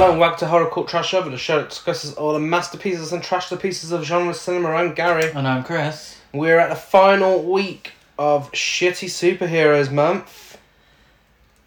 Hello 0.00 0.12
and 0.12 0.18
welcome 0.18 0.38
to 0.38 0.46
Horror 0.46 0.70
Cult 0.70 0.88
Trash 0.88 1.12
Over, 1.12 1.28
the 1.28 1.36
show 1.36 1.58
that 1.58 1.68
discusses 1.68 2.14
all 2.14 2.32
the 2.32 2.38
masterpieces 2.38 3.12
and 3.12 3.22
trash 3.22 3.50
the 3.50 3.58
pieces 3.58 3.92
of 3.92 4.02
genre 4.02 4.32
cinema. 4.32 4.70
I'm 4.70 4.94
Gary. 4.94 5.30
And 5.30 5.46
I'm 5.46 5.62
Chris. 5.62 6.16
We're 6.32 6.58
at 6.58 6.70
the 6.70 6.74
final 6.74 7.42
week 7.42 7.92
of 8.18 8.50
Shitty 8.52 9.10
Superheroes 9.10 9.92
Month. 9.92 10.56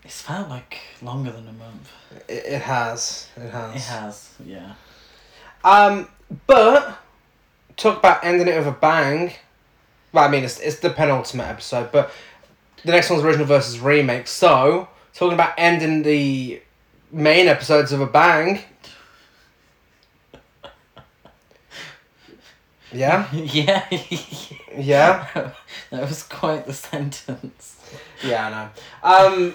It's 0.04 0.20
felt 0.24 0.50
like 0.50 0.80
longer 1.04 1.32
than 1.32 1.48
a 1.48 1.54
month. 1.54 1.92
It, 2.28 2.46
it 2.48 2.62
has. 2.64 3.30
It 3.38 3.52
has. 3.52 3.76
It 3.76 3.82
has, 3.82 4.34
yeah. 4.44 4.74
Um, 5.64 6.10
but 6.48 6.98
talk 7.78 8.00
about 8.00 8.26
ending 8.26 8.48
it 8.48 8.58
with 8.58 8.66
a 8.66 8.72
bang. 8.72 9.34
Well, 10.12 10.24
I 10.24 10.28
mean, 10.28 10.44
it's, 10.44 10.60
it's 10.60 10.80
the 10.80 10.90
penultimate 10.90 11.50
episode, 11.50 11.92
but 11.92 12.10
the 12.84 12.94
next 12.94 13.12
one's 13.12 13.24
original 13.24 13.46
versus 13.46 13.80
remake. 13.80 14.26
So, 14.26 14.88
talking 15.14 15.36
about 15.36 15.54
ending 15.56 16.02
the 16.02 16.64
main 17.14 17.48
episodes 17.48 17.92
of 17.94 18.02
a 18.02 18.08
bang. 18.08 18.60
Yeah, 22.92 23.28
yeah. 23.34 23.86
yeah, 24.78 25.52
that 25.90 26.02
was 26.02 26.24
quite 26.24 26.66
the 26.66 26.74
sentence. 26.74 27.80
yeah. 28.24 28.70
I 29.04 29.12
know. 29.14 29.54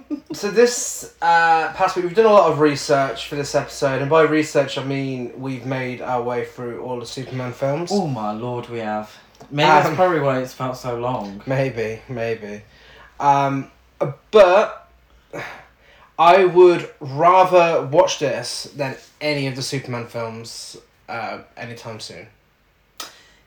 Um, 0.00 0.20
so 0.32 0.50
this 0.50 1.16
uh, 1.20 1.72
past 1.72 1.96
week 1.96 2.04
we've 2.04 2.14
done 2.14 2.26
a 2.26 2.32
lot 2.32 2.50
of 2.52 2.60
research 2.60 3.26
for 3.26 3.34
this 3.36 3.54
episode, 3.54 4.00
and 4.02 4.10
by 4.10 4.22
research 4.22 4.78
I 4.78 4.84
mean 4.84 5.32
we've 5.40 5.66
made 5.66 6.00
our 6.00 6.22
way 6.22 6.44
through 6.44 6.82
all 6.82 7.00
the 7.00 7.06
Superman 7.06 7.52
films. 7.52 7.90
Oh 7.92 8.06
my 8.06 8.32
lord, 8.32 8.68
we 8.68 8.78
have. 8.78 9.16
Maybe 9.50 9.68
Um, 9.68 9.82
that's 9.84 9.96
probably 9.96 10.20
why 10.20 10.40
it's 10.40 10.52
felt 10.52 10.76
so 10.76 10.98
long. 10.98 11.42
Maybe, 11.46 12.02
maybe. 12.08 12.62
Um, 13.18 13.70
but 14.30 14.88
I 16.20 16.44
would 16.44 16.90
rather 17.00 17.86
watch 17.86 18.18
this 18.18 18.64
than 18.76 18.94
any 19.22 19.46
of 19.46 19.56
the 19.56 19.62
Superman 19.62 20.06
films 20.06 20.76
uh, 21.08 21.38
anytime 21.56 21.98
soon. 21.98 22.26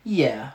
Yeah. 0.04 0.54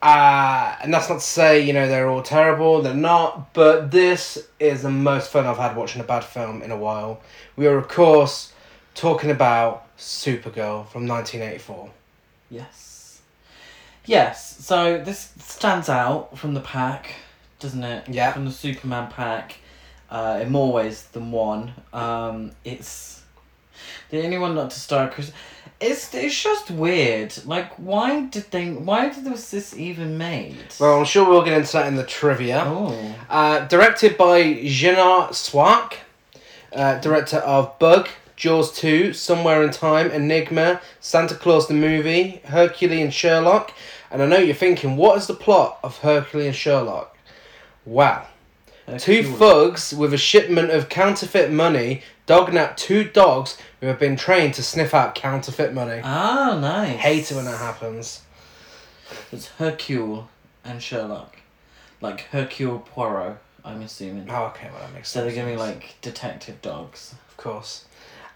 Uh, 0.00 0.76
and 0.82 0.94
that's 0.94 1.10
not 1.10 1.16
to 1.16 1.20
say, 1.20 1.60
you 1.60 1.74
know, 1.74 1.86
they're 1.86 2.08
all 2.08 2.22
terrible, 2.22 2.80
they're 2.80 2.94
not, 2.94 3.52
but 3.52 3.90
this 3.90 4.48
is 4.58 4.80
the 4.80 4.90
most 4.90 5.30
fun 5.30 5.44
I've 5.44 5.58
had 5.58 5.76
watching 5.76 6.00
a 6.00 6.04
bad 6.04 6.24
film 6.24 6.62
in 6.62 6.70
a 6.70 6.78
while. 6.78 7.20
We 7.56 7.66
are, 7.66 7.76
of 7.76 7.88
course, 7.88 8.54
talking 8.94 9.30
about 9.30 9.86
Supergirl 9.98 10.88
from 10.88 11.06
1984. 11.06 11.90
Yes. 12.48 13.20
Yes, 14.06 14.64
so 14.64 14.96
this 14.96 15.34
stands 15.40 15.90
out 15.90 16.38
from 16.38 16.54
the 16.54 16.60
pack, 16.60 17.16
doesn't 17.58 17.84
it? 17.84 18.08
Yeah. 18.08 18.32
From 18.32 18.46
the 18.46 18.50
Superman 18.50 19.10
pack, 19.10 19.58
uh, 20.10 20.40
in 20.42 20.50
more 20.50 20.72
ways 20.72 21.04
than 21.12 21.30
one. 21.32 21.72
Um, 21.92 22.52
it's 22.64 23.22
the 24.10 24.22
only 24.24 24.38
one 24.38 24.54
not 24.54 24.70
to 24.70 24.78
star 24.80 25.08
Chris. 25.08 25.32
It's 25.80 26.12
it's 26.14 26.42
just 26.42 26.70
weird. 26.70 27.32
Like, 27.46 27.72
why 27.78 28.22
did 28.26 28.50
they? 28.50 28.70
Why 28.70 29.08
did 29.08 29.24
was 29.30 29.50
this 29.50 29.74
even 29.76 30.18
made? 30.18 30.56
Well, 30.78 30.98
I'm 30.98 31.04
sure 31.06 31.26
we'll 31.28 31.44
get 31.44 31.56
into 31.56 31.72
that 31.72 31.86
in 31.86 31.96
the 31.96 32.04
trivia. 32.04 32.64
oh, 32.66 33.14
Uh, 33.30 33.66
directed 33.66 34.18
by 34.18 34.60
Jeannot 34.64 35.30
Szwarc, 35.32 35.94
uh, 36.74 36.98
director 37.00 37.38
of 37.38 37.78
Bug, 37.78 38.08
Jaws 38.36 38.72
2, 38.78 39.14
Somewhere 39.14 39.62
in 39.62 39.70
Time, 39.70 40.10
Enigma, 40.10 40.80
Santa 41.00 41.34
Claus 41.34 41.66
the 41.68 41.74
Movie, 41.74 42.40
Hercules 42.44 43.00
and 43.00 43.14
Sherlock. 43.14 43.72
And 44.10 44.22
I 44.22 44.26
know 44.26 44.38
you're 44.38 44.54
thinking, 44.54 44.96
what 44.96 45.16
is 45.18 45.28
the 45.28 45.34
plot 45.34 45.78
of 45.82 45.98
Hercules 45.98 46.46
and 46.48 46.56
Sherlock? 46.56 47.16
Wow. 47.86 48.26
Two 48.98 49.22
thugs 49.22 49.92
with 49.94 50.12
a 50.14 50.18
shipment 50.18 50.70
of 50.70 50.88
counterfeit 50.88 51.50
money 51.50 52.02
dognap 52.26 52.76
two 52.76 53.04
dogs 53.04 53.58
who 53.80 53.86
have 53.86 53.98
been 53.98 54.16
trained 54.16 54.54
to 54.54 54.62
sniff 54.62 54.94
out 54.94 55.14
counterfeit 55.14 55.72
money. 55.74 56.00
Ah, 56.04 56.58
nice. 56.60 56.98
Hate 56.98 57.30
it 57.30 57.34
when 57.34 57.44
that 57.44 57.58
happens. 57.58 58.22
It's 59.32 59.48
Hercule 59.48 60.28
and 60.64 60.82
Sherlock, 60.82 61.36
like 62.00 62.22
Hercule 62.32 62.78
Poirot. 62.80 63.38
I'm 63.64 63.82
assuming. 63.82 64.28
Oh, 64.30 64.44
okay, 64.46 64.68
well, 64.72 64.80
that 64.80 64.92
makes 64.94 65.08
So 65.10 65.20
sense. 65.20 65.34
they're 65.34 65.44
giving 65.44 65.58
like 65.58 65.96
detective 66.00 66.62
dogs. 66.62 67.14
Of 67.28 67.36
course. 67.36 67.84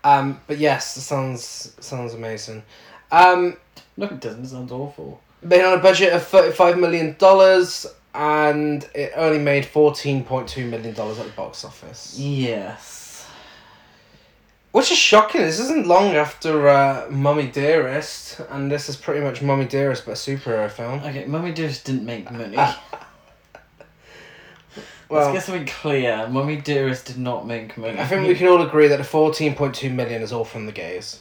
Um, 0.03 0.41
but 0.47 0.59
yes, 0.59 0.97
it 0.97 1.01
sounds 1.03 1.75
sounds 1.81 2.13
amazing. 2.15 2.63
Um, 3.13 3.57
No, 3.97 4.07
it 4.07 4.21
doesn't. 4.21 4.45
It 4.45 4.49
sounds 4.49 4.73
awful. 4.73 5.21
made 5.43 5.65
on 5.65 5.79
a 5.79 5.83
budget 5.83 6.13
of 6.13 6.27
thirty-five 6.27 6.79
million 6.79 7.17
dollars, 7.19 7.87
and 8.15 8.89
it 8.95 9.13
only 9.17 9.39
made 9.39 9.67
fourteen 9.67 10.25
point 10.25 10.49
two 10.49 10.67
million 10.67 10.95
dollars 10.95 11.19
at 11.19 11.27
the 11.27 11.33
box 11.33 11.65
office, 11.65 12.17
Yes. 12.19 13.27
which 14.73 14.91
is 14.93 14.99
shocking. 14.99 15.41
This 15.43 15.59
isn't 15.61 15.87
long 15.87 16.15
after 16.15 16.69
uh, 16.69 17.07
Mummy 17.11 17.49
Dearest, 17.49 18.41
and 18.51 18.71
this 18.71 18.89
is 18.89 18.97
pretty 18.97 19.21
much 19.21 19.43
Mummy 19.43 19.65
Dearest 19.67 20.05
but 20.07 20.13
a 20.13 20.15
superhero 20.15 20.71
film. 20.71 21.01
Okay, 21.01 21.25
Mummy 21.27 21.53
Dearest 21.53 21.85
didn't 21.85 22.05
make 22.05 22.31
money. 22.31 22.57
Well, 25.07 25.33
Let's 25.33 25.35
get 25.35 25.43
something 25.45 25.67
clear. 25.67 26.27
Mummy 26.29 26.57
Dearest 26.57 27.05
did 27.05 27.19
not 27.19 27.47
make 27.47 27.77
money. 27.77 27.99
I 28.01 28.07
think 28.07 28.27
we 28.27 28.35
can 28.35 28.49
all 28.49 28.63
agree 28.63 28.89
that 28.89 28.97
the 28.97 29.05
fourteen 29.05 29.55
point 29.55 29.75
two 29.75 29.91
million 29.91 30.23
is 30.23 30.33
all 30.33 30.45
from 30.47 30.65
the 30.65 30.73
gays. 30.73 31.21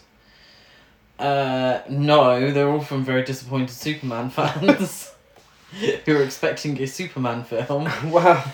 Uh, 1.19 1.81
no, 1.89 2.49
they're 2.51 2.69
all 2.69 2.79
from 2.79 3.03
very 3.03 3.23
disappointed 3.23 3.69
Superman 3.69 4.29
fans 4.31 5.12
who 6.05 6.17
are 6.17 6.23
expecting 6.23 6.79
a 6.81 6.87
Superman 6.87 7.43
film. 7.43 7.89
Well, 8.05 8.53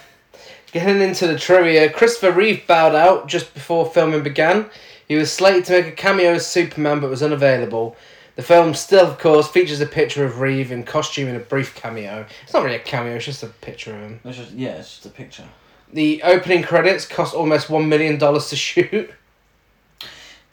getting 0.71 1.01
into 1.01 1.27
the 1.27 1.37
trivia, 1.37 1.91
Christopher 1.91 2.31
Reeve 2.31 2.65
bowed 2.67 2.95
out 2.95 3.27
just 3.27 3.53
before 3.53 3.85
filming 3.85 4.23
began. 4.23 4.69
He 5.07 5.15
was 5.15 5.31
slated 5.31 5.65
to 5.65 5.73
make 5.73 5.87
a 5.87 5.91
cameo 5.91 6.33
as 6.33 6.45
Superman 6.47 6.99
but 6.99 7.09
was 7.09 7.23
unavailable. 7.23 7.95
The 8.35 8.43
film 8.43 8.73
still, 8.73 9.05
of 9.05 9.17
course, 9.17 9.49
features 9.49 9.81
a 9.81 9.85
picture 9.85 10.23
of 10.23 10.39
Reeve 10.39 10.71
in 10.71 10.83
costume 10.83 11.27
in 11.27 11.35
a 11.35 11.39
brief 11.39 11.75
cameo. 11.75 12.25
It's 12.43 12.53
not 12.53 12.63
really 12.63 12.77
a 12.77 12.79
cameo, 12.79 13.15
it's 13.15 13.25
just 13.25 13.43
a 13.43 13.47
picture 13.47 13.93
of 13.93 14.01
him. 14.01 14.19
It's 14.23 14.37
just, 14.37 14.51
yeah, 14.51 14.75
it's 14.75 14.89
just 14.89 15.05
a 15.05 15.09
picture. 15.09 15.43
The 15.91 16.21
opening 16.23 16.63
credits 16.63 17.05
cost 17.05 17.33
almost 17.33 17.67
$1 17.67 17.87
million 17.87 18.17
to 18.19 18.55
shoot. 18.55 19.11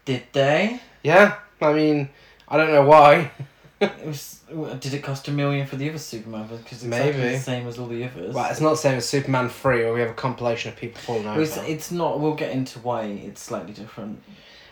Did 0.05 0.23
they? 0.33 0.81
Yeah, 1.05 1.37
I 1.61 1.73
mean, 1.75 2.09
I 2.49 2.57
don't 2.57 2.73
know 2.73 2.87
why. 2.87 3.31
It 3.81 4.07
was. 4.07 4.41
Did 4.81 4.95
it 4.95 5.03
cost 5.03 5.29
a 5.29 5.33
million 5.33 5.67
for 5.67 5.77
the 5.77 5.89
other 5.89 5.99
Superman? 5.99 6.47
Because 6.47 6.79
it's 6.79 6.85
exactly 6.85 7.13
Maybe. 7.13 7.35
the 7.35 7.41
same 7.41 7.67
as 7.67 7.79
all 7.79 7.87
the 7.87 8.05
others. 8.05 8.35
Well, 8.35 8.51
it's 8.51 8.61
not 8.61 8.71
the 8.71 8.77
same 8.77 8.97
as 8.97 9.09
Superman 9.09 9.49
3 9.49 9.85
where 9.85 9.93
we 9.93 10.01
have 10.01 10.11
a 10.11 10.15
compilation 10.15 10.73
of 10.73 10.79
people 10.79 11.01
falling 11.01 11.27
over. 11.27 11.43
It's, 11.43 11.57
it's 11.59 11.91
not. 11.91 12.21
We'll 12.21 12.35
get 12.35 12.53
into 12.53 12.79
why 12.79 13.05
it's 13.05 13.43
slightly 13.43 13.73
different. 13.73 14.23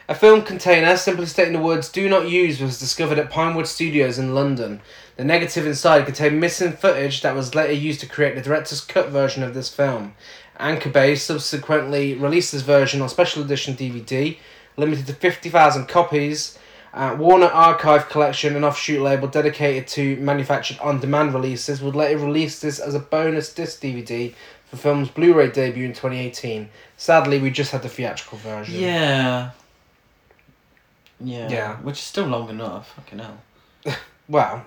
A 0.07 0.15
film 0.15 0.43
container, 0.43 0.99
simply 0.99 1.25
stating 1.25 1.55
the 1.55 1.59
words 1.59 1.91
do 1.91 2.11
not 2.11 2.29
use, 2.29 2.61
was 2.61 2.79
discovered 2.79 3.19
at 3.19 3.31
Pinewood 3.31 3.67
Studios 3.67 4.19
in 4.19 4.35
London. 4.35 4.83
The 5.17 5.25
negative 5.25 5.67
inside 5.67 6.05
contained 6.05 6.41
missing 6.41 6.73
footage 6.73 7.23
that 7.23 7.35
was 7.35 7.55
later 7.55 7.73
used 7.73 8.01
to 8.01 8.07
create 8.07 8.35
the 8.35 8.43
director's 8.43 8.83
cut 8.83 9.09
version 9.09 9.43
of 9.43 9.55
this 9.55 9.75
film. 9.75 10.15
Anchor 10.59 10.91
Bay 10.91 11.17
subsequently 11.17 12.15
released 12.15 12.53
this 12.53 12.61
version 12.61 13.01
on 13.01 13.09
special 13.09 13.43
edition 13.43 13.77
DVD, 13.77 14.37
limited 14.77 15.07
to 15.07 15.15
50,000 15.15 15.87
copies. 15.89 16.59
Uh, 16.95 17.17
Warner 17.19 17.47
Archive 17.49 18.09
Collection, 18.09 18.55
an 18.55 18.63
offshoot 18.63 19.01
label 19.03 19.27
dedicated 19.27 19.89
to 19.89 20.17
manufactured 20.19 20.79
on 20.79 21.01
demand 21.01 21.35
releases, 21.35 21.83
would 21.83 21.97
later 21.97 22.19
release 22.19 22.61
this 22.61 22.79
as 22.79 22.95
a 22.95 23.01
bonus 23.01 23.53
disc 23.53 23.81
DVD 23.83 24.33
for 24.71 24.77
film's 24.77 25.09
Blu 25.09 25.35
ray 25.35 25.51
debut 25.51 25.85
in 25.87 25.93
2018. 25.93 26.69
Sadly, 26.97 27.41
we 27.41 27.51
just 27.51 27.73
had 27.73 27.83
the 27.83 27.89
theatrical 27.89 28.39
version. 28.39 28.81
Yeah. 28.81 29.51
Yeah. 31.21 31.49
Yeah. 31.51 31.77
Which 31.79 31.97
is 31.99 32.05
still 32.05 32.27
long 32.27 32.49
enough. 32.49 32.95
Fucking 32.95 33.19
hell. 33.19 33.39
Well, 34.27 34.65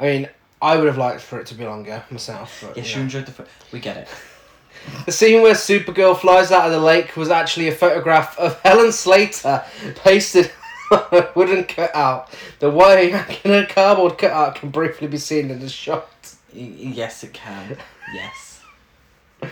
I 0.00 0.04
mean, 0.04 0.28
I 0.62 0.76
would 0.78 0.86
have 0.86 0.96
liked 0.96 1.20
for 1.20 1.38
it 1.38 1.46
to 1.48 1.54
be 1.54 1.66
longer 1.66 2.02
myself. 2.10 2.62
But, 2.66 2.78
Yes, 2.78 2.86
you 2.86 2.90
you 2.92 2.96
know. 2.96 3.02
enjoyed 3.04 3.26
the. 3.26 3.46
We 3.72 3.80
get 3.80 3.96
it. 3.98 4.08
The 5.04 5.10
scene 5.12 5.42
where 5.42 5.54
Supergirl 5.54 6.16
flies 6.16 6.52
out 6.52 6.66
of 6.66 6.72
the 6.72 6.78
lake 6.78 7.16
was 7.16 7.28
actually 7.28 7.66
a 7.68 7.72
photograph 7.72 8.38
of 8.38 8.58
Helen 8.60 8.92
Slater 8.92 9.64
pasted 9.96 10.50
wooden 11.34 11.64
cutout. 11.64 12.30
The 12.58 12.70
way 12.70 13.12
in 13.44 13.50
a 13.52 13.66
cardboard 13.66 14.18
cutout 14.18 14.56
can 14.56 14.70
briefly 14.70 15.08
be 15.08 15.18
seen 15.18 15.50
in 15.50 15.60
the 15.60 15.68
shot. 15.68 16.08
Yes, 16.52 17.22
it 17.24 17.32
can. 17.32 17.76
Yes. 18.14 18.60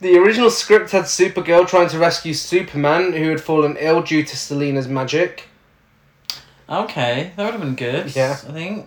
The 0.00 0.16
original 0.16 0.48
script 0.48 0.92
had 0.92 1.04
Supergirl 1.04 1.68
trying 1.68 1.90
to 1.90 1.98
rescue 1.98 2.32
Superman, 2.32 3.12
who 3.12 3.28
had 3.28 3.40
fallen 3.42 3.76
ill 3.78 4.00
due 4.00 4.22
to 4.22 4.34
Selena's 4.34 4.88
magic. 4.88 5.44
Okay, 6.70 7.32
that 7.36 7.44
would 7.44 7.52
have 7.52 7.60
been 7.60 7.74
good. 7.74 8.16
Yeah. 8.16 8.32
I 8.32 8.52
think. 8.52 8.86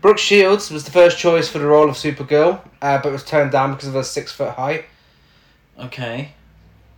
Brooke 0.00 0.16
Shields 0.18 0.70
was 0.70 0.84
the 0.84 0.90
first 0.90 1.18
choice 1.18 1.50
for 1.50 1.58
the 1.58 1.66
role 1.66 1.90
of 1.90 1.96
Supergirl, 1.96 2.66
uh, 2.80 3.00
but 3.02 3.12
was 3.12 3.24
turned 3.24 3.52
down 3.52 3.72
because 3.72 3.88
of 3.88 3.94
her 3.94 4.02
six 4.02 4.32
foot 4.32 4.54
height. 4.54 4.86
Okay. 5.78 6.32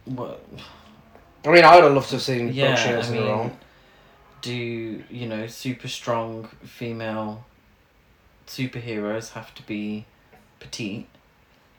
What? 0.04 0.44
I 1.44 1.50
mean, 1.50 1.64
I 1.64 1.74
would 1.74 1.84
have 1.84 1.92
loved 1.92 2.10
to 2.10 2.16
have 2.16 2.22
seen 2.22 2.54
Brooke 2.54 2.78
Shields 2.78 3.10
I 3.10 3.16
in 3.16 3.20
the 3.20 3.28
role. 3.28 3.52
Do 4.44 5.02
you 5.10 5.26
know 5.26 5.46
super 5.46 5.88
strong 5.88 6.48
female 6.62 7.44
superheroes 8.46 9.32
have 9.32 9.54
to 9.54 9.62
be 9.62 10.04
petite? 10.60 11.08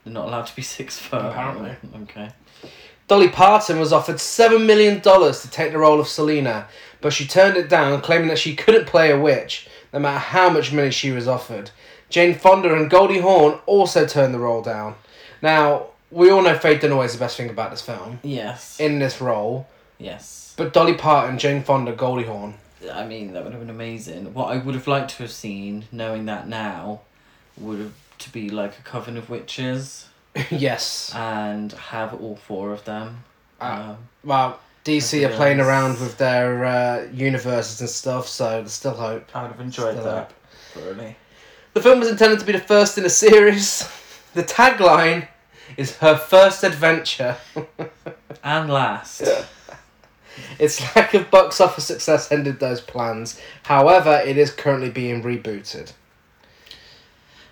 They're 0.04 0.14
not 0.14 0.28
allowed 0.28 0.48
to 0.48 0.56
be 0.56 0.62
six 0.78 0.98
foot. 0.98 1.22
Apparently. 1.26 1.76
Okay. 2.04 2.30
Dolly 3.08 3.30
Parton 3.30 3.80
was 3.80 3.94
offered 3.94 4.16
$7 4.16 4.66
million 4.66 5.00
to 5.00 5.50
take 5.52 5.72
the 5.72 5.78
role 5.78 6.00
of 6.00 6.08
Selena, 6.08 6.68
but 7.02 7.14
she 7.14 7.28
turned 7.28 7.56
it 7.56 7.70
down, 7.70 8.02
claiming 8.02 8.30
that 8.30 8.40
she 8.40 8.56
couldn't 8.56 8.88
play 8.88 9.12
a 9.12 9.20
witch, 9.20 9.68
no 9.94 10.00
matter 10.00 10.18
how 10.18 10.50
much 10.50 10.74
money 10.74 10.90
she 10.90 11.12
was 11.12 11.28
offered. 11.28 11.70
Jane 12.10 12.34
Fonda 12.34 12.74
and 12.74 12.90
Goldie 12.90 13.20
Hawn 13.20 13.60
also 13.68 14.08
turned 14.08 14.34
the 14.34 14.40
role 14.40 14.64
down. 14.64 14.96
Now, 15.40 15.88
we 16.10 16.32
all 16.32 16.42
know 16.42 16.58
Faye 16.58 16.80
Dunaway 16.80 17.06
is 17.06 17.14
the 17.14 17.20
best 17.20 17.38
thing 17.38 17.48
about 17.52 17.70
this 17.70 17.82
film, 17.84 18.20
Yes. 18.24 18.80
in 18.80 18.98
this 18.98 19.22
role, 19.22 19.68
yes. 20.00 20.45
But 20.58 20.74
Dolly 20.74 20.94
Parton, 20.94 21.38
Jane 21.38 21.64
Fonda, 21.64 21.92
Goldie 21.94 22.24
Hawn. 22.24 22.56
I 22.92 23.06
mean, 23.06 23.34
that 23.34 23.44
would 23.44 23.54
have 23.54 23.62
been 23.62 23.70
amazing. 23.70 24.34
What 24.34 24.46
I 24.46 24.58
would 24.58 24.76
have 24.76 24.88
liked 24.88 25.12
to 25.12 25.24
have 25.24 25.32
seen, 25.32 25.86
knowing 25.92 26.26
that 26.26 26.48
now, 26.48 27.02
would 27.58 27.80
have 27.80 27.94
to 28.20 28.32
be 28.32 28.50
like 28.50 28.78
a 28.78 28.82
coven 28.84 29.18
of 29.18 29.30
witches 29.30 30.08
yes. 30.52 31.12
and 31.16 31.72
have 31.74 32.14
all 32.14 32.36
four 32.36 32.72
of 32.72 32.86
them. 32.86 33.24
Ah. 33.60 33.92
Um, 33.92 33.98
Well, 34.24 34.60
DC 34.84 35.28
are 35.28 35.36
playing 35.36 35.60
around 35.60 36.00
with 36.00 36.18
their 36.18 36.66
uh, 36.66 37.08
universes 37.12 37.82
and 37.82 37.90
stuff, 37.90 38.28
so 38.28 38.50
there's 38.50 38.74
still 38.74 38.94
hope. 38.94 39.36
I 39.36 39.42
would 39.44 39.52
have 39.52 39.60
enjoyed 39.62 39.96
Still 39.96 40.06
that. 40.06 40.34
Thoroughly. 40.74 41.16
The 41.74 41.82
film 41.82 42.00
was 42.00 42.10
intended 42.10 42.40
to 42.40 42.46
be 42.46 42.52
the 42.52 42.60
first 42.60 42.98
in 42.98 43.06
a 43.06 43.10
series. 43.10 43.90
The 44.36 44.44
tagline 44.44 45.30
is 45.78 45.96
her 45.98 46.18
first 46.18 46.66
adventure. 46.66 47.38
And 48.44 48.70
last. 48.70 49.22
Its 50.60 50.82
lack 50.96 51.14
of 51.14 51.30
box 51.32 51.60
office 51.62 51.86
success 51.86 52.32
ended 52.32 52.60
those 52.60 52.82
plans. 52.82 53.40
However, 53.64 54.22
it 54.26 54.38
is 54.38 54.52
currently 54.52 54.90
being 54.90 55.24
rebooted. 55.24 55.94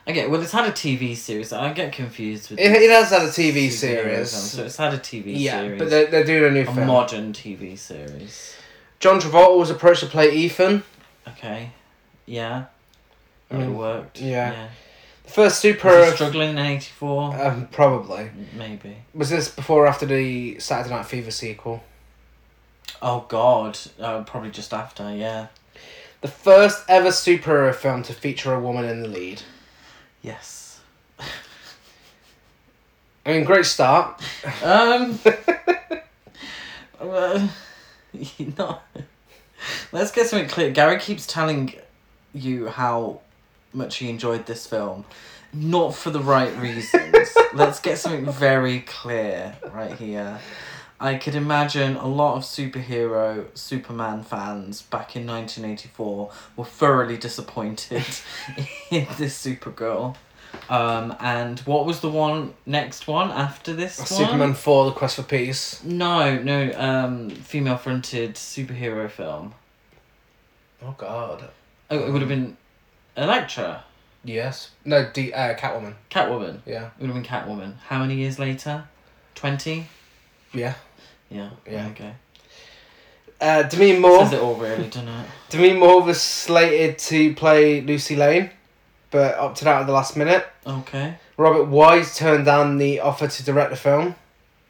Okay, 0.05 0.27
well, 0.27 0.41
it's 0.41 0.51
had 0.51 0.65
a 0.65 0.71
TV 0.71 1.15
series. 1.15 1.53
I 1.53 1.71
get 1.71 1.93
confused 1.93 2.49
with. 2.49 2.59
It, 2.59 2.71
it 2.71 2.89
has 2.91 3.09
had 3.11 3.21
a 3.21 3.27
TV 3.29 3.71
series. 3.71 4.31
So 4.31 4.65
it's 4.65 4.75
had 4.75 4.93
a 4.93 4.97
TV 4.99 5.39
yeah, 5.39 5.61
series. 5.61 5.79
but 5.79 5.89
they're, 5.89 6.07
they're 6.07 6.25
doing 6.25 6.43
a 6.43 6.51
new 6.51 6.69
a 6.69 6.73
film. 6.73 6.87
modern 6.87 7.31
TV 7.31 7.77
series. 7.77 8.55
John 8.99 9.19
Travolta 9.21 9.57
was 9.57 9.69
approached 9.69 10.01
to 10.01 10.07
play 10.07 10.33
Ethan. 10.35 10.83
Okay. 11.27 11.71
Yeah. 12.25 12.65
I 13.49 13.55
That 13.55 13.59
mean, 13.61 13.77
worked. 13.77 14.19
yeah. 14.19 14.67
The 15.23 15.31
first 15.31 15.63
superhero. 15.63 16.13
struggling 16.13 16.49
in 16.49 16.57
'84? 16.57 17.41
Um, 17.41 17.67
probably. 17.71 18.29
Maybe. 18.57 18.97
Was 19.13 19.29
this 19.29 19.47
before 19.49 19.85
or 19.85 19.87
after 19.87 20.05
the 20.05 20.59
Saturday 20.59 20.93
Night 20.93 21.05
Fever 21.05 21.31
sequel? 21.31 21.81
Oh 23.03 23.25
God. 23.27 23.77
Uh, 23.99 24.23
probably 24.23 24.49
just 24.49 24.73
after. 24.73 25.13
Yeah. 25.13 25.47
The 26.21 26.29
first 26.29 26.85
ever 26.87 27.09
superhero 27.09 27.75
film 27.75 28.01
to 28.03 28.13
feature 28.13 28.53
a 28.53 28.59
woman 28.59 28.85
in 28.85 29.01
the 29.01 29.09
lead. 29.09 29.41
Yes. 30.21 30.79
I 33.25 33.31
mean, 33.33 33.43
great 33.43 33.65
start. 33.65 34.21
Um. 34.63 35.19
well, 37.01 37.49
you 38.13 38.53
know, 38.57 38.79
let's 39.91 40.11
get 40.11 40.27
something 40.27 40.49
clear. 40.49 40.71
Gary 40.71 40.99
keeps 40.99 41.25
telling 41.27 41.73
you 42.33 42.67
how 42.67 43.19
much 43.73 43.97
he 43.97 44.09
enjoyed 44.09 44.45
this 44.45 44.67
film, 44.67 45.05
not 45.51 45.95
for 45.95 46.09
the 46.09 46.19
right 46.19 46.55
reasons. 46.57 47.35
let's 47.53 47.79
get 47.79 47.97
something 47.97 48.31
very 48.31 48.81
clear 48.81 49.55
right 49.73 49.93
here. 49.97 50.39
I 51.03 51.15
could 51.15 51.35
imagine 51.35 51.97
a 51.97 52.07
lot 52.07 52.37
of 52.37 52.43
superhero 52.43 53.45
Superman 53.57 54.23
fans 54.23 54.83
back 54.83 55.17
in 55.17 55.27
1984 55.27 56.31
were 56.55 56.63
thoroughly 56.63 57.17
disappointed 57.17 58.05
in 58.89 59.05
this 59.17 59.45
Supergirl. 59.45 60.15
Um, 60.69 61.13
and 61.19 61.59
what 61.61 61.85
was 61.85 61.99
the 61.99 62.09
one 62.09 62.53
next 62.65 63.05
one 63.05 63.31
after 63.31 63.73
this 63.73 63.97
one? 63.99 64.07
Superman 64.07 64.53
4, 64.53 64.85
The 64.85 64.91
Quest 64.91 65.17
for 65.17 65.23
Peace. 65.23 65.83
No, 65.83 66.41
no, 66.41 66.71
um, 66.77 67.29
female 67.31 67.75
fronted 67.75 68.35
superhero 68.35 69.11
film. 69.11 69.55
Oh, 70.81 70.95
God. 70.97 71.49
Oh, 71.91 71.99
it 71.99 72.11
would 72.11 72.21
have 72.21 72.29
been 72.29 72.55
Elektra, 73.17 73.83
Yes. 74.23 74.71
No, 74.85 75.09
D- 75.11 75.33
uh, 75.33 75.53
Catwoman. 75.55 75.95
Catwoman. 76.09 76.59
Yeah. 76.65 76.91
It 76.97 77.01
would 77.01 77.09
have 77.09 77.15
been 77.15 77.25
Catwoman. 77.25 77.73
How 77.87 77.99
many 77.99 78.15
years 78.15 78.39
later? 78.39 78.85
20? 79.35 79.87
Yeah. 80.53 80.75
Yeah. 81.33 81.49
Yeah. 81.69 81.87
Okay. 81.89 82.13
Uh, 83.41 83.63
Demi 83.63 83.99
Moore. 83.99 84.23
Says 84.23 84.33
it 84.33 84.41
all 84.41 84.55
really, 84.55 84.87
doesn't 84.87 85.07
it? 85.07 85.25
Demi 85.49 85.73
Moore 85.73 86.01
was 86.03 86.21
slated 86.21 86.97
to 86.99 87.33
play 87.35 87.81
Lucy 87.81 88.15
Lane, 88.15 88.51
but 89.11 89.37
opted 89.37 89.67
out 89.67 89.81
at 89.81 89.87
the 89.87 89.93
last 89.93 90.15
minute. 90.15 90.45
Okay. 90.65 91.15
Robert 91.35 91.65
Wise 91.65 92.15
turned 92.15 92.45
down 92.45 92.77
the 92.77 92.99
offer 93.01 93.27
to 93.27 93.43
direct 93.43 93.71
the 93.71 93.75
film. 93.75 94.15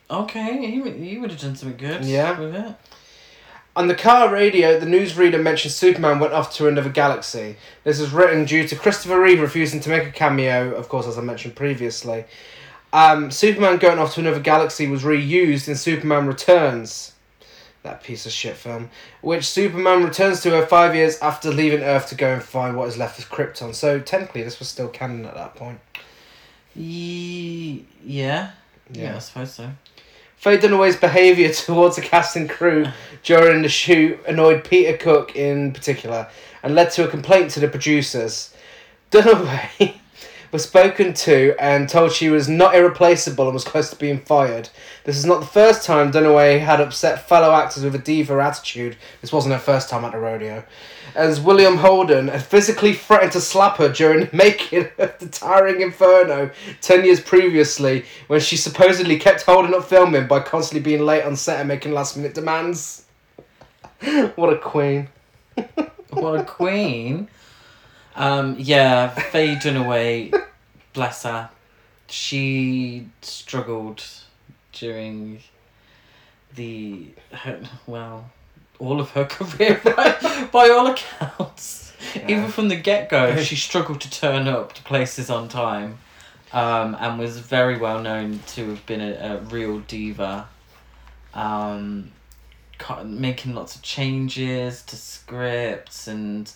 Okay, 0.10 0.65
he, 0.71 0.80
would- 0.81 0.95
he 0.95 1.18
would 1.18 1.31
have 1.31 1.39
done 1.39 1.56
something 1.56 1.77
good 1.77 2.04
Yeah. 2.06 2.39
with 2.39 2.56
it. 2.56 2.75
On 3.75 3.88
the 3.88 3.95
car 3.95 4.31
radio, 4.31 4.80
the 4.80 4.86
newsreader 4.86 5.42
mentioned 5.42 5.71
Superman 5.74 6.19
went 6.19 6.31
off 6.33 6.54
to 6.56 6.68
another 6.68 6.89
galaxy. 6.92 7.56
This 7.83 8.00
was 8.00 8.12
written 8.12 8.45
due 8.45 8.68
to 8.68 8.75
Christopher 8.75 9.19
Reeve 9.19 9.42
refusing 9.42 9.80
to 9.81 9.89
make 9.89 10.07
a 10.07 10.12
cameo, 10.12 10.74
of 10.75 10.89
course, 10.89 11.07
as 11.07 11.18
I 11.18 11.21
mentioned 11.21 11.56
previously. 11.56 12.25
Um, 12.94 13.31
Superman 13.31 13.80
going 13.80 13.98
off 13.98 14.13
to 14.13 14.19
another 14.22 14.40
galaxy 14.40 14.88
was 14.88 15.01
reused 15.01 15.68
in 15.68 15.75
Superman 15.75 16.28
Returns. 16.28 17.13
That 17.81 18.04
piece 18.04 18.25
of 18.25 18.31
shit 18.31 18.56
film. 18.56 18.92
Which 19.22 19.45
Superman 19.45 20.04
returns 20.04 20.42
to 20.44 20.51
her 20.51 20.66
five 20.66 20.95
years 20.95 21.18
after 21.19 21.51
leaving 21.51 21.81
Earth 21.81 22.07
to 22.10 22.16
go 22.16 22.34
and 22.34 22.42
find 22.44 22.78
what 22.78 22.88
is 22.88 22.98
left 22.98 23.19
of 23.19 23.30
Krypton. 23.30 23.74
So 23.75 24.00
technically, 24.00 24.44
this 24.44 24.60
was 24.60 24.69
still 24.69 24.88
canon 24.88 25.25
at 25.25 25.34
that 25.34 25.56
point. 25.56 25.80
Ye- 26.75 27.86
yeah. 28.06 28.51
Yeah, 28.92 29.16
I 29.16 29.19
suppose 29.19 29.54
so. 29.54 29.72
Faye 30.38 30.57
Dunaway's 30.57 30.95
behaviour 30.95 31.50
towards 31.54 31.95
the 31.95 32.01
cast 32.01 32.36
and 32.36 32.50
crew 32.50 32.86
during 33.24 33.63
the 33.63 33.69
shoot 33.69 34.19
annoyed 34.28 34.63
Peter 34.63 34.95
Cook 34.95 35.36
in 35.36 35.74
particular 35.74 36.28
and 36.62 36.75
led 36.75 36.92
to 36.92 37.06
a 37.06 37.07
complaint 37.07 37.51
to 37.51 37.60
the 37.60 37.68
producers. 37.68 38.54
Dunaway 39.12 39.95
was 40.54 40.64
spoken 40.64 41.16
to 41.16 41.56
and 41.60 41.90
told 41.90 42.12
she 42.12 42.30
was 42.30 42.48
not 42.48 42.76
irreplaceable 42.76 43.46
and 43.46 43.56
was 43.56 43.64
close 43.64 43.90
to 43.90 43.96
being 43.96 44.20
fired. 44.20 44.70
This 45.04 45.18
is 45.18 45.26
not 45.26 45.40
the 45.40 45.48
first 45.48 45.84
time 45.84 46.12
Dunaway 46.12 46.60
had 46.60 46.80
upset 46.80 47.28
fellow 47.28 47.52
actors 47.52 47.84
with 47.84 47.96
a 47.96 47.98
diva 47.98 48.40
attitude. 48.40 48.96
This 49.20 49.34
wasn't 49.34 49.56
her 49.56 49.60
first 49.60 49.90
time 49.90 50.06
at 50.06 50.12
the 50.12 50.20
rodeo. 50.20 50.64
As 51.16 51.42
William 51.42 51.78
Holden 51.78 52.28
had 52.28 52.44
physically 52.44 52.94
threatened 52.94 53.31
to 53.31 53.42
slap 53.42 53.78
her 53.78 53.90
during 53.90 54.28
the 54.28 54.30
making 54.36 54.90
of 55.00 55.18
the 55.18 55.28
Towering 55.28 55.81
Inferno 55.81 56.52
10 56.81 57.04
years 57.04 57.19
previously 57.19 58.06
when 58.28 58.40
she 58.40 58.56
supposedly 58.56 59.18
kept 59.18 59.42
holding 59.42 59.74
up 59.74 59.86
filming 59.86 60.28
by 60.28 60.40
constantly 60.40 60.83
being 60.83 61.04
late 61.04 61.24
on 61.24 61.36
set 61.36 61.60
and 61.60 61.68
making 61.68 61.94
last 61.94 62.16
minute 62.16 62.36
demands. 62.36 63.06
what 64.36 64.54
a 64.54 64.57
queen. 64.60 65.10
What 66.14 66.40
a 66.40 66.44
queen. 66.44 67.28
Um, 68.16 68.56
yeah, 68.60 69.10
Faye 69.10 69.56
Dunaway, 69.56 70.34
bless 70.94 71.24
her. 71.24 71.50
She 72.08 73.08
struggled 73.22 74.04
during 74.72 75.40
the 76.56 77.08
her, 77.32 77.62
well, 77.88 78.30
all 78.80 79.00
of 79.00 79.12
her 79.12 79.26
career 79.30 79.82
by, 79.84 80.48
by 80.52 80.70
all 80.70 80.88
accounts. 80.88 81.94
Even 82.16 82.50
from 82.50 82.68
the 82.68 82.76
get 82.76 83.10
go, 83.10 83.36
she 83.42 83.56
struggled 83.56 84.02
to 84.02 84.10
turn 84.12 84.48
up 84.48 84.74
to 84.74 84.84
places 84.84 85.30
on 85.30 85.48
time, 85.48 85.98
um, 86.52 86.96
and 87.00 87.18
was 87.18 87.40
very 87.40 87.78
well 87.78 88.02
known 88.02 88.40
to 88.48 88.70
have 88.70 88.86
been 88.86 89.02
a, 89.02 89.14
a 89.14 89.38
real 89.38 89.80
diva. 89.80 90.48
Um, 91.34 92.12
making 93.06 93.56
lots 93.56 93.76
of 93.76 93.82
changes 93.82 94.84
to 94.84 94.96
scripts 94.96 96.08
and 96.08 96.52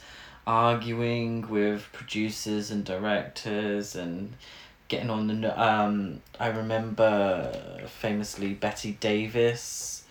arguing 0.48 1.48
with 1.50 1.90
producers 1.92 2.72
and 2.72 2.86
directors 2.86 3.96
and 3.98 4.34
getting 4.88 5.10
on 5.10 5.28
the 5.28 5.62
um 5.62 6.22
I 6.40 6.48
remember 6.48 7.84
famously 7.88 8.54
Bette 8.54 8.94
Davis 8.94 10.06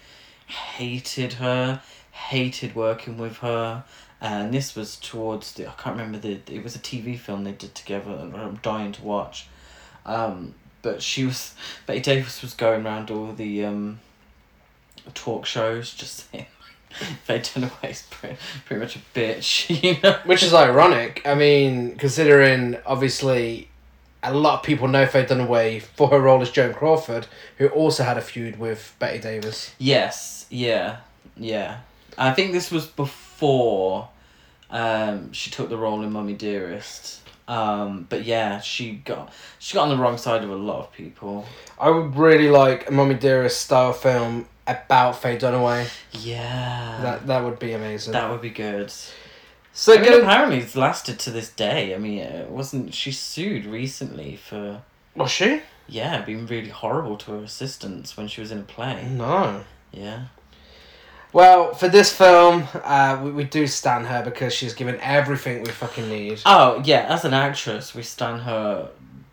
hated 0.47 1.35
her 1.35 1.81
hated 2.11 2.75
working 2.77 3.17
with 3.17 3.39
her 3.39 3.85
and 4.21 4.53
this 4.53 4.77
was 4.77 4.97
towards 4.97 5.55
the 5.55 5.67
I 5.67 5.73
can't 5.73 5.97
remember 5.97 6.19
the 6.19 6.39
it 6.53 6.63
was 6.63 6.77
a 6.77 6.81
TV 6.81 7.19
film 7.19 7.45
they 7.45 7.53
did 7.53 7.75
together 7.75 8.13
and 8.13 8.37
I'm 8.37 8.57
dying 8.57 8.93
to 8.93 9.03
watch. 9.03 9.49
Um 10.05 10.55
but 10.83 11.01
she 11.01 11.25
was 11.25 11.55
Bette 11.87 12.01
Davis 12.01 12.43
was 12.43 12.53
going 12.53 12.85
around 12.85 13.11
all 13.11 13.33
the 13.33 13.65
um 13.65 14.01
talk 15.15 15.47
shows 15.47 15.95
just 15.95 16.31
saying 16.31 16.47
Faye 17.25 17.41
Dunaway's 17.41 18.03
pretty, 18.11 18.37
pretty 18.65 18.81
much 18.81 18.97
a 18.97 19.01
bitch, 19.15 19.83
you 19.83 20.01
know. 20.03 20.19
Which 20.25 20.43
is 20.43 20.55
ironic. 20.55 21.23
I 21.25 21.35
mean, 21.35 21.97
considering 21.97 22.77
obviously 22.87 23.69
a 24.23 24.35
lot 24.35 24.59
of 24.59 24.63
people 24.65 24.89
know 24.89 25.07
Faye 25.07 25.25
Dunaway 25.25 25.83
for 25.83 26.09
her 26.09 26.21
role 26.21 26.43
as 26.43 26.51
Joan 26.51 26.75
Crawford, 26.75 27.27
who 27.59 27.69
also 27.69 28.05
had 28.05 28.17
a 28.17 28.21
feud 28.21 28.59
with 28.59 28.95
Bette 28.99 29.19
Davis. 29.19 29.75
Yes, 29.79 30.47
yeah, 30.51 30.99
yeah. 31.37 31.79
I 32.19 32.33
think 32.33 32.53
this 32.53 32.71
was 32.71 32.87
before 32.87 34.09
um, 34.71 35.33
she 35.33 35.51
took 35.51 35.69
the 35.69 35.77
role 35.77 36.03
in 36.03 36.13
Mummy 36.13 36.35
Dearest. 36.35 37.21
Um, 37.49 38.07
but 38.09 38.25
yeah, 38.25 38.61
she 38.61 38.93
got 38.93 39.33
she 39.61 39.75
got 39.75 39.85
on 39.85 39.91
the 39.91 40.03
wrong 40.03 40.19
side 40.19 40.43
of 40.43 40.51
a 40.51 40.57
lot 40.57 40.81
of 40.81 40.93
people. 40.93 41.47
I 41.79 41.91
would 41.91 42.17
really 42.17 42.51
like 42.51 42.89
a 42.89 42.93
Mummy 42.93 43.15
Dearest 43.15 43.61
style 43.61 43.93
film 43.93 44.49
about 44.67 45.21
Faye 45.23 45.37
Dunaway. 45.39 45.89
Yeah, 46.13 46.99
That 47.03 47.27
that 47.27 47.45
would 47.45 47.59
be 47.59 47.73
amazing. 47.73 48.13
that 48.13 48.31
would 48.31 48.41
be 48.41 48.51
good. 48.51 48.93
so 49.73 49.93
I 49.93 49.97
mean, 49.97 50.05
get 50.05 50.21
apparently 50.23 50.59
it's 50.59 50.77
lasted 50.77 51.19
to 51.21 51.31
this 51.31 51.51
day. 51.51 51.95
I 51.95 51.99
mean, 51.99 52.19
it 52.19 52.49
wasn't 52.51 52.95
she 52.95 53.13
sued 53.13 53.65
recently 53.67 54.37
for 54.37 54.83
was 55.15 55.31
she? 55.31 55.63
yeah 55.89 56.21
being 56.23 56.47
really 56.47 56.69
horrible 56.69 57.17
to 57.17 57.31
her 57.31 57.39
assistants 57.45 58.17
when 58.17 58.27
she 58.27 58.41
was 58.41 58.51
in 58.51 58.59
a 58.59 58.63
play. 58.63 59.07
No. 59.09 59.63
Yeah. 59.93 60.25
Well, 61.33 61.75
for 61.75 61.89
this 61.89 62.13
film, 62.17 62.67
uh, 62.83 63.21
we, 63.23 63.31
we 63.31 63.45
do 63.45 63.67
stand 63.67 64.07
her 64.07 64.23
because 64.25 64.53
she's 64.55 64.73
given 64.75 64.99
everything 65.01 65.63
we 65.63 65.71
fucking 65.71 66.09
need. 66.09 66.41
Oh 66.47 66.83
yeah, 66.85 67.07
as 67.09 67.25
an 67.25 67.35
actress, 67.35 67.95
we 67.95 68.03
stand 68.03 68.43
her 68.43 68.89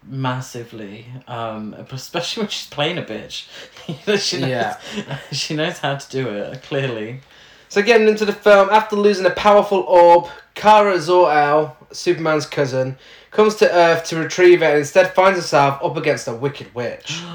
massively. 0.08 1.06
Um, 1.28 1.74
especially 1.92 2.42
when 2.44 2.50
she's 2.50 2.68
playing 2.70 2.98
a 2.98 3.04
bitch. 3.04 3.48
You 3.88 3.96
know, 4.08 4.16
she 4.16 4.40
knows, 4.40 4.50
Yeah. 4.50 4.78
she 5.32 5.56
knows 5.56 5.80
how 5.80 5.96
to 5.96 6.10
do 6.10 6.28
it 6.30 6.62
clearly. 6.64 7.20
So 7.68 7.82
getting 7.82 8.08
into 8.08 8.24
the 8.24 8.32
film, 8.34 8.70
after 8.70 8.96
losing 8.96 9.26
a 9.26 9.32
powerful 9.32 9.80
orb, 9.80 10.30
Kara 10.56 11.00
Zor-El, 11.02 11.76
Superman's 11.92 12.46
cousin, 12.46 12.98
comes 13.32 13.56
to 13.56 13.70
Earth 13.74 14.06
to 14.06 14.18
retrieve 14.18 14.62
it 14.62 14.68
and 14.68 14.78
instead 14.78 15.14
finds 15.14 15.38
herself 15.40 15.84
up 15.84 15.98
against 15.98 16.28
a 16.28 16.34
wicked 16.34 16.74
witch. 16.76 17.22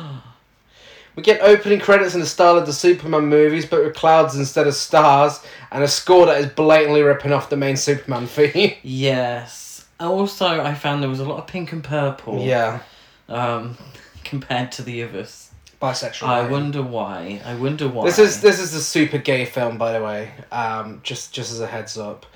We 1.17 1.25
get 1.25 1.41
opening 1.41 1.81
credits 1.81 2.15
in 2.15 2.21
the 2.21 2.27
style 2.27 2.57
of 2.57 2.65
the 2.65 2.73
Superman 2.73 3.27
movies, 3.27 3.67
but 3.67 3.83
with 3.83 3.97
clouds 3.97 4.37
instead 4.37 4.69
of 4.69 4.75
stars, 4.75 5.41
and 5.73 5.83
a 5.83 5.89
score 5.89 6.27
that 6.27 6.39
is 6.41 6.47
blatantly 6.47 7.03
ripping 7.03 7.33
off 7.33 7.51
the 7.51 7.57
main 7.57 7.77
Superman 7.77 8.29
theme. 8.29 8.75
Yes. 8.85 9.68
Also, 10.01 10.61
I 10.63 10.75
found 10.75 11.03
there 11.03 11.09
was 11.11 11.21
a 11.21 11.25
lot 11.25 11.39
of 11.39 11.47
pink 11.47 11.73
and 11.73 11.83
purple. 11.83 12.41
yeah, 12.41 12.81
Um, 13.29 13.77
compared 14.25 14.71
to 14.73 14.83
the 14.83 15.03
others. 15.03 15.51
bisexual. 15.83 16.29
I 16.29 16.49
wonder 16.49 16.83
why. 16.83 17.41
I 17.45 17.55
wonder 17.55 17.89
why. 17.89 18.05
This 18.05 18.19
is 18.19 18.41
this 18.41 18.59
is 18.61 18.75
a 18.75 18.83
super 18.83 19.19
gay 19.19 19.45
film, 19.45 19.77
by 19.79 19.93
the 19.93 20.03
way. 20.05 20.33
Um, 20.53 21.01
just 21.03 21.33
just 21.33 21.53
as 21.53 21.61
a 21.61 21.67
heads 21.67 21.97
up, 21.99 22.27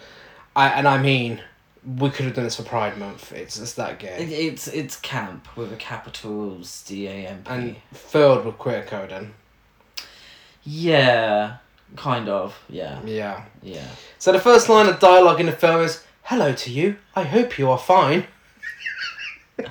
I 0.57 0.69
and 0.71 0.87
I 0.88 1.00
mean, 1.00 1.40
we 1.99 2.11
could 2.11 2.25
have 2.26 2.35
done 2.35 2.45
this 2.45 2.57
for 2.57 2.62
Pride 2.64 2.99
Month. 2.99 3.33
It's 3.33 3.59
it's 3.59 3.75
that 3.75 3.92
It, 3.92 3.99
gay 4.00 4.16
it's 4.49 4.66
it's 4.69 4.97
camp 4.97 5.47
with 5.57 5.73
a 5.73 5.76
capital 5.76 6.62
C 6.64 7.07
A 7.07 7.26
M 7.28 7.42
P. 7.45 7.50
and 7.52 7.76
filled 7.92 8.45
with 8.45 8.59
queer 8.59 8.85
coding. 8.85 9.35
Yeah, 10.64 11.57
kind 11.97 12.28
of. 12.28 12.57
Yeah, 12.69 13.00
Yeah. 13.04 13.45
yeah. 13.62 13.87
So 14.19 14.33
the 14.33 14.40
first 14.40 14.69
line 14.69 14.88
of 14.88 14.99
dialogue 15.00 15.40
in 15.40 15.47
the 15.47 15.52
film 15.52 15.81
is 15.83 16.04
"Hello 16.23 16.52
to 16.52 16.71
you. 16.71 16.97
I 17.14 17.25
hope 17.25 17.59
you 17.59 17.71
are 17.71 17.79
fine." 17.79 18.26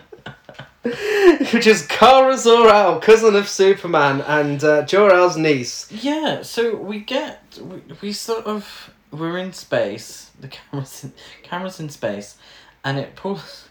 Which 0.83 1.67
is 1.67 1.85
Kara 1.85 2.37
Zor-El, 2.37 2.99
cousin 2.99 3.35
of 3.35 3.47
Superman, 3.47 4.21
and 4.21 4.63
uh, 4.63 4.83
Jor-El's 4.83 5.37
niece. 5.37 5.91
Yeah, 5.91 6.41
so 6.41 6.75
we 6.75 6.99
get 6.99 7.59
we, 7.61 7.81
we 8.01 8.13
sort 8.13 8.45
of 8.45 8.91
we're 9.11 9.37
in 9.37 9.53
space. 9.53 10.31
The 10.39 10.47
camera's 10.47 11.03
in, 11.03 11.13
camera's 11.43 11.79
in 11.79 11.89
space, 11.89 12.37
and 12.83 12.97
it 12.97 13.15
pulls 13.15 13.69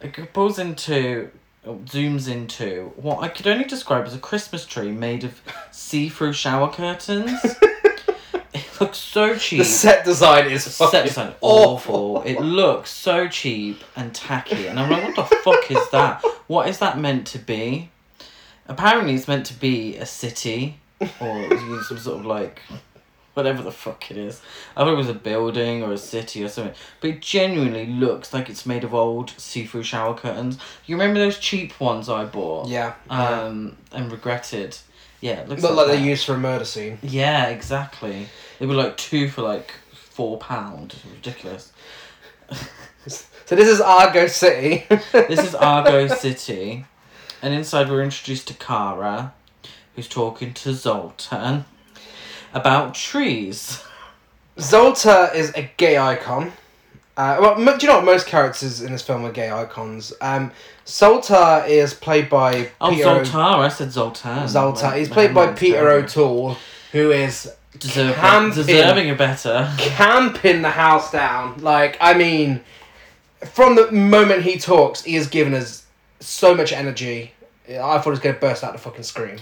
it 0.00 0.32
pulls 0.32 0.58
into 0.58 1.30
oh, 1.66 1.76
zooms 1.84 2.30
into 2.30 2.92
what 2.96 3.18
I 3.20 3.28
could 3.28 3.46
only 3.46 3.64
describe 3.64 4.06
as 4.06 4.14
a 4.14 4.18
Christmas 4.18 4.66
tree 4.66 4.92
made 4.92 5.24
of 5.24 5.40
see 5.70 6.08
through 6.08 6.34
shower 6.34 6.70
curtains. 6.70 7.40
it 8.82 8.86
looks 8.86 8.98
so 8.98 9.36
cheap. 9.36 9.58
The 9.58 9.64
set 9.64 10.04
design 10.04 10.50
is 10.50 10.64
set 10.64 11.06
design 11.06 11.34
awful. 11.40 12.22
It 12.22 12.40
looks 12.40 12.90
so 12.90 13.28
cheap 13.28 13.82
and 13.96 14.14
tacky, 14.14 14.66
and 14.66 14.78
I'm 14.78 14.90
like, 14.90 15.16
what 15.16 15.28
the 15.28 15.36
fuck 15.36 15.70
is 15.70 15.90
that? 15.90 16.24
What 16.46 16.68
is 16.68 16.78
that 16.78 16.98
meant 16.98 17.26
to 17.28 17.38
be? 17.38 17.90
Apparently, 18.66 19.14
it's 19.14 19.28
meant 19.28 19.46
to 19.46 19.54
be 19.54 19.96
a 19.96 20.06
city 20.06 20.78
or 21.20 21.48
some 21.82 21.98
sort 21.98 22.20
of 22.20 22.26
like 22.26 22.60
whatever 23.34 23.62
the 23.62 23.72
fuck 23.72 24.10
it 24.10 24.16
is. 24.16 24.42
I 24.76 24.80
thought 24.80 24.92
it 24.92 24.96
was 24.96 25.08
a 25.08 25.14
building 25.14 25.82
or 25.82 25.92
a 25.92 25.98
city 25.98 26.44
or 26.44 26.48
something, 26.48 26.74
but 27.00 27.10
it 27.10 27.20
genuinely 27.22 27.86
looks 27.86 28.32
like 28.32 28.50
it's 28.50 28.66
made 28.66 28.84
of 28.84 28.92
old 28.94 29.30
see-through 29.38 29.84
shower 29.84 30.14
curtains. 30.14 30.58
You 30.86 30.96
remember 30.96 31.18
those 31.18 31.38
cheap 31.38 31.78
ones 31.80 32.08
I 32.08 32.24
bought? 32.24 32.68
Yeah. 32.68 32.94
Um, 33.08 33.76
and 33.90 34.12
regretted. 34.12 34.76
Yeah, 35.22 35.40
it 35.40 35.48
looks 35.48 35.62
Look 35.62 35.74
like 35.76 35.86
that. 35.86 35.92
they're 35.94 36.04
used 36.04 36.26
for 36.26 36.34
a 36.34 36.38
murder 36.38 36.64
scene. 36.66 36.98
Yeah, 37.00 37.46
exactly. 37.46 38.26
They 38.58 38.66
were 38.66 38.74
like 38.74 38.96
two 38.98 39.28
for 39.28 39.40
like 39.42 39.72
four 39.94 40.36
pound. 40.36 40.94
Ridiculous. 41.14 41.72
So 43.44 43.56
this 43.56 43.68
is 43.68 43.80
Argo 43.80 44.28
City. 44.28 44.84
This 45.12 45.40
is 45.40 45.54
Argo 45.56 46.06
City, 46.14 46.86
and 47.42 47.52
inside 47.52 47.90
we're 47.90 48.02
introduced 48.02 48.46
to 48.48 48.54
Kara, 48.54 49.34
who's 49.96 50.08
talking 50.08 50.54
to 50.54 50.72
Zoltan 50.72 51.64
about 52.54 52.94
trees. 52.94 53.82
Zolta 54.56 55.34
is 55.34 55.52
a 55.56 55.68
gay 55.76 55.98
icon. 55.98 56.52
Uh, 57.16 57.36
well, 57.40 57.56
do 57.56 57.84
you 57.84 57.88
know 57.92 57.96
what? 57.96 58.04
Most 58.04 58.26
characters 58.28 58.80
in 58.80 58.92
this 58.92 59.02
film 59.02 59.24
are 59.24 59.32
gay 59.32 59.50
icons. 59.50 60.12
Um, 60.20 60.52
Zolta 60.86 61.66
is 61.68 61.94
played 61.94 62.28
by 62.28 62.70
Oh, 62.80 62.90
Peter 62.90 63.04
Zoltar. 63.04 63.58
I 63.58 63.68
said 63.68 63.92
Zoltan. 63.92 64.44
Zolta. 64.46 64.82
My- 64.90 64.98
He's 64.98 65.08
played 65.08 65.34
by 65.34 65.52
Peter. 65.52 65.88
O'Toole, 65.90 66.56
who 66.92 67.10
is 67.10 67.50
Deserve, 67.78 68.14
Camping. 68.16 68.54
deserving 68.64 69.10
a 69.10 69.14
better. 69.14 69.72
camping 69.78 70.62
the 70.62 70.70
house 70.70 71.10
down. 71.10 71.60
Like, 71.62 71.96
I 72.00 72.14
mean, 72.14 72.60
from 73.52 73.76
the 73.76 73.90
moment 73.92 74.42
he 74.42 74.58
talks, 74.58 75.02
he 75.02 75.14
has 75.14 75.26
given 75.28 75.54
us 75.54 75.84
so 76.20 76.54
much 76.54 76.72
energy. 76.72 77.32
I 77.68 77.74
thought 77.98 78.04
he 78.04 78.10
was 78.10 78.18
going 78.20 78.34
to 78.34 78.40
burst 78.40 78.62
out 78.64 78.72
the 78.72 78.78
fucking 78.78 79.04
screen. 79.04 79.38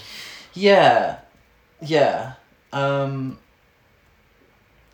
Yeah, 0.55 1.19
yeah. 1.83 2.35
Um, 2.73 3.39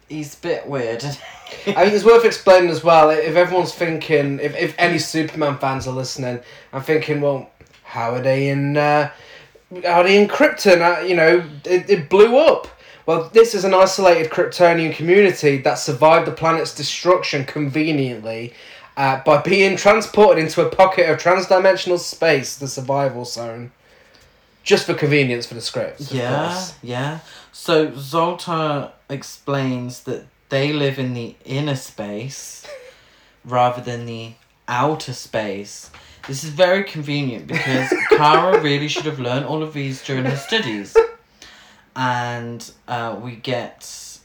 he's 0.09 0.35
a 0.35 0.39
bit 0.39 0.67
weird. 0.67 1.05
I 1.05 1.85
think 1.85 1.95
it's 1.95 2.05
worth 2.05 2.25
explaining 2.25 2.71
as 2.71 2.83
well. 2.83 3.11
If 3.11 3.37
everyone's 3.37 3.75
thinking, 3.75 4.41
if, 4.41 4.57
if 4.57 4.75
any 4.79 4.99
Superman 4.99 5.59
fans 5.59 5.87
are 5.87 5.95
listening, 5.95 6.41
I'm 6.73 6.83
thinking, 6.83 7.21
well, 7.21 7.51
how 7.85 8.13
are 8.13 8.21
they 8.21 8.49
in? 8.49 8.77
Uh, 8.77 9.11
how 9.85 10.01
are 10.01 10.05
they 10.05 10.21
in 10.21 10.29
Krypton? 10.29 10.81
Uh, 10.81 11.05
you 11.05 11.15
know, 11.15 11.45
it, 11.65 11.89
it 11.89 12.09
blew 12.09 12.37
up. 12.37 12.69
Well, 13.07 13.31
this 13.33 13.55
is 13.55 13.65
an 13.65 13.73
isolated 13.73 14.33
Kryptonian 14.33 14.93
community 14.93 15.59
that 15.59 15.75
survived 15.75 16.27
the 16.27 16.33
planet's 16.33 16.75
destruction 16.75 17.45
conveniently 17.45 18.53
uh, 18.97 19.23
by 19.23 19.41
being 19.43 19.77
transported 19.77 20.43
into 20.43 20.67
a 20.67 20.69
pocket 20.69 21.09
of 21.09 21.19
transdimensional 21.19 22.01
space, 22.01 22.57
the 22.57 22.67
survival 22.67 23.25
zone. 23.25 23.71
Just 24.65 24.87
for 24.87 24.95
convenience 24.95 25.47
for 25.47 25.55
the 25.55 25.61
scripts. 25.61 26.11
Yeah, 26.11 26.49
course. 26.49 26.75
yeah. 26.83 27.21
So 27.59 27.89
Zoltar 27.89 28.93
explains 29.09 30.05
that 30.05 30.27
they 30.51 30.73
live 30.73 31.01
in 31.01 31.15
the 31.15 31.35
inner 31.45 31.75
space 31.75 32.65
rather 33.45 33.83
than 33.83 34.05
the 34.05 34.35
outer 34.69 35.15
space. 35.15 35.91
This 36.29 36.45
is 36.45 36.51
very 36.51 36.85
convenient 36.85 37.49
because 37.49 37.93
Kara 38.11 38.61
really 38.63 38.87
should 38.87 39.07
have 39.07 39.19
learned 39.19 39.47
all 39.47 39.65
of 39.65 39.73
these 39.73 40.05
during 40.05 40.27
her 40.27 40.37
studies. 40.37 40.97
And 41.97 42.71
uh, 42.87 43.19
we 43.21 43.35
get 43.35 44.21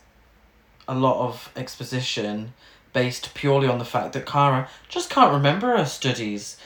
a 0.87 0.93
lot 0.93 1.25
of 1.25 1.51
exposition 1.55 2.53
based 2.93 3.33
purely 3.33 3.67
on 3.67 3.79
the 3.79 3.85
fact 3.85 4.11
that 4.13 4.25
Kara 4.27 4.69
just 4.89 5.09
can't 5.09 5.31
remember 5.31 5.77
her 5.77 5.85
studies. 5.85 6.57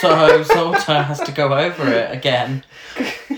So 0.00 0.42
Zoltar 0.42 1.04
has 1.04 1.20
to 1.20 1.32
go 1.32 1.52
over 1.52 1.86
it 1.86 2.10
again 2.10 2.64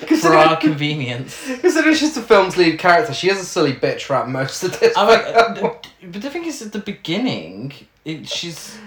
for 0.08 0.34
our 0.34 0.56
convenience. 0.60 1.40
Considering 1.60 1.94
she's 1.94 2.00
just 2.00 2.14
the 2.14 2.22
film's 2.22 2.56
lead 2.56 2.78
character, 2.78 3.12
she 3.12 3.30
is 3.30 3.38
a 3.38 3.44
silly 3.44 3.72
bitch 3.72 4.02
throughout 4.02 4.28
most 4.28 4.62
of 4.62 4.78
this. 4.78 4.96
I 4.96 5.06
mean, 5.06 5.34
uh, 5.34 5.54
but 5.60 5.88
the 6.02 6.30
thing 6.30 6.44
is, 6.44 6.62
at 6.62 6.72
the 6.72 6.78
beginning, 6.78 7.72
it, 8.04 8.28
she's 8.28 8.78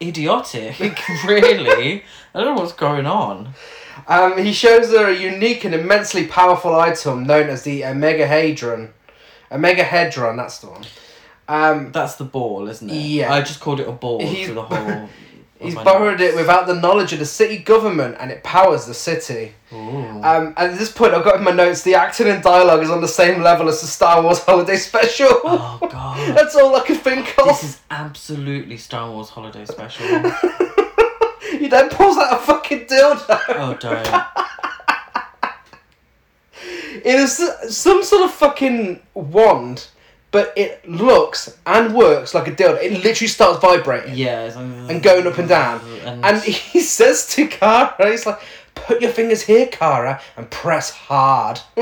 idiotic. 0.00 0.78
really, 1.26 2.02
I 2.34 2.40
don't 2.40 2.54
know 2.54 2.62
what's 2.62 2.72
going 2.72 3.06
on. 3.06 3.54
Um, 4.06 4.38
he 4.38 4.52
shows 4.52 4.90
her 4.90 5.08
a 5.08 5.14
unique 5.14 5.64
and 5.64 5.74
immensely 5.74 6.26
powerful 6.26 6.74
item 6.74 7.26
known 7.26 7.48
as 7.48 7.62
the 7.62 7.82
Omegahedron. 7.82 8.90
Omegahedron, 9.50 10.36
that's 10.36 10.58
the 10.58 10.68
one. 10.68 10.84
Um, 11.48 11.92
That's 11.92 12.16
the 12.16 12.24
ball, 12.24 12.68
isn't 12.68 12.90
it? 12.90 12.94
Yeah. 12.94 13.32
I 13.32 13.40
just 13.40 13.60
called 13.60 13.80
it 13.80 13.88
a 13.88 13.92
ball 13.92 14.20
for 14.20 14.52
the 14.52 14.62
whole. 14.62 15.08
He's 15.60 15.74
borrowed 15.74 16.20
it 16.20 16.34
without 16.34 16.66
the 16.66 16.74
knowledge 16.74 17.12
of 17.12 17.18
the 17.18 17.26
city 17.26 17.58
government 17.58 18.16
and 18.20 18.30
it 18.30 18.42
powers 18.42 18.86
the 18.86 18.94
city. 18.94 19.54
Um, 19.70 20.22
and 20.24 20.56
at 20.56 20.78
this 20.78 20.90
point, 20.90 21.14
I've 21.14 21.24
got 21.24 21.36
in 21.36 21.44
my 21.44 21.52
notes 21.52 21.82
the 21.82 21.94
acting 21.94 22.28
and 22.28 22.42
dialogue 22.42 22.82
is 22.82 22.90
on 22.90 23.00
the 23.00 23.08
same 23.08 23.42
level 23.42 23.68
as 23.68 23.80
the 23.80 23.86
Star 23.86 24.22
Wars 24.22 24.40
Holiday 24.40 24.76
Special. 24.76 25.28
oh 25.44 25.78
god. 25.80 26.36
That's 26.36 26.56
all 26.56 26.74
I 26.74 26.80
could 26.80 27.00
think 27.00 27.38
of. 27.38 27.46
This 27.48 27.64
is 27.64 27.80
absolutely 27.90 28.76
Star 28.76 29.10
Wars 29.10 29.28
Holiday 29.28 29.64
Special. 29.64 30.06
he 31.50 31.68
then 31.68 31.90
pulls 31.90 32.16
out 32.16 32.32
a 32.32 32.36
fucking 32.36 32.86
dildo. 32.86 33.40
Oh, 33.48 33.74
don't. 33.80 34.24
It 37.04 37.14
is 37.14 37.38
some 37.68 38.02
sort 38.02 38.22
of 38.22 38.32
fucking 38.32 39.00
wand 39.14 39.86
but 40.30 40.52
it 40.56 40.86
looks 40.88 41.58
and 41.66 41.94
works 41.94 42.34
like 42.34 42.48
a 42.48 42.52
dildo. 42.52 42.82
It 42.82 43.02
literally 43.04 43.28
starts 43.28 43.60
vibrating 43.60 44.14
Yeah. 44.14 44.52
Like, 44.54 44.90
and 44.90 45.02
going 45.02 45.26
up 45.26 45.38
and 45.38 45.48
down. 45.58 45.80
And, 46.04 46.24
And 46.24 46.42
he 46.42 46.80
says 46.96 47.26
to 47.34 47.46
Kara, 47.46 47.94
he's 48.10 48.26
like, 48.26 48.40
"Put 48.74 49.00
your 49.00 49.10
fingers 49.10 49.42
here, 49.42 49.66
Kara, 49.66 50.20
and 50.36 50.50
press 50.50 50.90
hard." 50.90 51.60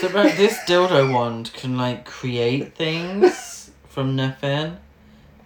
so 0.00 0.08
but 0.12 0.36
this 0.36 0.58
dildo 0.66 1.12
wand 1.12 1.52
can 1.52 1.76
like 1.76 2.04
create 2.04 2.74
things 2.74 3.70
from 3.88 4.16
nothing, 4.16 4.76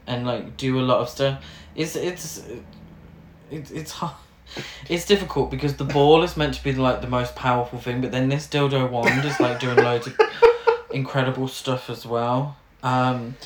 and 0.06 0.26
like 0.26 0.56
do 0.56 0.78
a 0.78 0.82
lot 0.82 1.00
of 1.00 1.08
stuff. 1.08 1.44
It's 1.74 1.96
it's 1.96 2.42
it's 3.50 3.70
it's 3.70 3.92
hard. 3.92 4.14
It's 4.88 5.04
difficult 5.04 5.50
because 5.50 5.76
the 5.76 5.84
ball 5.84 6.22
is 6.22 6.36
meant 6.36 6.54
to 6.54 6.64
be 6.64 6.72
like 6.72 7.00
the 7.00 7.08
most 7.08 7.36
powerful 7.36 7.78
thing, 7.78 8.00
but 8.00 8.12
then 8.12 8.28
this 8.28 8.46
dildo 8.46 8.90
wand 8.90 9.24
is 9.24 9.38
like 9.40 9.60
doing 9.60 9.76
loads 9.76 10.06
of 10.06 10.18
incredible 10.90 11.48
stuff 11.48 11.90
as 11.90 12.06
well. 12.06 12.56
Um, 12.82 13.36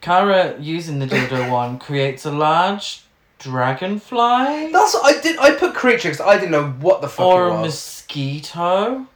Kara 0.00 0.58
using 0.58 0.98
the 0.98 1.06
dildo 1.06 1.50
wand 1.50 1.80
creates 1.80 2.24
a 2.24 2.30
large 2.30 3.02
dragonfly 3.40 4.70
That's 4.70 4.94
what 4.94 5.16
I 5.16 5.20
did. 5.20 5.38
I 5.38 5.54
put 5.54 5.74
creature 5.74 6.08
because 6.08 6.20
I 6.20 6.34
didn't 6.34 6.52
know 6.52 6.68
what 6.68 7.00
the 7.00 7.08
fuck 7.08 7.26
or 7.26 7.48
it 7.48 7.52
a 7.52 7.58
mosquito. 7.58 9.06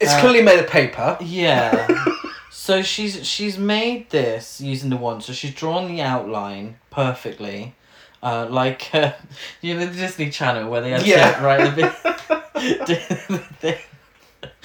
it's 0.00 0.12
uh, 0.12 0.20
clearly 0.20 0.42
made 0.42 0.58
of 0.58 0.68
paper. 0.68 1.18
Yeah. 1.20 1.86
so 2.50 2.82
she's 2.82 3.26
she's 3.26 3.58
made 3.58 4.10
this 4.10 4.60
using 4.60 4.90
the 4.90 4.96
wand. 4.96 5.24
So 5.24 5.32
she's 5.32 5.54
drawn 5.54 5.88
the 5.88 6.00
outline 6.00 6.76
perfectly, 6.90 7.74
uh, 8.22 8.46
like 8.50 8.90
uh, 8.94 9.12
you 9.60 9.74
know 9.74 9.86
the 9.86 9.92
Disney 9.94 10.30
Channel 10.30 10.70
where 10.70 10.80
they 10.80 10.90
had 10.90 11.06
Yeah. 11.06 11.32
to 11.38 11.42
write 11.44 11.74
the 11.74 13.52
bit. 13.60 13.78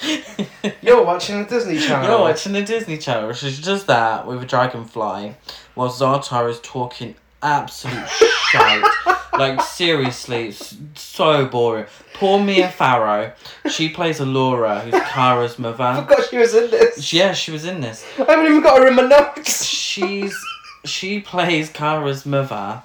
You're 0.82 1.04
watching 1.04 1.42
the 1.42 1.48
Disney 1.48 1.78
Channel. 1.78 2.08
You're 2.08 2.20
watching 2.20 2.52
the 2.52 2.62
Disney 2.62 2.98
Channel. 2.98 3.32
She's 3.32 3.60
just 3.60 3.86
that 3.88 4.26
with 4.26 4.42
a 4.42 4.46
dragonfly, 4.46 5.34
while 5.74 5.88
Zartar 5.90 6.48
is 6.48 6.60
talking 6.60 7.14
absolute 7.42 8.08
shit. 8.08 8.84
Like 9.32 9.60
seriously, 9.62 10.48
it's 10.48 10.76
so 10.94 11.46
boring. 11.46 11.86
Poor 12.14 12.40
Mia 12.42 12.68
Farrow. 12.68 13.32
She 13.70 13.88
plays 13.88 14.18
Alura, 14.20 14.82
who's 14.82 15.00
Kara's 15.02 15.58
I 15.58 15.62
mother. 15.62 16.02
forgot 16.02 16.28
she 16.30 16.38
was 16.38 16.54
in 16.54 16.70
this. 16.70 17.12
Yeah, 17.12 17.32
she 17.34 17.50
was 17.52 17.64
in 17.64 17.80
this. 17.80 18.04
I 18.18 18.24
haven't 18.24 18.46
even 18.46 18.62
got 18.62 18.78
her 18.78 18.88
in 18.88 18.94
my 18.96 19.02
notes. 19.02 19.64
she's 19.64 20.36
she 20.84 21.20
plays 21.20 21.70
Kara's 21.70 22.24
mother, 22.26 22.82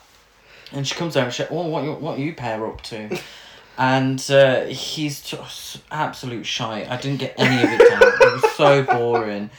and 0.74 0.88
she 0.88 0.96
comes 0.96 1.15
over 1.15 1.25
and 1.25 1.34
she, 1.34 1.46
oh, 1.50 1.68
what 1.68 1.84
you 1.84 1.94
what 1.94 2.20
you 2.20 2.34
pair 2.34 2.65
up 2.68 2.82
to, 2.84 3.18
and 3.77 4.25
uh, 4.32 4.65
he's 4.65 5.22
just 5.22 5.82
absolute 5.92 6.46
shy. 6.46 6.86
I 6.89 6.98
didn't 6.98 7.20
get 7.20 7.36
any 7.38 7.63
of 7.63 7.70
it 7.70 7.89
down. 7.89 8.01
it 8.03 8.42
was 8.42 8.51
so 8.53 8.84
boring, 8.84 9.50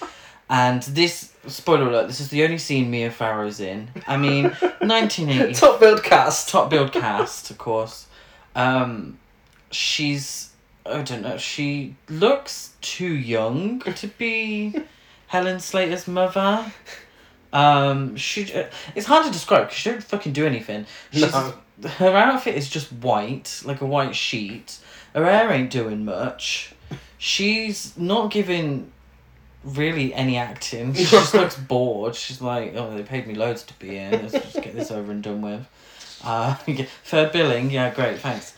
and 0.51 0.83
this 0.83 1.33
spoiler 1.47 1.89
alert: 1.89 2.09
this 2.09 2.21
is 2.21 2.29
the 2.29 2.45
only 2.45 2.59
scene 2.59 2.91
Mia 2.91 3.11
Farrow's 3.11 3.61
in. 3.61 3.89
I 4.07 4.17
mean, 4.17 4.57
nineteen 4.83 5.31
eighty 5.31 5.55
Top 5.55 5.81
build 5.81 6.03
cast. 6.03 6.49
top 6.49 6.71
build 6.71 6.93
cast, 6.93 7.51
of 7.51 7.59
course. 7.59 8.07
Um, 8.55 9.19
she's 9.71 10.51
I 10.87 11.03
don't 11.03 11.23
know. 11.23 11.39
She 11.39 11.97
looks 12.09 12.75
too 12.81 13.13
young 13.15 13.81
to 13.81 14.07
be 14.07 14.75
Helen 15.29 15.61
Slater's 15.61 16.07
mother. 16.07 16.71
Um, 17.55 18.17
she 18.17 18.53
it's 18.97 19.07
hard 19.07 19.25
to 19.25 19.31
describe 19.31 19.69
because 19.69 19.79
she 19.79 19.91
don't 19.91 20.03
fucking 20.03 20.33
do 20.33 20.45
anything. 20.45 20.87
She's, 21.13 21.33
No. 21.33 21.55
Her 21.85 22.17
outfit 22.17 22.55
is 22.57 22.69
just 22.69 22.93
white, 22.93 23.63
like 23.65 23.81
a 23.81 23.87
white 23.87 24.15
sheet. 24.15 24.79
Her 25.15 25.25
hair 25.25 25.51
ain't 25.51 25.71
doing 25.71 26.05
much. 26.05 26.75
She's 27.19 27.97
not 27.97 28.31
giving 28.31 28.93
really 29.65 30.13
any 30.15 30.37
acting. 30.37 30.95
She 30.95 31.05
just 31.05 31.35
looks 31.35 31.57
bored. 31.57 32.15
She's 32.15 32.41
like, 32.41 32.75
oh, 32.77 32.97
they 32.97 33.03
paid 33.03 33.27
me 33.27 33.35
loads 33.35 33.63
to 33.65 33.75
be 33.75 33.97
in. 33.97 34.13
Let's 34.13 34.33
just 34.33 34.63
get 34.63 34.75
this 34.75 34.91
over 34.91 35.11
and 35.11 35.23
done 35.23 35.43
with. 35.43 35.67
Uh, 36.23 36.55
fair 37.03 37.31
billing, 37.31 37.71
yeah, 37.71 37.93
great, 37.95 38.19
thanks. 38.19 38.55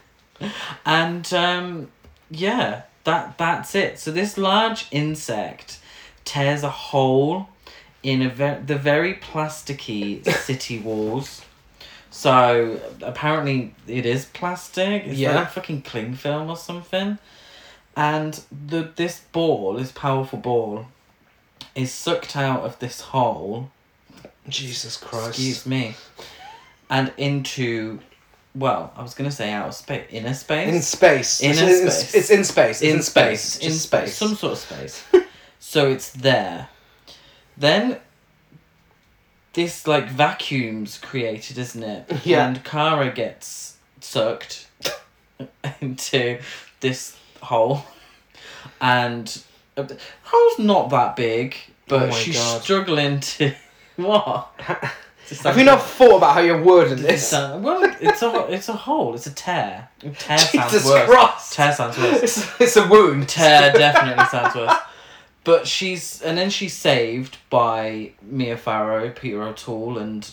and 0.86 1.32
um, 1.32 1.88
yeah, 2.30 2.82
that 3.04 3.38
that's 3.38 3.74
it. 3.74 3.98
So 3.98 4.10
this 4.10 4.36
large 4.36 4.86
insect 4.90 5.80
tears 6.24 6.62
a 6.62 6.70
hole 6.70 7.48
in 8.06 8.22
a 8.22 8.28
ve- 8.28 8.62
the 8.64 8.76
very 8.76 9.14
plasticky 9.14 10.24
city 10.48 10.78
walls. 10.78 11.42
So 12.10 12.80
apparently 13.02 13.74
it 13.86 14.06
is 14.06 14.24
plastic. 14.26 15.04
It's 15.06 15.18
Yeah. 15.18 15.34
like 15.34 15.50
fucking 15.50 15.82
cling 15.82 16.14
film 16.14 16.48
or 16.48 16.56
something. 16.56 17.18
And 17.96 18.40
the 18.68 18.90
this 18.94 19.20
ball, 19.32 19.74
this 19.74 19.92
powerful 19.92 20.38
ball, 20.38 20.86
is 21.74 21.90
sucked 21.92 22.36
out 22.36 22.62
of 22.62 22.78
this 22.78 23.00
hole 23.12 23.70
Jesus 24.48 24.96
Christ. 24.96 25.28
excuse 25.30 25.66
me, 25.66 25.94
and 26.88 27.12
into, 27.16 27.98
well, 28.54 28.92
I 28.96 29.02
was 29.02 29.14
gonna 29.14 29.30
say 29.32 29.50
outer 29.50 29.72
space, 29.72 30.06
inner 30.10 30.34
space, 30.34 30.68
In 30.74 30.82
space. 30.82 31.40
In 31.42 31.50
it's, 31.50 31.60
a 31.60 31.64
it's- 31.64 32.14
It's 32.14 32.30
in 32.30 32.44
space. 32.44 32.82
It's 32.82 32.82
in 32.82 32.96
in 32.98 33.02
space. 33.02 33.40
space, 33.42 33.56
It's 33.56 33.64
in 33.66 33.72
space, 33.80 34.14
some 34.16 34.36
sort 34.36 34.52
of 34.52 34.58
space. 34.60 35.02
so 35.58 35.90
it's 35.90 36.10
there. 36.12 36.68
Then. 37.56 37.98
This 39.52 39.86
like 39.86 40.08
vacuum's 40.10 40.98
created, 40.98 41.56
isn't 41.56 41.82
it? 41.82 42.12
Yeah. 42.26 42.46
And 42.46 42.62
Kara 42.62 43.10
gets 43.10 43.76
sucked 44.02 44.66
into 45.80 46.40
this 46.80 47.16
hole, 47.40 47.82
and 48.82 49.42
uh, 49.78 49.82
the 49.82 49.98
hole's 50.24 50.58
not 50.58 50.90
that 50.90 51.16
big, 51.16 51.56
but 51.88 52.02
Oh 52.02 52.06
my 52.08 52.12
she's 52.12 52.36
God. 52.36 52.62
struggling 52.62 53.20
to 53.20 53.54
what? 53.96 54.50
Have 55.42 55.56
you 55.58 55.64
not 55.64 55.82
thought 55.82 56.18
about 56.18 56.34
how 56.34 56.40
you're 56.40 56.62
wording 56.62 57.02
This 57.02 57.32
well, 57.32 57.82
it's 57.98 58.20
a 58.22 58.46
it's 58.52 58.68
a 58.68 58.74
hole. 58.74 59.14
It's 59.14 59.26
a 59.26 59.34
tear. 59.34 59.88
Tear 60.18 60.38
sounds 60.38 60.50
Jesus 60.72 60.84
worse. 60.86 61.08
Christ. 61.08 61.52
Tear 61.54 61.72
sounds 61.72 61.96
worse. 61.96 62.22
It's, 62.22 62.60
it's 62.60 62.76
a 62.76 62.86
wound. 62.86 63.26
Tear 63.28 63.72
definitely 63.72 64.24
sounds 64.26 64.54
worse. 64.54 64.76
But 65.46 65.68
she's 65.68 66.20
and 66.22 66.36
then 66.36 66.50
she's 66.50 66.74
saved 66.74 67.38
by 67.50 68.10
Mia 68.20 68.56
Farrow, 68.56 69.10
Peter 69.10 69.40
O'Toole, 69.44 69.96
and 69.96 70.28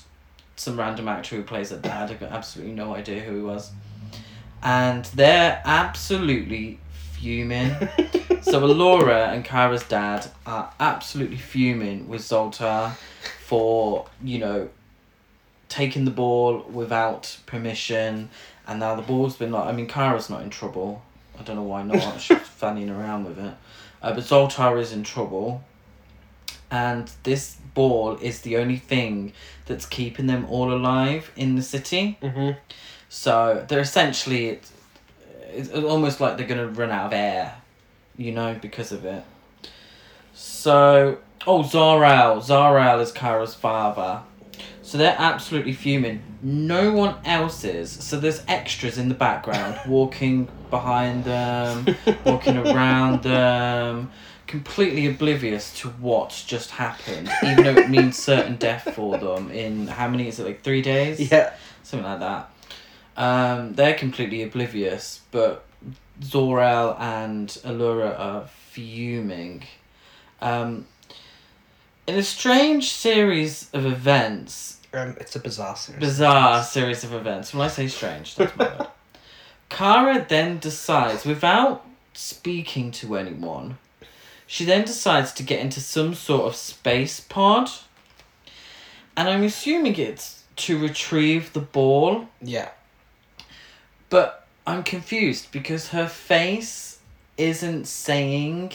some 0.55 0.77
random 0.77 1.07
actor 1.07 1.35
who 1.35 1.43
plays 1.43 1.69
her 1.69 1.77
dad. 1.77 2.09
I 2.09 2.15
got 2.15 2.31
absolutely 2.31 2.73
no 2.73 2.95
idea 2.95 3.21
who 3.21 3.35
he 3.35 3.41
was. 3.43 3.71
And 4.63 5.05
they're 5.05 5.61
absolutely 5.65 6.79
fuming. 7.11 7.75
so 8.41 8.57
Laura 8.65 9.27
and 9.27 9.45
Kara's 9.45 9.83
dad 9.83 10.31
are 10.47 10.73
absolutely 10.79 11.37
fuming 11.37 12.07
with 12.07 12.21
Zoltar 12.21 12.95
for, 13.45 14.07
you 14.23 14.39
know, 14.39 14.69
taking 15.69 16.05
the 16.05 16.11
ball 16.11 16.65
without 16.71 17.37
permission 17.45 18.29
and 18.67 18.79
now 18.79 18.95
the 18.95 19.01
ball's 19.01 19.35
been 19.35 19.51
like 19.51 19.67
I 19.67 19.71
mean 19.73 19.87
Kara's 19.87 20.29
not 20.29 20.41
in 20.41 20.49
trouble. 20.49 21.01
I 21.39 21.43
don't 21.43 21.55
know 21.55 21.63
why 21.63 21.83
not. 21.83 22.19
She's 22.21 22.37
fanning 22.43 22.89
around 22.89 23.25
with 23.25 23.39
it. 23.39 23.53
Uh, 24.03 24.13
but 24.13 24.23
Zoltar 24.23 24.79
is 24.79 24.91
in 24.91 25.03
trouble. 25.03 25.63
And 26.69 27.09
this 27.23 27.57
ball 27.73 28.17
is 28.17 28.41
the 28.41 28.57
only 28.57 28.77
thing 28.77 29.33
that's 29.65 29.85
keeping 29.85 30.27
them 30.27 30.45
all 30.49 30.73
alive 30.73 31.31
in 31.35 31.55
the 31.55 31.61
city. 31.61 32.17
Mm-hmm. 32.21 32.59
So 33.09 33.65
they're 33.67 33.79
essentially 33.79 34.47
it's, 34.49 34.71
it's 35.51 35.69
almost 35.69 36.19
like 36.19 36.37
they're 36.37 36.47
gonna 36.47 36.67
run 36.67 36.91
out 36.91 37.07
of 37.07 37.13
air, 37.13 37.55
you 38.17 38.31
know, 38.31 38.57
because 38.59 38.91
of 38.91 39.05
it. 39.05 39.23
So 40.33 41.19
oh 41.45 41.63
Zor-El, 41.63 42.41
Zor-El 42.41 42.99
is 42.99 43.11
Kara's 43.11 43.55
father. 43.55 44.21
So 44.81 44.97
they're 44.97 45.15
absolutely 45.17 45.73
fuming. 45.73 46.21
No 46.41 46.91
one 46.91 47.15
else 47.23 47.63
is. 47.63 47.89
So 47.89 48.19
there's 48.19 48.43
extras 48.47 48.97
in 48.97 49.09
the 49.09 49.15
background 49.15 49.79
walking 49.87 50.49
behind 50.77 51.23
them, 51.23 51.85
walking 52.25 52.57
around 52.57 53.21
them, 53.21 54.09
completely 54.47 55.05
oblivious 55.05 55.65
to 55.81 55.89
what's 55.89 56.43
just 56.43 56.71
happened, 56.71 57.29
even 57.43 57.63
though 57.63 57.77
it 57.81 57.89
means 57.91 58.17
certain 58.17 58.55
death 58.55 58.85
for 58.95 59.17
them 59.19 59.51
in 59.51 59.85
how 59.87 60.07
many 60.07 60.27
is 60.27 60.39
it 60.39 60.45
like 60.47 60.61
three 60.63 60.81
days? 60.81 61.31
Yeah. 61.31 61.53
something 61.83 62.09
like 62.09 62.19
that. 62.21 62.49
Um, 63.15 63.73
they're 63.75 63.93
completely 63.93 64.41
oblivious, 64.41 65.21
but 65.29 65.63
Zor-El 66.23 66.97
and 66.99 67.47
Alura 67.63 68.19
are 68.19 68.45
fuming. 68.47 69.63
Um, 70.41 70.87
in 72.07 72.15
a 72.15 72.23
strange 72.23 72.91
series 72.91 73.69
of 73.73 73.85
events, 73.85 74.79
Um, 74.91 75.15
it's 75.19 75.35
a 75.35 75.39
bizarre 75.39 75.75
series. 75.75 75.99
bizarre 75.99 76.63
series 76.63 77.03
of 77.03 77.13
events. 77.13 77.53
When 77.53 77.63
I 77.63 77.67
say 77.69 77.87
strange, 77.87 78.35
that's 78.35 78.55
my 78.57 78.65
word. 78.69 78.87
Kara 79.73 80.23
then 80.27 80.59
decides, 80.59 81.25
without 81.25 81.83
speaking 82.13 82.91
to 82.91 83.15
anyone, 83.17 83.77
she 84.45 84.65
then 84.65 84.85
decides 84.85 85.31
to 85.33 85.43
get 85.43 85.59
into 85.59 85.79
some 85.81 86.13
sort 86.13 86.43
of 86.45 86.55
space 86.55 87.19
pod. 87.19 87.69
And 89.17 89.27
I'm 89.27 89.43
assuming 89.43 89.95
it's 89.95 90.43
to 90.57 90.77
retrieve 90.79 91.53
the 91.53 91.59
ball, 91.59 92.27
Yeah. 92.41 92.69
but 94.09 94.45
I'm 94.67 94.83
confused 94.83 95.51
because 95.51 95.89
her 95.89 96.07
face 96.07 96.99
isn't 97.37 97.85
saying 97.87 98.73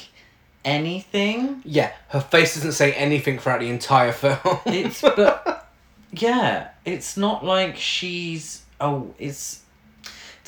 anything. 0.65 1.63
Yeah, 1.65 1.93
her 2.09 2.21
face 2.21 2.55
doesn't 2.57 2.73
say 2.73 2.93
anything 2.93 3.39
throughout 3.39 3.61
the 3.61 3.71
entire 3.71 4.13
film. 4.13 4.59
It's 4.67 5.01
but 5.01 5.69
yeah, 6.13 6.69
it's 6.85 7.17
not 7.17 7.45
like 7.45 7.77
she's 7.77 8.63
oh 8.81 9.15
it's 9.19 9.63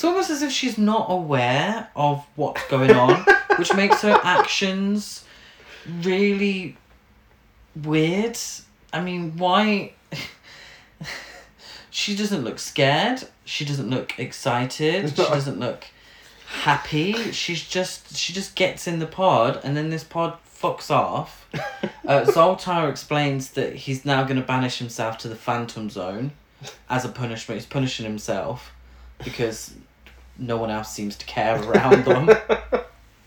it's 0.01 0.05
almost 0.07 0.31
as 0.31 0.41
if 0.41 0.51
she's 0.51 0.79
not 0.79 1.09
aware 1.11 1.91
of 1.95 2.25
what's 2.35 2.67
going 2.69 2.93
on, 2.93 3.23
which 3.57 3.75
makes 3.75 4.01
her 4.01 4.19
actions 4.25 5.27
really 6.01 6.79
weird. 7.85 8.39
I 8.95 9.03
mean, 9.03 9.37
why 9.37 9.93
she 11.91 12.17
doesn't 12.17 12.45
look 12.45 12.59
scared, 12.59 13.25
she 13.45 13.67
doesn't 13.67 13.91
look 13.91 14.19
excited, 14.19 15.11
she 15.11 15.17
doesn't 15.17 15.61
look 15.61 15.85
happy. 16.47 17.13
She's 17.33 17.69
just 17.69 18.17
she 18.17 18.33
just 18.33 18.57
gets 18.57 18.87
in 18.87 19.01
the 19.01 19.07
pod 19.07 19.61
and 19.63 19.77
then 19.77 19.91
this 19.91 20.03
pod 20.03 20.39
fucks 20.47 20.91
off. 20.91 21.47
Uh, 22.07 22.25
Zoltar 22.25 22.91
explains 22.91 23.51
that 23.51 23.73
he's 23.77 24.05
now 24.05 24.25
going 24.25 24.35
to 24.41 24.43
banish 24.43 24.79
himself 24.79 25.17
to 25.19 25.29
the 25.29 25.37
Phantom 25.37 25.89
Zone 25.89 26.33
as 26.89 27.05
a 27.05 27.09
punishment. 27.09 27.61
He's 27.61 27.69
punishing 27.69 28.05
himself 28.05 28.73
because 29.23 29.75
no 30.41 30.57
one 30.57 30.71
else 30.71 30.91
seems 30.93 31.17
to 31.17 31.27
care 31.27 31.63
around 31.63 32.05
them. 32.05 32.31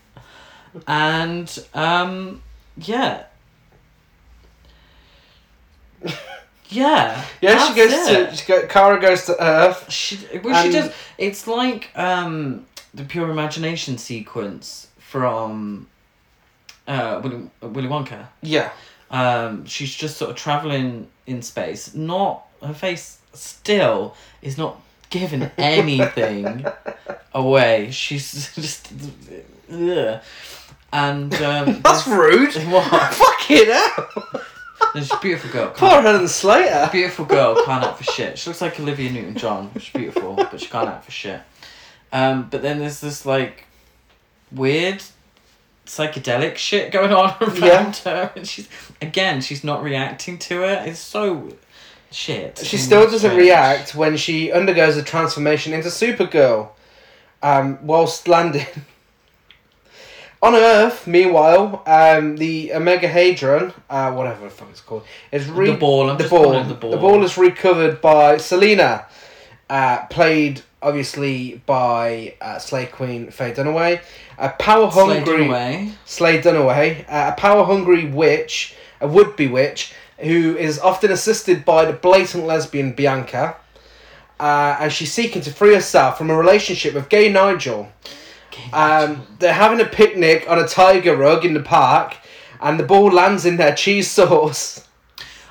and 0.86 1.66
um, 1.72 2.42
yeah. 2.76 3.24
Yeah. 6.68 7.24
yeah, 7.40 7.68
she 7.68 7.74
goes 7.74 7.92
it. 7.92 8.30
to 8.30 8.36
she 8.36 8.46
go, 8.46 8.66
Kara 8.66 9.00
goes 9.00 9.26
to 9.26 9.42
Earth. 9.42 9.90
She, 9.90 10.18
well, 10.42 10.62
she 10.64 10.72
does. 10.72 10.92
It's 11.18 11.46
like 11.46 11.90
um, 11.94 12.66
the 12.92 13.04
pure 13.04 13.30
imagination 13.30 13.96
sequence 13.96 14.88
from 14.98 15.86
uh, 16.88 17.20
Willy, 17.22 17.50
Willy 17.60 17.88
Wonka. 17.88 18.26
Yeah, 18.42 18.72
Um, 19.10 19.64
she's 19.66 19.94
just 19.94 20.16
sort 20.16 20.30
of 20.30 20.36
traveling 20.36 21.08
in 21.26 21.42
space. 21.42 21.94
Not 21.94 22.44
her 22.62 22.74
face 22.74 23.18
still 23.34 24.16
is 24.42 24.58
not 24.58 24.80
giving 25.14 25.48
anything 25.56 26.66
away. 27.32 27.90
She's 27.92 28.52
just 28.54 28.92
ugh. 29.72 30.20
and 30.92 31.34
um, 31.34 31.80
that's 31.84 32.06
rude. 32.06 32.52
what? 32.70 33.14
Fucking 33.14 33.66
hell. 33.66 34.42
She's 34.96 35.12
a 35.12 35.18
beautiful 35.18 35.50
girl. 35.50 35.66
Can't- 35.68 35.76
Poor 35.78 36.02
Helen 36.02 36.26
Slater. 36.28 36.88
Beautiful 36.92 37.24
girl, 37.26 37.64
can't 37.64 37.84
act 37.84 37.98
for 37.98 38.04
shit. 38.12 38.38
She 38.38 38.50
looks 38.50 38.60
like 38.60 38.78
Olivia 38.80 39.10
Newton 39.12 39.36
John. 39.36 39.70
She's 39.78 39.90
beautiful, 39.92 40.34
but 40.34 40.60
she 40.60 40.66
can't 40.66 40.88
act 40.88 41.04
for 41.04 41.10
shit. 41.12 41.40
Um, 42.12 42.48
but 42.50 42.62
then 42.62 42.78
there's 42.80 43.00
this 43.00 43.24
like 43.24 43.66
weird 44.52 45.02
psychedelic 45.86 46.56
shit 46.56 46.90
going 46.92 47.12
on 47.12 47.34
around 47.40 47.60
Yeah. 47.60 47.92
her, 48.26 48.32
and 48.36 48.46
she's 48.48 48.68
again 49.00 49.40
she's 49.40 49.62
not 49.64 49.82
reacting 49.82 50.38
to 50.38 50.62
it. 50.64 50.88
It's 50.88 50.98
so 51.00 51.52
shit. 52.10 52.58
She 52.58 52.76
still 52.76 53.04
doesn't 53.04 53.18
strange. 53.30 53.38
react 53.38 53.94
when 53.94 54.16
she 54.16 54.50
undergoes 54.52 54.96
a 54.96 55.02
transformation 55.02 55.72
into 55.72 55.88
Supergirl, 55.88 56.68
um, 57.42 57.78
whilst 57.86 58.28
landing. 58.28 58.66
On 60.42 60.54
Earth, 60.54 61.06
meanwhile, 61.06 61.82
um, 61.86 62.36
the 62.36 62.70
Omegahedron, 62.74 63.72
uh, 63.88 64.12
whatever 64.12 64.44
the 64.44 64.50
fuck 64.50 64.68
it's 64.70 64.82
called, 64.82 65.04
is 65.32 65.48
re- 65.48 65.70
The 65.70 65.76
ball, 65.78 66.10
I'm 66.10 66.18
the 66.18 66.28
ball. 66.28 66.44
calling 66.44 66.66
it 66.66 66.68
the 66.68 66.74
ball. 66.98 67.24
is 67.24 67.38
recovered 67.38 68.02
by 68.02 68.36
Selena, 68.36 69.06
uh, 69.70 70.04
played 70.06 70.60
obviously 70.82 71.62
by 71.64 72.34
uh, 72.42 72.58
Slay 72.58 72.84
Queen 72.84 73.30
Faye 73.30 73.54
Dunaway, 73.54 74.02
a 74.36 74.50
power 74.50 74.88
hungry 74.88 75.46
away. 75.46 75.92
Slade 76.04 76.44
Dunaway, 76.44 77.04
uh, 77.08 77.32
a 77.34 77.40
power 77.40 77.64
hungry 77.64 78.04
witch, 78.04 78.74
a 79.00 79.08
would 79.08 79.36
be 79.36 79.46
witch, 79.46 79.94
who 80.18 80.56
is 80.56 80.78
often 80.78 81.10
assisted 81.10 81.64
by 81.64 81.84
the 81.84 81.92
blatant 81.92 82.46
lesbian 82.46 82.92
Bianca. 82.92 83.56
Uh, 84.40 84.76
and 84.80 84.92
she's 84.92 85.12
seeking 85.12 85.42
to 85.42 85.50
free 85.52 85.74
herself 85.74 86.18
from 86.18 86.28
a 86.30 86.36
relationship 86.36 86.94
with 86.94 87.08
gay 87.08 87.30
Nigel. 87.30 87.88
Um, 88.72 89.26
they're 89.38 89.52
having 89.52 89.80
a 89.80 89.84
picnic 89.88 90.44
on 90.48 90.58
a 90.58 90.66
tiger 90.66 91.16
rug 91.16 91.44
in 91.44 91.54
the 91.54 91.62
park, 91.62 92.16
and 92.60 92.78
the 92.78 92.84
ball 92.84 93.10
lands 93.10 93.44
in 93.46 93.56
their 93.56 93.74
cheese 93.74 94.10
sauce. 94.10 94.86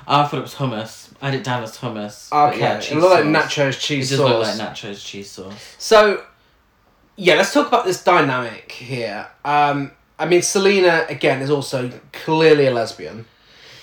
I 0.06 0.26
thought 0.26 0.38
it 0.38 0.42
was 0.42 0.54
hummus. 0.54 1.12
I 1.22 1.30
had 1.30 1.34
it 1.40 1.44
down 1.44 1.62
as 1.62 1.76
hummus. 1.78 2.30
Okay, 2.32 2.60
yeah, 2.60 2.78
it 2.78 2.94
looks 2.94 3.24
like 3.24 3.24
sauce. 3.24 3.32
Nacho's 3.56 3.76
It 3.76 3.80
cheese 3.80 4.10
does 4.10 4.18
sauce. 4.18 4.28
look 4.28 4.46
like 4.46 4.56
Nacho's 4.74 5.02
cheese 5.02 5.30
sauce. 5.30 5.74
So, 5.78 6.22
yeah, 7.16 7.34
let's 7.36 7.52
talk 7.52 7.68
about 7.68 7.84
this 7.86 8.02
dynamic 8.04 8.70
here. 8.72 9.26
Um, 9.44 9.92
I 10.18 10.26
mean, 10.26 10.42
Selena 10.42 11.06
again 11.08 11.40
is 11.42 11.50
also 11.50 11.90
clearly 12.12 12.66
a 12.66 12.70
lesbian 12.70 13.24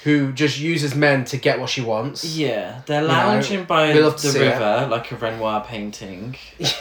who 0.03 0.31
just 0.31 0.59
uses 0.59 0.95
men 0.95 1.25
to 1.25 1.37
get 1.37 1.59
what 1.59 1.69
she 1.69 1.81
wants. 1.81 2.23
Yeah, 2.25 2.81
they're 2.85 3.01
know, 3.01 3.07
lounging 3.07 3.65
by 3.65 3.87
we 3.87 3.93
the 3.99 4.05
love 4.05 4.15
to 4.17 4.27
see 4.27 4.39
it. 4.39 4.49
river 4.49 4.87
like 4.89 5.11
a 5.11 5.15
Renoir 5.15 5.63
painting. 5.63 6.35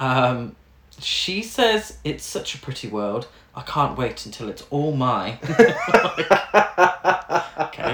Um, 0.00 0.56
she 0.98 1.42
says 1.42 1.98
it's 2.02 2.24
such 2.24 2.54
a 2.54 2.58
pretty 2.58 2.88
world. 2.88 3.28
I 3.54 3.62
can't 3.62 3.96
wait 3.98 4.24
until 4.24 4.48
it's 4.48 4.62
all 4.70 4.96
mine. 4.96 5.38
okay, 5.50 5.68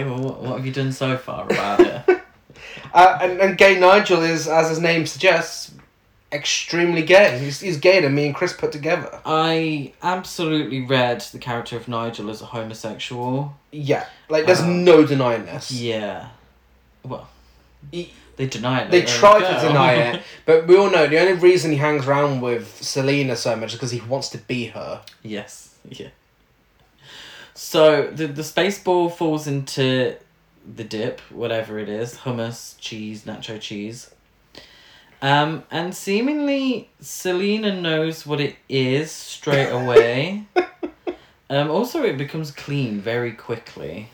well, 0.04 0.18
what, 0.20 0.40
what 0.40 0.56
have 0.56 0.64
you 0.64 0.72
done 0.72 0.92
so 0.92 1.16
far 1.18 1.44
about 1.44 1.80
it? 1.80 2.22
Uh, 2.94 3.18
and, 3.20 3.40
and 3.40 3.58
gay 3.58 3.78
Nigel 3.78 4.22
is, 4.22 4.46
as 4.46 4.68
his 4.68 4.78
name 4.78 5.04
suggests, 5.06 5.72
extremely 6.32 7.02
gay. 7.02 7.38
He's, 7.38 7.60
he's 7.60 7.78
gayer 7.78 8.02
than 8.02 8.14
me 8.14 8.26
and 8.26 8.34
Chris 8.34 8.52
put 8.52 8.72
together. 8.72 9.20
I 9.24 9.92
absolutely 10.02 10.80
read 10.84 11.20
the 11.32 11.38
character 11.38 11.76
of 11.76 11.88
Nigel 11.88 12.30
as 12.30 12.42
a 12.42 12.46
homosexual. 12.46 13.56
Yeah, 13.72 14.06
like 14.28 14.46
there's 14.46 14.60
Uh, 14.60 14.66
no 14.68 15.04
denying 15.06 15.44
this. 15.46 15.70
Yeah. 15.70 16.28
Well, 17.04 17.28
He- 17.92 18.12
they 18.36 18.46
deny 18.46 18.82
it. 18.82 18.90
They 18.90 19.00
try 19.02 19.38
to 19.38 19.66
deny 19.66 19.94
it, 19.94 20.22
but 20.44 20.66
we 20.66 20.76
all 20.76 20.90
know 20.90 21.06
the 21.06 21.18
only 21.18 21.32
reason 21.32 21.70
he 21.70 21.78
hangs 21.78 22.06
around 22.06 22.42
with 22.42 22.82
Selena 22.82 23.34
so 23.34 23.56
much 23.56 23.70
is 23.70 23.76
because 23.76 23.92
he 23.92 24.00
wants 24.02 24.28
to 24.30 24.38
be 24.38 24.66
her. 24.66 25.00
Yes, 25.22 25.74
yeah. 25.88 26.08
So 27.54 28.08
the 28.08 28.26
the 28.26 28.44
space 28.44 28.78
ball 28.82 29.08
falls 29.08 29.46
into 29.46 30.16
the 30.74 30.84
dip, 30.84 31.20
whatever 31.30 31.78
it 31.78 31.88
is, 31.88 32.18
hummus, 32.18 32.78
cheese, 32.78 33.24
nacho 33.24 33.58
cheese. 33.60 34.10
Um, 35.22 35.64
and 35.70 35.94
seemingly 35.94 36.90
Selena 37.00 37.80
knows 37.80 38.26
what 38.26 38.40
it 38.40 38.56
is 38.68 39.10
straight 39.10 39.70
away. 39.70 40.46
um, 41.50 41.70
also, 41.70 42.02
it 42.02 42.18
becomes 42.18 42.50
clean 42.50 43.00
very 43.00 43.32
quickly. 43.32 44.10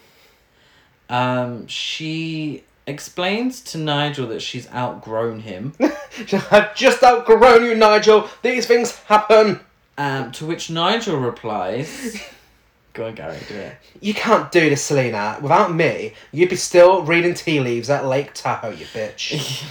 Um, 1.09 1.67
she 1.67 2.65
explains 2.87 3.61
to 3.61 3.79
Nigel 3.79 4.29
that 4.29 4.41
she's 4.43 4.71
outgrown 4.73 5.41
him. 5.41 5.75
I've 6.51 6.75
just 6.75 7.03
outgrown 7.03 7.65
you, 7.65 7.75
Nigel. 7.75 8.29
These 8.43 8.67
things 8.67 8.97
happen. 9.01 9.61
Um, 9.99 10.33
to 10.33 10.47
which 10.47 10.71
Nigel 10.71 11.19
replies, 11.19 12.19
"Go 12.95 13.09
on, 13.09 13.15
Gary, 13.15 13.37
do 13.47 13.55
it." 13.55 13.77
You 14.01 14.15
can't 14.15 14.51
do 14.51 14.71
this, 14.71 14.83
Selena. 14.83 15.38
Without 15.43 15.75
me, 15.75 16.15
you'd 16.33 16.49
be 16.49 16.57
still 16.57 17.03
reading 17.03 17.35
tea 17.35 17.61
leaves 17.61 17.91
at 17.91 18.07
Lake 18.07 18.33
Tahoe, 18.33 18.71
you 18.71 18.87
bitch. 18.87 19.65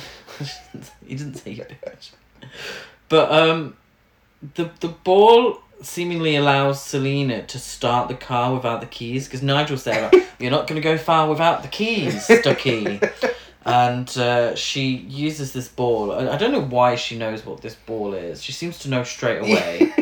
he 1.07 1.15
didn't 1.15 1.35
say 1.35 1.51
you 1.51 1.65
bitch. 1.85 2.11
But 3.09 3.31
um, 3.31 3.75
the 4.55 4.69
the 4.79 4.89
ball 4.89 5.61
seemingly 5.81 6.35
allows 6.35 6.83
Selena 6.83 7.43
to 7.43 7.59
start 7.59 8.07
the 8.07 8.13
car 8.15 8.53
without 8.53 8.81
the 8.81 8.87
keys 8.87 9.25
because 9.27 9.41
Nigel 9.43 9.77
said, 9.77 10.13
"You're 10.39 10.51
not 10.51 10.67
going 10.67 10.81
to 10.81 10.87
go 10.87 10.97
far 10.97 11.29
without 11.29 11.61
the 11.63 11.69
keys, 11.69 12.23
Stucky." 12.25 12.99
and 13.65 14.17
uh, 14.17 14.55
she 14.55 14.95
uses 14.95 15.53
this 15.53 15.67
ball. 15.67 16.11
I, 16.11 16.29
I 16.33 16.37
don't 16.37 16.51
know 16.51 16.63
why 16.63 16.95
she 16.95 17.17
knows 17.17 17.45
what 17.45 17.61
this 17.61 17.75
ball 17.75 18.13
is. 18.13 18.41
She 18.41 18.51
seems 18.51 18.79
to 18.79 18.89
know 18.89 19.03
straight 19.03 19.39
away. 19.41 19.93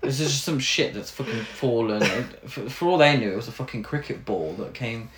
This 0.00 0.20
is 0.20 0.32
just 0.32 0.44
some 0.44 0.58
shit 0.58 0.92
that's 0.94 1.10
fucking 1.10 1.44
fallen. 1.44 2.02
For, 2.46 2.68
for 2.68 2.88
all 2.88 2.98
they 2.98 3.16
knew, 3.16 3.32
it 3.32 3.36
was 3.36 3.48
a 3.48 3.52
fucking 3.52 3.82
cricket 3.82 4.24
ball 4.24 4.52
that 4.58 4.74
came 4.74 5.08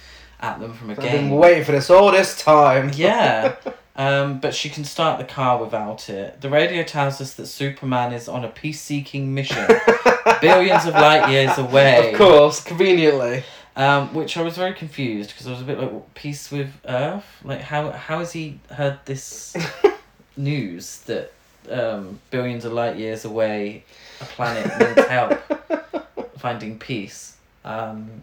at 0.41 0.61
them 0.61 0.73
from 0.75 0.91
a 0.91 0.93
I've 0.93 1.01
game. 1.01 1.29
been 1.29 1.31
waiting 1.31 1.65
for 1.65 1.73
this 1.73 1.91
all 1.91 2.13
this 2.13 2.41
time. 2.41 2.93
Yeah. 2.95 3.57
Um, 3.97 4.41
but 4.41 4.55
she 4.55 4.69
can 4.69 4.85
start 4.85 5.19
the 5.19 5.25
car 5.25 5.63
without 5.63 6.11
it. 6.11 6.43
The 6.43 6.51
radio 6.51 6.83
tells 6.83 7.21
us 7.21 7.33
that 7.35 7.47
Superman 7.47 8.13
is 8.13 8.29
on 8.29 8.45
a 8.45 8.49
peace 8.49 8.81
seeking 8.81 9.33
mission, 9.33 9.67
billions 10.43 10.85
of 10.85 10.93
light 10.93 11.31
years 11.31 11.57
away. 11.59 12.13
Of 12.13 12.19
course, 12.19 12.63
conveniently. 12.63 13.43
Um, 13.75 14.15
which 14.15 14.37
I 14.37 14.43
was 14.43 14.57
very 14.57 14.73
confused 14.73 15.31
because 15.31 15.47
I 15.47 15.51
was 15.51 15.61
a 15.61 15.65
bit 15.65 15.79
like, 15.79 16.15
peace 16.15 16.51
with 16.51 16.73
Earth? 16.87 17.27
Like, 17.45 17.61
how, 17.61 17.91
how 17.91 18.21
has 18.21 18.33
he 18.33 18.59
heard 18.71 18.99
this 19.05 19.55
news 20.37 21.01
that 21.01 21.33
um, 21.71 22.21
billions 22.31 22.65
of 22.65 22.73
light 22.73 22.97
years 22.97 23.25
away, 23.25 23.85
a 24.21 24.25
planet 24.25 24.67
needs 24.79 25.09
help 25.09 25.41
finding 26.39 26.79
peace? 26.79 27.37
Um, 27.65 28.23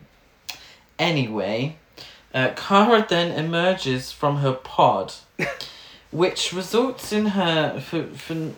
anyway, 0.98 1.78
uh, 2.34 2.50
Kara 2.56 3.06
then 3.08 3.32
emerges 3.32 4.12
from 4.12 4.38
her 4.38 4.54
pod, 4.54 5.14
which 6.12 6.54
results 6.54 7.12
in 7.12 7.28
her 7.28 7.80
for 7.80 8.04
for 8.08 8.52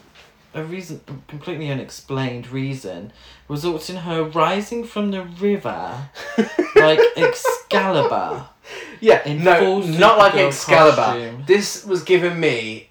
a 0.53 0.63
reason, 0.63 1.01
completely 1.27 1.69
unexplained 1.69 2.47
reason, 2.49 3.11
results 3.49 3.89
in 3.89 3.97
her 3.97 4.23
rising 4.23 4.85
from 4.85 5.11
the 5.11 5.21
river 5.23 6.09
like 6.75 6.99
Excalibur. 7.17 8.45
Yeah, 9.01 9.21
In 9.27 9.43
no, 9.43 9.79
not 9.79 10.17
like 10.17 10.35
Excalibur. 10.35 10.95
costume. 10.95 11.43
This 11.45 11.85
was 11.85 12.03
giving 12.03 12.39
me, 12.39 12.89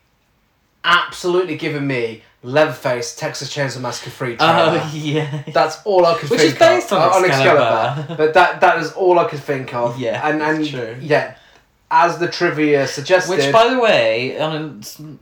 absolutely 0.84 1.56
giving 1.56 1.86
me 1.86 2.22
Leatherface 2.44 3.16
Texas 3.16 3.52
Chainsaw 3.52 3.80
Massacre 3.80 4.10
free 4.10 4.36
trailer. 4.36 4.80
Oh 4.82 4.90
yeah. 4.94 5.42
That's 5.52 5.78
all 5.84 6.04
I 6.06 6.18
could 6.18 6.30
Which 6.30 6.40
think 6.40 6.52
is 6.52 6.58
based 6.58 6.92
of. 6.92 7.00
on 7.00 7.24
Uh, 7.24 7.26
Excalibur. 7.26 8.14
But 8.16 8.34
that 8.34 8.60
that 8.60 8.78
is 8.78 8.92
all 8.92 9.18
I 9.18 9.24
could 9.24 9.40
think 9.40 9.74
of. 9.74 9.98
Yeah, 9.98 10.20
and 10.28 10.42
and 10.42 10.68
true. 10.68 10.96
yeah, 11.00 11.36
as 11.90 12.18
the 12.18 12.28
trivia 12.28 12.86
suggested. 12.86 13.30
Which, 13.38 13.52
by 13.52 13.68
the 13.68 13.78
way, 13.80 14.38
on 14.38 14.54
a 14.54 14.60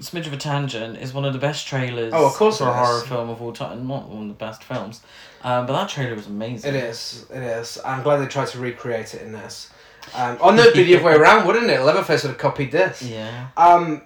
smidge 0.03 0.27
of 0.27 0.33
a 0.33 0.37
tangent, 0.37 0.99
is 0.99 1.15
one 1.15 1.25
of 1.25 1.33
the 1.33 1.39
best 1.39 1.67
trailers. 1.67 2.13
Oh, 2.15 2.27
of 2.27 2.33
course 2.33 2.59
for 2.59 2.69
a 2.69 2.73
horror 2.73 3.03
film 3.03 3.31
of 3.31 3.41
all 3.41 3.53
time. 3.53 3.87
Not 3.87 4.09
one 4.09 4.23
of 4.23 4.29
the 4.29 4.35
best 4.35 4.65
films, 4.65 5.01
um, 5.45 5.67
but 5.67 5.75
that 5.75 5.89
trailer 5.89 6.17
was 6.17 6.27
amazing. 6.27 6.75
it 6.75 6.83
is, 6.85 7.27
it 7.33 7.43
is. 7.43 7.79
I'm 7.85 8.03
glad 8.03 8.17
they 8.19 8.27
tried 8.27 8.49
to 8.49 8.59
recreate 8.59 9.15
it 9.15 9.23
in 9.23 9.31
this. 9.33 9.71
Um, 10.17 10.37
oh 10.41 10.51
no, 10.51 10.63
it'd 10.65 10.75
be 10.75 10.83
the 10.83 10.97
other 10.97 11.05
way 11.05 11.15
around, 11.23 11.47
wouldn't 11.47 11.71
it? 11.71 11.81
Leatherface 11.83 12.25
would 12.25 12.31
have 12.31 12.39
copied 12.39 12.73
this. 12.73 13.01
Yeah. 13.03 13.47
Um, 13.57 14.03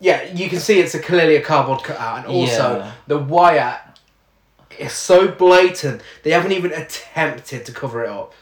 yeah, 0.00 0.24
you 0.32 0.48
can 0.48 0.58
see 0.58 0.80
it's 0.80 0.94
a 0.94 0.98
clearly 0.98 1.36
a 1.36 1.42
cardboard 1.42 1.82
cutout, 1.84 2.18
and 2.18 2.26
also 2.26 2.78
Yeah. 2.78 2.92
the 3.06 3.18
wire 3.18 3.80
is 4.78 4.92
so 4.92 5.28
blatant. 5.28 6.00
They 6.22 6.30
haven't 6.30 6.52
even 6.52 6.72
attempted 6.72 7.66
to 7.66 7.72
cover 7.72 8.02
it 8.04 8.08
up. 8.10 8.32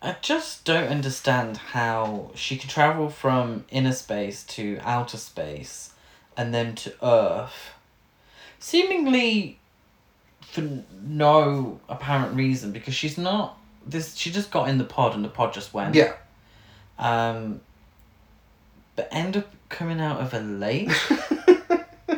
I 0.00 0.16
just 0.20 0.64
don't 0.64 0.88
understand 0.88 1.58
how 1.58 2.30
she 2.34 2.56
could 2.56 2.70
travel 2.70 3.08
from 3.08 3.64
inner 3.70 3.92
space 3.92 4.42
to 4.44 4.78
outer 4.82 5.16
space 5.18 5.90
and 6.36 6.52
then 6.52 6.74
to 6.76 6.94
Earth, 7.02 7.70
seemingly 8.58 9.58
for 10.40 10.82
no 11.02 11.80
apparent 11.88 12.34
reason 12.34 12.72
because 12.72 12.94
she's 12.94 13.16
not 13.16 13.58
this. 13.86 14.16
She 14.16 14.30
just 14.30 14.50
got 14.50 14.68
in 14.68 14.78
the 14.78 14.84
pod 14.84 15.14
and 15.14 15.24
the 15.24 15.28
pod 15.28 15.52
just 15.52 15.72
went. 15.72 15.94
Yeah. 15.94 16.14
Um, 16.98 17.60
but 18.96 19.08
end 19.12 19.36
up 19.36 19.50
coming 19.72 20.00
out 20.00 20.20
of 20.20 20.32
a 20.34 20.40
lake 20.40 20.90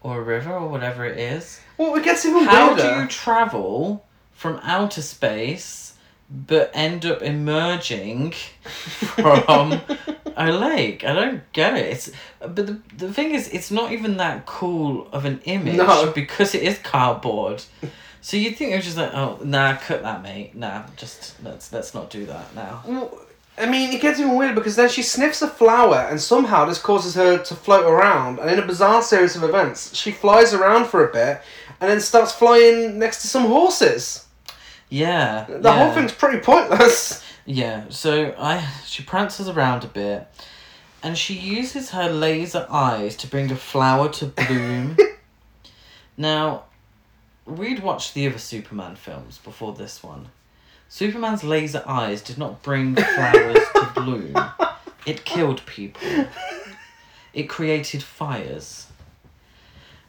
or 0.00 0.18
a 0.20 0.22
river 0.22 0.52
or 0.52 0.68
whatever 0.68 1.04
it 1.04 1.18
is. 1.18 1.60
Well, 1.76 1.94
it 1.96 2.04
gets 2.04 2.24
even 2.26 2.44
How 2.44 2.74
weirder. 2.74 2.94
do 2.94 3.00
you 3.02 3.06
travel 3.08 4.04
from 4.32 4.58
outer 4.62 5.02
space 5.02 5.94
but 6.30 6.70
end 6.74 7.06
up 7.06 7.22
emerging 7.22 8.32
from 8.32 9.80
a 10.36 10.52
lake? 10.52 11.04
I 11.04 11.12
don't 11.14 11.52
get 11.52 11.74
it. 11.76 11.86
It's 11.92 12.10
but 12.40 12.56
the, 12.56 12.80
the 12.96 13.12
thing 13.12 13.34
is, 13.34 13.48
it's 13.48 13.70
not 13.70 13.92
even 13.92 14.16
that 14.18 14.46
cool 14.46 15.08
of 15.12 15.24
an 15.24 15.40
image 15.44 15.76
No. 15.76 16.10
because 16.14 16.54
it 16.54 16.62
is 16.62 16.78
cardboard. 16.78 17.62
So 18.20 18.36
you 18.36 18.50
think 18.50 18.72
it 18.72 18.76
was 18.76 18.84
just 18.84 18.96
like, 18.96 19.14
oh 19.14 19.38
nah, 19.44 19.76
cut 19.76 20.02
that, 20.02 20.22
mate. 20.22 20.54
Nah, 20.54 20.84
just 20.96 21.34
let's 21.44 21.72
let's 21.72 21.94
not 21.94 22.10
do 22.10 22.26
that 22.26 22.54
now. 22.54 22.82
Well, 22.86 23.18
I 23.58 23.66
mean, 23.66 23.92
it 23.92 24.00
gets 24.00 24.20
even 24.20 24.36
weirder 24.36 24.54
because 24.54 24.76
then 24.76 24.88
she 24.88 25.02
sniffs 25.02 25.42
a 25.42 25.48
flower, 25.48 26.06
and 26.10 26.20
somehow 26.20 26.64
this 26.64 26.80
causes 26.80 27.14
her 27.14 27.38
to 27.42 27.54
float 27.54 27.84
around. 27.84 28.38
And 28.38 28.50
in 28.50 28.58
a 28.58 28.66
bizarre 28.66 29.02
series 29.02 29.36
of 29.36 29.42
events, 29.42 29.94
she 29.96 30.12
flies 30.12 30.54
around 30.54 30.86
for 30.86 31.08
a 31.08 31.12
bit, 31.12 31.42
and 31.80 31.90
then 31.90 32.00
starts 32.00 32.32
flying 32.32 32.98
next 32.98 33.22
to 33.22 33.28
some 33.28 33.44
horses. 33.46 34.26
Yeah. 34.88 35.46
The 35.48 35.60
yeah. 35.62 35.84
whole 35.84 35.94
thing's 35.94 36.12
pretty 36.12 36.38
pointless. 36.38 37.24
Yeah, 37.44 37.84
so 37.88 38.34
I 38.38 38.68
she 38.84 39.02
prances 39.02 39.48
around 39.48 39.82
a 39.82 39.86
bit 39.88 40.28
and 41.02 41.16
she 41.16 41.34
uses 41.34 41.90
her 41.90 42.10
laser 42.10 42.66
eyes 42.70 43.16
to 43.16 43.26
bring 43.26 43.50
a 43.50 43.56
flower 43.56 44.08
to 44.08 44.26
bloom. 44.26 44.96
now, 46.16 46.64
we'd 47.46 47.82
watched 47.82 48.14
the 48.14 48.26
other 48.26 48.38
Superman 48.38 48.96
films 48.96 49.38
before 49.38 49.72
this 49.72 50.02
one. 50.02 50.28
Superman's 50.88 51.44
laser 51.44 51.82
eyes 51.86 52.22
did 52.22 52.38
not 52.38 52.62
bring 52.62 52.94
flowers 52.94 53.58
to 53.74 53.92
bloom. 53.94 54.34
It 55.06 55.24
killed 55.24 55.64
people. 55.66 56.26
It 57.32 57.44
created 57.44 58.02
fires. 58.02 58.86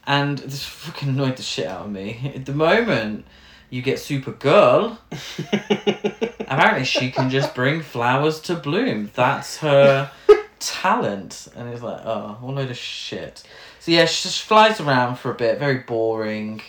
And 0.07 0.39
this 0.39 0.63
fucking 0.63 1.09
annoyed 1.09 1.37
the 1.37 1.43
shit 1.43 1.67
out 1.67 1.85
of 1.85 1.91
me. 1.91 2.33
At 2.35 2.45
the 2.45 2.53
moment 2.53 3.25
you 3.69 3.81
get 3.81 3.97
Supergirl, 3.97 4.97
apparently 6.39 6.85
she 6.85 7.11
can 7.11 7.29
just 7.29 7.53
bring 7.53 7.81
flowers 7.81 8.39
to 8.41 8.55
bloom. 8.55 9.11
That's 9.13 9.57
her 9.57 10.09
talent. 10.59 11.49
And 11.55 11.69
it's 11.69 11.83
like, 11.83 12.01
oh, 12.03 12.37
what 12.39 12.51
a 12.51 12.55
load 12.55 12.71
of 12.71 12.77
shit. 12.77 13.43
So 13.79 13.91
yeah, 13.91 14.05
she 14.05 14.23
just 14.23 14.41
flies 14.43 14.79
around 14.79 15.17
for 15.17 15.31
a 15.31 15.35
bit, 15.35 15.59
very 15.59 15.79
boring. 15.79 16.61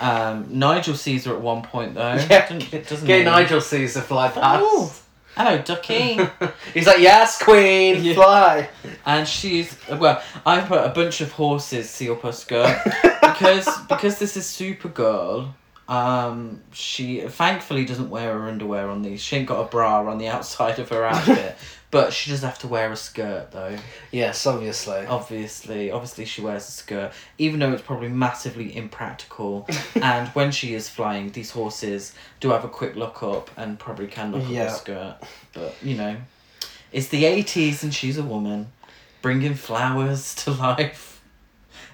Um, 0.00 0.46
Nigel 0.58 0.94
sees 0.94 1.24
her 1.24 1.34
at 1.34 1.40
one 1.40 1.62
point 1.62 1.94
though. 1.94 2.14
Yeah, 2.30 2.48
doesn't, 2.48 2.88
doesn't 2.88 3.06
Gay 3.06 3.18
he? 3.20 3.24
Nigel 3.24 3.60
sees 3.60 3.94
her 3.94 4.00
fly 4.00 4.28
past. 4.28 4.62
Oh, 4.64 4.92
hello, 5.36 5.58
Ducky. 5.62 6.18
He's 6.74 6.86
like, 6.86 6.98
yes, 6.98 7.40
queen, 7.42 8.02
Yeah. 8.02 8.14
fly. 8.14 8.68
and 9.06 9.26
she's 9.28 9.76
well. 9.88 10.20
I 10.44 10.60
put 10.62 10.84
a 10.84 10.88
bunch 10.90 11.20
of 11.20 11.30
horses 11.32 11.88
see 11.88 12.10
up 12.10 12.22
her 12.22 12.32
skirt 12.32 12.76
because 13.22 13.68
because 13.88 14.18
this 14.18 14.36
is 14.36 14.44
Supergirl. 14.44 15.52
Um, 15.86 16.62
she 16.72 17.20
thankfully 17.20 17.84
doesn't 17.84 18.08
wear 18.08 18.38
her 18.38 18.48
underwear 18.48 18.88
on 18.88 19.02
these. 19.02 19.20
She 19.20 19.36
ain't 19.36 19.46
got 19.46 19.60
a 19.60 19.68
bra 19.68 20.08
on 20.10 20.16
the 20.18 20.28
outside 20.28 20.78
of 20.78 20.88
her 20.88 21.04
outfit, 21.04 21.56
but 21.94 22.12
she 22.12 22.28
does 22.32 22.42
have 22.42 22.58
to 22.58 22.66
wear 22.66 22.90
a 22.90 22.96
skirt 22.96 23.52
though. 23.52 23.76
Yes, 24.10 24.46
obviously. 24.48 25.06
Obviously, 25.06 25.92
obviously 25.92 26.24
she 26.24 26.40
wears 26.42 26.68
a 26.68 26.72
skirt, 26.72 27.12
even 27.38 27.60
though 27.60 27.72
it's 27.72 27.82
probably 27.82 28.08
massively 28.08 28.76
impractical. 28.76 29.64
and 29.94 30.26
when 30.30 30.50
she 30.50 30.74
is 30.74 30.88
flying, 30.88 31.30
these 31.30 31.52
horses 31.52 32.12
do 32.40 32.50
have 32.50 32.64
a 32.64 32.68
quick 32.68 32.96
look 32.96 33.22
up 33.22 33.48
and 33.56 33.78
probably 33.78 34.08
can 34.08 34.32
look 34.32 34.42
Yeah. 34.50 34.64
up 34.64 34.70
her 34.70 34.76
skirt. 34.76 35.16
But 35.52 35.76
you 35.82 35.94
know, 35.96 36.16
it's 36.90 37.06
the 37.08 37.26
eighties 37.26 37.84
and 37.84 37.94
she's 37.94 38.18
a 38.18 38.24
woman, 38.24 38.72
bringing 39.22 39.54
flowers 39.54 40.34
to 40.42 40.50
life, 40.50 41.22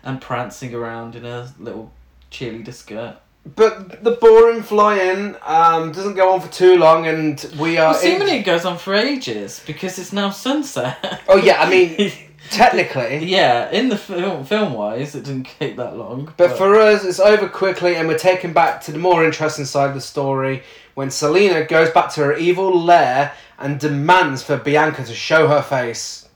and 0.03 0.19
prancing 0.19 0.75
around 0.75 1.15
in 1.15 1.27
a 1.27 1.53
little 1.59 1.93
cheerleader 2.33 2.73
skirt. 2.73 3.19
But 3.57 4.05
the 4.05 4.13
boring 4.13 4.63
flying 4.63 5.35
um, 5.43 5.93
doesn't 5.93 6.15
go 6.15 6.33
on 6.33 6.41
for 6.41 6.53
too 6.53 6.77
long, 6.77 7.07
and 7.07 7.43
we 7.59 7.79
are. 7.79 7.93
Well, 7.93 8.01
in- 8.01 8.01
seemingly 8.01 8.37
it 8.39 8.43
goes 8.43 8.65
on 8.65 8.77
for 8.79 8.95
ages 8.95 9.63
because 9.67 9.99
it's 9.99 10.13
now 10.13 10.31
sunset. 10.31 11.23
Oh 11.27 11.37
yeah, 11.37 11.61
I 11.61 11.69
mean, 11.71 12.13
technically. 12.51 13.25
yeah, 13.25 13.71
in 13.71 13.89
the 13.89 13.97
film, 13.97 14.45
film 14.45 14.75
wise, 14.75 15.15
it 15.15 15.25
didn't 15.25 15.49
take 15.59 15.77
that 15.77 15.97
long. 15.97 16.33
But 16.37 16.57
for 16.59 16.77
us, 16.79 17.05
it's 17.05 17.19
over 17.19 17.49
quickly, 17.49 17.97
and 17.97 18.07
we're 18.09 18.19
taken 18.19 18.53
back 18.53 18.83
to 18.83 18.93
the 18.93 18.99
more 18.99 19.25
interesting 19.25 19.65
side 19.65 19.89
of 19.89 19.95
the 19.95 20.01
story 20.03 20.63
when 20.95 21.11
Selena 21.11 21.65
goes 21.65 21.91
back 21.91 22.11
to 22.15 22.21
her 22.25 22.37
evil 22.37 22.79
lair 22.79 23.33
and 23.59 23.81
demands 23.81 24.43
for 24.43 24.59
Bianca 24.59 25.05
to 25.05 25.15
show 25.15 25.49
her 25.49 25.63
face. 25.63 26.29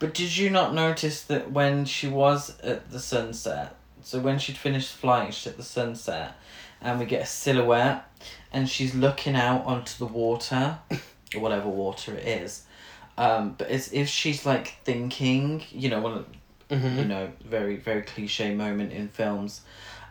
But 0.00 0.12
did 0.14 0.36
you 0.36 0.50
not 0.50 0.74
notice 0.74 1.22
that 1.24 1.52
when 1.52 1.84
she 1.84 2.08
was 2.08 2.58
at 2.60 2.90
the 2.90 3.00
sunset, 3.00 3.76
so 4.02 4.18
when 4.20 4.38
she'd 4.38 4.56
finished 4.56 4.92
flying, 4.92 5.30
she's 5.30 5.48
at 5.48 5.56
the 5.56 5.62
sunset, 5.62 6.34
and 6.80 6.98
we 6.98 7.06
get 7.06 7.22
a 7.22 7.26
silhouette, 7.26 8.10
and 8.52 8.68
she's 8.68 8.94
looking 8.94 9.36
out 9.36 9.64
onto 9.64 9.98
the 9.98 10.06
water, 10.06 10.78
or 11.34 11.40
whatever 11.40 11.68
water 11.68 12.14
it 12.14 12.26
is. 12.26 12.64
Um, 13.16 13.56
but 13.58 13.70
it's 13.70 13.92
if 13.92 14.08
she's 14.08 14.46
like 14.46 14.74
thinking, 14.84 15.64
you 15.70 15.90
know, 15.90 16.00
one 16.00 16.12
of 16.12 16.26
you 16.98 17.04
know, 17.04 17.30
very 17.44 17.76
very 17.76 18.02
cliche 18.02 18.54
moment 18.54 18.92
in 18.92 19.08
films, 19.08 19.62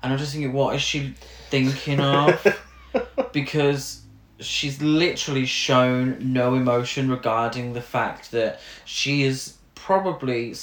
and 0.03 0.11
I'm 0.11 0.19
just 0.19 0.33
thinking, 0.33 0.53
what 0.53 0.75
is 0.75 0.81
she 0.81 1.13
thinking 1.49 1.99
of? 1.99 2.57
because 3.31 4.01
she's 4.39 4.81
literally 4.81 5.45
shown 5.45 6.17
no 6.33 6.55
emotion 6.55 7.09
regarding 7.09 7.73
the 7.73 7.81
fact 7.81 8.31
that 8.31 8.59
she 8.85 9.23
is 9.23 9.57
probably 9.75 10.53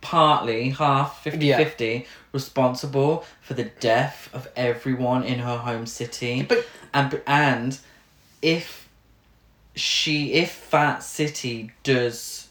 partly 0.00 0.70
half 0.70 1.22
50 1.22 1.46
Yeah. 1.46 1.56
50 1.58 2.06
responsible 2.32 3.24
for 3.40 3.54
the 3.54 3.64
death 3.64 4.28
of 4.32 4.48
everyone 4.56 5.22
in 5.24 5.40
her 5.40 5.58
home 5.58 5.86
city 5.86 6.42
But 6.42 6.66
and 6.94 7.20
and 7.26 7.78
if 8.40 8.88
she 9.74 10.32
if 10.32 10.70
that 10.70 11.02
city 11.02 11.72
does 11.82 12.48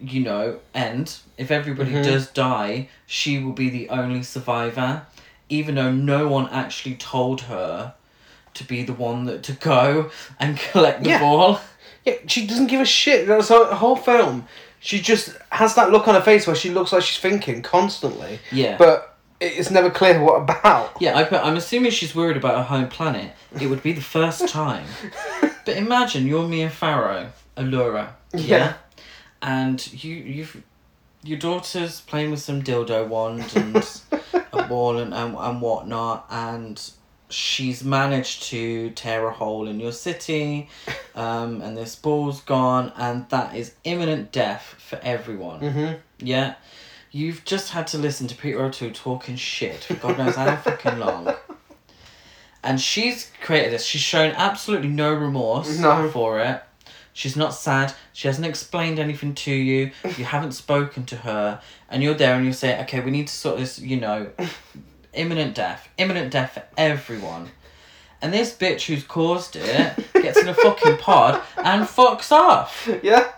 you 0.00 0.20
know 0.20 0.58
end 0.74 1.18
if 1.38 1.50
everybody 1.50 1.92
Mhm. 1.92 2.04
does 2.04 2.26
die 2.28 2.88
she 3.06 3.38
will 3.38 3.52
be 3.52 3.70
the 3.70 3.88
only 3.88 4.22
survivor 4.22 5.02
even 5.48 5.76
though 5.76 5.92
no 5.92 6.28
one 6.28 6.48
actually 6.50 6.94
told 6.96 7.42
her 7.42 7.94
to 8.54 8.64
be 8.64 8.82
the 8.82 8.92
one 8.92 9.24
that 9.24 9.42
to 9.44 9.52
go 9.52 10.10
and 10.40 10.58
collect 10.72 11.02
the 11.04 11.10
Yeah. 11.10 11.20
ball 11.20 11.60
yeah, 12.04 12.14
she 12.26 12.48
doesn't 12.48 12.66
give 12.66 12.80
a 12.80 12.84
shit. 12.84 13.28
That's 13.28 13.48
her 13.50 13.74
whole 13.76 13.94
film. 13.94 14.48
She 14.84 15.00
just 15.00 15.36
has 15.50 15.74
that 15.76 15.90
look 15.92 16.08
on 16.08 16.14
her 16.14 16.20
face 16.20 16.46
where 16.46 16.56
she 16.56 16.70
looks 16.70 16.92
like 16.92 17.02
she's 17.02 17.18
thinking 17.20 17.62
constantly, 17.62 18.40
yeah. 18.50 18.76
But 18.76 19.16
it's 19.40 19.70
never 19.70 19.90
clear 19.90 20.20
what 20.22 20.42
about. 20.42 20.96
yeah 21.00 21.16
I, 21.18 21.48
I'm 21.48 21.56
assuming 21.56 21.90
she's 21.92 22.14
worried 22.14 22.36
about 22.36 22.56
her 22.56 22.62
home 22.64 22.88
planet. 22.88 23.32
It 23.60 23.68
would 23.68 23.82
be 23.82 23.92
the 23.92 24.00
first 24.00 24.48
time. 24.60 24.86
But 25.64 25.76
imagine 25.76 26.26
you're 26.26 26.46
mia 26.48 26.68
farrow 26.70 27.30
allura 27.56 28.08
yeah, 28.34 28.40
Yeah. 28.58 28.72
and 29.42 30.04
you 30.04 30.14
you've 30.14 30.62
your 31.24 31.38
daughter's 31.38 32.00
playing 32.00 32.30
with 32.32 32.40
some 32.40 32.62
dildo 32.62 33.06
wand 33.06 33.52
and 33.54 33.76
a 34.52 34.66
ball 34.66 34.98
and, 34.98 35.14
and, 35.14 35.36
and 35.38 35.60
whatnot, 35.62 36.26
and 36.30 36.90
she's 37.32 37.82
managed 37.82 38.44
to 38.44 38.90
tear 38.90 39.26
a 39.26 39.32
hole 39.32 39.66
in 39.68 39.80
your 39.80 39.92
city, 39.92 40.68
um, 41.14 41.60
and 41.62 41.76
this 41.76 41.94
ball's 41.96 42.40
gone, 42.42 42.92
and 42.96 43.28
that 43.30 43.54
is 43.56 43.74
imminent 43.84 44.32
death 44.32 44.74
for 44.78 44.98
everyone. 45.02 45.60
Mm-hmm. 45.60 45.94
Yeah? 46.18 46.54
You've 47.10 47.44
just 47.44 47.70
had 47.72 47.86
to 47.88 47.98
listen 47.98 48.26
to 48.28 48.34
Peter 48.34 48.62
O'Toole 48.64 48.92
talking 48.92 49.36
shit 49.36 49.84
for 49.84 49.94
God 49.94 50.16
knows 50.18 50.36
how 50.36 50.56
fucking 50.56 50.98
long. 50.98 51.34
And 52.64 52.80
she's 52.80 53.28
created 53.42 53.72
this. 53.72 53.84
She's 53.84 54.00
shown 54.02 54.30
absolutely 54.36 54.86
no 54.88 55.12
remorse 55.12 55.80
No. 55.80 56.08
for 56.10 56.38
it. 56.38 56.62
She's 57.12 57.36
not 57.36 57.54
sad. 57.54 57.92
She 58.12 58.28
hasn't 58.28 58.46
explained 58.46 59.00
anything 59.00 59.34
to 59.34 59.52
you. 59.52 59.90
You 60.16 60.24
haven't 60.24 60.52
spoken 60.52 61.04
to 61.06 61.16
her. 61.16 61.60
And 61.90 62.04
you're 62.04 62.14
there 62.14 62.36
and 62.36 62.46
you 62.46 62.52
say, 62.52 62.80
okay, 62.82 63.00
we 63.00 63.10
need 63.10 63.26
to 63.26 63.34
sort 63.34 63.58
this, 63.58 63.80
you 63.80 63.98
know, 64.00 64.30
imminent 65.12 65.54
death. 65.54 65.88
Imminent 65.98 66.30
death 66.32 66.54
for 66.54 66.64
everyone. 66.76 67.50
And 68.20 68.32
this 68.32 68.56
bitch 68.56 68.86
who's 68.86 69.04
caused 69.04 69.56
it 69.56 69.96
gets 70.14 70.38
in 70.38 70.48
a 70.48 70.54
fucking 70.54 70.98
pod 70.98 71.42
and 71.56 71.84
fucks 71.84 72.30
off. 72.30 72.88
Yeah. 73.02 73.32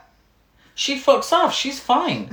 She 0.74 0.98
fucks 0.98 1.32
off. 1.32 1.54
She's 1.54 1.80
fine. 1.80 2.30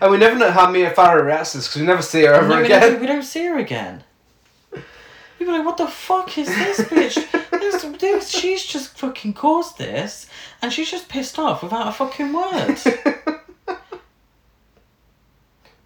And 0.00 0.10
we 0.10 0.16
never 0.18 0.36
know 0.36 0.50
how 0.50 0.70
Mia 0.70 0.90
Farrow 0.90 1.22
reacts 1.22 1.52
this 1.52 1.68
because 1.68 1.82
we 1.82 1.86
never 1.86 2.02
see 2.02 2.22
her 2.22 2.32
ever 2.32 2.56
we, 2.56 2.64
again. 2.64 3.00
we 3.00 3.06
don't 3.06 3.22
see 3.22 3.44
her 3.44 3.58
again. 3.58 4.02
People 5.38 5.54
are 5.54 5.58
like, 5.58 5.66
what 5.66 5.76
the 5.76 5.86
fuck 5.86 6.36
is 6.38 6.48
this 6.48 6.80
bitch? 6.80 7.50
this, 7.50 7.82
this, 7.98 8.28
she's 8.30 8.64
just 8.64 8.98
fucking 8.98 9.34
caused 9.34 9.78
this, 9.78 10.26
and 10.60 10.72
she's 10.72 10.90
just 10.90 11.08
pissed 11.08 11.38
off 11.38 11.62
without 11.62 11.88
a 11.88 11.92
fucking 11.92 12.32
word. 12.32 12.78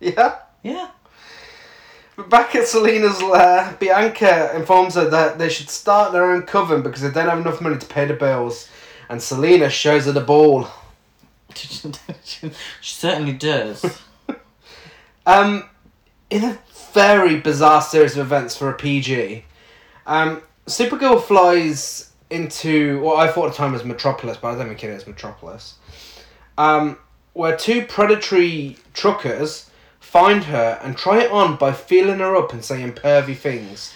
yeah. 0.01 0.37
Yeah. 0.65 0.89
But 2.17 2.31
back 2.31 2.55
at 2.57 2.67
Selena's 2.67 3.23
lair, 3.23 3.77
Bianca 3.79 4.57
informs 4.57 4.95
her 4.95 5.09
that 5.11 5.39
they 5.39 5.49
should 5.49 5.69
start 5.69 6.13
their 6.13 6.33
own 6.33 6.43
coven 6.43 6.83
because 6.83 7.03
they 7.03 7.11
don't 7.11 7.29
have 7.29 7.39
enough 7.39 7.61
money 7.61 7.77
to 7.77 7.87
pay 7.87 8.07
the 8.07 8.15
bills. 8.15 8.69
And 9.09 9.23
Selena 9.23 9.69
shows 9.71 10.07
her 10.07 10.13
the 10.13 10.21
ball. 10.21 10.69
she 11.55 12.51
certainly 12.81 13.35
does. 13.35 14.01
Um, 15.27 15.71
in 16.29 16.45
a 16.45 16.59
very 16.93 17.41
bizarre 17.41 17.81
series 17.81 18.15
of 18.19 18.27
events 18.27 18.59
for 18.59 18.69
a 18.69 18.75
PG, 18.75 19.43
um, 20.07 20.43
Supergirl 20.67 21.23
flies 21.23 22.13
into 22.29 23.01
what 23.01 23.27
I 23.27 23.33
thought 23.33 23.47
at 23.47 23.53
the 23.53 23.57
time 23.57 23.73
was 23.73 23.85
Metropolis, 23.85 24.37
but 24.37 24.49
I 24.49 24.59
don't 24.59 24.69
think 24.69 24.85
it 24.85 24.91
is 24.91 25.07
Metropolis. 25.07 25.77
Um, 26.59 26.99
where 27.33 27.57
two 27.57 27.87
predatory 27.87 28.77
truckers 28.93 29.71
find 30.15 30.45
her 30.45 30.79
and 30.81 30.97
try 30.97 31.23
it 31.23 31.33
on 31.33 31.57
by 31.57 31.73
feeling 31.73 32.21
her 32.21 32.37
up 32.37 32.53
and 32.53 32.65
saying 32.65 32.93
pervy 32.93 33.37
things. 33.37 33.93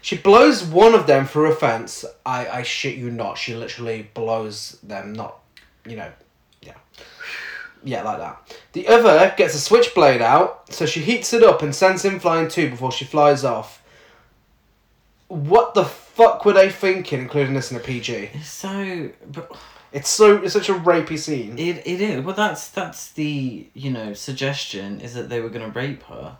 She 0.00 0.16
blows 0.16 0.62
one 0.62 0.94
of 0.94 1.08
them 1.08 1.26
for 1.26 1.46
offence. 1.46 2.04
I, 2.24 2.46
I 2.46 2.62
shit 2.62 2.96
you 2.96 3.10
not. 3.10 3.38
She 3.38 3.56
literally 3.56 4.08
blows 4.14 4.78
them, 4.84 5.12
not, 5.12 5.40
you 5.84 5.96
know, 5.96 6.12
yeah. 6.62 6.76
Yeah, 7.82 8.04
like 8.04 8.18
that. 8.18 8.56
The 8.72 8.86
other 8.86 9.34
gets 9.36 9.56
a 9.56 9.58
switchblade 9.58 10.22
out, 10.22 10.72
so 10.72 10.86
she 10.86 11.00
heats 11.00 11.32
it 11.32 11.42
up 11.42 11.60
and 11.60 11.74
sends 11.74 12.04
him 12.04 12.20
flying 12.20 12.46
too 12.46 12.70
before 12.70 12.92
she 12.92 13.04
flies 13.04 13.42
off. 13.42 13.82
What 15.26 15.74
the 15.74 15.84
fuck 15.84 16.44
were 16.44 16.52
they 16.52 16.70
thinking, 16.70 17.18
including 17.18 17.54
this 17.54 17.72
in 17.72 17.78
a 17.78 17.80
PG? 17.80 18.30
It's 18.32 18.48
so, 18.48 19.10
but 19.26 19.56
It's 19.92 20.08
so 20.10 20.36
it's 20.36 20.52
such 20.52 20.68
a 20.68 20.74
rapey 20.74 21.18
scene. 21.18 21.58
it, 21.58 21.86
it 21.86 22.00
is. 22.00 22.24
Well, 22.24 22.34
that's 22.34 22.68
that's 22.68 23.12
the 23.12 23.66
you 23.74 23.90
know 23.90 24.12
suggestion 24.14 25.00
is 25.00 25.14
that 25.14 25.28
they 25.28 25.40
were 25.40 25.48
gonna 25.48 25.68
rape 25.70 26.02
her, 26.04 26.36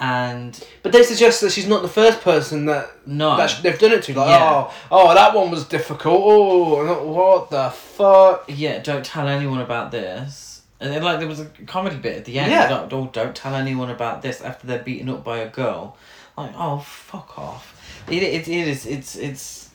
and 0.00 0.58
But 0.82 0.92
they 0.92 1.02
suggest 1.02 1.40
that 1.42 1.52
she's 1.52 1.66
not 1.68 1.82
the 1.82 1.88
first 1.88 2.22
person 2.22 2.66
that 2.66 2.90
no, 3.06 3.36
that 3.36 3.50
sh- 3.50 3.60
they've 3.60 3.78
done 3.78 3.92
it 3.92 4.02
to. 4.04 4.14
Like, 4.14 4.28
Yeah. 4.30 4.50
oh, 4.50 4.74
oh, 4.90 5.14
that 5.14 5.34
one 5.34 5.50
was 5.50 5.64
difficult. 5.66 6.20
Oh, 6.24 7.04
what 7.04 7.50
the 7.50 7.70
fuck? 7.70 8.44
yeah, 8.48 8.78
don't 8.80 9.04
tell 9.04 9.28
anyone 9.28 9.60
about 9.60 9.90
this. 9.90 10.62
And 10.80 10.90
then, 10.92 11.02
like 11.02 11.18
there 11.18 11.28
was 11.28 11.40
a 11.40 11.44
comedy 11.66 11.96
bit 11.96 12.16
at 12.16 12.24
the 12.24 12.38
end. 12.38 12.50
Yeah. 12.50 12.66
Don't, 12.68 12.88
don't, 12.88 13.08
oh, 13.08 13.10
don't 13.12 13.36
tell 13.36 13.54
anyone 13.54 13.90
about 13.90 14.22
this 14.22 14.40
after 14.40 14.66
they're 14.66 14.82
beaten 14.82 15.10
up 15.10 15.22
by 15.22 15.38
a 15.38 15.48
girl. 15.48 15.96
Like, 16.38 16.52
oh 16.56 16.78
fuck 16.78 17.38
off. 17.38 17.76
It, 18.08 18.22
it, 18.22 18.48
it 18.48 18.68
is 18.68 18.86
it's 18.86 19.14
it's. 19.16 19.69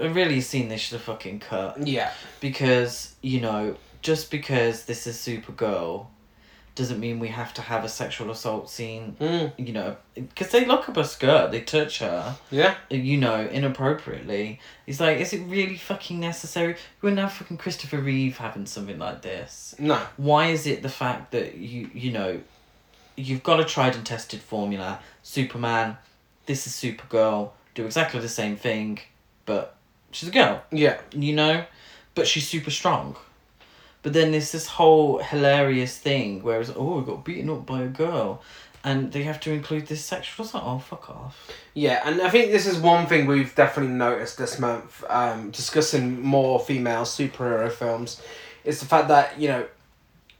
I 0.00 0.06
really 0.06 0.40
seen 0.40 0.68
this 0.68 0.80
should 0.80 0.94
have 0.96 1.02
fucking 1.02 1.40
cut 1.40 1.86
Yeah. 1.86 2.12
because 2.40 3.14
you 3.22 3.40
know 3.40 3.76
just 4.02 4.30
because 4.30 4.84
this 4.84 5.06
is 5.06 5.16
Supergirl, 5.16 6.06
doesn't 6.78 7.00
mean 7.00 7.18
we 7.18 7.26
have 7.28 7.52
to 7.54 7.60
have 7.60 7.82
a 7.84 7.88
sexual 7.88 8.30
assault 8.30 8.70
scene. 8.70 9.16
Mm. 9.20 9.52
You 9.58 9.72
know, 9.72 9.96
because 10.14 10.50
they 10.50 10.64
look 10.64 10.88
up 10.88 10.94
her 10.94 11.02
skirt, 11.04 11.50
they 11.50 11.60
touch 11.60 11.98
her. 11.98 12.36
Yeah. 12.50 12.76
you 12.88 13.16
know, 13.16 13.40
inappropriately. 13.40 14.60
It's 14.86 15.00
like, 15.00 15.18
is 15.18 15.32
it 15.32 15.40
really 15.46 15.76
fucking 15.76 16.20
necessary? 16.20 16.76
We're 17.02 17.10
now 17.10 17.28
fucking 17.28 17.56
Christopher 17.56 17.98
Reeve 17.98 18.38
having 18.38 18.66
something 18.66 18.98
like 18.98 19.22
this. 19.22 19.74
No. 19.78 20.00
Why 20.16 20.46
is 20.50 20.66
it 20.68 20.82
the 20.82 20.88
fact 20.88 21.32
that 21.32 21.56
you, 21.56 21.90
you 21.92 22.12
know, 22.12 22.40
you've 23.16 23.42
got 23.42 23.58
a 23.58 23.64
tried 23.64 23.96
and 23.96 24.06
tested 24.06 24.40
formula, 24.40 25.00
Superman, 25.24 25.96
this 26.46 26.66
is 26.68 26.72
Supergirl, 26.74 27.50
do 27.74 27.84
exactly 27.86 28.20
the 28.20 28.28
same 28.28 28.56
thing, 28.56 29.00
but 29.48 29.74
she's 30.12 30.28
a 30.28 30.32
girl, 30.32 30.62
Yeah. 30.70 30.98
you 31.12 31.34
know? 31.34 31.64
But 32.14 32.28
she's 32.28 32.46
super 32.46 32.70
strong. 32.70 33.16
But 34.02 34.12
then 34.12 34.30
there's 34.30 34.52
this 34.52 34.66
whole 34.68 35.18
hilarious 35.18 35.98
thing 35.98 36.42
where 36.44 36.60
it's, 36.60 36.70
oh, 36.76 36.98
we 37.00 37.04
got 37.04 37.24
beaten 37.24 37.50
up 37.50 37.66
by 37.66 37.82
a 37.82 37.88
girl. 37.88 38.42
And 38.84 39.10
they 39.12 39.24
have 39.24 39.40
to 39.40 39.52
include 39.52 39.86
this 39.88 40.04
sexual 40.04 40.46
assault. 40.46 40.64
Oh, 40.66 40.78
fuck 40.78 41.10
off. 41.10 41.50
Yeah, 41.74 42.00
and 42.04 42.22
I 42.22 42.30
think 42.30 42.52
this 42.52 42.66
is 42.66 42.78
one 42.78 43.06
thing 43.06 43.26
we've 43.26 43.54
definitely 43.54 43.94
noticed 43.96 44.38
this 44.38 44.58
month, 44.60 45.02
um, 45.08 45.50
discussing 45.50 46.22
more 46.22 46.60
female 46.60 47.02
superhero 47.02 47.70
films, 47.72 48.22
is 48.64 48.78
the 48.80 48.86
fact 48.86 49.08
that, 49.08 49.38
you 49.40 49.48
know, 49.48 49.66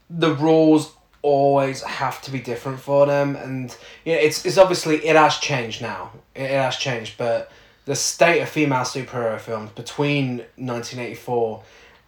the 0.09 0.33
rules 0.35 0.93
always 1.21 1.81
have 1.83 2.21
to 2.21 2.31
be 2.31 2.39
different 2.39 2.79
for 2.79 3.05
them 3.05 3.35
and 3.35 3.75
you 4.05 4.13
know, 4.13 4.19
it's 4.19 4.45
it's 4.45 4.57
obviously 4.57 4.95
it 5.05 5.17
has 5.17 5.35
changed 5.37 5.81
now. 5.81 6.11
It, 6.33 6.43
it 6.43 6.51
has 6.51 6.77
changed, 6.77 7.15
but 7.17 7.51
the 7.89 7.95
state 7.95 8.39
of 8.39 8.47
female 8.47 8.81
superhero 8.81 9.39
films 9.39 9.71
between 9.71 10.45
nineteen 10.57 10.99
eighty 10.99 11.15
four 11.15 11.63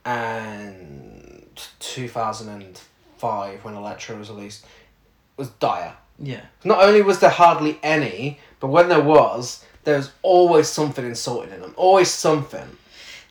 and 0.05 1.43
two 1.79 2.07
thousand 2.07 2.49
and 2.49 2.79
five 3.17 3.65
when 3.65 3.73
Elektra 3.73 4.15
was 4.15 4.29
released 4.29 4.63
was 5.37 5.49
dire. 5.49 5.95
Yeah. 6.19 6.41
Not 6.63 6.83
only 6.83 7.01
was 7.01 7.17
there 7.17 7.31
hardly 7.31 7.79
any, 7.81 8.37
but 8.59 8.67
when 8.67 8.89
there 8.89 9.01
was, 9.01 9.65
there 9.83 9.97
was 9.97 10.11
always 10.21 10.67
something 10.67 11.03
insulting 11.03 11.51
in 11.51 11.61
them. 11.61 11.73
Always 11.75 12.11
something. 12.11 12.77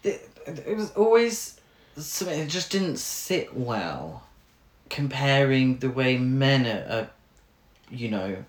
it, 0.03 0.29
it 0.45 0.77
was 0.77 0.91
always 0.97 1.61
something 1.97 2.37
it 2.37 2.49
just 2.49 2.73
didn't 2.73 2.97
sit 2.97 3.55
well 3.55 4.25
comparing 4.89 5.79
the 5.79 5.91
way 5.91 6.19
men 6.19 6.67
are, 6.67 6.99
are 6.99 7.11
you 7.93 8.09
know 8.09 8.45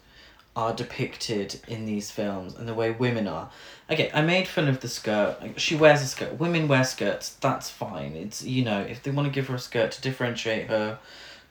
are 0.56 0.74
depicted 0.74 1.62
in 1.68 1.86
these 1.86 2.12
films 2.12 2.56
and 2.56 2.68
the 2.68 2.74
way 2.74 2.92
women 2.92 3.28
are 3.28 3.50
okay 3.92 4.10
i 4.14 4.22
made 4.22 4.48
fun 4.48 4.68
of 4.68 4.80
the 4.80 4.88
skirt. 4.88 5.38
Like, 5.42 5.60
she 5.60 5.76
wears 5.76 6.02
a 6.02 6.06
skirt. 6.08 6.40
Women 6.40 6.68
wear 6.68 6.84
skirts. 6.84 7.36
That's 7.42 7.70
fine. 7.70 8.16
It's 8.16 8.44
you 8.44 8.64
know 8.64 8.82
if 8.82 9.04
they 9.04 9.12
want 9.12 9.28
to 9.28 9.34
give 9.34 9.48
her 9.48 9.56
a 9.56 9.60
skirt 9.60 9.92
to 9.94 10.02
differentiate 10.02 10.68
her 10.68 11.00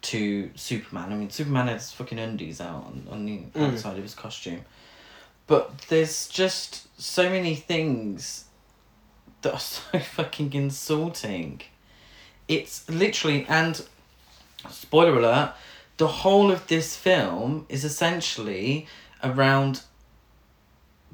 to 0.03 0.51
superman 0.55 1.13
i 1.13 1.15
mean 1.15 1.29
superman 1.29 1.69
has 1.69 1.93
fucking 1.93 2.19
undies 2.19 2.59
out 2.59 2.87
on, 2.87 3.07
on 3.11 3.27
the 3.27 3.39
Mm. 3.55 3.73
outside 3.75 3.99
of 3.99 4.03
his 4.03 4.15
costume. 4.15 4.63
But 5.47 5.77
there's 5.89 6.27
just 6.29 6.89
so 7.01 7.29
many 7.29 7.55
things 7.55 8.45
that 9.43 9.53
are 9.53 9.59
so 9.77 9.99
fucking 9.99 10.55
insulting. 10.55 11.61
It's 12.49 12.89
literally 12.89 13.45
and 13.49 13.83
spoiler 14.71 15.19
alert, 15.19 15.53
the 15.99 16.07
whole 16.07 16.51
of 16.51 16.67
this 16.69 16.97
film 16.97 17.67
is 17.69 17.85
essentially 17.85 18.87
around 19.23 19.83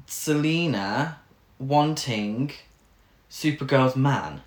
Selena 0.07 1.19
wanting 1.59 2.51
Supergirl's 3.29 3.95
man. 3.95 4.41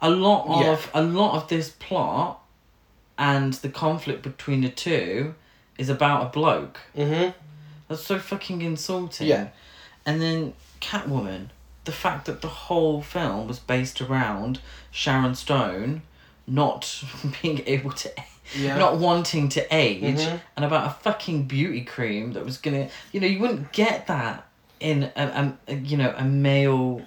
A 0.00 0.10
lot 0.10 0.60
Yeah. 0.60 0.72
of 0.72 0.90
a 0.92 1.02
lot 1.02 1.34
of 1.36 1.48
this 1.48 1.68
plot 1.70 2.42
and 3.16 3.52
the 3.54 3.68
conflict 3.68 4.22
between 4.22 4.62
the 4.62 4.68
two 4.68 5.34
is 5.78 5.88
about 5.88 6.26
a 6.26 6.28
bloke. 6.30 6.80
Mm-hmm. 6.96 7.30
That's 7.88 8.02
so 8.02 8.18
fucking 8.18 8.62
insulting. 8.62 9.28
Yeah. 9.28 9.48
And 10.04 10.20
then 10.20 10.54
Catwoman, 10.80 11.48
the 11.84 11.92
fact 11.92 12.24
that 12.26 12.40
the 12.40 12.48
whole 12.48 13.02
film 13.02 13.46
was 13.46 13.58
based 13.60 14.00
around 14.00 14.60
Sharon 14.90 15.34
Stone 15.34 16.02
not 16.46 17.04
being 17.42 17.62
able 17.66 17.92
to 17.92 18.10
Yeah. 18.54 18.76
not 18.78 18.98
wanting 18.98 19.48
to 19.50 19.74
age 19.74 20.18
Mhm. 20.20 20.40
and 20.56 20.64
about 20.64 20.86
a 20.86 20.90
fucking 20.90 21.44
beauty 21.44 21.82
cream 21.82 22.32
that 22.34 22.44
was 22.44 22.58
gonna 22.58 22.88
you 23.12 23.20
know 23.20 23.26
you 23.26 23.38
wouldn't 23.38 23.72
get 23.72 24.06
that 24.08 24.46
in 24.80 25.04
a, 25.16 25.22
a, 25.68 25.72
a 25.72 25.74
you 25.76 25.96
know 25.96 26.12
a 26.16 26.24
male 26.24 27.02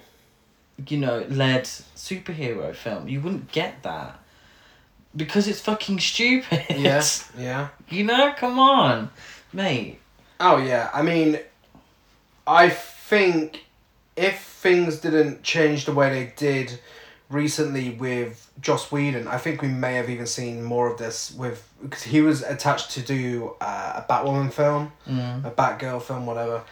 you 0.88 0.96
know 0.98 1.24
led 1.28 1.64
superhero 1.64 2.74
film 2.74 3.08
you 3.08 3.20
wouldn't 3.20 3.50
get 3.52 3.82
that 3.82 4.18
because 5.14 5.48
it's 5.48 5.60
fucking 5.60 5.98
stupid. 5.98 6.64
Yeah, 6.76 7.02
yeah. 7.38 7.68
You 7.88 8.04
know, 8.04 8.34
come 8.36 8.58
on, 8.58 9.08
mate. 9.52 9.98
Oh 10.38 10.58
yeah, 10.58 10.90
I 10.92 11.00
mean, 11.00 11.38
I 12.46 12.68
think 12.68 13.64
if 14.14 14.40
things 14.42 14.98
didn't 14.98 15.42
change 15.42 15.86
the 15.86 15.92
way 15.94 16.10
they 16.10 16.32
did 16.36 16.78
recently 17.28 17.90
with 17.90 18.50
Joss 18.60 18.90
Whedon, 18.92 19.26
I 19.28 19.38
think 19.38 19.62
we 19.62 19.68
may 19.68 19.94
have 19.94 20.08
even 20.08 20.26
seen 20.26 20.62
more 20.62 20.90
of 20.90 20.98
this 20.98 21.32
with 21.32 21.68
because 21.82 22.04
he 22.04 22.20
was 22.20 22.42
attached 22.42 22.92
to 22.92 23.00
do 23.02 23.54
uh, 23.60 24.02
a 24.06 24.12
Batwoman 24.12 24.52
film, 24.52 24.92
Mm. 25.08 25.44
a 25.44 25.50
Batgirl 25.50 26.02
film, 26.02 26.26
whatever. 26.26 26.62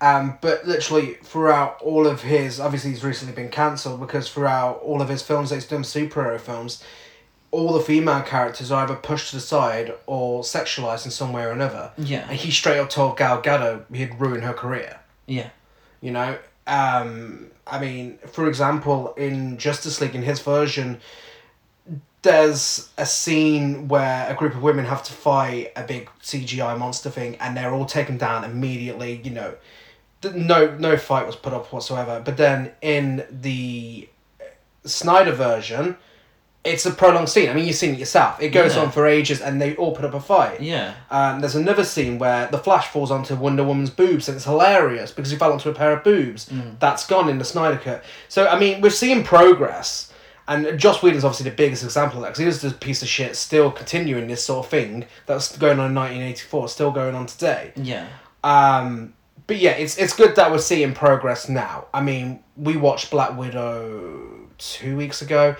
Um, 0.00 0.38
but 0.40 0.66
literally 0.66 1.14
throughout 1.22 1.80
all 1.80 2.06
of 2.06 2.22
his, 2.22 2.60
obviously 2.60 2.90
he's 2.90 3.04
recently 3.04 3.34
been 3.34 3.50
cancelled 3.50 4.00
because 4.00 4.28
throughout 4.30 4.80
all 4.82 5.00
of 5.00 5.08
his 5.08 5.22
films 5.22 5.50
that 5.50 5.56
he's 5.56 5.66
done 5.66 5.82
superhero 5.82 6.38
films, 6.38 6.82
all 7.50 7.72
the 7.72 7.80
female 7.80 8.20
characters 8.22 8.70
are 8.72 8.82
either 8.84 8.96
pushed 8.96 9.30
to 9.30 9.36
the 9.36 9.40
side 9.40 9.94
or 10.06 10.42
sexualized 10.42 11.04
in 11.04 11.10
some 11.10 11.32
way 11.32 11.44
or 11.44 11.50
another. 11.52 11.92
Yeah. 11.96 12.26
And 12.28 12.36
he 12.38 12.50
straight 12.50 12.78
up 12.80 12.90
told 12.90 13.16
Gal 13.16 13.40
Gadot 13.40 13.84
he'd 13.94 14.18
ruin 14.20 14.42
her 14.42 14.52
career. 14.52 14.98
Yeah. 15.26 15.50
You 16.00 16.10
know, 16.10 16.36
um, 16.66 17.50
I 17.66 17.78
mean, 17.78 18.18
for 18.26 18.48
example, 18.48 19.14
in 19.14 19.58
Justice 19.58 20.00
League, 20.00 20.14
in 20.14 20.22
his 20.22 20.40
version, 20.40 21.00
there's 22.22 22.90
a 22.96 23.04
scene 23.04 23.88
where 23.88 24.30
a 24.30 24.34
group 24.34 24.54
of 24.54 24.62
women 24.62 24.86
have 24.86 25.02
to 25.04 25.12
fight 25.12 25.72
a 25.76 25.82
big 25.84 26.08
CGI 26.22 26.78
monster 26.78 27.10
thing, 27.10 27.36
and 27.36 27.56
they're 27.56 27.72
all 27.72 27.86
taken 27.86 28.16
down 28.16 28.44
immediately. 28.44 29.20
You 29.22 29.30
know, 29.30 29.54
no 30.34 30.76
no 30.76 30.96
fight 30.96 31.26
was 31.26 31.36
put 31.36 31.52
up 31.52 31.72
whatsoever. 31.72 32.20
But 32.24 32.36
then 32.36 32.72
in 32.80 33.26
the 33.30 34.08
Snyder 34.84 35.32
version, 35.32 35.96
it's 36.64 36.86
a 36.86 36.90
prolonged 36.90 37.28
scene. 37.28 37.50
I 37.50 37.52
mean, 37.52 37.66
you've 37.66 37.76
seen 37.76 37.92
it 37.94 37.98
yourself. 37.98 38.40
It 38.40 38.48
goes 38.48 38.74
Yeah. 38.74 38.82
on 38.82 38.90
for 38.90 39.06
ages, 39.06 39.40
and 39.42 39.60
they 39.60 39.76
all 39.76 39.94
put 39.94 40.04
up 40.06 40.14
a 40.14 40.20
fight. 40.20 40.60
Yeah. 40.62 40.94
Um, 41.10 41.40
there's 41.40 41.54
another 41.54 41.84
scene 41.84 42.18
where 42.18 42.46
the 42.50 42.58
Flash 42.58 42.88
falls 42.88 43.10
onto 43.10 43.34
Wonder 43.34 43.62
Woman's 43.64 43.90
boobs, 43.90 44.28
and 44.28 44.36
it's 44.36 44.46
hilarious 44.46 45.10
because 45.12 45.30
he 45.30 45.36
fell 45.36 45.52
onto 45.52 45.68
a 45.68 45.74
pair 45.74 45.92
of 45.92 46.02
boobs. 46.02 46.50
That's 46.80 47.06
gone 47.06 47.28
in 47.28 47.38
the 47.38 47.44
Snyder 47.44 47.76
Cut. 47.76 48.02
So, 48.28 48.46
I 48.48 48.58
mean, 48.58 48.80
we're 48.80 48.90
seeing 48.90 49.24
progress. 49.24 50.10
And 50.46 50.78
Joss 50.78 51.02
Whedon's 51.02 51.24
obviously 51.24 51.48
the 51.48 51.56
biggest 51.56 51.82
example 51.84 52.18
of 52.18 52.22
that 52.22 52.28
because 52.28 52.38
he 52.40 52.44
was 52.46 52.60
this 52.60 52.74
piece 52.74 53.00
of 53.00 53.08
shit 53.08 53.34
still 53.34 53.70
continuing 53.70 54.28
this 54.28 54.44
sort 54.44 54.66
of 54.66 54.70
thing 54.70 55.06
that's 55.24 55.56
going 55.56 55.78
on 55.80 55.86
in 55.86 55.94
1984, 55.94 56.68
still 56.68 56.90
going 56.90 57.14
on 57.14 57.24
today. 57.26 57.72
Yeah. 57.76 58.06
Um, 58.42 59.14
but 59.46 59.56
yeah, 59.56 59.70
it's 59.70 59.96
it's 59.96 60.14
good 60.14 60.36
that 60.36 60.50
we're 60.50 60.58
seeing 60.58 60.92
progress 60.92 61.48
now. 61.48 61.86
I 61.94 62.02
mean, 62.02 62.40
we 62.58 62.76
watched 62.76 63.10
Black 63.10 63.36
Widow 63.38 64.48
two 64.58 64.96
weeks 64.96 65.22
ago. 65.22 65.56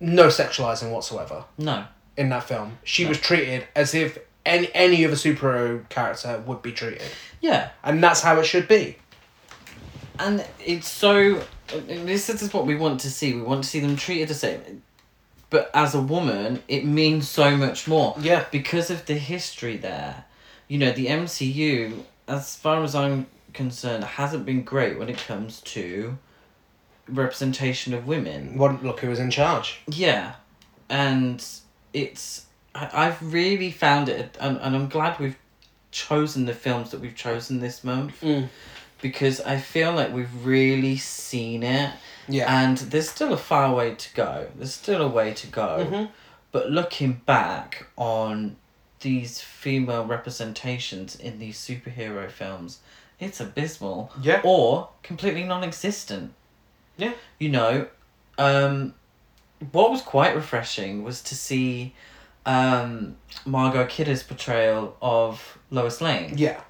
No 0.00 0.28
sexualizing 0.28 0.90
whatsoever 0.90 1.44
No. 1.56 1.84
in 2.16 2.28
that 2.30 2.44
film. 2.44 2.78
She 2.84 3.04
was 3.06 3.18
treated 3.20 3.66
as 3.74 3.94
if 3.94 4.18
any 4.46 4.70
any 4.74 5.04
other 5.04 5.16
superhero 5.16 5.88
character 5.88 6.42
would 6.46 6.62
be 6.62 6.72
treated, 6.72 7.02
Yeah. 7.40 7.70
and 7.82 8.02
that's 8.02 8.20
how 8.22 8.38
it 8.38 8.44
should 8.44 8.68
be. 8.68 8.96
And 10.18 10.44
it's 10.64 10.88
so. 10.88 11.42
This 11.86 12.28
is 12.30 12.52
what 12.52 12.66
we 12.66 12.74
want 12.74 13.00
to 13.00 13.10
see. 13.10 13.34
We 13.34 13.42
want 13.42 13.62
to 13.64 13.68
see 13.68 13.80
them 13.80 13.96
treated 13.96 14.28
the 14.28 14.34
same. 14.34 14.82
But 15.50 15.70
as 15.74 15.94
a 15.94 16.00
woman, 16.00 16.62
it 16.68 16.84
means 16.84 17.28
so 17.28 17.56
much 17.56 17.86
more. 17.88 18.14
Yeah. 18.20 18.44
Because 18.50 18.90
of 18.90 19.06
the 19.06 19.14
history 19.14 19.76
there. 19.76 20.24
You 20.66 20.78
know, 20.78 20.92
the 20.92 21.06
MCU, 21.06 22.02
as 22.26 22.54
far 22.56 22.82
as 22.84 22.94
I'm 22.94 23.26
concerned, 23.54 24.04
hasn't 24.04 24.44
been 24.44 24.62
great 24.62 24.98
when 24.98 25.08
it 25.08 25.18
comes 25.18 25.60
to 25.62 26.18
representation 27.08 27.94
of 27.94 28.06
women. 28.06 28.56
What 28.58 28.82
look 28.82 29.00
who 29.00 29.08
was 29.08 29.18
in 29.18 29.30
charge? 29.30 29.80
Yeah, 29.88 30.34
and 30.88 31.44
it's 31.92 32.46
I, 32.74 32.90
I've 32.92 33.32
really 33.32 33.70
found 33.70 34.08
it, 34.08 34.36
and, 34.40 34.58
and 34.58 34.74
I'm 34.76 34.88
glad 34.88 35.18
we've 35.18 35.38
chosen 35.90 36.44
the 36.46 36.54
films 36.54 36.90
that 36.90 37.00
we've 37.00 37.14
chosen 37.16 37.60
this 37.60 37.82
month 37.82 38.20
Mm. 38.20 38.48
because 39.00 39.40
I 39.40 39.58
feel 39.58 39.92
like 39.92 40.12
we've 40.12 40.44
really 40.44 40.96
seen 40.98 41.62
it, 41.62 41.92
Yeah. 42.28 42.62
and 42.62 42.76
there's 42.78 43.08
still 43.08 43.32
a 43.32 43.38
far 43.38 43.74
way 43.74 43.94
to 43.94 44.14
go. 44.14 44.48
There's 44.56 44.74
still 44.74 45.02
a 45.02 45.08
way 45.08 45.32
to 45.32 45.46
go, 45.46 45.86
Mhm. 45.90 46.10
but 46.52 46.70
looking 46.70 47.22
back 47.24 47.86
on 47.96 48.56
these 49.00 49.40
female 49.40 50.04
representations 50.04 51.16
in 51.16 51.38
these 51.38 51.58
superhero 51.58 52.30
films, 52.30 52.80
it's 53.18 53.40
abysmal 53.40 54.12
Yeah. 54.20 54.40
or 54.44 54.90
completely 55.02 55.44
non-existent. 55.44 56.34
Yeah. 56.98 57.14
You 57.38 57.48
know, 57.48 57.86
um, 58.36 58.94
what 59.72 59.90
was 59.90 60.02
quite 60.02 60.36
refreshing 60.36 61.02
was 61.02 61.22
to 61.22 61.34
see 61.34 61.94
um, 62.44 63.16
Margot 63.46 63.86
Kidder's 63.86 64.22
portrayal 64.22 64.96
of 65.00 65.58
Lois 65.70 66.00
Lane. 66.00 66.34
Yeah. 66.36 66.60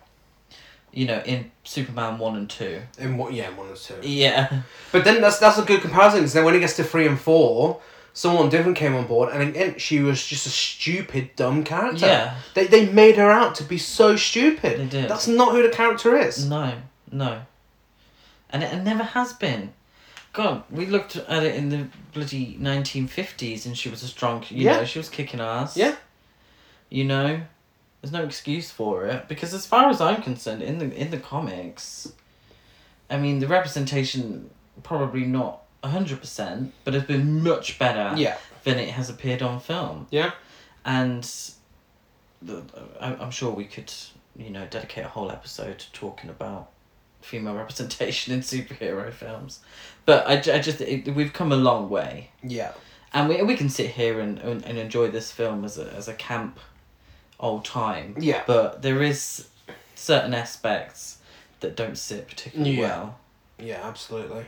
You 0.92 1.06
know, 1.06 1.22
in 1.24 1.50
Superman 1.64 2.18
one 2.18 2.36
and 2.36 2.48
two. 2.48 2.80
In 2.98 3.16
what? 3.16 3.32
Yeah, 3.32 3.50
one 3.50 3.68
or 3.68 3.76
two. 3.76 3.96
Yeah. 4.02 4.62
But 4.90 5.04
then 5.04 5.20
that's 5.20 5.38
that's 5.38 5.58
a 5.58 5.62
good 5.62 5.80
comparison. 5.80 6.20
Because 6.20 6.32
then 6.32 6.44
when 6.44 6.54
it 6.54 6.60
gets 6.60 6.76
to 6.76 6.84
three 6.84 7.06
and 7.06 7.20
four, 7.20 7.80
someone 8.14 8.48
different 8.48 8.76
came 8.76 8.94
on 8.94 9.06
board, 9.06 9.32
and 9.32 9.42
again 9.42 9.78
she 9.78 10.00
was 10.00 10.26
just 10.26 10.46
a 10.46 10.50
stupid, 10.50 11.36
dumb 11.36 11.62
character. 11.62 12.06
Yeah. 12.06 12.38
They 12.54 12.66
they 12.66 12.86
made 12.86 13.16
her 13.16 13.30
out 13.30 13.54
to 13.56 13.64
be 13.64 13.78
so 13.78 14.16
stupid. 14.16 14.80
They 14.80 14.86
did. 14.86 15.10
That's 15.10 15.28
not 15.28 15.52
who 15.52 15.62
the 15.62 15.68
character 15.68 16.16
is. 16.16 16.48
No, 16.48 16.74
no. 17.12 17.42
And 18.50 18.62
it, 18.62 18.72
it 18.72 18.82
never 18.82 19.04
has 19.04 19.34
been. 19.34 19.74
God, 20.32 20.62
we 20.70 20.86
looked 20.86 21.16
at 21.16 21.42
it 21.42 21.54
in 21.56 21.68
the 21.70 21.86
bloody 22.12 22.56
nineteen 22.60 23.06
fifties, 23.08 23.66
and 23.66 23.76
she 23.76 23.88
was 23.88 24.02
a 24.02 24.08
strong. 24.08 24.44
You 24.50 24.64
Yeah. 24.66 24.76
know, 24.78 24.84
she 24.84 24.98
was 24.98 25.08
kicking 25.08 25.40
ass. 25.40 25.76
Yeah. 25.76 25.96
You 26.90 27.04
know, 27.04 27.40
there's 28.00 28.12
no 28.12 28.24
excuse 28.24 28.70
for 28.70 29.06
it 29.06 29.28
because, 29.28 29.52
as 29.54 29.66
far 29.66 29.88
as 29.88 30.00
I'm 30.00 30.22
concerned, 30.22 30.62
in 30.62 30.78
the 30.78 30.94
in 30.94 31.10
the 31.10 31.18
comics, 31.18 32.12
I 33.10 33.16
mean, 33.18 33.40
the 33.40 33.48
representation 33.48 34.50
probably 34.82 35.24
not 35.24 35.62
hundred 35.82 36.20
percent, 36.20 36.72
but 36.84 36.94
it's 36.94 37.06
been 37.06 37.42
much 37.42 37.78
better 37.78 38.12
Yeah. 38.16 38.36
than 38.64 38.78
it 38.78 38.90
has 38.90 39.08
appeared 39.10 39.42
on 39.42 39.58
film. 39.60 40.06
Yeah. 40.10 40.32
And 40.84 41.22
the, 42.42 42.62
I, 43.00 43.14
I'm 43.14 43.30
sure 43.30 43.50
we 43.52 43.64
could, 43.64 43.92
you 44.36 44.50
know, 44.50 44.66
dedicate 44.66 45.04
a 45.04 45.08
whole 45.08 45.30
episode 45.32 45.78
to 45.80 45.92
talking 45.92 46.30
about 46.30 46.68
female 47.28 47.54
representation 47.62 48.32
in 48.34 48.40
superhero 48.40 49.12
films. 49.12 49.60
But 50.06 50.26
I, 50.26 50.34
I 50.56 50.58
just, 50.58 50.80
it, 50.80 51.14
we've 51.14 51.32
come 51.32 51.52
a 51.52 51.56
long 51.56 51.88
way. 51.90 52.30
Yeah. 52.42 52.72
And 53.12 53.28
we, 53.28 53.42
we 53.42 53.56
can 53.56 53.68
sit 53.68 53.90
here 53.90 54.20
and, 54.20 54.38
and, 54.38 54.64
and 54.64 54.78
enjoy 54.78 55.08
this 55.10 55.30
film 55.30 55.64
as 55.64 55.78
a, 55.78 55.92
as 55.94 56.08
a 56.08 56.14
camp 56.14 56.58
old 57.40 57.64
time. 57.64 58.16
Yeah. 58.18 58.42
But 58.46 58.82
there 58.82 59.02
is 59.02 59.48
certain 59.94 60.34
aspects 60.34 61.18
that 61.60 61.76
don't 61.76 61.98
sit 61.98 62.28
particularly 62.28 62.72
Yeah. 62.76 62.80
well. 62.88 63.18
Yeah, 63.58 63.80
absolutely. 63.82 64.46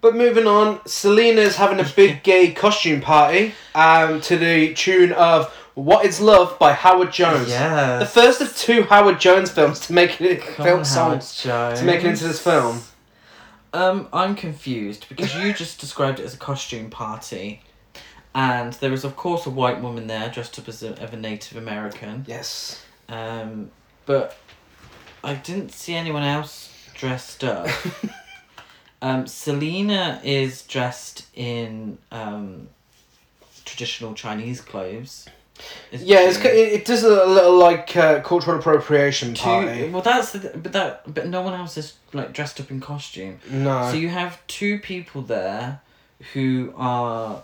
But 0.00 0.14
moving 0.14 0.46
on, 0.46 0.80
Selena's 0.86 1.56
having 1.56 1.80
a 1.80 1.88
big 1.96 2.22
gay 2.22 2.52
costume 2.52 3.00
party 3.00 3.54
um, 3.74 4.20
to 4.22 4.36
the 4.36 4.72
tune 4.74 5.12
of 5.12 5.52
What 5.76 6.06
Is 6.06 6.22
Love 6.22 6.58
by 6.58 6.72
Howard 6.72 7.12
Jones. 7.12 7.50
Yeah. 7.50 7.98
The 7.98 8.06
first 8.06 8.40
of 8.40 8.56
two 8.56 8.84
Howard 8.84 9.20
Jones 9.20 9.50
films 9.50 9.78
to 9.80 9.92
make 9.92 10.18
it 10.22 10.42
film 10.42 10.78
on, 10.78 10.84
songs 10.86 11.42
to 11.42 11.82
make 11.84 12.02
it 12.02 12.06
into 12.06 12.26
this 12.26 12.40
film. 12.40 12.80
Um, 13.74 14.08
I'm 14.10 14.34
confused 14.34 15.04
because 15.10 15.34
you 15.34 15.52
just 15.52 15.78
described 15.80 16.18
it 16.18 16.24
as 16.24 16.32
a 16.32 16.38
costume 16.38 16.88
party, 16.88 17.60
and 18.34 18.72
there 18.72 18.90
is 18.94 19.04
of 19.04 19.16
course 19.16 19.44
a 19.44 19.50
white 19.50 19.82
woman 19.82 20.06
there 20.06 20.30
dressed 20.30 20.58
up 20.58 20.66
as 20.66 20.82
a, 20.82 20.98
of 21.02 21.12
a 21.12 21.16
Native 21.18 21.58
American. 21.58 22.24
Yes. 22.26 22.82
Um, 23.10 23.70
but 24.06 24.38
I 25.22 25.34
didn't 25.34 25.72
see 25.72 25.94
anyone 25.94 26.22
else 26.22 26.72
dressed 26.94 27.44
up. 27.44 27.68
um, 29.02 29.26
Selena 29.26 30.22
is 30.24 30.62
dressed 30.62 31.26
in 31.34 31.98
um, 32.10 32.68
traditional 33.66 34.14
Chinese 34.14 34.62
clothes. 34.62 35.28
Isn't 35.92 36.06
Yeah, 36.06 36.20
it's, 36.28 36.40
she? 36.40 36.48
it, 36.48 36.72
it 36.80 36.84
does 36.84 37.02
a 37.04 37.24
little 37.26 37.58
like 37.58 37.96
uh, 37.96 38.20
cultural 38.20 38.58
appropriation 38.58 39.34
Two, 39.34 39.42
party. 39.42 39.88
well, 39.90 40.02
that's 40.02 40.32
the, 40.32 40.56
but 40.56 40.72
that 40.72 41.02
but 41.12 41.26
no 41.28 41.42
one 41.42 41.54
else 41.54 41.76
is 41.76 41.94
like 42.12 42.32
dressed 42.32 42.60
up 42.60 42.70
in 42.70 42.80
costume. 42.80 43.38
No. 43.50 43.90
So 43.90 43.96
you 43.96 44.08
have 44.08 44.44
two 44.46 44.78
people 44.78 45.22
there 45.22 45.80
who 46.32 46.72
are 46.76 47.42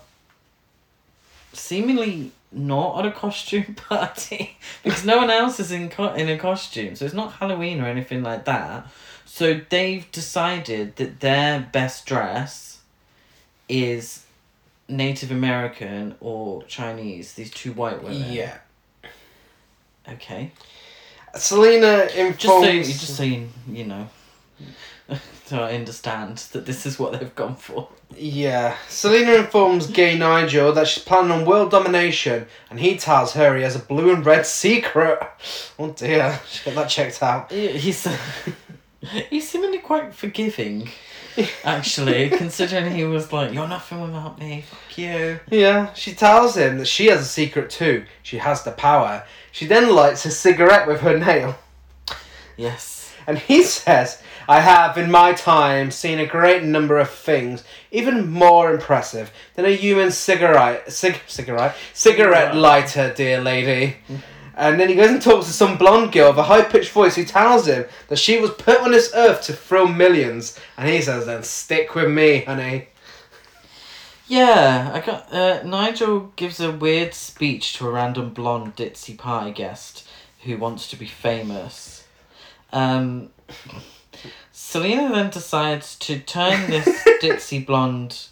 seemingly 1.53 2.33
not 2.51 2.99
at 2.99 3.07
a 3.07 3.13
costume 3.13 3.75
party 3.89 4.57
because 4.83 5.05
no 5.05 5.17
one 5.19 5.31
else 5.31 5.59
is 5.61 5.73
in 5.73 5.89
co- 5.89 6.15
in 6.15 6.29
a 6.29 6.39
costume. 6.39 6.97
So 6.97 7.05
it's 7.05 7.15
not 7.15 7.33
Halloween 7.35 7.81
or 7.81 7.87
anything 7.87 8.23
like 8.23 8.45
that. 8.45 8.87
So 9.25 9.61
they've 9.71 10.11
decided 10.13 10.97
that 10.97 11.21
their 11.21 11.61
best 11.73 12.05
dress 12.07 12.81
is 13.69 14.25
Native 14.93 15.30
American 15.30 16.14
or 16.20 16.62
Chinese. 16.64 17.32
These 17.34 17.51
two 17.51 17.72
white 17.72 18.03
women. 18.03 18.32
yeah. 18.32 18.59
Okay. 20.09 20.51
Selena 21.34 22.07
Just 22.09 22.43
so 22.43 22.62
informs. 22.62 22.88
just 22.88 23.16
so 23.16 23.22
you, 23.22 23.49
you 23.66 23.84
know, 23.84 24.09
so 25.47 25.61
I 25.62 25.72
understand 25.74 26.38
that 26.53 26.66
this 26.66 26.84
is 26.84 26.99
what 26.99 27.18
they've 27.18 27.34
gone 27.34 27.57
for. 27.57 27.88
Yeah. 28.14 28.76
Selena 28.88 29.32
informs 29.34 29.86
gay 29.86 30.18
Nigel 30.18 30.72
that 30.74 30.86
she's 30.88 31.03
planning 31.03 31.30
on 31.30 31.47
world 31.47 31.70
domination, 31.70 32.47
and 32.68 32.78
he 32.80 32.99
tells 32.99 33.32
her 33.32 33.57
he 33.57 33.62
has 33.62 33.76
a 33.76 33.78
blue 33.78 34.12
and 34.12 34.24
red 34.26 34.45
secret. 34.47 35.20
Oh 35.78 35.90
dear, 35.90 36.38
she 36.49 36.64
got 36.66 36.74
that 36.74 36.90
checked 36.90 37.22
out. 37.22 37.51
He- 37.51 37.68
He's 37.78 38.07
he's 39.30 39.49
seemingly 39.49 39.78
quite 39.78 40.14
forgiving, 40.14 40.88
actually, 41.64 42.30
considering 42.30 42.91
he 42.93 43.05
was 43.05 43.33
like, 43.33 43.53
"You're 43.53 43.68
nothing 43.68 44.01
without 44.01 44.39
me. 44.39 44.64
Fuck 44.68 44.99
you." 44.99 45.41
Yeah, 45.51 45.93
she 45.95 46.12
tells 46.14 46.57
him 46.57 46.78
that 46.78 46.87
she 46.89 47.07
has 47.07 47.20
a 47.20 47.24
secret 47.24 47.70
too. 47.70 48.05
She 48.22 48.39
has 48.39 48.62
the 48.62 48.72
power. 48.72 49.24
She 49.51 49.66
then 49.66 49.91
lights 49.95 50.24
a 50.24 50.30
cigarette 50.30 50.87
with 50.87 51.01
her 51.01 51.18
nail, 51.18 51.57
Yes. 52.57 53.12
and 53.26 53.39
he 53.39 53.62
says, 53.62 54.22
I 54.49 54.61
have 54.61 54.99
in 54.99 55.11
my 55.11 55.33
time 55.33 55.91
seen 55.91 56.18
a 56.18 56.26
great 56.26 56.62
number 56.64 56.99
of 56.99 57.09
things, 57.11 57.62
even 57.91 58.30
more 58.30 58.72
impressive 58.74 59.30
than 59.55 59.64
a 59.64 59.76
human 59.76 60.11
cigarette, 60.11 60.91
cig- 60.93 61.20
cigarette, 61.26 61.76
cigarette 61.93 62.55
lighter, 62.57 63.12
dear 63.14 63.41
lady. 63.41 63.97
Mm. 64.11 64.20
And 64.55 64.79
then 64.79 64.89
he 64.89 64.95
goes 64.95 65.11
and 65.11 65.23
talks 65.23 65.47
to 65.47 65.53
some 65.53 65.79
blonde 65.79 66.13
girl 66.13 66.31
with 66.31 66.39
a 66.39 66.43
high 66.43 66.63
pitched 66.63 66.91
voice 66.91 67.17
who 67.17 67.25
tells 67.25 67.67
him 67.67 67.87
that 68.09 68.19
she 68.19 68.39
was 68.39 68.51
put 68.51 68.81
on 68.81 68.93
this 68.93 69.13
earth 69.15 69.43
to 69.43 69.53
thrill 69.53 69.89
millions. 69.89 70.59
And 70.77 70.89
he 70.89 71.01
says, 71.01 71.27
Then 71.27 71.43
stick 71.43 71.95
with 71.95 72.11
me, 72.11 72.45
honey. 72.45 72.89
Yeah, 74.29 74.91
I 74.95 75.01
got 75.01 75.33
uh, 75.33 75.63
Nigel 75.63 76.33
gives 76.37 76.61
a 76.61 76.71
weird 76.71 77.13
speech 77.13 77.75
to 77.75 77.87
a 77.87 77.91
random 77.91 78.31
blonde 78.31 78.77
ditzy 78.77 79.17
pie 79.19 79.51
guest 79.51 80.09
who 80.45 80.57
wants 80.57 80.89
to 80.89 80.97
be 80.97 81.07
famous. 81.07 82.07
Um, 82.73 83.31
Selena 84.53 85.13
then 85.13 85.31
decides 85.31 85.99
to 85.99 86.19
turn 86.19 86.71
this 86.71 86.87
ditzy 87.23 87.65
blonde 87.65 88.27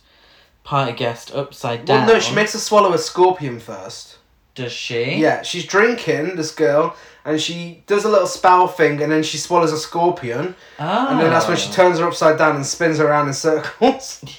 pie 0.64 0.92
guest 0.92 1.34
upside 1.34 1.84
down. 1.84 2.06
Well, 2.06 2.16
no, 2.16 2.20
she 2.20 2.34
makes 2.34 2.52
her 2.52 2.58
swallow 2.58 2.92
a 2.92 2.98
scorpion 2.98 3.60
first. 3.60 4.16
Does 4.54 4.72
she? 4.72 5.14
Yeah, 5.16 5.42
she's 5.42 5.64
drinking, 5.64 6.36
this 6.36 6.52
girl, 6.52 6.96
and 7.24 7.40
she 7.40 7.82
does 7.86 8.04
a 8.04 8.08
little 8.08 8.26
spell 8.26 8.66
thing, 8.68 9.00
and 9.02 9.10
then 9.12 9.22
she 9.22 9.38
swallows 9.38 9.72
a 9.72 9.78
scorpion, 9.78 10.54
Ah. 10.78 11.10
and 11.10 11.20
then 11.20 11.30
that's 11.30 11.46
when 11.48 11.56
she 11.56 11.70
turns 11.72 11.98
her 11.98 12.06
upside 12.06 12.36
down 12.36 12.56
and 12.56 12.66
spins 12.66 12.98
her 12.98 13.06
around 13.06 13.28
in 13.28 13.34
circles. 13.34 14.24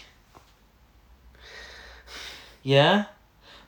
Yeah. 2.64 3.06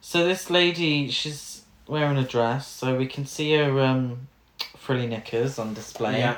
So 0.02 0.26
this 0.26 0.50
lady, 0.50 1.10
she's 1.10 1.64
wearing 1.88 2.18
a 2.18 2.24
dress, 2.24 2.68
so 2.68 2.96
we 2.96 3.08
can 3.08 3.26
see 3.26 3.54
her 3.56 3.80
um, 3.82 4.28
frilly 4.78 5.08
knickers 5.08 5.58
on 5.58 5.74
display 5.74 6.20
Yeah. 6.20 6.38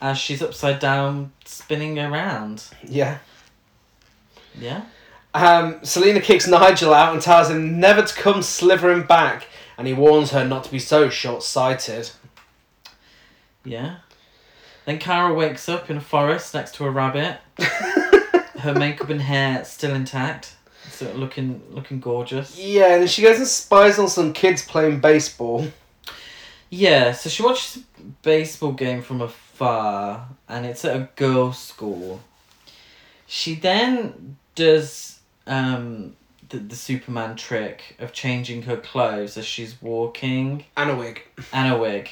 as 0.00 0.18
she's 0.18 0.42
upside 0.42 0.80
down 0.80 1.32
spinning 1.44 1.98
around. 1.98 2.64
Yeah. 2.84 3.18
Yeah. 4.58 4.82
Um, 5.34 5.82
Selena 5.82 6.20
kicks 6.20 6.46
Nigel 6.46 6.92
out 6.92 7.14
and 7.14 7.22
tells 7.22 7.50
him 7.50 7.80
never 7.80 8.02
to 8.02 8.14
come 8.14 8.42
slithering 8.42 9.04
back, 9.04 9.46
and 9.78 9.86
he 9.86 9.94
warns 9.94 10.30
her 10.30 10.44
not 10.46 10.64
to 10.64 10.70
be 10.70 10.78
so 10.78 11.08
short 11.08 11.42
sighted. 11.42 12.10
Yeah. 13.64 13.96
Then 14.84 14.98
Carol 14.98 15.36
wakes 15.36 15.68
up 15.68 15.90
in 15.90 15.96
a 15.96 16.00
forest 16.00 16.54
next 16.54 16.74
to 16.76 16.84
a 16.84 16.90
rabbit. 16.90 17.38
Her 18.58 18.74
makeup 18.74 19.10
and 19.10 19.20
hair 19.20 19.64
still 19.64 19.94
intact, 19.94 20.54
so 20.88 21.10
looking 21.14 21.62
looking 21.70 21.98
gorgeous. 21.98 22.56
Yeah, 22.56 22.96
and 22.96 23.10
she 23.10 23.22
goes 23.22 23.38
and 23.38 23.46
spies 23.46 23.98
on 23.98 24.08
some 24.08 24.32
kids 24.32 24.64
playing 24.64 25.00
baseball. 25.00 25.66
Yeah, 26.70 27.12
so 27.12 27.28
she 27.28 27.42
watches 27.42 27.82
a 27.98 28.02
baseball 28.22 28.72
game 28.72 29.02
from 29.02 29.20
afar, 29.20 30.28
and 30.48 30.64
it's 30.64 30.84
at 30.84 30.96
a 30.96 31.08
girls' 31.16 31.58
school. 31.58 32.20
She 33.26 33.56
then 33.56 34.36
does 34.54 35.18
um, 35.52 36.16
the, 36.48 36.58
the 36.58 36.76
Superman 36.76 37.36
trick 37.36 37.96
of 37.98 38.12
changing 38.12 38.62
her 38.62 38.76
clothes 38.76 39.36
as 39.36 39.44
she's 39.46 39.80
walking 39.82 40.64
And 40.76 40.90
a 40.90 40.96
wig. 40.96 41.22
and 41.52 41.72
a 41.72 41.78
wig. 41.78 42.10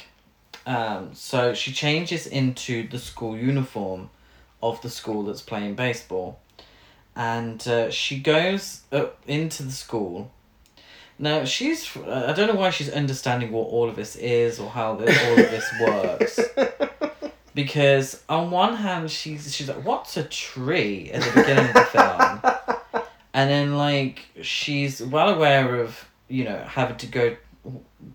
Um, 0.65 1.13
so 1.13 1.53
she 1.53 1.71
changes 1.71 2.27
into 2.27 2.87
the 2.87 2.99
school 2.99 3.35
uniform 3.37 4.09
of 4.61 4.81
the 4.81 4.89
school 4.89 5.23
that's 5.23 5.41
playing 5.41 5.75
baseball. 5.75 6.39
And 7.15 7.65
uh, 7.67 7.89
she 7.89 8.19
goes 8.19 8.81
up 8.91 9.19
into 9.27 9.63
the 9.63 9.71
school. 9.71 10.31
Now, 11.19 11.43
she's. 11.45 11.95
I 11.97 12.33
don't 12.33 12.47
know 12.47 12.55
why 12.59 12.69
she's 12.71 12.89
understanding 12.89 13.51
what 13.51 13.67
all 13.67 13.89
of 13.89 13.95
this 13.95 14.15
is 14.15 14.59
or 14.59 14.69
how 14.69 14.91
all 14.91 14.99
of 15.01 15.05
this 15.05 15.67
works. 15.81 16.39
Because 17.53 18.23
on 18.29 18.49
one 18.49 18.75
hand, 18.75 19.11
she's 19.11 19.53
she's 19.53 19.67
like, 19.67 19.83
"What's 19.83 20.15
a 20.15 20.23
tree?" 20.23 21.11
at 21.11 21.21
the 21.21 21.41
beginning 21.41 21.65
of 21.67 21.73
the 21.73 21.83
film, 21.83 22.53
and 23.41 23.49
then 23.49 23.75
like 23.75 24.27
she's 24.41 25.01
well 25.01 25.29
aware 25.33 25.81
of 25.81 26.05
you 26.27 26.43
know 26.43 26.59
having 26.67 26.97
to 26.97 27.07
go 27.07 27.35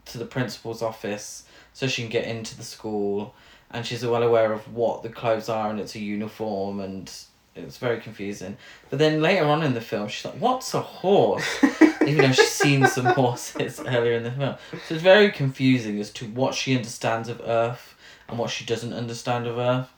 to 0.05 0.19
the 0.19 0.25
principal's 0.25 0.83
office 0.83 1.45
so 1.73 1.87
she 1.87 2.03
can 2.03 2.11
get 2.11 2.25
into 2.25 2.57
the 2.57 2.63
school, 2.63 3.35
and 3.71 3.85
she's 3.85 4.05
well 4.05 4.23
aware 4.23 4.53
of 4.53 4.73
what 4.73 5.03
the 5.03 5.09
clothes 5.09 5.49
are 5.49 5.69
and 5.69 5.81
it's 5.81 5.95
a 5.95 5.99
uniform 5.99 6.81
and 6.81 7.13
it's 7.57 7.79
very 7.79 8.01
confusing. 8.01 8.57
But 8.89 8.99
then 8.99 9.21
later 9.21 9.47
on 9.47 9.63
in 9.63 9.75
the 9.75 9.81
film, 9.81 10.09
she's 10.09 10.25
like, 10.25 10.35
"What's 10.35 10.73
a 10.75 10.81
horse?" 10.81 11.65
Even 12.07 12.19
though 12.19 12.33
she's 12.33 12.53
seen 12.53 12.87
some 12.87 13.07
horses 13.07 13.81
earlier 13.87 14.13
in 14.13 14.23
the 14.23 14.31
film, 14.31 14.55
so 14.87 14.95
it's 14.95 15.03
very 15.03 15.33
confusing 15.33 15.99
as 15.99 16.11
to 16.13 16.27
what 16.27 16.55
she 16.55 16.77
understands 16.77 17.29
of 17.29 17.41
Earth 17.45 17.97
and 18.29 18.39
what 18.39 18.51
she 18.51 18.65
doesn't 18.65 18.93
understand 18.93 19.47
of 19.49 19.59
Earth. 19.59 19.89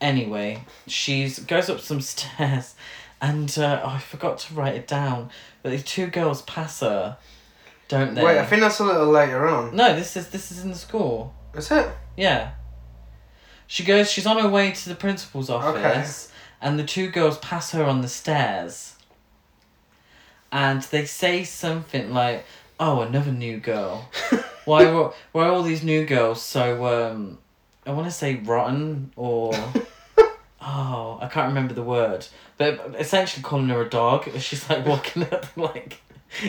Anyway, 0.00 0.64
she's 0.86 1.38
goes 1.40 1.68
up 1.68 1.80
some 1.80 2.00
stairs, 2.12 2.74
and 3.20 3.56
uh, 3.58 3.80
oh, 3.84 3.88
I 3.90 3.98
forgot 3.98 4.38
to 4.40 4.54
write 4.54 4.74
it 4.74 4.86
down. 4.86 5.30
But 5.62 5.70
the 5.70 5.78
two 5.78 6.06
girls 6.08 6.42
pass 6.42 6.80
her, 6.80 7.16
don't 7.88 8.14
they? 8.14 8.22
Wait, 8.24 8.38
I 8.38 8.44
think 8.46 8.62
that's 8.62 8.78
a 8.78 8.84
little 8.84 9.06
later 9.06 9.46
on. 9.48 9.74
no, 9.74 9.94
this 9.96 10.16
is 10.16 10.28
this 10.30 10.50
is 10.52 10.62
in 10.64 10.70
the 10.70 10.76
school. 10.76 11.34
Is 11.54 11.70
it? 11.70 11.88
Yeah. 12.16 12.52
She 13.66 13.82
goes. 13.84 14.10
She's 14.10 14.26
on 14.26 14.38
her 14.38 14.48
way 14.48 14.70
to 14.72 14.88
the 14.88 14.94
principal's 14.94 15.50
office, 15.50 16.30
and 16.60 16.78
the 16.78 16.84
two 16.84 17.10
girls 17.10 17.38
pass 17.38 17.72
her 17.72 17.82
on 17.84 18.00
the 18.02 18.08
stairs. 18.08 18.94
And 20.52 20.82
they 20.82 21.04
say 21.04 21.42
something 21.44 22.12
like, 22.14 22.44
"Oh, 22.78 23.00
another 23.00 23.32
new 23.32 23.58
girl. 23.58 24.08
why? 24.64 24.90
were- 24.90 25.12
Why 25.32 25.46
are 25.46 25.50
all 25.52 25.62
these 25.64 25.82
new 25.82 26.06
girls 26.06 26.40
so 26.42 26.86
um? 27.10 27.38
I 27.84 27.90
want 27.92 28.06
to 28.06 28.12
say 28.12 28.36
rotten 28.36 29.12
or." 29.16 29.52
Oh, 30.68 31.18
I 31.22 31.28
can't 31.28 31.46
remember 31.48 31.74
the 31.74 31.82
word, 31.82 32.26
but 32.58 32.96
essentially 32.98 33.42
calling 33.42 33.68
her 33.68 33.82
a 33.82 33.88
dog. 33.88 34.28
She's 34.40 34.68
like 34.68 34.84
walking 34.92 35.22
up, 35.24 35.46
like 35.56 36.00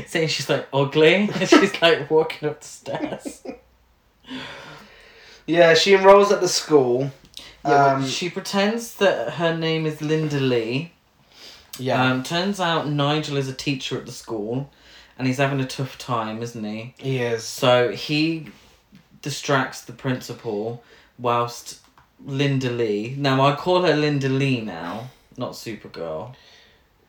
saying 0.08 0.30
she's 0.30 0.50
like 0.50 0.68
ugly, 0.74 1.14
and 1.16 1.48
she's 1.48 1.80
like 1.82 2.10
walking 2.10 2.50
up 2.50 2.62
the 2.62 2.68
stairs. 2.68 3.44
Yeah, 5.46 5.74
she 5.76 5.94
enrolls 5.94 6.32
at 6.32 6.42
the 6.42 6.48
school. 6.48 7.12
Yeah, 7.64 7.94
Um, 7.96 8.06
she 8.08 8.30
pretends 8.30 8.96
that 8.96 9.34
her 9.34 9.56
name 9.56 9.86
is 9.86 10.02
Linda 10.02 10.40
Lee. 10.40 10.92
Yeah. 11.80 12.04
Um, 12.12 12.24
turns 12.24 12.60
out 12.60 12.90
Nigel 12.90 13.38
is 13.38 13.48
a 13.48 13.54
teacher 13.54 13.98
at 13.98 14.06
the 14.06 14.12
school, 14.12 14.72
and 15.18 15.28
he's 15.28 15.38
having 15.38 15.60
a 15.60 15.66
tough 15.68 15.98
time, 15.98 16.42
isn't 16.42 16.64
he? 16.64 16.96
he 16.98 17.20
is. 17.20 17.44
So 17.44 17.92
he 17.92 18.48
distracts 19.22 19.82
the 19.82 19.94
principal, 19.94 20.84
whilst 21.20 21.80
Linda 22.26 22.70
Lee. 22.70 23.16
Now 23.18 23.42
I 23.46 23.56
call 23.56 23.84
her 23.84 23.96
Linda 23.96 24.30
Lee 24.30 24.62
now, 24.62 25.10
not 25.38 25.52
Supergirl. 25.52 26.34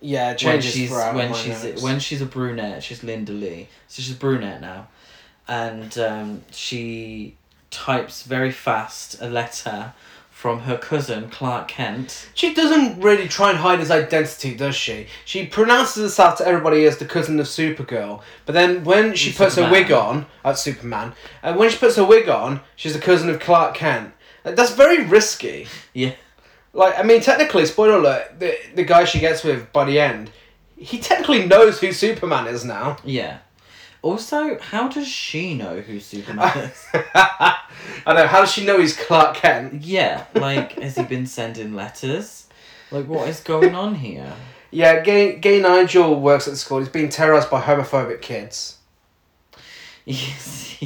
Yeah, 0.01 0.37
When 0.45 0.61
she's 0.61 0.91
when 0.91 1.35
she's 1.35 1.65
notes. 1.65 1.83
when 1.83 1.99
she's 1.99 2.23
a 2.23 2.27
brunette, 2.27 2.85
she's 2.85 3.03
Linda 3.03 3.33
Lee. 3.33 3.69
So 3.89 4.01
she's 4.03 4.15
brunette 4.15 4.61
now, 4.61 4.87
and 5.49 5.97
um, 5.99 6.43
she 6.53 7.35
types 7.71 8.23
very 8.23 8.53
fast 8.53 9.21
a 9.21 9.29
letter 9.29 9.93
from 10.31 10.61
her 10.61 10.79
cousin 10.79 11.29
Clark 11.31 11.67
Kent. 11.67 12.29
She 12.33 12.55
doesn't 12.55 13.01
really 13.01 13.27
try 13.27 13.51
and 13.51 13.59
hide 13.59 13.81
his 13.81 13.91
identity, 13.91 14.55
does 14.55 14.77
she? 14.77 15.09
She 15.25 15.47
pronounces 15.47 16.01
herself 16.05 16.39
to 16.39 16.47
everybody 16.47 16.85
as 16.85 16.99
the 16.99 17.05
cousin 17.05 17.41
of 17.41 17.47
Supergirl, 17.47 18.23
but 18.47 18.53
then 18.53 18.85
when 18.85 19.17
she 19.17 19.31
And 19.31 19.37
puts 19.37 19.57
her 19.57 19.69
wig 19.69 19.91
on, 19.91 20.27
at 20.45 20.57
Superman, 20.57 21.15
and 21.43 21.57
when 21.57 21.71
she 21.71 21.79
puts 21.79 21.97
her 21.97 22.05
wig 22.05 22.29
on, 22.29 22.61
she's 22.77 22.93
the 22.95 23.01
cousin 23.01 23.29
of 23.31 23.41
Clark 23.41 23.75
Kent. 23.75 24.13
Like, 24.49 24.57
That's 24.57 24.73
very 24.73 25.05
risky. 25.05 25.67
Yeah. 25.95 26.13
Like, 26.73 26.99
I 26.99 27.03
mean, 27.03 27.21
technically, 27.21 27.67
spoiler 27.67 27.97
alert, 27.97 28.39
the, 28.39 28.57
the 28.75 28.85
guy 28.85 29.05
she 29.05 29.21
gets 29.21 29.45
with 29.45 29.73
by 29.73 29.85
the 29.85 29.99
end, 30.01 30.31
he 30.77 30.99
technically 30.99 31.47
knows 31.47 31.81
who 31.81 31.93
Superman 31.93 32.47
is 32.47 32.65
now. 32.65 32.97
Yeah. 33.05 33.39
Also, 34.01 34.59
how 34.61 34.89
does 34.89 35.09
she 35.09 35.55
know 35.55 35.81
who 35.81 35.99
Superman 35.99 36.57
is? 36.71 36.87
I 36.95 38.15
know, 38.15 38.27
how 38.27 38.41
does 38.41 38.53
she 38.53 38.65
know 38.65 38.79
he's 38.79 38.97
Clark 38.97 39.37
Kent? 39.37 39.83
yeah, 39.83 40.25
like, 40.35 40.73
has 40.79 40.97
he 40.97 41.03
been 41.03 41.27
sending 41.27 41.75
letters? 41.75 42.47
Like, 42.91 43.07
what 43.07 43.29
is 43.29 43.41
going 43.41 43.75
on 43.75 43.97
here? 43.97 44.33
Yeah, 44.71 45.01
gay, 45.03 45.37
gay 45.37 45.61
Nigel 45.61 46.21
works 46.21 46.47
at 46.47 46.53
the 46.53 46.57
school. 46.57 46.79
He's 46.79 46.89
being 46.89 47.09
terrorized 47.09 47.51
by 47.51 47.61
homophobic 47.61 48.23
kids. 48.23 48.77
Yes. 50.07 50.77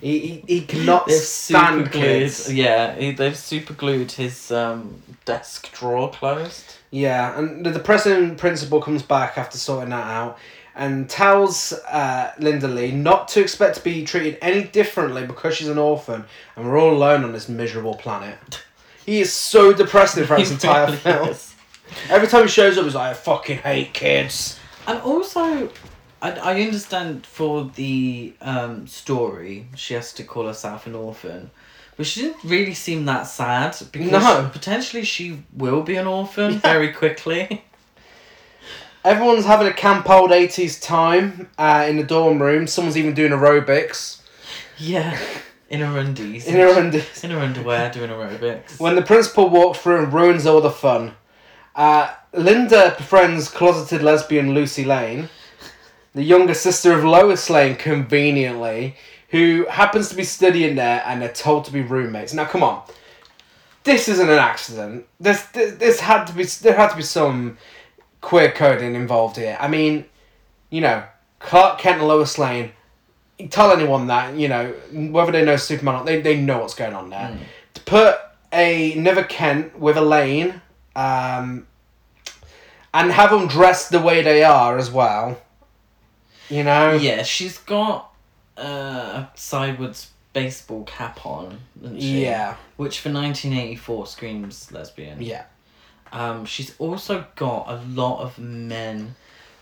He, 0.00 0.18
he, 0.18 0.44
he 0.46 0.60
cannot 0.62 1.06
They've 1.06 1.16
stand 1.20 1.78
super 1.86 1.90
glued. 1.90 2.02
kids. 2.02 2.52
Yeah, 2.52 2.94
he, 2.94 3.12
they've 3.12 3.36
super 3.36 3.72
glued 3.74 4.12
his 4.12 4.50
um, 4.50 5.02
desk 5.24 5.72
drawer 5.72 6.10
closed. 6.10 6.64
Yeah, 6.90 7.38
and 7.38 7.64
the, 7.66 7.70
the 7.70 7.78
president 7.80 8.38
principal 8.38 8.80
comes 8.80 9.02
back 9.02 9.36
after 9.38 9.58
sorting 9.58 9.90
that 9.90 10.06
out 10.06 10.38
and 10.74 11.10
tells 11.10 11.72
uh, 11.90 12.32
Linda 12.38 12.68
Lee 12.68 12.92
not 12.92 13.26
to 13.28 13.40
expect 13.40 13.76
to 13.76 13.82
be 13.82 14.04
treated 14.04 14.38
any 14.40 14.62
differently 14.64 15.26
because 15.26 15.56
she's 15.56 15.68
an 15.68 15.76
orphan 15.78 16.24
and 16.54 16.66
we're 16.66 16.78
all 16.80 16.92
alone 16.94 17.24
on 17.24 17.32
this 17.32 17.48
miserable 17.48 17.94
planet. 17.96 18.62
He 19.04 19.20
is 19.20 19.32
so 19.32 19.72
depressing 19.72 20.24
throughout 20.24 20.38
this 20.38 20.48
He 20.50 20.54
entire 20.54 20.86
really 20.86 20.96
film. 20.98 21.28
is. 21.30 21.54
Every 22.10 22.28
time 22.28 22.42
he 22.42 22.48
shows 22.48 22.78
up, 22.78 22.84
he's 22.84 22.94
like, 22.94 23.10
I 23.10 23.14
fucking 23.14 23.58
hate 23.58 23.92
kids. 23.92 24.58
And 24.86 25.00
also, 25.00 25.68
I, 26.20 26.32
I 26.32 26.60
understand 26.62 27.26
for 27.26 27.70
the 27.74 28.34
um, 28.40 28.86
story, 28.86 29.66
she 29.76 29.94
has 29.94 30.12
to 30.14 30.24
call 30.24 30.46
herself 30.46 30.86
an 30.86 30.94
orphan. 30.94 31.50
But 31.96 32.06
she 32.06 32.22
didn't 32.22 32.44
really 32.44 32.74
seem 32.74 33.04
that 33.06 33.24
sad 33.24 33.76
because 33.92 34.12
No. 34.12 34.50
potentially 34.52 35.04
she 35.04 35.42
will 35.52 35.82
be 35.82 35.96
an 35.96 36.06
orphan 36.06 36.58
very 36.58 36.92
quickly. 36.92 37.64
Everyone's 39.04 39.46
having 39.46 39.66
a 39.66 39.72
camp 39.72 40.08
old 40.10 40.30
80s 40.30 40.80
time 40.82 41.48
uh, 41.58 41.86
in 41.88 41.96
the 41.96 42.02
dorm 42.04 42.42
room. 42.42 42.66
Someone's 42.66 42.96
even 42.96 43.14
doing 43.14 43.32
aerobics 43.32 44.20
yeah, 44.76 45.18
in 45.68 45.80
her 45.80 45.98
undies. 45.98 46.46
in 46.46 46.54
her 46.56 46.78
undies. 46.78 47.24
in 47.24 47.30
her 47.30 47.38
underwear 47.40 47.90
doing 47.90 48.10
aerobics. 48.10 48.78
When 48.78 48.94
the 48.94 49.02
principal 49.02 49.48
walks 49.48 49.78
through 49.80 50.02
and 50.04 50.12
ruins 50.12 50.46
all 50.46 50.60
the 50.60 50.70
fun. 50.70 51.14
Uh, 51.74 52.12
Linda 52.32 52.94
befriends 52.96 53.48
closeted 53.48 54.02
lesbian 54.02 54.52
Lucy 54.52 54.84
Lane, 54.84 55.28
the 56.18 56.24
younger 56.24 56.52
sister 56.52 56.92
of 56.92 57.04
Lois 57.04 57.48
Lane, 57.48 57.76
conveniently, 57.76 58.96
who 59.28 59.66
happens 59.70 60.08
to 60.08 60.16
be 60.16 60.24
studying 60.24 60.74
there 60.74 61.00
and 61.06 61.22
they're 61.22 61.32
told 61.32 61.64
to 61.66 61.72
be 61.72 61.80
roommates. 61.80 62.34
Now, 62.34 62.44
come 62.44 62.64
on. 62.64 62.82
This 63.84 64.08
isn't 64.08 64.28
an 64.28 64.38
accident. 64.38 65.06
This, 65.20 65.44
this, 65.52 65.76
this 65.76 66.00
had 66.00 66.24
to 66.26 66.32
be, 66.32 66.42
there 66.42 66.74
had 66.74 66.88
to 66.88 66.96
be 66.96 67.02
some 67.02 67.56
queer 68.20 68.50
coding 68.50 68.96
involved 68.96 69.36
here. 69.36 69.56
I 69.60 69.68
mean, 69.68 70.06
you 70.70 70.80
know, 70.80 71.04
Clark 71.38 71.78
Kent 71.78 72.00
and 72.00 72.08
Lois 72.08 72.36
Lane, 72.36 72.72
tell 73.50 73.70
anyone 73.70 74.08
that, 74.08 74.34
you 74.34 74.48
know, 74.48 74.72
whether 74.92 75.30
they 75.30 75.44
know 75.44 75.54
Superman 75.54 75.94
or 75.94 75.96
not, 75.98 76.06
they, 76.06 76.20
they 76.20 76.36
know 76.36 76.58
what's 76.58 76.74
going 76.74 76.94
on 76.94 77.10
there. 77.10 77.28
Mm. 77.28 77.38
To 77.74 77.80
put 77.82 78.16
a 78.52 78.96
Never 78.96 79.22
Kent 79.22 79.78
with 79.78 79.96
a 79.96 80.02
Lane, 80.02 80.60
um, 80.96 81.68
and 82.92 83.12
have 83.12 83.30
them 83.30 83.46
dressed 83.46 83.92
the 83.92 84.00
way 84.00 84.20
they 84.20 84.42
are 84.42 84.78
as 84.78 84.90
well, 84.90 85.40
you 86.48 86.64
know? 86.64 86.92
Yeah, 86.92 87.22
she's 87.22 87.58
got 87.58 88.12
uh, 88.56 88.62
a 88.62 89.30
sideways 89.34 90.10
baseball 90.32 90.84
cap 90.84 91.24
on, 91.26 91.58
she? 91.98 92.22
Yeah. 92.24 92.56
Which 92.76 93.00
for 93.00 93.10
1984 93.10 94.06
screams 94.06 94.70
lesbian. 94.72 95.20
Yeah. 95.22 95.44
Um, 96.12 96.44
she's 96.44 96.74
also 96.78 97.26
got 97.36 97.66
a 97.68 97.76
lot 97.88 98.20
of 98.22 98.38
men 98.38 99.14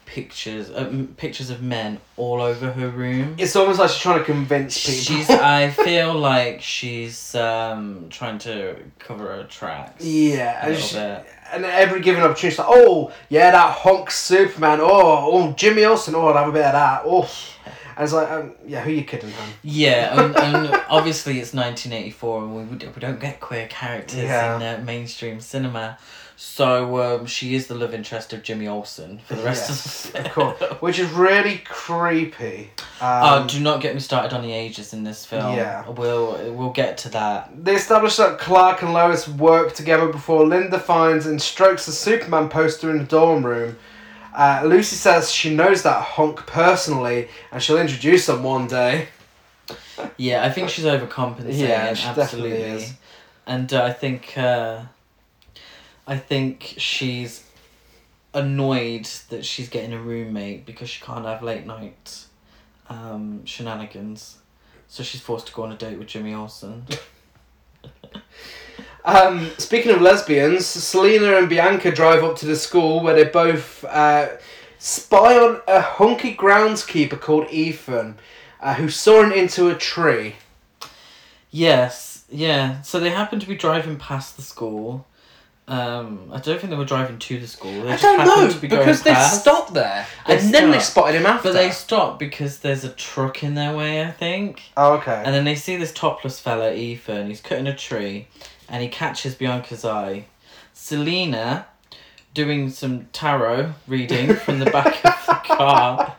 pictures, 0.05 0.71
uh, 0.71 1.05
pictures 1.17 1.51
of 1.51 1.61
men 1.63 1.99
all 2.17 2.41
over 2.41 2.71
her 2.71 2.89
room. 2.89 3.35
It's 3.39 3.57
almost 3.57 3.81
like 3.81 3.91
she's 3.91 3.99
trying 4.01 4.21
to 4.21 4.25
convince 4.25 4.79
people. 4.87 5.17
She's. 5.17 5.31
I 5.31 5.71
feel 5.71 6.15
like 6.15 6.63
she's 6.63 7.35
um 7.35 8.07
trying 8.09 8.39
to 8.39 8.77
cover 9.01 9.27
her 9.27 9.45
tracks. 9.45 10.05
Yeah, 10.05 10.65
a 10.65 10.71
little 10.71 10.83
she- 10.87 10.95
bit. 10.97 11.27
And 11.53 11.65
every 11.65 12.01
given 12.01 12.23
opportunity, 12.23 12.57
like, 12.59 12.67
oh, 12.71 13.13
yeah, 13.29 13.51
that 13.51 13.73
honk 13.73 14.11
Superman. 14.11 14.81
Oh, 14.81 14.89
oh, 15.33 15.53
Jimmy 15.53 15.85
Olsen. 15.85 16.15
Oh, 16.15 16.27
I'll 16.29 16.35
have 16.35 16.49
a 16.49 16.53
bit 16.53 16.65
of 16.65 16.73
that. 16.73 17.03
Oh. 17.05 17.29
And 17.97 18.05
it's 18.05 18.13
like, 18.13 18.31
um, 18.31 18.53
yeah, 18.67 18.83
who 18.83 18.91
are 18.91 18.95
you 18.95 19.05
kidding, 19.05 19.31
hun? 19.31 19.49
Yeah, 19.63 20.21
and, 20.25 20.37
and 20.37 20.83
obviously 20.91 21.41
it's 21.41 21.55
1984, 21.55 22.43
and 22.43 22.55
we, 22.57 22.63
we 22.65 22.77
we 22.77 23.01
don't 23.01 23.19
get 23.19 23.41
queer 23.41 23.67
characters 23.69 24.19
Yeah. 24.19 24.57
in 24.57 24.63
uh, 24.63 24.85
mainstream 24.85 25.41
cinema. 25.41 25.97
So 26.39 27.01
um, 27.03 27.27
she 27.27 27.55
is 27.55 27.67
the 27.67 27.75
love 27.75 27.95
interest 27.95 28.35
of 28.35 28.43
Jimmy 28.43 28.69
Olsen 28.69 29.19
for 29.21 29.35
the 29.37 29.43
rest 29.43 29.71
Yes, 29.71 30.05
of 30.07 30.13
the 30.13 30.19
of 30.27 30.33
course. 30.33 30.63
Which 30.81 30.99
is 30.99 31.11
really 31.11 31.63
creepy. 31.65 32.71
Oh, 33.01 33.41
Um, 33.41 33.47
do 33.47 33.59
not 33.61 33.81
get 33.81 33.95
me 33.95 34.01
started 34.01 34.35
on 34.37 34.43
the 34.43 34.53
ages 34.53 34.93
in 34.93 35.03
this 35.03 35.25
film. 35.25 35.57
Yeah. 35.57 35.89
We'll 35.89 36.53
we'll 36.53 36.71
get 36.73 36.99
to 36.99 37.09
that. 37.11 37.51
They 37.65 37.75
establish 37.77 38.17
that 38.17 38.39
Clark 38.39 38.83
and 38.83 38.93
Lois 38.93 39.27
work 39.27 39.73
together 39.73 40.09
before 40.09 40.47
Linda 40.47 40.79
finds 40.79 41.25
and 41.25 41.41
strokes 41.41 41.87
the 41.87 41.93
Superman 41.93 42.51
poster 42.51 42.91
in 42.91 42.99
the 42.99 43.05
dorm 43.05 43.45
room. 43.45 43.79
Uh, 44.35 44.61
Lucy 44.67 44.97
says 44.97 45.33
she 45.33 45.55
knows 45.55 45.83
that 45.85 46.03
honk 46.03 46.47
personally 46.47 47.29
and 47.51 47.63
she'll 47.63 47.79
introduce 47.79 48.29
him 48.29 48.43
one 48.43 48.67
day. 48.67 49.09
Yeah, 50.19 50.45
I 50.45 50.51
think 50.51 50.69
she's 50.69 50.85
overcompensating. 50.85 51.59
Yeah, 51.59 51.95
she 51.95 52.07
absolutely. 52.09 52.51
definitely 52.51 52.83
is. 52.85 52.93
And 53.47 53.73
uh, 53.73 53.85
I 53.85 53.93
think 53.95 54.37
uh, 54.37 54.81
I 56.07 56.17
think 56.17 56.75
she's 56.77 57.45
annoyed 58.33 59.09
that 59.31 59.45
she's 59.45 59.69
getting 59.69 59.93
a 59.93 60.01
roommate 60.01 60.67
because 60.67 60.89
she 60.89 61.03
can't 61.03 61.25
have 61.25 61.43
late 61.43 61.67
night 61.67 62.27
um, 62.89 63.45
shenanigans. 63.45 64.39
So 64.89 65.03
she's 65.03 65.21
forced 65.21 65.49
to 65.49 65.53
go 65.53 65.65
on 65.65 65.73
a 65.73 65.77
date 65.77 65.99
with 65.99 66.09
Jimmy 66.09 66.35
Olsen. 66.35 66.87
Um, 69.07 69.53
speaking 69.57 69.93
of 69.93 70.03
lesbians, 70.03 70.67
Selena 70.67 71.37
and 71.37 71.49
Bianca 71.49 71.93
drive 71.93 72.25
up 72.25 72.35
to 72.39 72.47
the 72.47 72.57
school 72.57 73.01
where 73.01 73.15
they 73.15 73.23
both 73.23 73.85
uh, 73.85 74.31
spy 74.81 75.39
on 75.39 75.61
a 75.69 75.81
hunky 75.81 76.35
groundskeeper 76.35 77.21
called 77.21 77.49
Ethan, 77.49 78.19
uh, 78.61 78.75
who's 78.75 78.97
soaring 78.97 79.31
into 79.39 79.69
a 79.69 79.77
tree. 79.77 80.35
Yes, 81.53 82.25
yeah. 82.29 82.83
So 82.83 82.99
they 82.99 83.11
happen 83.11 83.39
to 83.39 83.47
be 83.47 83.55
driving 83.55 83.97
past 83.97 84.35
the 84.35 84.43
school. 84.43 85.07
Um, 85.69 86.31
I 86.33 86.39
don't 86.39 86.61
think 86.61 86.71
they 86.71 86.77
were 86.77 86.85
driving 86.85 87.19
to 87.19 87.41
the 87.41 87.47
school. 87.49 87.73
They 87.83 87.89
I 87.89 87.97
just 87.97 88.03
don't 88.03 88.25
know 88.25 88.49
to 88.49 88.59
be 88.61 88.69
because 88.69 89.03
they 89.03 89.13
past. 89.13 89.41
stopped 89.41 89.75
there 89.75 90.07
They 90.27 90.39
and 90.39 90.55
then 90.55 90.71
they 90.71 90.79
spotted 90.79 91.17
him 91.17 91.27
after. 91.27 91.49
But 91.49 91.55
they 91.55 91.71
stopped 91.73 92.21
because 92.21 92.61
there's 92.61 92.85
a 92.85 92.91
truck 92.91 93.43
in 93.43 93.55
their 93.55 93.77
way, 93.77 94.05
I 94.05 94.13
think. 94.13 94.63
oh, 94.77 94.93
okay. 94.99 95.23
And 95.25 95.35
then 95.35 95.45
they 95.45 95.57
see 95.57 95.77
this 95.77 95.93
topless 95.93 96.39
fella, 96.39 96.73
Ethan. 96.73 97.27
He's 97.27 97.41
cutting 97.41 97.67
a 97.67 97.75
tree, 97.75 98.29
and 98.69 98.81
he 98.81 98.89
catches 98.89 99.35
Bianca's 99.35 99.85
eye. 99.85 100.27
Selena, 100.73 101.67
doing 102.33 102.71
some 102.71 103.07
tarot 103.07 103.73
reading 103.89 104.37
from 104.37 104.61
the 104.61 104.71
back 104.71 105.05
of 105.05 105.27
the 105.27 105.33
car, 105.57 106.15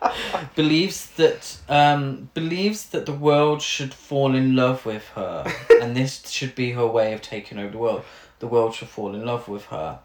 believes 0.56 1.06
that 1.12 1.58
um, 1.70 2.30
believes 2.34 2.88
that 2.90 3.06
the 3.06 3.14
world 3.14 3.62
should 3.62 3.94
fall 3.94 4.36
in 4.36 4.58
love 4.58 4.86
with 4.86 5.08
her, 5.16 5.46
and 5.82 5.96
this 5.96 6.28
should 6.30 6.54
be 6.54 6.72
her 6.72 6.86
way 6.86 7.14
of 7.14 7.22
taking 7.22 7.58
over 7.60 7.72
the 7.72 7.78
world. 7.78 8.04
The 8.40 8.48
world 8.48 8.76
should 8.76 8.88
fall 8.90 9.14
in 9.16 9.26
love 9.26 9.48
with 9.48 9.66
her. 9.66 10.00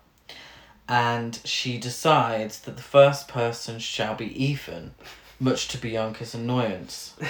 And 0.88 1.38
she 1.44 1.78
decides 1.78 2.60
that 2.60 2.76
the 2.76 2.82
first 2.82 3.28
person 3.28 3.78
shall 3.78 4.14
be 4.14 4.26
Ethan, 4.44 4.94
much 5.38 5.68
to 5.68 5.78
Bianca's 5.78 6.34
annoyance. 6.34 7.14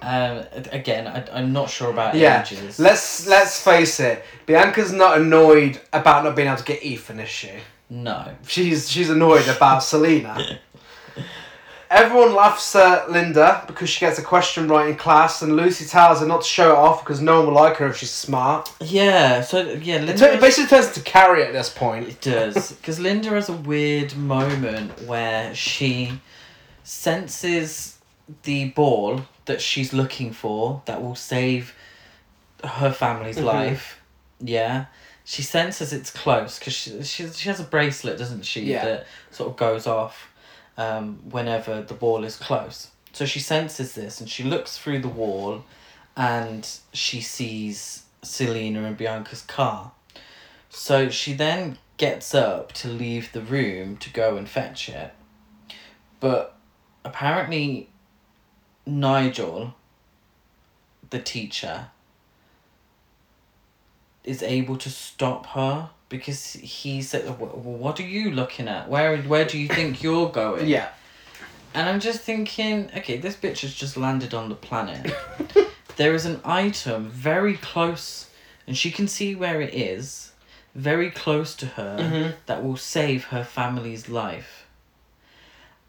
Um, 0.00 0.44
again, 0.72 1.06
I, 1.06 1.26
I'm 1.30 1.52
not 1.52 1.68
sure 1.68 1.90
about 1.90 2.14
Yeah, 2.14 2.40
ages. 2.42 2.78
let's 2.78 3.26
let's 3.26 3.60
face 3.62 4.00
it. 4.00 4.24
Bianca's 4.46 4.92
not 4.92 5.18
annoyed 5.18 5.78
about 5.92 6.24
not 6.24 6.34
being 6.34 6.48
able 6.48 6.56
to 6.56 6.64
get 6.64 6.82
Ethan, 6.82 7.20
is 7.20 7.28
she? 7.28 7.50
No. 7.90 8.34
She's 8.46 8.90
she's 8.90 9.10
annoyed 9.10 9.46
about 9.46 9.82
Selena. 9.82 10.58
Everyone 11.90 12.34
laughs 12.34 12.74
at 12.74 13.10
Linda 13.10 13.62
because 13.66 13.88
she 13.88 14.00
gets 14.00 14.18
a 14.18 14.22
question 14.22 14.66
right 14.68 14.88
in 14.88 14.96
class, 14.96 15.42
and 15.42 15.54
Lucy 15.56 15.84
tells 15.84 16.20
her 16.20 16.26
not 16.26 16.42
to 16.42 16.46
show 16.48 16.70
it 16.72 16.76
off 16.76 17.04
because 17.04 17.20
no 17.20 17.36
one 17.38 17.46
will 17.48 17.54
like 17.54 17.76
her 17.76 17.86
if 17.86 17.96
she's 17.98 18.10
smart. 18.10 18.72
Yeah, 18.80 19.42
so, 19.42 19.60
yeah, 19.60 19.96
It, 19.96 20.04
Linda. 20.04 20.16
tur- 20.18 20.32
it 20.32 20.40
basically 20.40 20.68
turns 20.68 20.88
into 20.88 21.00
Carrie 21.02 21.44
at 21.44 21.52
this 21.52 21.68
point. 21.68 22.08
It 22.08 22.20
does. 22.20 22.72
Because 22.72 22.98
Linda 22.98 23.30
has 23.30 23.48
a 23.48 23.52
weird 23.52 24.16
moment 24.16 25.02
where 25.06 25.54
she 25.54 26.12
senses 26.82 27.98
the 28.44 28.70
ball 28.70 29.22
that 29.44 29.60
she's 29.60 29.92
looking 29.92 30.32
for 30.32 30.82
that 30.86 31.02
will 31.02 31.14
save 31.14 31.74
her 32.64 32.90
family's 32.92 33.36
Mhm. 33.36 33.44
life. 33.44 34.00
Yeah. 34.40 34.86
She 35.24 35.42
senses 35.42 35.92
it's 35.92 36.10
close 36.10 36.58
because 36.58 36.72
she, 36.74 37.02
she, 37.02 37.28
she 37.30 37.48
has 37.48 37.60
a 37.60 37.64
bracelet, 37.64 38.18
doesn't 38.18 38.44
she? 38.44 38.62
Yeah. 38.62 38.84
That 38.84 39.06
sort 39.30 39.50
of 39.50 39.56
goes 39.56 39.86
off 39.86 40.28
um, 40.76 41.18
whenever 41.30 41.82
the 41.82 41.94
ball 41.94 42.24
is 42.24 42.36
close. 42.36 42.90
So 43.12 43.26
she 43.26 43.40
senses 43.40 43.94
this 43.94 44.20
and 44.20 44.28
she 44.28 44.42
looks 44.42 44.76
through 44.76 45.00
the 45.00 45.08
wall 45.08 45.64
and 46.16 46.68
she 46.92 47.20
sees 47.20 48.04
Selena 48.22 48.84
and 48.84 48.96
Bianca's 48.96 49.42
car. 49.42 49.92
So 50.68 51.08
she 51.08 51.32
then 51.32 51.78
gets 51.96 52.34
up 52.34 52.72
to 52.72 52.88
leave 52.88 53.32
the 53.32 53.40
room 53.40 53.96
to 53.98 54.10
go 54.10 54.36
and 54.36 54.48
fetch 54.48 54.88
it. 54.88 55.12
But 56.18 56.56
apparently, 57.04 57.88
Nigel, 58.84 59.74
the 61.10 61.20
teacher, 61.20 61.88
is 64.24 64.42
able 64.42 64.76
to 64.78 64.90
stop 64.90 65.46
her 65.48 65.90
because 66.18 66.52
he 66.54 67.02
said, 67.02 67.24
"Well, 67.40 67.50
what 67.84 67.98
are 68.00 68.06
you 68.16 68.30
looking 68.30 68.68
at? 68.68 68.88
Where 68.88 69.16
where 69.32 69.44
do 69.44 69.56
you 69.58 69.68
think 69.68 70.02
you're 70.04 70.30
going?" 70.30 70.66
Yeah. 70.68 70.88
And 71.76 71.88
I'm 71.88 71.98
just 71.98 72.20
thinking, 72.20 72.88
okay, 72.96 73.16
this 73.18 73.34
bitch 73.36 73.60
has 73.62 73.74
just 73.74 73.96
landed 73.96 74.32
on 74.32 74.48
the 74.48 74.54
planet. 74.54 75.12
there 75.96 76.14
is 76.14 76.24
an 76.24 76.40
item 76.44 77.08
very 77.10 77.56
close, 77.56 78.30
and 78.66 78.76
she 78.78 78.90
can 78.92 79.08
see 79.08 79.34
where 79.34 79.60
it 79.60 79.74
is, 79.74 80.30
very 80.76 81.10
close 81.10 81.54
to 81.56 81.66
her, 81.78 81.96
Mhm. 82.00 82.34
that 82.46 82.62
will 82.64 82.76
save 82.76 83.24
her 83.32 83.42
family's 83.42 84.08
life. 84.08 84.66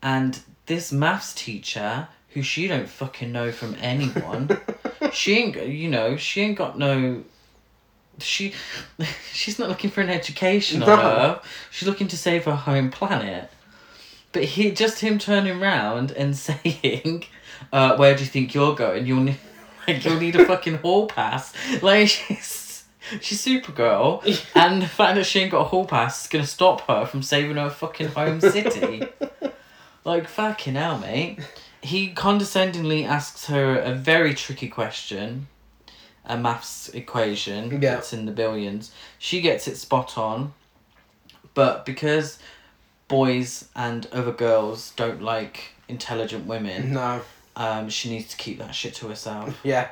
And 0.01 0.39
this 0.65 0.91
maths 0.91 1.33
teacher, 1.33 2.07
who 2.29 2.41
she 2.41 2.67
don't 2.67 2.89
fucking 2.89 3.31
know 3.31 3.51
from 3.51 3.75
anyone, 3.79 4.49
she 5.13 5.37
ain't, 5.37 5.55
you 5.67 5.89
know, 5.89 6.17
she 6.17 6.41
ain't 6.41 6.57
got 6.57 6.77
no. 6.79 7.23
She, 8.19 8.53
she's 9.33 9.59
not 9.59 9.69
looking 9.69 9.89
for 9.89 10.01
an 10.01 10.09
education 10.09 10.81
on 10.83 10.89
No. 10.89 10.95
her. 10.97 11.41
She's 11.71 11.87
looking 11.87 12.07
to 12.09 12.17
save 12.17 12.45
her 12.45 12.55
home 12.55 12.89
planet. 12.91 13.49
But 14.31 14.43
he, 14.43 14.71
just 14.71 14.99
him 14.99 15.17
turning 15.19 15.59
round 15.59 16.11
and 16.11 16.35
saying, 16.37 17.25
uh, 17.71 17.95
"Where 17.97 18.15
do 18.15 18.21
you 18.23 18.29
think 18.29 18.53
you're 18.53 18.75
going? 18.75 19.05
You'll 19.05 19.21
need, 19.21 19.37
like, 19.87 20.03
you'll 20.03 20.19
need 20.19 20.35
a 20.35 20.45
fucking 20.45 20.75
hall 20.79 21.07
pass." 21.07 21.53
Like 21.81 22.09
she's, 22.09 22.83
she's 23.21 23.45
Supergirl, 23.45 24.21
and 24.55 24.81
the 24.81 24.87
fact 24.87 25.15
that 25.15 25.25
she 25.25 25.39
ain't 25.39 25.51
got 25.51 25.61
a 25.61 25.65
hall 25.65 25.85
pass 25.85 26.23
is 26.23 26.27
gonna 26.29 26.45
stop 26.45 26.81
her 26.87 27.05
from 27.05 27.21
saving 27.23 27.55
her 27.55 27.69
fucking 27.69 28.09
home 28.09 28.41
city. 28.41 29.03
like 30.03 30.27
fucking 30.27 30.75
hell, 30.75 30.97
mate. 30.99 31.39
He 31.81 32.09
condescendingly 32.09 33.05
asks 33.05 33.45
her 33.45 33.77
a 33.79 33.93
very 33.93 34.33
tricky 34.33 34.67
question, 34.67 35.47
a 36.27 36.37
maths 36.37 36.89
equation 36.89 37.71
Yeah. 37.81 37.95
that's 37.95 38.13
in 38.13 38.25
the 38.25 38.31
billions. 38.31 38.91
She 39.19 39.41
gets 39.41 39.67
it 39.67 39.77
spot 39.77 40.17
on, 40.17 40.53
but 41.53 41.85
because 41.85 42.39
boys 43.07 43.65
and 43.75 44.07
other 44.11 44.31
girls 44.31 44.91
don't 44.95 45.21
like 45.21 45.71
intelligent 45.87 46.45
women, 46.47 46.93
No. 46.93 47.21
um, 47.55 47.89
she 47.89 48.09
needs 48.09 48.29
to 48.29 48.37
keep 48.37 48.57
that 48.59 48.73
shit 48.73 48.95
to 48.95 49.07
herself. 49.07 49.55
Yeah. 49.63 49.89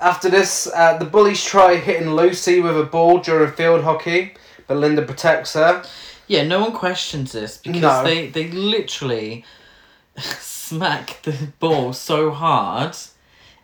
After 0.00 0.28
this, 0.28 0.66
uh, 0.74 0.98
the 0.98 1.04
bullies 1.04 1.44
try 1.44 1.76
hitting 1.76 2.10
Lucy 2.14 2.60
with 2.60 2.76
a 2.78 2.82
ball 2.82 3.18
during 3.20 3.52
field 3.52 3.84
hockey, 3.84 4.34
but 4.66 4.76
Linda 4.76 5.02
protects 5.02 5.52
her. 5.54 5.84
Yeah, 6.26 6.42
no 6.44 6.60
one 6.60 6.72
questions 6.72 7.30
this 7.32 7.58
because 7.58 7.80
No. 7.80 8.02
they 8.02 8.26
they 8.28 8.48
literally 8.50 9.44
smack 10.18 11.20
the 11.22 11.48
ball 11.60 11.92
so 11.92 12.30
hard 12.32 12.96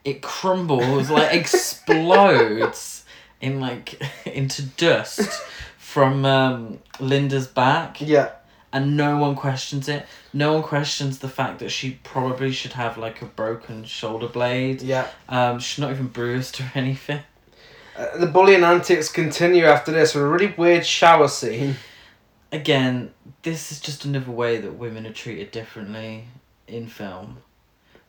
it 0.05 0.22
crumbles 0.22 1.11
like 1.11 1.34
explodes 1.34 3.05
in 3.40 3.61
like 3.61 4.01
into 4.26 4.62
dust 4.62 5.42
from 5.78 6.24
um, 6.24 6.78
Linda's 7.01 7.46
back 7.46 8.01
Yeah. 8.01 8.30
and 8.72 8.96
no 8.96 9.16
one 9.18 9.34
questions 9.34 9.88
it. 9.88 10.07
No 10.32 10.53
one 10.55 10.62
questions 10.62 11.18
the 11.18 11.28
fact 11.28 11.59
that 11.59 11.70
she 11.70 11.98
probably 12.05 12.53
should 12.53 12.72
have 12.74 12.96
like 12.96 13.20
a 13.22 13.26
broken 13.26 13.84
shoulder 13.84 14.28
blade. 14.28 14.82
Yeah. 14.82 15.09
Um, 15.28 15.59
she's 15.59 15.78
not 15.80 15.90
even 15.90 16.07
bruised 16.09 16.61
or 16.61 16.70
anything. 16.74 17.20
Uh, 17.96 18.16
the 18.18 18.26
bullying 18.26 18.62
antics 18.62 19.11
continue 19.11 19.64
after 19.64 19.90
this 19.92 20.14
with 20.14 20.24
a 20.24 20.28
really 20.28 20.55
weird 20.57 20.86
shower 20.86 21.28
scene. 21.28 21.74
again, 22.53 23.12
this 23.42 23.72
is 23.72 23.80
just 23.80 24.05
another 24.05 24.30
way 24.30 24.59
that 24.59 24.72
women 24.74 25.07
are 25.07 25.12
treated 25.12 25.51
differently 25.51 26.24
in 26.68 26.86
film. 26.86 27.38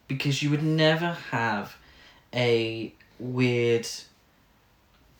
Because 0.08 0.44
you 0.44 0.50
would 0.52 0.64
never 0.64 1.14
have 1.32 1.76
a 2.34 2.94
weird, 3.20 3.88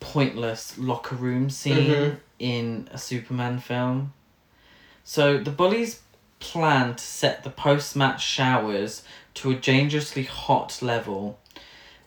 pointless 0.00 0.76
locker 0.78 1.14
room 1.14 1.48
scene 1.50 1.90
Mhm. 1.90 2.16
in 2.38 2.88
a 2.92 2.98
Superman 2.98 3.60
film. 3.60 4.12
So 5.04 5.38
the 5.38 5.50
bullies 5.50 6.00
plan 6.40 6.96
to 6.96 7.04
set 7.04 7.44
the 7.44 7.50
post 7.50 7.94
match 7.94 8.24
showers 8.24 9.02
to 9.34 9.50
a 9.50 9.54
dangerously 9.54 10.24
hot 10.24 10.82
level. 10.82 11.38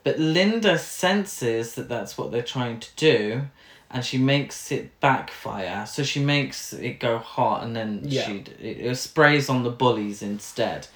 But 0.03 0.19
Linda 0.19 0.77
senses 0.77 1.73
that 1.75 1.87
that's 1.89 2.17
what 2.17 2.31
they're 2.31 2.41
trying 2.43 2.79
to 2.81 2.89
do 2.95 3.47
and 3.89 4.03
she 4.05 4.17
makes 4.17 4.71
it 4.71 4.99
backfire. 4.99 5.85
So 5.85 6.03
she 6.03 6.19
makes 6.19 6.73
it 6.73 6.99
go 6.99 7.17
hot 7.17 7.63
and 7.63 7.75
then 7.75 8.01
Yeah. 8.03 8.25
she 8.25 8.33
it, 8.59 8.77
it 8.81 8.95
sprays 8.97 9.47
on 9.49 9.63
the 9.63 9.69
bullies 9.69 10.21
instead. 10.21 10.87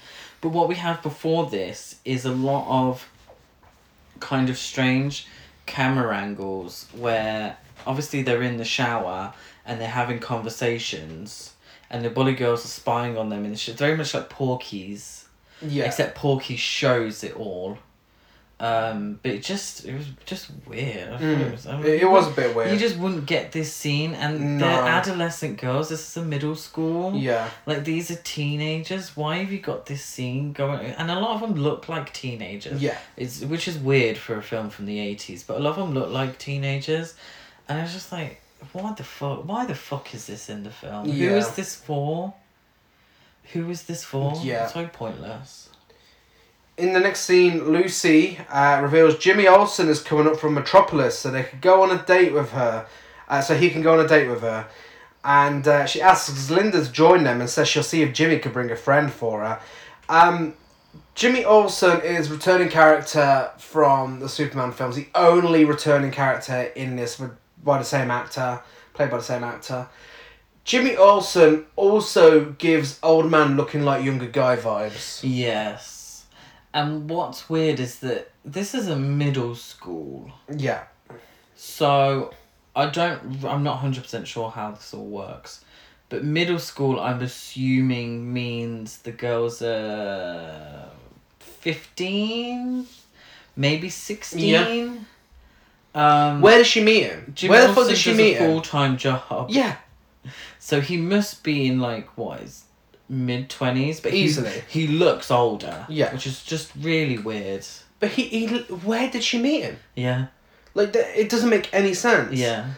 But 0.42 0.50
what 0.50 0.68
we 0.68 0.76
have 0.76 1.02
before 1.02 1.50
this 1.50 1.96
is 2.06 2.26
a 2.26 2.32
lot 2.32 2.68
of 2.68 3.08
kind 4.20 4.50
of 4.50 4.58
strange 4.58 5.28
camera 5.66 6.16
angles 6.18 6.88
where 6.94 7.58
obviously 7.86 8.22
they're 8.24 8.42
in 8.42 8.58
the 8.58 8.66
shower 8.66 9.34
and 9.66 9.80
they're 9.80 9.88
having 9.88 10.20
conversations 10.20 11.54
and 11.90 12.04
the 12.04 12.10
bully 12.10 12.34
girls 12.34 12.64
are 12.66 12.70
spying 12.70 13.18
on 13.18 13.30
them 13.30 13.46
and 13.46 13.54
it's 13.54 13.66
very 13.68 13.96
much 13.96 14.14
like 14.14 14.30
Porky's 14.30 15.26
Yeah. 15.62 15.86
except 15.86 16.16
Porky 16.16 16.56
shows 16.56 17.24
it 17.24 17.36
all. 17.36 17.78
Um, 18.62 19.22
but 19.24 19.32
it 19.32 19.42
just 19.42 19.86
it 19.86 19.96
was 19.96 20.06
just 20.26 20.48
weird. 20.68 21.14
I 21.14 21.18
Mm. 21.18 21.40
it, 21.48 21.52
was, 21.54 21.66
I 21.66 21.78
mean, 21.78 21.86
It, 21.86 22.02
it 22.02 22.10
was 22.10 22.28
a 22.28 22.32
bit 22.32 22.54
weird. 22.54 22.72
You 22.74 22.78
just 22.78 22.98
wouldn't 22.98 23.26
get 23.26 23.54
this 23.54 23.74
scene, 23.74 24.14
and 24.14 24.58
No. 24.58 24.66
they're 24.68 24.84
adolescent 24.84 25.62
girls. 25.62 25.88
This 25.88 26.06
is 26.06 26.18
a 26.18 26.26
middle 26.26 26.58
school. 26.58 27.16
Yeah. 27.16 27.50
Like 27.66 27.86
these 27.86 28.12
are 28.12 28.18
teenagers. 28.18 29.16
Why 29.16 29.38
have 29.38 29.52
you 29.54 29.60
got 29.60 29.86
this 29.86 30.04
scene 30.04 30.52
going? 30.52 30.88
And 30.92 31.10
a 31.10 31.18
lot 31.20 31.36
of 31.36 31.42
them 31.42 31.56
look 31.58 31.88
like 31.88 32.12
teenagers. 32.14 32.82
Yeah. 32.82 32.98
It's 33.16 33.40
which 33.42 33.68
is 33.70 33.78
weird 33.78 34.18
for 34.18 34.36
a 34.36 34.44
film 34.44 34.70
from 34.70 34.88
the 34.88 35.00
eighties, 35.00 35.42
but 35.44 35.56
a 35.56 35.60
lot 35.62 35.78
of 35.78 35.86
them 35.88 35.94
look 35.94 36.10
like 36.12 36.38
teenagers, 36.38 37.16
and 37.70 37.80
I 37.80 37.84
was 37.84 37.94
just 37.94 38.12
like, 38.12 38.42
what 38.74 38.98
the 38.98 39.06
fuck? 39.06 39.48
Why 39.48 39.66
the 39.68 39.76
fuck 39.76 40.14
is 40.14 40.26
this 40.28 40.50
in 40.50 40.64
the 40.64 40.70
film? 40.72 41.06
Who 41.06 41.14
Yeah. 41.14 41.38
is 41.38 41.52
this 41.56 41.76
for? 41.76 42.34
Who 43.54 43.70
is 43.70 43.84
this 43.84 44.04
for? 44.04 44.34
Yeah. 44.44 44.68
so 44.68 44.86
pointless. 44.88 45.69
In 46.80 46.94
the 46.94 47.00
next 47.02 47.22
scene, 47.26 47.74
Lucy 47.74 48.40
uh, 48.50 48.80
reveals 48.82 49.18
Jimmy 49.18 49.50
Olsen 49.50 49.90
is 49.90 50.02
coming 50.02 50.28
up 50.28 50.40
from 50.40 50.54
Metropolis 50.54 51.20
so 51.20 51.30
they 51.30 51.44
could 51.44 51.60
go 51.60 51.84
on 51.84 51.92
a 51.92 52.02
date 52.06 52.32
with 52.32 52.52
her. 52.52 52.88
Uh, 53.28 53.42
so 53.42 53.54
he 53.54 53.70
can 53.70 53.82
go 53.82 54.00
on 54.00 54.06
a 54.06 54.08
date 54.08 54.30
with 54.30 54.40
her. 54.40 54.66
And 55.26 55.68
uh, 55.68 55.86
she 55.86 56.02
asks 56.02 56.50
Linda 56.50 56.82
to 56.86 56.90
join 56.90 57.26
them 57.26 57.42
and 57.42 57.50
says 57.50 57.68
she'll 57.68 57.84
see 57.84 58.02
if 58.02 58.14
Jimmy 58.14 58.40
could 58.40 58.54
bring 58.54 58.72
a 58.72 58.78
friend 58.78 59.12
for 59.12 59.42
her. 59.42 59.60
Um, 60.08 60.54
Jimmy 61.16 61.44
Olsen 61.44 62.00
is 62.00 62.32
returning 62.32 62.70
character 62.70 63.52
from 63.58 64.22
the 64.22 64.30
Superman 64.30 64.72
films. 64.72 64.96
The 64.96 65.10
only 65.16 65.66
returning 65.66 66.12
character 66.12 66.62
in 66.78 66.96
this 66.96 67.22
by 67.62 67.78
the 67.78 67.84
same 67.84 68.10
actor, 68.10 68.62
played 68.94 69.12
by 69.12 69.18
the 69.18 69.24
same 69.24 69.44
actor. 69.44 69.90
Jimmy 70.64 70.96
Olsen 70.96 71.66
also 71.76 72.52
gives 72.52 73.00
old 73.04 73.30
man 73.30 73.58
looking 73.58 73.84
like 73.84 74.06
younger 74.06 74.28
guy 74.28 74.56
vibes. 74.56 75.20
Yes. 75.24 75.99
And 76.74 77.10
what's 77.10 77.50
weird 77.50 77.80
is 77.80 78.00
that 78.00 78.32
this 78.46 78.76
is 78.76 78.88
a 78.88 78.96
middle 78.96 79.56
school. 79.56 80.32
Yeah. 80.56 80.84
So 81.56 82.32
I 82.76 82.88
don't 82.90 83.44
I'm 83.44 83.64
not 83.64 83.78
hundred 83.78 84.04
percent 84.04 84.28
sure 84.28 84.50
how 84.52 84.72
this 84.72 84.94
all 84.94 85.06
works. 85.06 85.66
But 86.10 86.24
middle 86.24 86.60
school 86.60 87.00
I'm 87.00 87.22
assuming 87.22 88.32
means 88.34 89.00
the 89.00 89.12
girls 89.12 89.62
are 89.62 90.90
fifteen, 91.40 92.88
maybe 93.56 93.90
sixteen. 93.90 95.06
Um 95.96 96.42
Where 96.42 96.60
does 96.60 96.68
she 96.68 96.84
meet 96.84 97.04
him? 97.04 97.32
Jimmy 97.36 97.50
Where 97.52 97.68
the 97.68 97.74
fuck 97.74 97.88
does 97.88 97.98
she 97.98 98.14
meet 98.14 98.36
a 98.36 98.40
him? 98.40 98.52
full 98.52 98.62
time 98.62 98.96
job. 98.98 99.50
Yeah, 99.50 99.76
So 100.60 100.82
he 100.82 100.98
must 100.98 101.44
be 101.44 101.66
in 101.68 101.80
like 101.80 102.16
what 102.18 102.42
is 102.42 102.64
mid 103.10 103.50
twenties, 103.50 104.00
but 104.00 104.14
he- 104.14 104.24
Easily. 104.24 104.64
he 104.70 104.88
looks 104.88 105.32
older. 105.32 105.86
Yeah. 105.90 106.14
which 106.14 106.28
is 106.28 106.44
just 106.44 106.72
really 106.80 107.18
weird. 107.18 107.66
but 108.00 108.12
he, 108.12 108.24
he 108.24 108.48
where 108.86 109.10
did 109.10 109.24
she 109.24 109.40
meet 109.40 109.62
him? 109.64 109.78
Yeah, 109.96 110.28
Like 110.76 110.96
it 110.96 111.30
doesn't 111.30 111.50
make 111.50 111.74
any 111.74 111.94
sense. 111.94 112.34
yeah. 112.34 112.72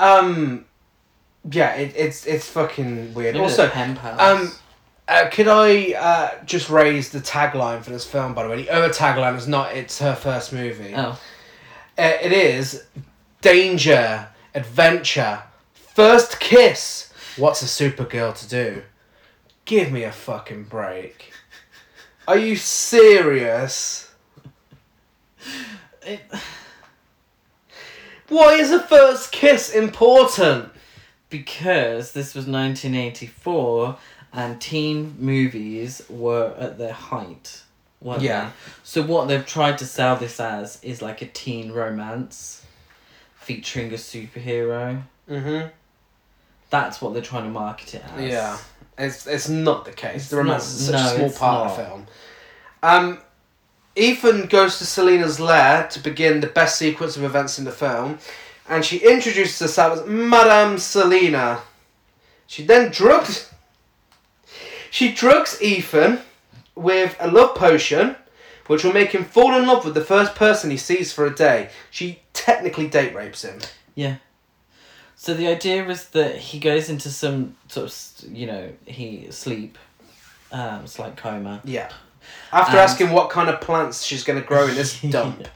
Um. 0.00 0.64
Yeah, 1.50 1.74
it, 1.74 1.94
it's 1.96 2.26
it's 2.26 2.48
fucking 2.50 3.14
weird. 3.14 3.34
Maybe 3.34 3.42
also, 3.44 3.66
the 3.66 3.70
pen 3.72 3.96
pals. 3.96 4.20
um, 4.20 4.52
uh, 5.08 5.28
could 5.30 5.46
I 5.48 5.92
uh, 5.92 6.44
just 6.44 6.68
raise 6.68 7.10
the 7.10 7.20
tagline 7.20 7.82
for 7.82 7.90
this 7.90 8.04
film? 8.04 8.34
By 8.34 8.42
the 8.42 8.48
way, 8.48 8.56
the 8.62 8.70
other 8.70 8.88
tagline 8.88 9.36
is 9.36 9.46
not. 9.46 9.74
It's 9.76 9.98
her 10.00 10.14
first 10.16 10.52
movie. 10.52 10.92
oh, 10.96 11.18
Uh, 11.96 12.12
it 12.20 12.32
is 12.32 12.84
danger, 13.42 14.26
adventure, 14.54 15.42
first 15.72 16.40
kiss. 16.40 17.12
What's 17.36 17.62
a 17.62 17.66
Supergirl 17.66 18.36
to 18.40 18.48
do? 18.48 18.82
Give 19.66 19.92
me 19.92 20.04
a 20.04 20.12
fucking 20.12 20.64
break. 20.64 21.32
Are 22.26 22.38
you 22.38 22.56
serious? 22.56 24.10
it, 26.02 26.20
Why 28.28 28.54
is 28.54 28.72
a 28.72 28.80
first 28.80 29.30
kiss 29.32 29.70
important? 29.70 30.70
because 31.28 32.12
this 32.12 32.34
was 32.36 32.46
nineteen 32.46 32.94
eighty 32.94 33.26
four, 33.26 33.98
and 34.32 34.60
teen 34.60 35.16
movies 35.18 36.00
were 36.08 36.54
at 36.56 36.78
their 36.78 36.92
height. 36.92 37.62
weren't 38.00 38.22
Yeah. 38.22 38.46
they? 38.46 38.52
So 38.84 39.02
what 39.02 39.26
they've 39.26 39.44
tried 39.44 39.78
to 39.78 39.86
sell 39.86 40.14
this 40.16 40.38
as 40.38 40.78
is 40.84 41.02
like 41.02 41.22
a 41.22 41.26
teen 41.26 41.72
romance, 41.72 42.64
featuring 43.34 43.90
a 43.90 43.96
superhero. 43.96 45.02
Mm-hmm. 45.28 45.68
That's 46.70 47.02
what 47.02 47.12
they're 47.12 47.22
trying 47.22 47.44
to 47.44 47.50
market 47.50 47.94
it 47.96 48.04
as. 48.16 48.30
Yeah. 48.30 48.58
It's 48.98 49.26
it's 49.26 49.48
not 49.48 49.84
the 49.84 49.92
case. 49.92 50.22
It's 50.22 50.30
the 50.30 50.36
romance 50.38 50.64
not- 50.64 50.80
is 50.80 50.86
such 50.86 51.18
no, 51.18 51.26
a 51.26 51.30
small 51.30 51.38
part 51.38 51.70
of 51.70 51.76
the 51.76 51.84
film. 51.84 52.06
Um, 52.82 53.18
Ethan 53.94 54.46
goes 54.46 54.78
to 54.78 54.86
Selena's 54.86 55.40
lair 55.40 55.88
to 55.88 56.00
begin 56.00 56.40
the 56.40 56.46
best 56.46 56.78
sequence 56.78 57.16
of 57.16 57.24
events 57.24 57.58
in 57.58 57.64
the 57.64 57.72
film, 57.72 58.18
and 58.68 58.84
she 58.84 58.98
introduces 58.98 59.58
herself 59.58 60.00
as 60.00 60.06
Madame 60.06 60.78
Selena. 60.78 61.60
She 62.46 62.64
then 62.64 62.90
drugs. 62.90 63.52
She 64.90 65.12
drugs 65.12 65.60
Ethan 65.60 66.20
with 66.74 67.16
a 67.18 67.30
love 67.30 67.54
potion, 67.54 68.16
which 68.66 68.84
will 68.84 68.92
make 68.92 69.12
him 69.12 69.24
fall 69.24 69.54
in 69.54 69.66
love 69.66 69.84
with 69.84 69.94
the 69.94 70.04
first 70.04 70.34
person 70.34 70.70
he 70.70 70.76
sees 70.76 71.12
for 71.12 71.26
a 71.26 71.34
day. 71.34 71.70
She 71.90 72.20
technically 72.32 72.86
date 72.86 73.14
rapes 73.14 73.42
him. 73.44 73.58
Yeah. 73.94 74.16
So 75.18 75.32
the 75.34 75.46
idea 75.48 75.88
is 75.88 76.08
that 76.10 76.36
he 76.36 76.58
goes 76.58 76.88
into 76.90 77.08
some 77.10 77.56
sort 77.68 77.86
of, 77.86 78.30
you 78.36 78.46
know, 78.46 78.70
he 78.84 79.28
sleep, 79.30 79.78
um, 80.52 80.84
it's 80.84 80.98
like 80.98 81.16
coma. 81.16 81.62
Yeah. 81.64 81.90
After 82.52 82.72
And- 82.72 82.80
asking 82.80 83.10
what 83.10 83.30
kind 83.30 83.48
of 83.48 83.60
plants 83.60 84.02
she's 84.04 84.22
going 84.24 84.40
to 84.40 84.46
grow 84.46 84.66
in 84.68 84.74
this 84.74 85.00
dump, 85.10 85.48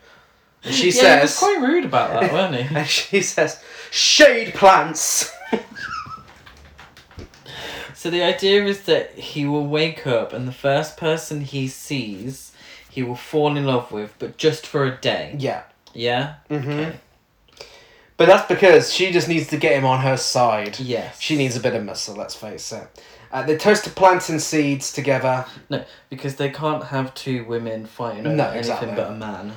and 0.64 0.74
she 0.74 0.90
yeah, 0.90 1.16
he 1.16 1.22
was 1.22 1.30
says, 1.34 1.38
quite 1.38 1.60
rude 1.60 1.84
about 1.84 2.18
that, 2.20 2.32
wasn't 2.50 2.66
he? 2.68 2.74
and 2.74 2.86
she 2.88 3.20
says, 3.22 3.62
shade 3.90 4.54
plants. 4.54 5.30
So 7.94 8.08
the 8.08 8.22
idea 8.22 8.64
is 8.64 8.84
that 8.84 9.12
he 9.18 9.44
will 9.44 9.66
wake 9.66 10.06
up 10.06 10.32
and 10.32 10.48
the 10.48 10.52
first 10.52 10.96
person 10.96 11.42
he 11.42 11.68
sees, 11.68 12.52
he 12.88 13.02
will 13.02 13.14
fall 13.14 13.56
in 13.58 13.66
love 13.66 13.92
with, 13.92 14.14
but 14.18 14.38
just 14.38 14.66
for 14.66 14.84
a 14.86 14.96
day. 14.96 15.36
yeah. 15.38 15.64
Yeah. 15.92 16.36
Mm-hmm. 16.48 16.70
Okay. 16.70 16.96
But 18.20 18.26
that's 18.26 18.46
because 18.46 18.92
she 18.92 19.12
just 19.12 19.28
needs 19.28 19.46
to 19.46 19.56
get 19.56 19.72
him 19.72 19.86
on 19.86 20.00
her 20.00 20.18
side. 20.18 20.78
Yes. 20.78 21.18
She 21.18 21.38
needs 21.38 21.56
a 21.56 21.60
bit 21.60 21.74
of 21.74 21.82
muscle, 21.86 22.14
let's 22.14 22.34
face 22.34 22.70
it. 22.70 22.86
Uh, 23.32 23.44
they 23.44 23.56
toast 23.56 23.84
the 23.84 23.90
plantain 23.90 24.38
seeds 24.38 24.92
together. 24.92 25.46
no 25.70 25.82
because 26.10 26.36
they 26.36 26.50
can't 26.50 26.84
have 26.84 27.14
two 27.14 27.44
women 27.46 27.86
fighting 27.86 28.26
over 28.26 28.36
No, 28.36 28.44
anything 28.44 28.58
exactly. 28.58 28.92
but 28.94 29.10
a 29.12 29.14
man. 29.14 29.54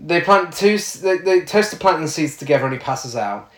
They 0.00 0.22
plant 0.22 0.54
two. 0.54 0.78
They, 0.78 1.18
they 1.18 1.40
toast 1.42 1.70
the 1.70 1.76
plantain 1.76 2.08
seeds 2.08 2.38
together, 2.38 2.64
and 2.64 2.72
he 2.72 2.78
passes 2.80 3.14
out. 3.14 3.52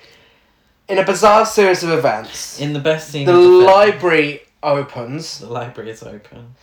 In 0.88 0.98
a 0.98 1.04
bizarre 1.04 1.46
series 1.46 1.84
of 1.84 1.90
events, 1.90 2.60
In 2.60 2.72
the 2.72 2.80
best 2.80 3.10
scene, 3.12 3.26
the 3.26 3.32
the 3.32 3.38
film, 3.38 3.64
library 3.64 4.40
opens. 4.64 5.38
the 5.38 5.46
library 5.46 5.90
is 5.90 6.02
open. 6.02 6.56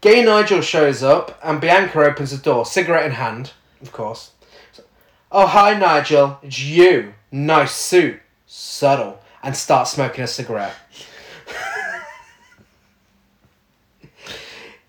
Gay 0.00 0.24
Nigel 0.24 0.60
shows 0.60 1.04
up, 1.04 1.38
and 1.44 1.60
Bianca 1.60 2.00
opens 2.02 2.32
the 2.32 2.38
door, 2.38 2.66
cigarette 2.66 3.06
in 3.06 3.12
hand, 3.12 3.52
of 3.80 3.92
course. 3.92 4.32
Oh, 5.30 5.46
hi, 5.46 5.78
Nigel. 5.78 6.38
It's 6.42 6.58
you. 6.58 7.12
Nice 7.30 7.72
suit. 7.72 8.18
Subtle. 8.46 9.20
And 9.42 9.54
start 9.54 9.86
smoking 9.86 10.24
a 10.24 10.26
cigarette. 10.26 10.74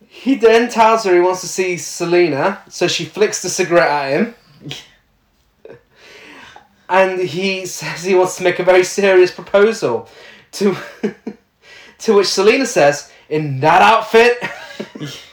he 0.08 0.36
then 0.36 0.70
tells 0.70 1.04
her 1.04 1.14
he 1.14 1.20
wants 1.20 1.42
to 1.42 1.48
see 1.48 1.76
Selena, 1.76 2.62
so 2.70 2.88
she 2.88 3.04
flicks 3.04 3.42
the 3.42 3.50
cigarette 3.50 3.90
at 3.90 4.12
him. 4.12 4.36
and 6.90 7.20
he 7.20 7.66
says 7.66 8.04
he 8.04 8.16
wants 8.16 8.38
to 8.38 8.44
make 8.44 8.60
a 8.60 8.64
very 8.64 8.86
serious 8.86 9.32
proposal. 9.32 10.08
To, 10.54 10.78
to 12.00 12.14
which 12.14 12.28
Selena 12.28 12.66
says, 12.66 13.12
In 13.28 13.60
that 13.60 13.82
outfit? 13.82 14.42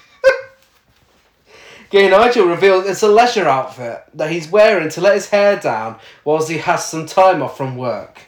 Gay 1.91 2.09
Nigel 2.09 2.47
reveals 2.47 2.87
it's 2.87 3.03
a 3.03 3.09
leisure 3.09 3.49
outfit 3.49 4.05
that 4.15 4.31
he's 4.31 4.49
wearing 4.49 4.89
to 4.91 5.01
let 5.01 5.15
his 5.15 5.29
hair 5.31 5.59
down 5.59 5.99
whilst 6.25 6.51
he 6.51 6.59
has 6.59 6.85
some 6.85 7.07
time 7.07 7.43
off 7.43 7.57
from 7.57 7.77
work. 7.77 8.23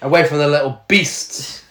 Away 0.00 0.26
from 0.26 0.38
the 0.38 0.48
little 0.48 0.80
beasts. 0.88 1.64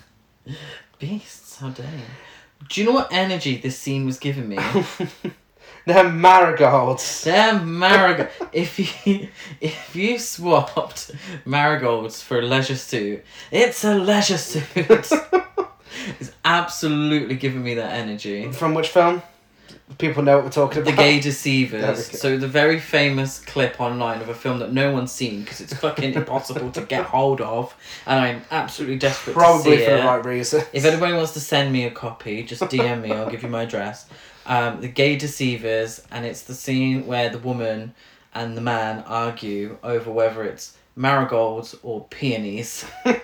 Beasts, 0.99 1.57
how 1.57 1.69
dare 1.69 1.86
you? 1.86 2.67
Do 2.69 2.82
you 2.82 2.88
know 2.88 2.93
what 2.93 3.11
energy 3.11 3.57
this 3.57 3.78
scene 3.78 4.05
was 4.05 4.17
giving 4.17 4.49
me? 4.49 4.57
They're 5.86 6.09
marigolds. 6.09 7.23
They're 7.23 7.59
marigold. 7.59 8.30
if 8.51 9.05
you 9.05 9.30
if 9.61 9.95
you 9.95 10.17
swapped 10.17 11.11
marigolds 11.45 12.23
for 12.23 12.39
a 12.39 12.41
leisure 12.41 12.76
suit, 12.76 13.23
it's 13.51 13.84
a 13.84 13.93
leisure 13.93 14.38
suit. 14.38 14.63
it's 14.76 16.32
absolutely 16.43 17.36
giving 17.36 17.63
me 17.63 17.76
that 17.76 17.93
energy. 17.93 18.51
From 18.51 18.73
which 18.73 18.89
film? 18.89 19.21
People 19.99 20.23
know 20.23 20.38
what 20.38 20.45
we're 20.45 20.51
talking 20.51 20.81
about. 20.81 20.91
The. 20.91 20.97
Gay 20.97 21.19
Deceivers. 21.19 22.19
So 22.19 22.38
the 22.38 22.47
very 22.47 22.79
famous 22.79 23.39
clip 23.39 23.79
online 23.79 24.19
of 24.19 24.29
a 24.29 24.33
film 24.33 24.57
that 24.59 24.73
no 24.73 24.91
one's 24.91 25.11
seen 25.11 25.41
because 25.41 25.61
it's 25.61 25.73
fucking 25.75 26.15
impossible 26.15 26.71
to 26.71 26.81
get 26.81 27.05
hold 27.05 27.39
of, 27.39 27.75
and 28.07 28.19
I'm 28.19 28.41
absolutely 28.49 28.97
desperate 28.97 29.33
Probably 29.33 29.71
to 29.73 29.77
see 29.77 29.86
for 29.86 29.91
it. 29.91 29.97
the 29.97 30.03
right 30.03 30.25
reason. 30.25 30.63
If 30.73 30.86
anybody 30.86 31.13
wants 31.13 31.33
to 31.33 31.39
send 31.39 31.71
me 31.71 31.86
a 31.86 31.91
copy, 31.91 32.41
just 32.43 32.63
DM 32.63 33.01
me. 33.03 33.11
I'll 33.11 33.29
give 33.29 33.43
you 33.43 33.49
my 33.49 33.63
address. 33.63 34.07
Um, 34.47 34.81
the 34.81 34.88
Gay 34.88 35.17
Deceivers, 35.17 36.01
and 36.11 36.25
it's 36.25 36.41
the 36.41 36.55
scene 36.55 37.05
where 37.05 37.29
the 37.29 37.38
woman 37.39 37.93
and 38.33 38.57
the 38.57 38.61
man 38.61 39.03
argue 39.07 39.77
over 39.83 40.11
whether 40.11 40.43
it's 40.43 40.75
marigolds 40.95 41.75
or 41.83 42.05
peonies. 42.09 42.86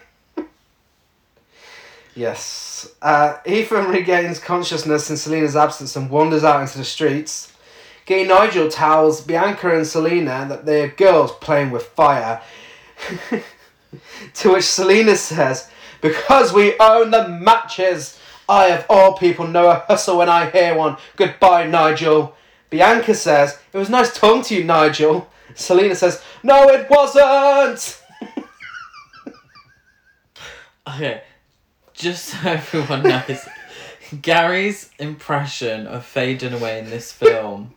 Yes. 2.14 2.71
Uh, 3.02 3.38
Ethan 3.46 3.88
regains 3.88 4.40
consciousness 4.40 5.10
in 5.10 5.18
Selena's 5.18 5.56
absence 5.56 5.96
and 5.96 6.10
wanders 6.10 6.44
out 6.44 6.62
into 6.62 6.78
the 6.78 6.84
streets. 6.84 7.54
Gay 8.06 8.26
Nigel 8.26 8.70
tells 8.70 9.22
Bianca 9.22 9.76
and 9.76 9.86
Selena 9.86 10.46
that 10.50 10.66
they 10.66 10.84
are 10.84 10.88
girls 10.90 11.32
playing 11.34 11.72
with 11.72 11.84
fire. 11.84 12.42
to 14.34 14.54
which 14.54 14.66
Selena 14.66 15.16
says, 15.16 15.70
Because 16.02 16.54
we 16.54 16.78
own 16.80 17.12
the 17.12 17.28
matches, 17.28 18.20
I 18.50 18.68
of 18.70 18.86
all 18.90 19.18
people 19.18 19.48
know 19.48 19.70
a 19.70 19.76
hustle 19.88 20.18
when 20.18 20.30
I 20.30 20.50
hear 20.50 20.76
one. 20.76 20.98
Goodbye, 21.16 21.68
Nigel. 21.68 22.36
Bianca 22.70 23.14
says, 23.14 23.60
It 23.74 23.78
was 23.78 23.90
nice 23.90 24.16
talking 24.18 24.44
to 24.44 24.56
you, 24.56 24.64
Nigel. 24.64 25.30
Selena 25.56 25.96
says, 25.96 26.24
No, 26.44 26.70
it 26.70 26.90
wasn't! 26.90 27.98
Okay, 30.88 31.22
just 32.02 32.26
so 32.26 32.38
everyone 32.46 33.04
knows, 33.04 33.48
Gary's 34.22 34.90
impression 35.00 35.88
of 35.88 36.06
Faye 36.06 36.36
Dunaway 36.36 36.80
in 36.80 36.90
this 36.90 37.12
film 37.12 37.74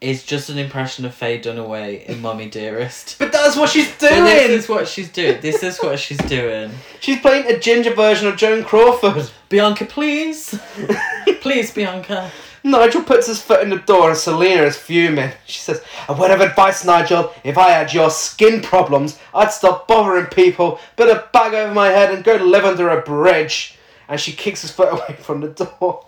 is 0.00 0.24
just 0.24 0.50
an 0.50 0.58
impression 0.58 1.04
of 1.04 1.14
Faye 1.14 1.40
Dunaway 1.40 2.04
in 2.06 2.20
Mummy 2.20 2.50
Dearest. 2.50 3.18
But 3.18 3.32
that's 3.32 3.56
what 3.56 3.70
she's 3.70 3.96
doing! 3.98 4.24
this 4.24 4.64
is 4.64 4.68
what 4.68 4.88
she's 4.88 5.10
doing. 5.10 5.40
This 5.40 5.62
is 5.62 5.78
what 5.78 5.98
she's 5.98 6.18
doing. 6.18 6.70
She's 7.00 7.20
playing 7.20 7.46
a 7.46 7.58
ginger 7.58 7.94
version 7.94 8.28
of 8.28 8.36
Joan 8.36 8.64
Crawford. 8.64 9.30
Bianca, 9.48 9.86
please. 9.86 10.58
please, 11.40 11.72
Bianca. 11.72 12.30
Nigel 12.64 13.02
puts 13.02 13.26
his 13.26 13.42
foot 13.42 13.62
in 13.62 13.70
the 13.70 13.78
door 13.78 14.10
and 14.10 14.18
Selena 14.18 14.62
is 14.62 14.76
fuming. 14.76 15.32
She 15.46 15.58
says, 15.58 15.82
A 16.08 16.14
word 16.14 16.30
of 16.30 16.40
advice, 16.40 16.84
Nigel. 16.84 17.32
If 17.42 17.58
I 17.58 17.70
had 17.70 17.92
your 17.92 18.10
skin 18.10 18.62
problems, 18.62 19.18
I'd 19.34 19.52
stop 19.52 19.88
bothering 19.88 20.26
people, 20.26 20.78
put 20.96 21.08
a 21.08 21.28
bag 21.32 21.54
over 21.54 21.74
my 21.74 21.88
head 21.88 22.14
and 22.14 22.22
go 22.22 22.36
live 22.36 22.64
under 22.64 22.88
a 22.88 23.02
bridge. 23.02 23.76
And 24.08 24.20
she 24.20 24.32
kicks 24.32 24.62
his 24.62 24.70
foot 24.70 24.92
away 24.92 25.16
from 25.20 25.40
the 25.40 25.48
door. 25.48 26.06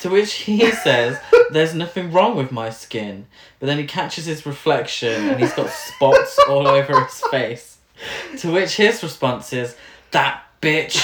To 0.00 0.10
which 0.10 0.34
he 0.34 0.70
says, 0.72 1.18
There's 1.50 1.74
nothing 1.74 2.12
wrong 2.12 2.36
with 2.36 2.52
my 2.52 2.70
skin. 2.70 3.26
But 3.58 3.66
then 3.66 3.78
he 3.78 3.86
catches 3.86 4.26
his 4.26 4.44
reflection 4.44 5.30
and 5.30 5.40
he's 5.40 5.54
got 5.54 5.70
spots 5.70 6.38
all 6.48 6.66
over 6.68 7.04
his 7.04 7.20
face. 7.30 7.78
To 8.38 8.52
which 8.52 8.76
his 8.76 9.02
response 9.02 9.54
is, 9.54 9.74
That 10.10 10.42
bitch. 10.60 11.00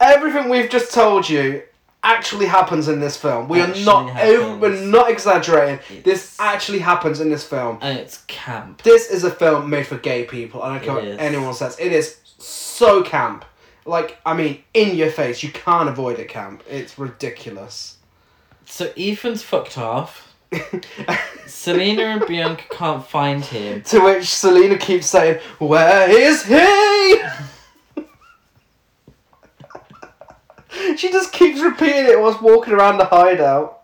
Everything 0.00 0.48
we've 0.48 0.70
just 0.70 0.92
told 0.92 1.28
you 1.28 1.62
actually 2.02 2.46
happens 2.46 2.86
in 2.88 3.00
this 3.00 3.16
film. 3.16 3.48
We 3.48 3.60
Actually 3.60 3.82
are 3.82 3.84
not 3.84 4.08
eh, 4.10 4.12
happens. 4.36 4.60
we're 4.60 4.80
not 4.86 5.10
exaggerating. 5.10 6.02
This 6.04 6.36
actually 6.38 6.78
happens 6.78 7.20
in 7.20 7.30
this 7.30 7.44
film. 7.44 7.78
And 7.80 7.98
it's 7.98 8.18
camp. 8.28 8.82
This 8.82 9.10
is 9.10 9.24
a 9.24 9.30
film 9.30 9.68
made 9.70 9.86
for 9.86 9.96
gay 9.98 10.24
people. 10.24 10.62
I 10.62 10.74
don't 10.74 10.84
care 10.84 10.94
what 10.94 11.20
anyone 11.20 11.54
says. 11.54 11.78
It 11.80 11.92
is 11.92 12.18
so 12.38 13.02
camp. 13.02 13.44
Like, 13.84 14.18
I 14.26 14.34
mean, 14.34 14.62
in 14.74 14.96
your 14.96 15.10
face. 15.10 15.42
You 15.42 15.50
can't 15.50 15.88
avoid 15.88 16.18
it, 16.18 16.28
camp. 16.28 16.62
It's 16.68 16.98
ridiculous. 16.98 17.96
So 18.66 18.92
Ethan's 18.96 19.42
fucked 19.42 19.78
off. 19.78 20.34
Selena 21.46 22.02
and 22.02 22.26
Bianca 22.26 22.64
can't 22.70 23.04
find 23.06 23.44
him. 23.44 23.82
to 23.82 24.00
which 24.00 24.26
Selena 24.28 24.76
keeps 24.78 25.06
saying, 25.06 25.40
Where 25.58 26.08
is 26.10 26.44
he? 26.44 27.20
she 30.96 31.10
just 31.10 31.32
keeps 31.32 31.60
repeating 31.60 32.06
it 32.06 32.20
whilst 32.20 32.42
walking 32.42 32.74
around 32.74 32.98
the 32.98 33.04
hideout. 33.04 33.82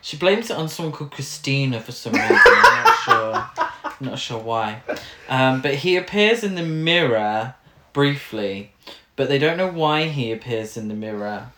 She 0.00 0.16
blames 0.16 0.50
it 0.50 0.56
on 0.56 0.68
someone 0.68 0.92
called 0.92 1.10
Christina 1.10 1.80
for 1.80 1.92
some 1.92 2.12
reason. 2.12 2.36
I'm 2.36 2.84
not 2.84 2.98
sure. 3.04 3.64
I'm 3.82 4.06
not 4.06 4.18
sure 4.18 4.38
why. 4.38 4.82
Um, 5.28 5.62
but 5.62 5.74
he 5.76 5.96
appears 5.96 6.44
in 6.44 6.54
the 6.54 6.62
mirror 6.62 7.54
briefly, 7.92 8.72
but 9.16 9.28
they 9.28 9.38
don't 9.38 9.56
know 9.56 9.70
why 9.70 10.04
he 10.04 10.30
appears 10.30 10.76
in 10.76 10.88
the 10.88 10.94
mirror. 10.94 11.48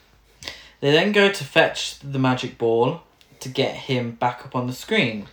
They 0.81 0.93
then 0.93 1.13
go 1.13 1.31
to 1.31 1.45
fetch 1.45 1.99
the 1.99 2.19
magic 2.19 2.57
ball 2.57 3.03
to 3.41 3.49
get 3.49 3.75
him 3.75 4.13
back 4.13 4.45
up 4.45 4.55
on 4.55 4.67
the 4.67 4.73
screen. 4.73 5.27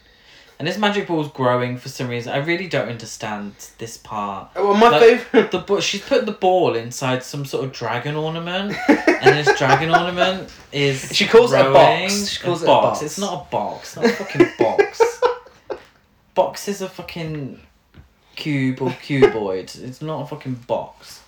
And 0.57 0.67
this 0.67 0.77
magic 0.77 1.07
ball's 1.07 1.31
growing 1.31 1.77
for 1.77 1.89
some 1.89 2.07
reason. 2.07 2.31
I 2.33 2.37
really 2.37 2.67
don't 2.67 2.87
understand 2.87 3.53
this 3.77 3.97
part. 3.97 4.49
Well, 4.55 4.73
my 4.73 4.89
Like, 4.89 5.01
favorite. 5.01 5.51
The 5.51 5.59
bu- 5.59 5.81
she's 5.81 6.01
put 6.01 6.25
the 6.25 6.31
ball 6.31 6.75
inside 6.75 7.23
some 7.23 7.45
sort 7.45 7.65
of 7.65 7.71
dragon 7.73 8.15
ornament, 8.15 8.75
and 8.87 9.37
this 9.45 9.57
dragon 9.57 9.89
ornament 9.93 10.49
is 10.71 11.09
She 11.13 11.27
calls 11.27 11.51
it 11.53 11.59
a 11.65 11.71
box. 11.71 12.29
She 12.29 12.41
calls 12.43 12.61
it 12.61 12.65
a 12.65 12.67
box. 12.67 13.01
It's 13.01 13.17
not 13.19 13.33
a 13.47 13.51
box. 13.51 13.81
It's 13.87 13.95
not 13.97 14.05
a 14.05 14.09
fucking 14.23 14.47
box. 14.57 15.21
box 16.33 16.67
is 16.67 16.81
a 16.81 16.89
fucking 16.89 17.59
cube 18.35 18.81
or 18.81 18.89
cuboid. 18.91 19.81
It's 19.83 20.01
not 20.01 20.21
a 20.21 20.25
fucking 20.27 20.55
box. 20.67 21.21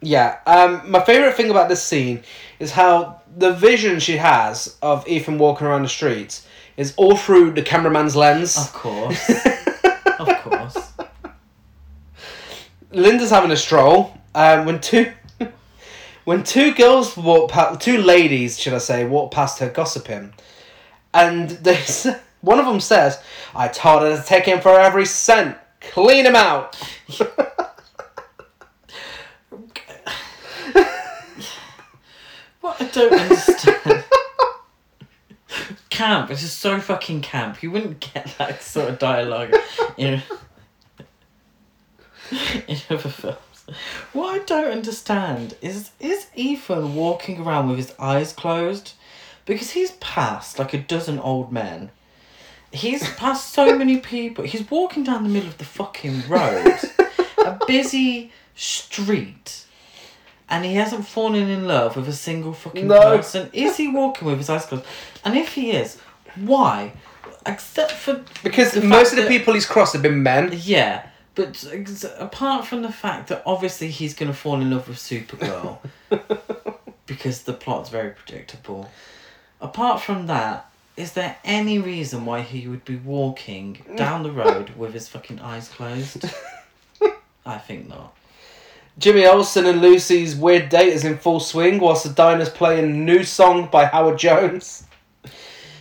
Yeah. 0.00 0.38
Um, 0.46 0.90
my 0.90 1.02
favorite 1.04 1.34
thing 1.34 1.50
about 1.50 1.68
this 1.68 1.82
scene 1.82 2.22
is 2.60 2.70
how 2.72 3.22
the 3.36 3.52
vision 3.52 3.98
she 4.00 4.16
has 4.18 4.76
of 4.82 5.06
Ethan 5.08 5.38
walking 5.38 5.66
around 5.66 5.82
the 5.82 5.88
streets 5.88 6.46
is 6.76 6.94
all 6.96 7.16
through 7.16 7.52
the 7.52 7.62
cameraman's 7.62 8.16
lens. 8.16 8.56
Of 8.56 8.72
course, 8.72 9.30
of 10.18 10.28
course. 10.42 10.92
Linda's 12.90 13.30
having 13.30 13.50
a 13.50 13.56
stroll. 13.56 14.16
Um, 14.34 14.66
when 14.66 14.80
two, 14.80 15.12
when 16.24 16.42
two 16.42 16.74
girls 16.74 17.16
walk 17.16 17.50
past, 17.50 17.80
two 17.80 17.98
ladies, 17.98 18.58
should 18.58 18.74
I 18.74 18.78
say, 18.78 19.04
walk 19.04 19.32
past 19.32 19.58
her 19.60 19.68
gossiping, 19.68 20.32
and 21.12 21.50
they, 21.50 21.80
one 22.40 22.58
of 22.58 22.66
them 22.66 22.80
says, 22.80 23.20
"I 23.54 23.68
told 23.68 24.02
her 24.02 24.16
to 24.16 24.22
take 24.22 24.44
him 24.44 24.60
for 24.60 24.78
every 24.78 25.06
cent, 25.06 25.56
clean 25.80 26.26
him 26.26 26.36
out." 26.36 26.76
What 32.64 32.80
I 32.80 32.86
don't 32.86 33.12
understand. 33.12 34.04
Camp. 35.90 36.30
It's 36.30 36.40
just 36.40 36.58
so 36.58 36.80
fucking 36.80 37.22
camp. 37.22 37.62
You 37.62 37.70
wouldn't 37.70 38.00
get 38.00 38.34
that 38.38 38.62
sort 38.62 38.90
of 38.90 38.98
dialogue 38.98 39.54
in 39.96 40.22
in 42.68 42.78
other 42.90 43.08
films. 43.08 43.38
What 44.12 44.40
I 44.40 44.44
don't 44.44 44.70
understand 44.70 45.56
is 45.62 45.90
is 46.00 46.26
Ethan 46.34 46.94
walking 46.94 47.40
around 47.40 47.68
with 47.68 47.78
his 47.78 47.94
eyes 47.98 48.32
closed 48.32 48.92
because 49.46 49.70
he's 49.72 49.92
passed 49.92 50.58
like 50.58 50.74
a 50.74 50.78
dozen 50.78 51.18
old 51.18 51.52
men. 51.52 51.90
He's 52.72 53.08
passed 53.14 53.52
so 53.52 53.78
many 53.78 53.98
people. 53.98 54.44
He's 54.44 54.68
walking 54.70 55.04
down 55.04 55.22
the 55.22 55.28
middle 55.28 55.48
of 55.48 55.58
the 55.58 55.64
fucking 55.64 56.28
road, 56.28 56.78
a 57.38 57.58
busy 57.66 58.32
street 58.54 59.63
and 60.54 60.64
he 60.64 60.74
hasn't 60.74 61.04
fallen 61.06 61.48
in 61.48 61.66
love 61.66 61.96
with 61.96 62.08
a 62.08 62.12
single 62.12 62.52
fucking 62.52 62.86
No. 62.86 63.00
person. 63.16 63.50
Is 63.52 63.76
he 63.76 63.88
walking 63.88 64.28
with 64.28 64.38
his 64.38 64.48
eyes 64.48 64.64
closed? 64.66 64.84
And 65.24 65.36
if 65.36 65.54
he 65.54 65.72
is, 65.72 65.98
why? 66.36 66.92
Except 67.44 67.90
for 67.92 68.22
Because 68.42 68.76
most 68.82 69.10
of 69.12 69.16
the 69.16 69.22
that- 69.22 69.28
people 69.28 69.54
he's 69.54 69.66
crossed 69.66 69.92
have 69.94 70.02
been 70.02 70.22
men. 70.22 70.52
yeah, 70.62 71.06
but 71.34 71.64
ex- 71.72 72.04
apart 72.18 72.66
from 72.66 72.82
the 72.82 72.92
fact 72.92 73.28
that 73.28 73.42
obviously 73.44 73.88
he's 73.90 74.14
gonna 74.14 74.32
fall 74.32 74.60
in 74.60 74.70
love 74.70 74.86
with 74.88 74.98
Supergirl 74.98 75.78
because 77.06 77.42
the 77.42 77.52
plot's 77.52 77.90
very 77.90 78.10
predictable. 78.10 78.90
Apart 79.60 80.00
from 80.02 80.26
that, 80.26 80.70
is 80.96 81.12
there 81.12 81.36
any 81.44 81.78
reason 81.78 82.24
why 82.24 82.42
he 82.42 82.68
would 82.68 82.84
be 82.84 82.96
walking 82.96 83.84
down 83.96 84.22
the 84.22 84.30
road 84.30 84.70
with 84.76 84.92
his 84.94 85.08
fucking 85.08 85.40
eyes 85.40 85.68
closed? 85.68 86.24
I 87.46 87.58
think 87.58 87.88
not. 87.88 88.14
Jimmy 88.96 89.26
Olsen 89.26 89.66
and 89.66 89.80
Lucy's 89.80 90.36
weird 90.36 90.68
date 90.68 90.92
is 90.92 91.04
in 91.04 91.18
full 91.18 91.40
swing 91.40 91.80
whilst 91.80 92.04
the 92.04 92.10
diner's 92.10 92.48
playing 92.48 92.84
a 92.84 92.96
new 92.96 93.24
song 93.24 93.68
by 93.70 93.86
Howard 93.86 94.18
Jones. 94.18 94.86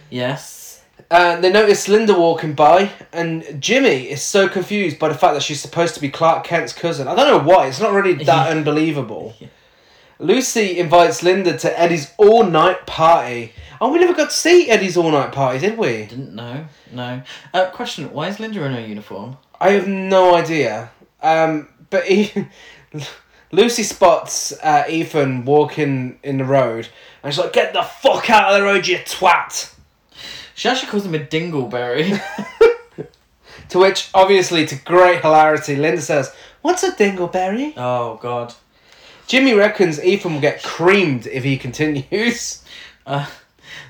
Yes. 0.09 0.84
Uh, 1.11 1.39
they 1.39 1.51
notice 1.51 1.88
Linda 1.88 2.14
walking 2.16 2.53
by, 2.53 2.89
and 3.11 3.61
Jimmy 3.61 4.09
is 4.09 4.24
so 4.24 4.49
confused 4.49 4.97
by 4.97 5.09
the 5.09 5.16
fact 5.16 5.36
that 5.36 5.43
she's 5.43 5.61
supposed 5.61 5.93
to 5.93 6.01
be 6.01 6.09
Clark 6.09 6.43
Kent's 6.43 6.74
cousin. 6.74 7.07
I 7.07 7.14
don't 7.14 7.28
know 7.28 7.47
why, 7.47 7.68
it's 7.68 7.80
not 7.80 7.93
really 7.93 8.14
that 8.24 8.49
unbelievable. 8.49 9.36
Yeah. 9.39 9.49
Lucy 10.18 10.80
invites 10.80 11.22
Linda 11.22 11.55
to 11.57 11.80
Eddie's 11.80 12.11
all 12.18 12.43
night 12.43 12.88
party. 12.88 13.53
Oh, 13.80 13.91
we 13.91 13.99
never 13.99 14.14
got 14.14 14.30
to 14.30 14.36
see 14.36 14.70
Eddie's 14.70 14.97
all 14.97 15.11
night 15.11 15.32
party, 15.32 15.59
did 15.59 15.78
we? 15.78 16.05
Didn't 16.05 16.34
know. 16.34 16.66
No. 16.91 17.22
Uh, 17.53 17.70
question: 17.72 18.11
Why 18.11 18.30
is 18.30 18.39
Linda 18.39 18.64
in 18.64 18.74
her 18.74 18.80
uniform? 18.80 19.38
I 19.59 19.72
have 19.72 19.88
no 19.88 20.36
idea. 20.36 20.91
Um, 21.22 21.68
but 21.89 22.05
he, 22.05 22.32
Lucy 23.52 23.84
spots 23.84 24.54
uh, 24.64 24.84
Ethan 24.89 25.46
walking 25.46 26.20
in 26.24 26.38
the 26.38 26.46
road, 26.46 26.88
and 27.22 27.34
she's 27.34 27.44
like, 27.44 27.54
"Get 27.54 27.74
the 27.74 27.84
fuck 27.84 28.30
out 28.30 28.52
of 28.52 28.60
the 28.60 28.64
road, 28.64 28.88
you 28.88 28.98
twat!" 28.98 29.74
She 30.56 30.70
actually 30.70 30.89
calls 30.89 31.06
him 31.06 31.16
a 31.16 31.20
dingleberry. 31.20 32.22
To 33.74 33.80
which, 33.80 34.10
obviously, 34.14 34.68
to 34.68 34.76
great 34.76 35.22
hilarity, 35.22 35.76
Linda 35.76 36.00
says, 36.00 36.32
"What's 36.62 36.84
a 36.84 36.91
dingleberry?" 36.91 37.74
oh 37.76 38.20
God. 38.22 38.54
Jimmy 39.26 39.56
reckons 39.56 40.04
Ethan 40.04 40.34
will 40.34 40.41
get 40.41 40.62
creamed 40.62 41.26
if 41.26 41.44
he 41.44 41.58
continues. 41.58 42.64
Uh, 43.08 43.26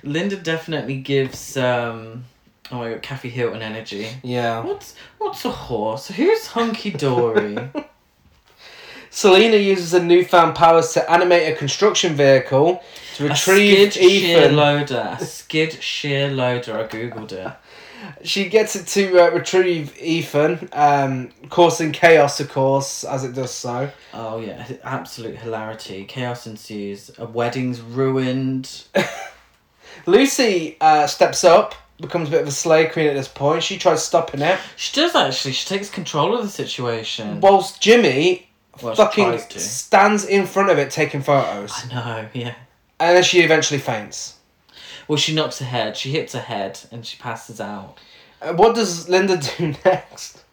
Linda 0.01 0.37
definitely 0.37 1.01
gives 1.01 1.57
um. 1.57 2.23
Oh 2.71 2.77
my 2.77 2.91
God, 2.91 3.01
Kathy 3.01 3.27
Hilton 3.29 3.61
energy. 3.61 4.07
Yeah. 4.23 4.63
What's 4.63 4.95
what's 5.17 5.43
a 5.43 5.49
horse? 5.51 6.07
Who's 6.07 6.47
hunky 6.47 6.91
dory? 6.91 7.57
Selena 9.13 9.57
uses 9.57 9.91
her 9.91 9.99
newfound 9.99 10.55
powers 10.55 10.91
to 10.93 11.11
animate 11.11 11.53
a 11.53 11.55
construction 11.55 12.15
vehicle 12.15 12.81
to 13.15 13.27
a 13.27 13.29
retrieve 13.29 13.93
skid 13.93 13.93
steer 13.93 14.39
Ethan. 14.39 14.55
loader. 14.55 15.17
A 15.21 15.23
skid 15.23 15.73
steer 15.73 16.31
loader. 16.31 16.79
I 16.79 16.87
googled 16.87 17.31
it. 17.31 17.53
She 18.23 18.49
gets 18.49 18.75
it 18.75 18.87
to 18.87 19.19
uh, 19.23 19.29
retrieve 19.29 19.95
Ethan, 20.01 20.67
um, 20.73 21.29
causing 21.49 21.91
chaos, 21.91 22.39
of 22.39 22.49
course, 22.49 23.03
as 23.03 23.23
it 23.23 23.35
does 23.35 23.51
so. 23.51 23.91
Oh 24.15 24.39
yeah, 24.39 24.67
absolute 24.83 25.35
hilarity. 25.37 26.05
Chaos 26.05 26.47
ensues. 26.47 27.11
A 27.19 27.25
wedding's 27.27 27.81
ruined. 27.81 28.85
Lucy 30.07 30.75
uh, 30.81 31.05
steps 31.05 31.43
up, 31.43 31.75
becomes 32.01 32.29
a 32.29 32.31
bit 32.31 32.41
of 32.41 32.47
a 32.47 32.51
slay 32.51 32.87
queen 32.87 33.05
at 33.07 33.13
this 33.13 33.27
point. 33.27 33.61
She 33.61 33.77
tries 33.77 34.03
stopping 34.03 34.41
it, 34.41 34.59
She 34.75 34.91
does 34.99 35.15
actually. 35.15 35.53
She 35.53 35.67
takes 35.67 35.91
control 35.91 36.35
of 36.35 36.41
the 36.41 36.49
situation. 36.49 37.41
whilst 37.41 37.79
Jimmy 37.79 38.47
Well, 38.81 38.95
fucking 38.95 39.37
stands 39.39 40.25
in 40.25 40.47
front 40.47 40.69
of 40.69 40.77
it 40.77 40.89
taking 40.89 41.21
photos. 41.21 41.71
I 41.73 41.93
know. 41.93 42.29
Yeah. 42.33 42.55
And 42.99 43.17
then 43.17 43.23
she 43.23 43.41
eventually 43.41 43.79
faints. 43.79 44.37
Well, 45.07 45.17
she 45.17 45.35
knocks 45.35 45.59
her 45.59 45.65
head. 45.65 45.97
She 45.97 46.11
hits 46.11 46.33
her 46.33 46.39
head, 46.39 46.79
and 46.91 47.05
she 47.05 47.17
passes 47.17 47.59
out. 47.59 47.97
Uh, 48.41 48.53
what 48.53 48.75
does 48.75 49.09
Linda 49.09 49.37
do 49.37 49.73
next? 49.85 50.43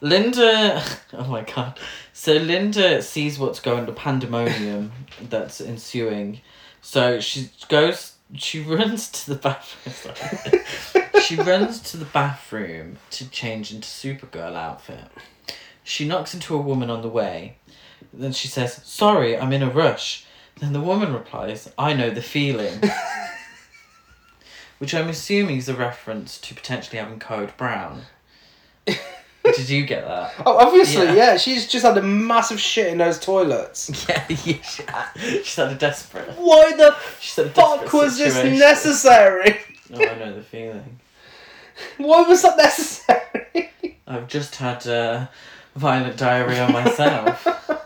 Linda, 0.00 0.82
oh 1.12 1.24
my 1.24 1.42
god. 1.42 1.78
So 2.12 2.34
Linda 2.34 3.02
sees 3.02 3.38
what's 3.38 3.60
going, 3.60 3.86
the 3.86 3.92
pandemonium 3.92 4.92
that's 5.22 5.60
ensuing. 5.60 6.40
So 6.80 7.20
she 7.20 7.50
goes, 7.68 8.14
she 8.34 8.60
runs 8.60 9.08
to 9.10 9.30
the 9.30 9.36
bathroom. 9.36 10.62
she 11.22 11.36
runs 11.36 11.80
to 11.90 11.96
the 11.96 12.04
bathroom 12.04 12.98
to 13.10 13.28
change 13.30 13.72
into 13.72 13.88
Supergirl 13.88 14.54
outfit. 14.54 15.08
She 15.86 16.04
knocks 16.04 16.34
into 16.34 16.52
a 16.52 16.60
woman 16.60 16.90
on 16.90 17.02
the 17.02 17.08
way. 17.08 17.58
Then 18.12 18.32
she 18.32 18.48
says, 18.48 18.80
Sorry, 18.84 19.38
I'm 19.38 19.52
in 19.52 19.62
a 19.62 19.70
rush. 19.70 20.24
Then 20.58 20.72
the 20.72 20.80
woman 20.80 21.12
replies, 21.12 21.70
I 21.78 21.92
know 21.92 22.10
the 22.10 22.20
feeling. 22.22 22.80
Which 24.78 24.92
I'm 24.94 25.08
assuming 25.08 25.58
is 25.58 25.68
a 25.68 25.74
reference 25.76 26.38
to 26.40 26.54
potentially 26.56 26.98
having 26.98 27.20
code 27.20 27.56
brown. 27.56 28.02
Did 28.86 29.70
you 29.70 29.86
get 29.86 30.04
that? 30.04 30.34
Oh, 30.44 30.56
obviously, 30.56 31.04
Yeah. 31.04 31.14
yeah. 31.14 31.36
She's 31.36 31.68
just 31.68 31.84
had 31.86 31.96
a 31.96 32.02
massive 32.02 32.58
shit 32.58 32.88
in 32.88 32.98
those 32.98 33.20
toilets. 33.20 33.88
Yeah, 34.08 34.24
yeah. 34.28 34.62
She, 35.14 35.42
she's 35.44 35.54
had 35.54 35.70
a 35.70 35.76
desperate. 35.76 36.30
Why 36.36 36.72
the 36.76 36.96
She's 37.20 37.36
had 37.36 37.46
a 37.46 37.50
fuck 37.50 37.82
desperate 37.82 38.02
was 38.02 38.18
this 38.18 38.34
necessary? 38.58 39.56
Oh, 39.94 40.04
I 40.04 40.18
know 40.18 40.34
the 40.34 40.42
feeling. 40.42 40.98
Why 41.98 42.22
was 42.22 42.42
that 42.42 42.56
necessary? 42.56 43.70
I've 44.08 44.26
just 44.26 44.56
had 44.56 44.84
uh, 44.88 45.26
violent 45.76 46.16
diarrhea 46.16 46.68
myself. 46.68 47.46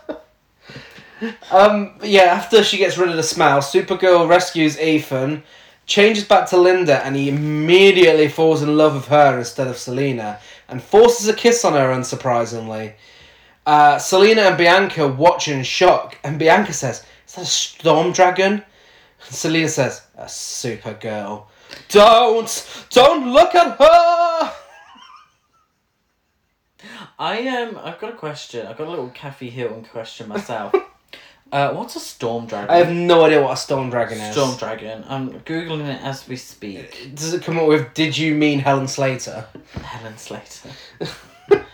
Um, 1.51 1.99
yeah, 2.01 2.23
after 2.23 2.63
she 2.63 2.77
gets 2.77 2.97
rid 2.97 3.09
of 3.09 3.15
the 3.15 3.21
smell, 3.21 3.59
Supergirl 3.59 4.27
rescues 4.27 4.79
Ethan, 4.79 5.43
changes 5.85 6.23
back 6.23 6.49
to 6.49 6.57
Linda, 6.57 7.05
and 7.05 7.15
he 7.15 7.29
immediately 7.29 8.27
falls 8.27 8.63
in 8.63 8.75
love 8.75 8.95
with 8.95 9.07
her 9.07 9.37
instead 9.37 9.67
of 9.67 9.77
Selena, 9.77 10.39
and 10.67 10.81
forces 10.81 11.27
a 11.27 11.33
kiss 11.33 11.63
on 11.63 11.73
her, 11.73 11.89
unsurprisingly. 11.89 12.93
Uh, 13.65 13.99
Selena 13.99 14.41
and 14.41 14.57
Bianca 14.57 15.07
watch 15.07 15.47
in 15.47 15.63
shock, 15.63 16.17
and 16.23 16.39
Bianca 16.39 16.73
says, 16.73 17.05
Is 17.27 17.35
that 17.35 17.43
a 17.43 17.45
storm 17.45 18.13
dragon? 18.13 18.53
And 18.53 19.35
Selena 19.35 19.67
says, 19.67 20.01
A 20.17 20.25
Supergirl. 20.25 21.45
Don't! 21.89 22.85
Don't 22.89 23.31
look 23.31 23.53
at 23.53 23.77
her! 23.77 24.53
I 27.21 27.47
um, 27.49 27.77
I've 27.83 27.99
got 27.99 28.09
a 28.09 28.17
question. 28.17 28.65
I've 28.65 28.77
got 28.79 28.87
a 28.87 28.89
little 28.89 29.09
Kathy 29.09 29.51
Hilton 29.51 29.85
question 29.85 30.27
myself. 30.27 30.73
Uh, 31.51 31.73
what's 31.73 31.97
a 31.97 31.99
storm 31.99 32.45
dragon? 32.45 32.69
I 32.69 32.77
have 32.77 32.95
no 32.95 33.25
idea 33.25 33.41
what 33.41 33.51
a 33.51 33.57
storm 33.57 33.89
dragon 33.89 34.17
is. 34.17 34.31
Storm 34.31 34.55
dragon. 34.55 35.03
I'm 35.09 35.31
googling 35.41 35.85
it 35.85 36.01
as 36.01 36.25
we 36.25 36.37
speak. 36.37 37.13
Does 37.13 37.33
it 37.33 37.43
come 37.43 37.57
up 37.59 37.67
with 37.67 37.93
Did 37.93 38.17
you 38.17 38.33
mean 38.33 38.59
Helen 38.59 38.87
Slater? 38.87 39.45
Helen 39.83 40.17
Slater. 40.17 40.69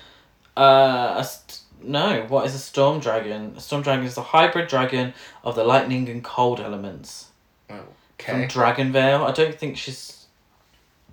uh, 0.57 1.13
a 1.17 1.23
st- 1.23 1.59
no. 1.83 2.25
What 2.27 2.47
is 2.47 2.55
a 2.55 2.57
storm 2.57 2.99
dragon? 2.99 3.53
A 3.55 3.59
storm 3.59 3.83
dragon 3.83 4.03
is 4.03 4.17
a 4.17 4.23
hybrid 4.23 4.67
dragon 4.67 5.13
of 5.43 5.53
the 5.53 5.63
lightning 5.63 6.09
and 6.09 6.23
cold 6.23 6.59
elements 6.59 7.27
from 7.67 7.81
Okay. 8.19 8.47
Dragonvale. 8.47 9.27
I 9.27 9.31
don't 9.31 9.53
think 9.53 9.77
she's. 9.77 10.16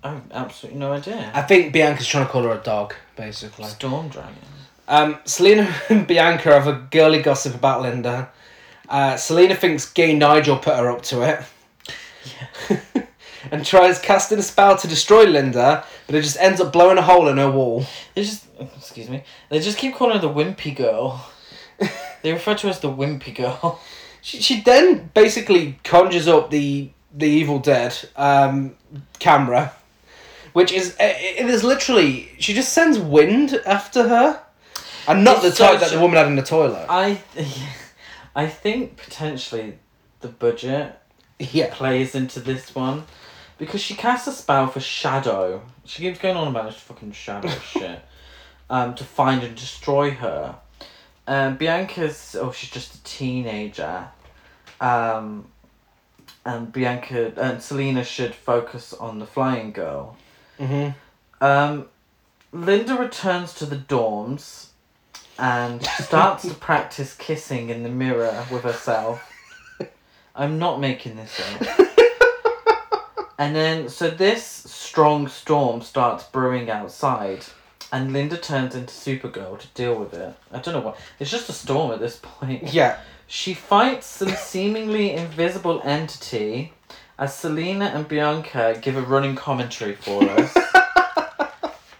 I 0.05 0.09
have 0.09 0.23
absolutely 0.31 0.79
no 0.79 0.93
idea. 0.93 1.31
I 1.33 1.41
think 1.41 1.73
Bianca's 1.73 2.05
trying 2.05 2.27
to 2.27 2.31
call 2.31 2.43
her 2.43 2.51
a 2.51 2.61
dog, 2.61 2.93
basically. 3.15 3.65
Storm 3.65 4.07
dragon. 4.09 4.35
Um, 4.87 5.17
Selena 5.25 5.73
and 5.89 6.05
Bianca 6.05 6.53
have 6.53 6.67
a 6.67 6.87
girly 6.91 7.23
gossip 7.23 7.55
about 7.55 7.81
Linda. 7.81 8.29
Uh, 8.87 9.17
Selena 9.17 9.55
thinks 9.55 9.91
gay 9.91 10.15
Nigel 10.15 10.57
put 10.57 10.75
her 10.75 10.91
up 10.91 11.01
to 11.03 11.23
it. 11.23 11.43
and 13.51 13.65
tries 13.65 13.97
casting 13.97 14.37
a 14.37 14.43
spell 14.43 14.77
to 14.77 14.87
destroy 14.87 15.23
Linda, 15.23 15.83
but 16.05 16.15
it 16.15 16.21
just 16.21 16.37
ends 16.37 16.61
up 16.61 16.71
blowing 16.71 16.99
a 16.99 17.01
hole 17.01 17.27
in 17.27 17.37
her 17.37 17.49
wall. 17.49 17.83
They 18.13 18.21
just 18.21 18.45
excuse 18.77 19.09
me. 19.09 19.23
They 19.49 19.59
just 19.59 19.79
keep 19.79 19.95
calling 19.95 20.19
her 20.19 20.21
the 20.21 20.31
wimpy 20.31 20.75
girl. 20.75 21.31
they 22.21 22.31
refer 22.31 22.53
to 22.53 22.67
her 22.67 22.71
as 22.71 22.79
the 22.79 22.89
wimpy 22.89 23.33
girl. 23.33 23.81
She, 24.21 24.39
she 24.39 24.61
then 24.61 25.09
basically 25.15 25.79
conjures 25.83 26.27
up 26.27 26.51
the 26.51 26.91
the 27.11 27.27
Evil 27.27 27.57
Dead 27.57 27.97
um, 28.15 28.75
camera, 29.17 29.73
which 30.55 30.71
is 30.71 30.95
it 31.01 31.41
it 31.41 31.49
is 31.49 31.65
literally 31.65 32.31
she 32.39 32.53
just 32.53 32.71
sends 32.71 32.97
wind 32.97 33.61
after 33.65 34.07
her, 34.07 34.41
and 35.05 35.21
not 35.21 35.43
It's 35.43 35.57
the 35.57 35.65
type 35.65 35.81
that 35.81 35.91
the 35.91 35.99
woman 35.99 36.15
had 36.15 36.27
in 36.27 36.37
the 36.37 36.43
toilet. 36.43 36.85
I, 36.87 37.21
I 38.35 38.47
think 38.47 38.95
potentially 38.95 39.79
the 40.21 40.29
budget 40.29 40.97
Yeah, 41.39 41.73
plays 41.73 42.15
into 42.15 42.39
this 42.39 42.73
one 42.73 43.03
because 43.57 43.81
she 43.81 43.95
casts 43.95 44.27
a 44.27 44.31
spell 44.31 44.67
for 44.67 44.79
shadow. 44.79 45.61
She 45.83 46.03
keeps 46.03 46.19
going 46.19 46.37
on 46.37 46.47
about 46.47 46.71
this 46.71 46.79
fucking 46.79 47.11
shadow 47.11 47.49
shit. 47.73 47.99
Um, 48.69 48.95
to 48.95 49.03
find 49.03 49.43
and 49.43 49.55
destroy 49.57 50.11
her. 50.11 50.55
Um, 51.27 51.57
Bianca's 51.57 52.33
oh 52.39 52.53
she's 52.53 52.69
just 52.69 52.95
a 52.95 53.03
teenager. 53.03 54.07
Um, 54.79 55.47
and 56.45 56.71
Bianca 56.71 57.33
and 57.35 57.61
Selena 57.61 58.05
should 58.05 58.33
focus 58.33 58.93
on 58.93 59.19
the 59.19 59.25
flying 59.25 59.73
girl. 59.73 60.15
Hmm 60.57 60.89
Um, 61.41 61.87
Linda 62.51 62.95
returns 62.95 63.53
to 63.55 63.65
the 63.65 63.75
dorms 63.75 64.67
and 65.37 65.83
starts 65.99 66.47
to 66.47 66.53
practice 66.53 67.15
kissing 67.15 67.69
in 67.69 67.83
the 67.83 67.89
mirror 67.89 68.45
with 68.51 68.63
herself. 68.63 69.31
I'm 70.35 70.59
not 70.59 70.79
making 70.79 71.15
this 71.15 71.39
up. 71.39 71.87
And 73.37 73.53
then, 73.53 73.89
so 73.89 74.09
this 74.09 74.45
strong 74.45 75.27
storm 75.27 75.81
starts 75.81 76.23
brewing 76.23 76.69
outside, 76.69 77.45
and 77.91 78.13
Linda 78.13 78.37
turns 78.37 78.75
into 78.75 78.93
Supergirl 78.93 79.59
to 79.59 79.67
deal 79.73 79.95
with 79.99 80.13
it. 80.13 80.33
I 80.53 80.59
don't 80.59 80.73
know 80.73 80.79
what. 80.79 80.97
It's 81.19 81.29
just 81.31 81.49
a 81.49 81.53
storm 81.53 81.91
at 81.91 81.99
this 81.99 82.17
point. 82.21 82.73
yeah. 82.73 82.97
She 83.27 83.53
fights 83.53 84.05
some 84.05 84.29
seemingly 84.29 85.11
invisible 85.11 85.81
entity 85.83 86.71
as 87.17 87.35
Selena 87.35 87.85
and 87.85 88.07
Bianca 88.07 88.77
give 88.81 88.95
a 88.97 89.01
running 89.01 89.35
commentary 89.35 89.95
for 89.95 90.23
us. 90.29 90.53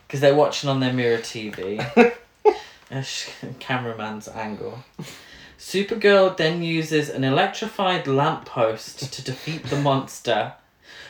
Because 0.08 0.22
they're 0.22 0.36
watching 0.36 0.70
on 0.70 0.80
their 0.80 0.94
mirror 0.94 1.18
TV. 1.20 1.80
Cameraman's 3.60 4.28
angle. 4.28 4.80
Supergirl 5.60 6.36
then 6.38 6.62
uses 6.62 7.10
an 7.10 7.24
electrified 7.24 8.08
lamppost 8.08 9.12
to 9.14 9.24
defeat 9.24 9.64
the 9.66 9.78
monster. 9.78 10.54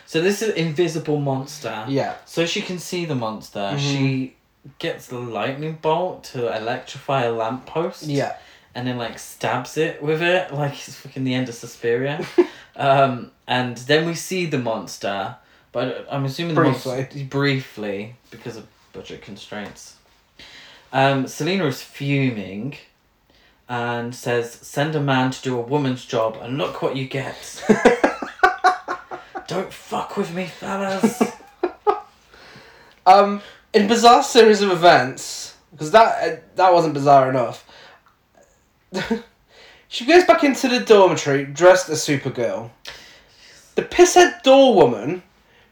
So 0.06 0.22
this 0.22 0.42
is 0.42 0.50
invisible 0.56 1.20
monster. 1.20 1.86
Yeah. 1.88 2.16
So 2.26 2.46
she 2.46 2.62
can 2.62 2.80
see 2.80 3.06
the 3.06 3.16
monster. 3.16 3.72
Mhm. 3.74 3.80
She 3.80 4.36
gets 4.80 5.08
the 5.08 5.18
lightning 5.20 5.78
bolt 5.82 6.24
to 6.26 6.56
electrify 6.56 7.24
a 7.24 7.32
lamppost 7.32 8.04
Yeah. 8.04 8.36
and 8.74 8.88
then 8.88 8.98
like 8.98 9.20
stabs 9.20 9.78
it 9.78 10.02
with 10.02 10.22
it 10.24 10.52
like 10.54 10.74
it's 10.74 10.96
fucking 10.96 11.24
the 11.24 11.34
end 11.36 11.50
of 11.50 11.56
Suspiria. 11.56 12.26
um, 12.76 13.32
and 13.48 13.78
then 13.78 14.06
we 14.06 14.16
see 14.16 14.46
the 14.46 14.58
monster, 14.60 15.36
but 15.72 16.08
I'm 16.10 16.26
assuming 16.26 16.56
the 16.56 16.62
Briefly. 16.62 16.96
monster 16.98 17.26
briefly 17.26 18.16
because 18.32 18.58
of 18.58 18.68
budget 18.94 19.22
constraints. 19.22 19.96
Um, 20.94 21.28
Selena 21.28 21.66
is 21.66 21.82
fuming 21.82 22.78
and 23.68 24.14
says, 24.16 24.54
"Send 24.54 24.96
a 24.96 25.02
man 25.02 25.32
to 25.32 25.42
do 25.42 25.58
a 25.58 25.62
woman's 25.62 26.06
job, 26.06 26.38
and 26.42 26.58
look 26.58 26.82
what 26.82 26.96
you 26.96 27.08
get." 27.08 27.64
Don't 29.48 29.72
fuck 29.72 30.18
with 30.18 30.34
me, 30.34 30.48
fellas. 30.48 31.22
Um, 33.08 33.42
in 33.72 33.88
bizarre 33.88 34.24
series 34.24 34.64
of 34.64 34.72
events, 34.72 35.56
because 35.72 35.92
that 35.92 36.24
uh, 36.28 36.36
that 36.56 36.74
wasn't 36.74 36.96
bizarre 36.96 37.30
enough. 37.30 37.64
she 39.88 40.06
goes 40.06 40.24
back 40.26 40.44
into 40.44 40.68
the 40.68 40.80
dormitory 40.80 41.46
dressed 41.46 41.90
as 41.90 42.00
Supergirl. 42.06 42.70
The 43.76 43.84
pisshead 43.84 44.42
door 44.44 44.74
woman, 44.76 45.24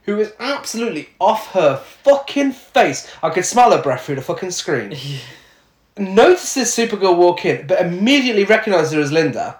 who 0.03 0.19
is 0.19 0.33
absolutely 0.39 1.09
off 1.19 1.51
her 1.53 1.77
fucking 1.77 2.51
face, 2.51 3.09
I 3.23 3.29
could 3.29 3.45
smell 3.45 3.71
her 3.71 3.81
breath 3.81 4.05
through 4.05 4.15
the 4.15 4.21
fucking 4.21 4.51
screen. 4.51 4.95
Notices 5.97 6.69
Supergirl 6.75 7.15
walk 7.17 7.45
in, 7.45 7.67
but 7.67 7.79
immediately 7.81 8.43
recognises 8.45 8.93
her 8.93 8.99
as 9.01 9.11
Linda. 9.11 9.59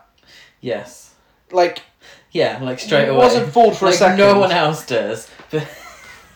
yes. 0.62 1.14
Like 1.52 1.84
Yeah, 2.32 2.58
like 2.62 2.80
straight 2.80 3.08
away. 3.08 3.18
Wasn't 3.18 3.54
fooled 3.54 3.78
for 3.78 3.86
a 3.86 3.90
like 3.90 3.98
second. 4.00 4.18
No 4.18 4.40
one 4.40 4.52
else 4.52 4.86
does. 4.86 5.30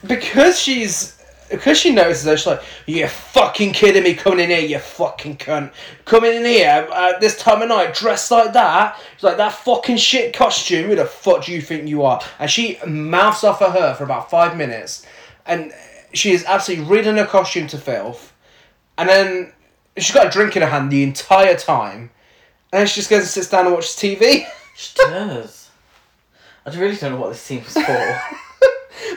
Because 0.06 0.60
she's 0.60 1.17
because 1.50 1.78
she 1.78 1.94
notices 1.94 2.26
her, 2.26 2.38
she's 2.38 2.48
like, 2.48 2.64
"You 2.86 3.08
fucking 3.08 3.74
kidding 3.74 4.04
me? 4.04 4.14
Coming 4.14 4.40
in 4.40 4.50
here, 4.50 4.60
you 4.60 4.80
fucking 4.80 5.38
cunt! 5.38 5.72
Coming 6.06 6.34
in 6.34 6.46
here 6.46 6.88
uh, 6.92 7.18
this 7.20 7.38
time 7.38 7.62
of 7.62 7.70
night, 7.70 7.94
dressed 7.94 8.32
like 8.32 8.54
that? 8.54 9.00
She's 9.16 9.24
like 9.24 9.38
that 9.38 9.54
fucking 9.54 9.98
shit 9.98 10.34
costume. 10.34 10.88
Who 10.88 10.96
the 10.96 11.06
fuck 11.06 11.46
do 11.46 11.52
you 11.52 11.62
think 11.62 11.88
you 11.88 12.04
are?" 12.04 12.22
And 12.40 12.50
she 12.50 12.78
mouths 12.86 13.44
off 13.44 13.62
at 13.62 13.72
her 13.72 13.94
for 13.96 14.04
about 14.04 14.30
five 14.30 14.58
minutes, 14.58 15.06
and 15.46 15.74
she 16.14 16.32
is 16.32 16.46
absolutely 16.46 16.86
ridding 16.86 17.18
her 17.18 17.26
costume 17.26 17.68
to 17.68 17.78
filth. 17.78 18.34
And 18.98 19.08
then 19.08 19.54
she's 19.96 20.14
got 20.14 20.28
a 20.28 20.30
drink 20.30 20.56
in 20.56 20.64
her 20.64 20.70
hand 20.70 20.92
the 20.92 21.04
entire 21.04 21.56
time, 21.56 22.12
and 22.72 22.80
then 22.80 22.88
she 22.88 22.96
just 22.96 23.10
goes 23.10 23.22
and 23.22 23.30
sits 23.30 23.50
down 23.50 23.66
and 23.66 23.74
watches 23.74 23.92
TV. 23.92 24.46
she 24.76 24.96
does. 24.96 25.70
I 26.66 26.78
really 26.78 26.98
don't 26.98 27.14
know 27.14 27.20
what 27.20 27.30
this 27.30 27.42
scene 27.42 27.64
was 27.64 27.74
for. 27.74 28.22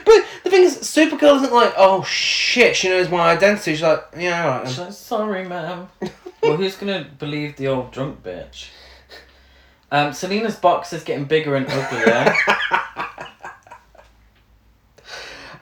But 0.05 0.25
the 0.43 0.49
thing 0.49 0.63
is, 0.63 0.77
Supergirl 0.79 1.37
isn't 1.37 1.53
like, 1.53 1.73
oh 1.77 2.03
shit, 2.03 2.75
she 2.75 2.89
knows 2.89 3.09
my 3.09 3.31
identity. 3.31 3.71
She's 3.73 3.81
like, 3.81 4.03
yeah, 4.17 4.45
alright. 4.53 4.67
She's 4.67 4.79
like, 4.79 4.93
sorry, 4.93 5.47
ma'am. 5.47 5.89
well, 6.43 6.57
who's 6.57 6.75
gonna 6.75 7.07
believe 7.19 7.55
the 7.57 7.67
old 7.67 7.91
drunk 7.91 8.23
bitch? 8.23 8.69
Um, 9.91 10.13
Selena's 10.13 10.55
box 10.55 10.93
is 10.93 11.03
getting 11.03 11.25
bigger 11.25 11.55
and 11.55 11.67
uglier. 11.69 12.33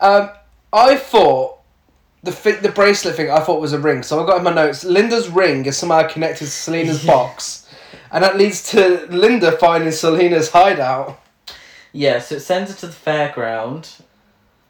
Um, 0.01 0.29
I 0.71 0.95
thought 0.95 1.57
the 2.23 2.31
fi- 2.31 2.53
the 2.53 2.69
bracelet 2.71 3.15
thing 3.15 3.29
I 3.29 3.41
thought 3.41 3.59
was 3.59 3.73
a 3.73 3.79
ring, 3.79 4.01
so 4.01 4.23
I 4.23 4.25
got 4.25 4.37
in 4.37 4.43
my 4.43 4.53
notes. 4.53 4.85
Linda's 4.85 5.27
ring 5.27 5.65
is 5.65 5.77
somehow 5.77 6.07
connected 6.07 6.45
to 6.45 6.51
Selena's 6.51 7.03
Yeah. 7.03 7.11
box, 7.13 7.67
and 8.11 8.23
that 8.23 8.37
leads 8.37 8.63
to 8.71 9.05
Linda 9.09 9.51
finding 9.57 9.91
Selena's 9.91 10.51
hideout. 10.51 11.19
yeah, 11.91 12.19
so 12.19 12.35
it 12.35 12.39
sends 12.41 12.71
her 12.71 12.77
to 12.77 12.87
the 12.87 12.93
fairground, 12.93 13.99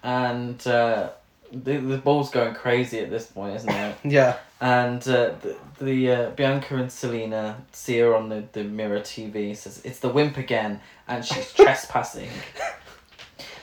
and 0.04 0.66
uh, 0.68 1.10
the 1.52 1.78
the 1.78 1.98
ball's 1.98 2.30
going 2.30 2.54
crazy 2.54 3.00
at 3.00 3.10
this 3.10 3.26
point, 3.28 3.56
isn't 3.56 3.70
it? 3.70 3.96
Yeah, 4.04 4.38
And 4.62 5.02
uh, 5.08 5.34
the, 5.42 5.56
the 5.80 6.12
uh, 6.12 6.30
Bianca 6.32 6.76
and 6.78 6.92
Selena 6.92 7.58
see 7.72 7.98
her 8.00 8.16
on 8.16 8.30
the, 8.30 8.44
the 8.54 8.64
mirror 8.64 9.00
TV. 9.00 9.56
Says 9.56 9.82
it's 9.84 10.00
the 10.00 10.10
wimp 10.10 10.38
again, 10.38 10.82
and 11.08 11.24
she's 11.26 11.52
trespassing. 11.60 12.30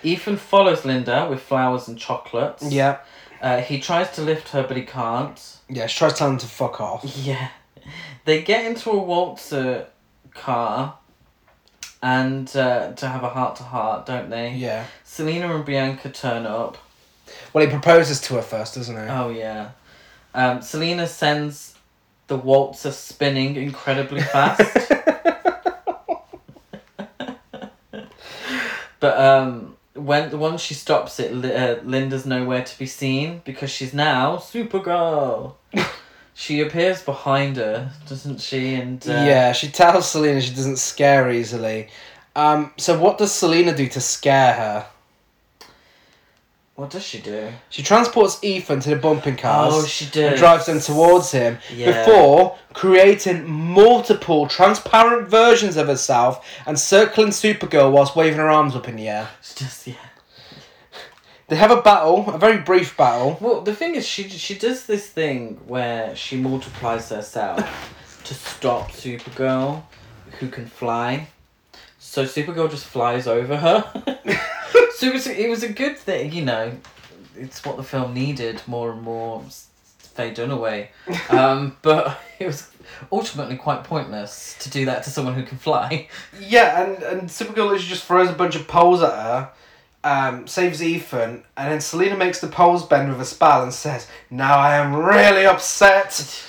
Ethan 0.02 0.36
follows 0.36 0.84
Linda 0.84 1.26
with 1.28 1.40
flowers 1.40 1.88
and 1.88 1.98
chocolates. 1.98 2.62
yeah, 2.70 2.98
Uh, 3.40 3.60
he 3.60 3.80
tries 3.80 4.10
to 4.12 4.22
lift 4.22 4.48
her, 4.50 4.62
but 4.62 4.76
he 4.76 4.82
can't. 4.84 5.40
yeah. 5.68 5.86
She 5.86 5.98
tries 5.98 6.12
to 6.12 6.18
tell 6.18 6.30
him 6.30 6.38
to 6.38 6.46
fuck 6.46 6.80
off. 6.80 7.04
Yeah. 7.24 7.48
They 8.24 8.42
get 8.42 8.64
into 8.64 8.90
a 8.90 8.98
waltzer 8.98 9.86
car, 10.34 10.98
and 12.06 12.56
uh, 12.56 12.92
to 12.92 13.08
have 13.08 13.24
a 13.24 13.28
heart 13.28 13.56
to 13.56 13.64
heart, 13.64 14.06
don't 14.06 14.30
they? 14.30 14.52
Yeah. 14.52 14.86
Selena 15.02 15.52
and 15.56 15.64
Bianca 15.64 16.08
turn 16.08 16.46
up. 16.46 16.78
Well, 17.52 17.64
he 17.66 17.70
proposes 17.70 18.20
to 18.22 18.34
her 18.34 18.42
first, 18.42 18.76
doesn't 18.76 18.94
he? 18.94 19.02
Oh 19.10 19.30
yeah. 19.30 19.70
Um, 20.32 20.62
Selena 20.62 21.08
sends 21.08 21.74
the 22.28 22.36
waltzer 22.36 22.92
spinning 22.92 23.56
incredibly 23.56 24.20
fast. 24.20 24.60
but 29.00 29.18
um, 29.18 29.76
when 29.94 30.38
once 30.38 30.60
she 30.60 30.74
stops 30.74 31.18
it, 31.18 31.32
uh, 31.32 31.80
Linda's 31.82 32.24
nowhere 32.24 32.62
to 32.62 32.78
be 32.78 32.86
seen 32.86 33.42
because 33.44 33.70
she's 33.70 33.92
now 33.92 34.36
Supergirl. 34.36 35.54
she 36.38 36.60
appears 36.60 37.02
behind 37.02 37.56
her, 37.56 37.90
doesn't 38.06 38.42
she? 38.42 38.74
And 38.74 39.02
uh, 39.08 39.12
yeah, 39.12 39.52
she 39.52 39.68
tells 39.68 40.10
Selena 40.10 40.38
she 40.42 40.54
doesn't 40.54 40.76
scare 40.76 41.30
easily. 41.30 41.88
Um, 42.36 42.72
so 42.76 42.98
what 42.98 43.16
does 43.16 43.32
Selena 43.32 43.74
do 43.74 43.88
to 43.88 44.00
scare 44.02 44.52
her? 44.52 44.86
What 46.74 46.90
does 46.90 47.04
she 47.04 47.20
do? 47.22 47.50
She 47.70 47.82
transports 47.82 48.38
Ethan 48.44 48.80
to 48.80 48.90
the 48.90 48.96
bumping 48.96 49.36
cars. 49.36 49.72
Oh, 49.74 49.86
she 49.86 50.04
and 50.04 50.12
does. 50.12 50.38
drives 50.38 50.66
them 50.66 50.78
towards 50.78 51.30
him 51.32 51.56
Yeah. 51.74 52.04
before 52.04 52.58
creating 52.74 53.48
multiple 53.50 54.46
transparent 54.46 55.28
versions 55.28 55.78
of 55.78 55.86
herself 55.86 56.46
and 56.66 56.78
circling 56.78 57.28
Supergirl 57.28 57.90
whilst 57.90 58.14
waving 58.14 58.36
her 58.40 58.50
arms 58.50 58.76
up 58.76 58.88
in 58.88 58.96
the 58.96 59.08
air. 59.08 59.30
It's 59.40 59.54
just 59.54 59.86
yeah. 59.86 59.94
They 61.48 61.56
have 61.56 61.70
a 61.70 61.80
battle, 61.80 62.28
a 62.28 62.38
very 62.38 62.58
brief 62.58 62.96
battle. 62.96 63.38
Well, 63.40 63.60
the 63.60 63.74
thing 63.74 63.94
is, 63.94 64.06
she 64.06 64.28
she 64.28 64.58
does 64.58 64.86
this 64.86 65.08
thing 65.08 65.60
where 65.66 66.16
she 66.16 66.36
multiplies 66.36 67.08
herself 67.10 67.60
to 68.24 68.34
stop 68.34 68.90
Supergirl, 68.90 69.84
who 70.40 70.48
can 70.48 70.66
fly. 70.66 71.28
So 71.98 72.24
Supergirl 72.24 72.68
just 72.70 72.86
flies 72.86 73.28
over 73.28 73.56
her. 73.56 73.84
so 74.96 75.06
it 75.06 75.12
was 75.12 75.26
it 75.28 75.48
was 75.48 75.62
a 75.62 75.72
good 75.72 75.96
thing, 75.96 76.32
you 76.32 76.44
know. 76.44 76.72
It's 77.36 77.64
what 77.64 77.76
the 77.76 77.84
film 77.84 78.14
needed 78.14 78.62
more 78.66 78.90
and 78.90 79.02
more. 79.02 79.44
Faye 80.16 80.32
Dunaway, 80.32 80.88
um, 81.30 81.76
but 81.82 82.18
it 82.38 82.46
was 82.46 82.70
ultimately 83.12 83.56
quite 83.56 83.84
pointless 83.84 84.56
to 84.60 84.70
do 84.70 84.86
that 84.86 85.04
to 85.04 85.10
someone 85.10 85.34
who 85.34 85.42
can 85.42 85.58
fly. 85.58 86.08
Yeah, 86.40 86.82
and, 86.82 87.02
and 87.02 87.28
Supergirl 87.28 87.68
literally 87.68 87.84
just 87.84 88.04
throws 88.04 88.30
a 88.30 88.32
bunch 88.32 88.56
of 88.56 88.66
poles 88.66 89.02
at 89.02 89.12
her, 89.12 89.50
um, 90.06 90.46
saves 90.46 90.80
Ethan, 90.80 91.42
and 91.56 91.72
then 91.72 91.80
Selena 91.80 92.16
makes 92.16 92.40
the 92.40 92.46
poles 92.46 92.86
bend 92.86 93.08
with 93.08 93.20
a 93.20 93.24
spell 93.24 93.64
and 93.64 93.74
says, 93.74 94.06
Now 94.30 94.56
I 94.56 94.76
am 94.76 94.94
really 94.94 95.44
upset. 95.44 96.44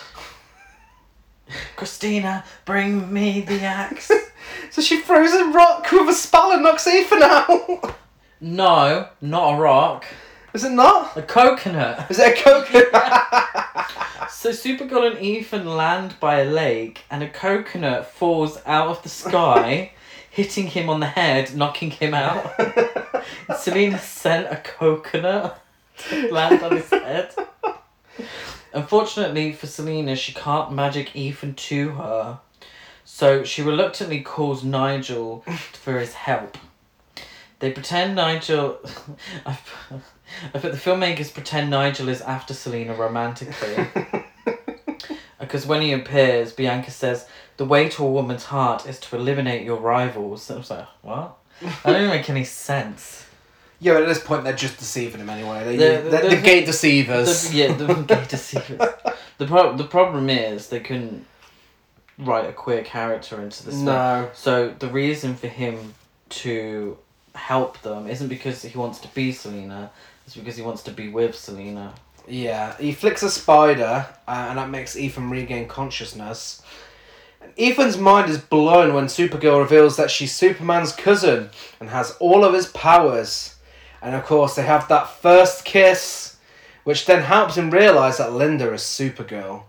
Christina, 1.76 2.44
bring 2.66 3.12
me 3.12 3.42
the 3.42 3.62
axe. 3.62 4.12
So 4.70 4.82
she 4.82 5.02
throws 5.02 5.34
a 5.34 5.46
rock 5.46 5.92
with 5.92 6.08
a 6.10 6.14
spell 6.14 6.52
and 6.52 6.64
knocks 6.64 6.88
Ethan 6.88 7.22
out. 7.22 7.96
no, 8.42 9.10
not 9.22 9.56
a 9.56 9.60
rock, 9.60 10.06
Is 10.54 10.64
it 10.64 10.72
not? 10.72 11.18
a 11.18 11.22
coconut. 11.22 12.10
Is 12.10 12.20
it 12.20 12.38
a 12.38 12.42
coconut? 12.42 13.92
So 14.30 14.52
Supergirl 14.52 15.12
and 15.12 15.20
Ethan 15.20 15.66
land 15.66 16.16
by 16.20 16.40
a 16.42 16.46
lake, 16.46 17.04
and 17.10 17.24
a 17.24 17.30
coconut 17.30 18.06
falls 18.12 18.60
out 18.66 18.88
of 18.90 19.04
the 19.04 19.10
sky, 19.10 19.92
hitting 20.38 20.68
him 20.68 20.88
on 20.88 21.00
the 21.00 21.08
head, 21.08 21.56
knocking 21.56 21.90
him 21.90 22.14
out. 22.14 22.54
Selena 23.58 23.98
sent 23.98 24.46
a 24.54 24.58
coconut 24.58 25.60
to 25.98 26.32
land 26.32 26.62
on 26.62 26.76
his 26.76 26.88
head. 26.92 27.34
Unfortunately 28.72 29.52
for 29.52 29.66
Selena, 29.66 30.16
she 30.16 30.34
can't 30.34 30.72
magic 30.72 31.16
Ethan 31.16 31.56
to 31.56 31.90
her, 31.94 32.40
so 33.04 33.44
she 33.44 33.64
reluctantly 33.64 34.22
calls 34.22 34.64
Nigel 34.64 35.44
for 35.74 36.00
his 36.00 36.14
help. 36.14 36.56
They 37.58 37.72
pretend 37.72 38.14
Nigel. 38.14 38.78
I 39.48 39.58
bet 40.54 40.62
the 40.62 40.70
filmmakers 40.78 41.34
pretend 41.34 41.72
Nigel 41.72 42.10
is 42.10 42.22
after 42.22 42.54
Selena 42.54 42.94
romantically. 42.94 43.88
Because 45.40 45.66
when 45.66 45.82
he 45.82 45.94
appears, 45.94 46.52
Bianca 46.52 46.92
says, 46.92 47.26
The 47.58 47.66
way 47.66 47.90
to 47.90 48.04
a 48.06 48.10
woman's 48.12 48.46
heart 48.46 48.86
is 48.88 49.00
to 49.02 49.16
eliminate 49.16 49.64
your 49.64 49.78
rivals. 49.80 50.50
I 50.52 50.56
was 50.58 50.70
like, 50.70 50.86
What? 51.02 51.38
That 51.62 51.84
didn't 51.94 52.10
make 52.10 52.30
any 52.30 52.44
sense. 52.44 53.26
yeah, 53.80 53.94
but 53.94 54.04
at 54.04 54.08
this 54.08 54.20
point 54.24 54.44
they're 54.44 54.56
just 54.56 54.78
deceiving 54.78 55.22
him 55.22 55.30
anyway. 55.30 55.64
They, 55.64 55.78
The- 55.78 56.10
they're 56.10 56.22
the- 56.30 56.36
the, 56.36 56.42
gate 56.42 56.66
deceivers. 56.66 57.50
The, 57.50 57.58
yeah, 57.58 57.74
the 57.74 57.94
gay 57.96 58.26
deceivers. 58.30 58.80
The, 59.40 59.46
pro- 59.48 59.76
the 59.76 59.84
problem 59.84 60.30
is 60.30 60.70
they 60.70 60.80
couldn't 60.80 61.26
write 62.20 62.48
a 62.50 62.54
queer 62.54 62.84
character 62.84 63.42
into 63.42 63.64
the 63.66 63.72
film. 63.72 63.86
No. 63.86 64.30
So 64.34 64.70
the 64.78 64.88
reason 64.88 65.36
for 65.36 65.48
him 65.48 65.94
to 66.30 66.98
help 67.36 67.82
them 67.82 68.08
isn't 68.08 68.28
because 68.28 68.62
he 68.64 68.78
wants 68.78 69.00
to 69.00 69.08
be 69.10 69.32
Selena, 69.32 69.92
it's 70.26 70.36
because 70.36 70.56
he 70.58 70.62
wants 70.64 70.84
to 70.84 70.92
be 70.92 71.10
with 71.10 71.36
Selena. 71.36 71.94
Yeah, 72.28 72.76
he 72.78 72.92
flicks 72.92 73.24
a 73.24 73.30
spider, 73.32 74.06
uh, 74.28 74.48
and 74.50 74.58
that 74.58 74.70
makes 74.70 74.96
Ethan 74.98 75.30
regain 75.30 75.68
consciousness. 75.68 76.62
And 77.42 77.52
Ethan's 77.58 77.98
mind 77.98 78.30
is 78.30 78.38
blown 78.38 78.94
when 78.94 79.06
Supergirl 79.06 79.60
reveals 79.60 79.98
that 79.98 80.12
she's 80.12 80.34
Superman's 80.36 80.92
cousin 80.94 81.50
and 81.80 81.90
has 81.90 82.12
all 82.20 82.44
of 82.44 82.54
his 82.54 82.68
powers. 82.68 83.56
And 84.02 84.16
of 84.16 84.26
course, 84.26 84.56
they 84.56 84.64
have 84.64 84.88
that 84.90 85.10
first 85.10 85.66
kiss, 85.66 86.38
which 86.84 87.06
then 87.06 87.24
helps 87.24 87.56
him 87.58 87.72
realize 87.72 88.18
that 88.18 88.34
Linda 88.34 88.72
is 88.74 88.82
Supergirl. 88.82 89.64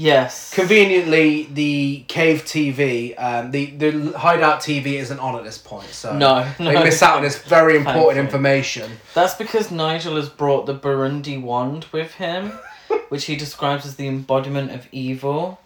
Yes. 0.00 0.54
Conveniently, 0.54 1.48
the 1.52 2.04
cave 2.06 2.44
TV, 2.44 3.14
um, 3.18 3.50
the 3.50 3.66
the 3.72 4.16
hideout 4.16 4.60
TV 4.60 4.92
isn't 4.94 5.18
on 5.18 5.34
at 5.34 5.42
this 5.42 5.58
point, 5.58 5.88
so 5.88 6.16
No, 6.16 6.48
they 6.56 6.84
miss 6.84 7.02
out 7.02 7.16
on 7.16 7.22
this 7.24 7.36
very 7.38 7.76
important 7.76 7.96
Thankfully. 8.14 8.20
information. 8.20 8.92
That's 9.12 9.34
because 9.34 9.72
Nigel 9.72 10.14
has 10.14 10.28
brought 10.28 10.66
the 10.66 10.74
Burundi 10.74 11.42
wand 11.42 11.86
with 11.90 12.14
him, 12.14 12.52
which 13.08 13.24
he 13.24 13.34
describes 13.34 13.84
as 13.86 13.96
the 13.96 14.06
embodiment 14.06 14.70
of 14.70 14.86
evil. 14.92 15.58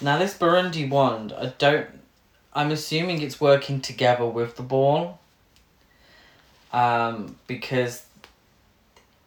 Now, 0.00 0.18
this 0.18 0.36
Burundi 0.36 0.88
wand, 0.88 1.32
I 1.32 1.52
don't. 1.58 1.86
I'm 2.52 2.70
assuming 2.70 3.20
it's 3.22 3.40
working 3.40 3.80
together 3.80 4.26
with 4.26 4.56
the 4.56 4.62
ball. 4.62 5.18
Um, 6.72 7.36
because 7.46 8.04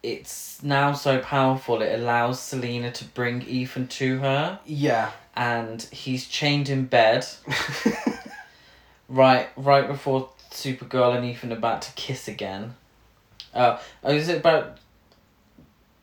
it's 0.02 0.62
now 0.62 0.92
so 0.92 1.18
powerful, 1.18 1.82
it 1.82 1.98
allows 1.98 2.40
Selena 2.40 2.92
to 2.92 3.04
bring 3.04 3.42
Ethan 3.42 3.88
to 3.88 4.18
her, 4.18 4.60
Yeah. 4.64 5.10
and 5.34 5.82
he's 5.90 6.26
chained 6.28 6.68
in 6.68 6.86
bed. 6.86 7.26
Right, 9.08 9.50
right 9.56 9.86
before 9.86 10.30
Supergirl 10.52 11.14
and 11.14 11.24
Ethan 11.26 11.52
are 11.52 11.56
about 11.56 11.82
to 11.82 11.92
kiss 11.92 12.28
again. 12.28 12.74
Oh, 13.54 13.78
oh, 14.02 14.10
is 14.10 14.30
it 14.30 14.38
about? 14.38 14.78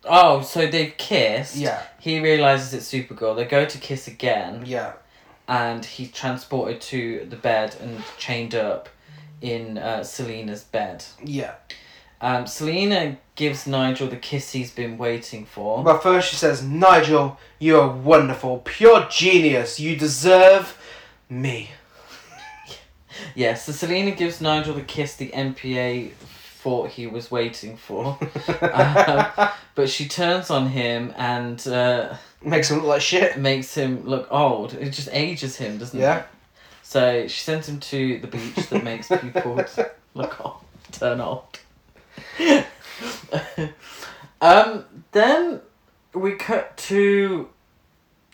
Oh, 0.06 0.42
so 0.42 0.66
they've 0.68 0.96
kissed. 0.98 1.56
yeah. 1.56 1.84
He 2.00 2.20
realizes 2.20 2.74
it's 2.74 2.92
Supergirl. 2.92 3.36
They 3.36 3.46
go 3.46 3.66
to 3.66 3.78
kiss 3.78 4.08
again, 4.08 4.64
Yeah. 4.66 4.94
and 5.48 5.84
he's 5.84 6.12
transported 6.12 6.80
to 6.82 7.26
the 7.30 7.36
bed 7.36 7.76
and 7.82 8.02
chained 8.18 8.56
up 8.56 8.88
in 9.42 9.78
uh, 9.78 10.04
Selena's 10.04 10.64
bed. 10.64 11.04
Yeah. 11.24 11.56
Um, 12.22 12.48
Selena 12.48 13.18
gives 13.36 13.66
Nigel 13.66 14.08
the 14.08 14.18
kiss 14.18 14.52
he's 14.52 14.72
been 14.72 14.98
waiting 14.98 15.46
for. 15.46 15.84
But 15.84 16.04
first 16.04 16.30
she 16.30 16.36
says, 16.36 16.62
Nigel, 16.64 17.38
you 17.60 17.80
are 17.80 17.88
wonderful, 17.90 18.60
pure 18.66 19.06
genius. 19.10 19.80
You 19.80 19.96
deserve 19.96 20.78
me. 21.30 21.70
Yes, 23.36 23.66
so 23.66 23.74
Selena 23.74 24.12
gives 24.12 24.40
Nigel 24.40 24.74
the 24.76 24.82
kiss 24.82 25.16
the 25.18 25.30
MPA 25.32 26.12
thought 26.62 26.90
he 26.90 27.08
was 27.08 27.32
waiting 27.32 27.78
for. 27.78 28.18
um, 28.62 29.50
but 29.76 29.90
she 29.90 30.08
turns 30.08 30.50
on 30.50 30.68
him 30.68 31.14
and 31.18 31.66
uh, 31.68 32.16
Makes 32.44 32.70
him 32.72 32.78
look 32.78 32.88
like 32.88 33.02
shit. 33.02 33.38
makes 33.38 33.74
him 33.74 34.06
look 34.06 34.28
old. 34.32 34.74
It 34.74 34.90
just 34.92 35.10
ages 35.12 35.56
him, 35.56 35.78
doesn't 35.78 35.98
Yeah. 36.00 36.16
it? 36.16 36.18
Yeah. 36.18 36.24
So 36.84 37.28
she 37.28 37.40
sends 37.42 37.70
him 37.70 37.80
to 37.80 38.20
the 38.20 38.28
beach 38.28 38.56
that 38.70 38.84
makes 38.84 39.08
people 39.08 39.64
look 40.16 40.46
old, 40.46 40.58
turn 40.92 41.22
old. 41.22 41.46
um, 44.42 44.86
then 45.12 45.62
we 46.14 46.34
cut 46.34 46.76
to 46.78 47.48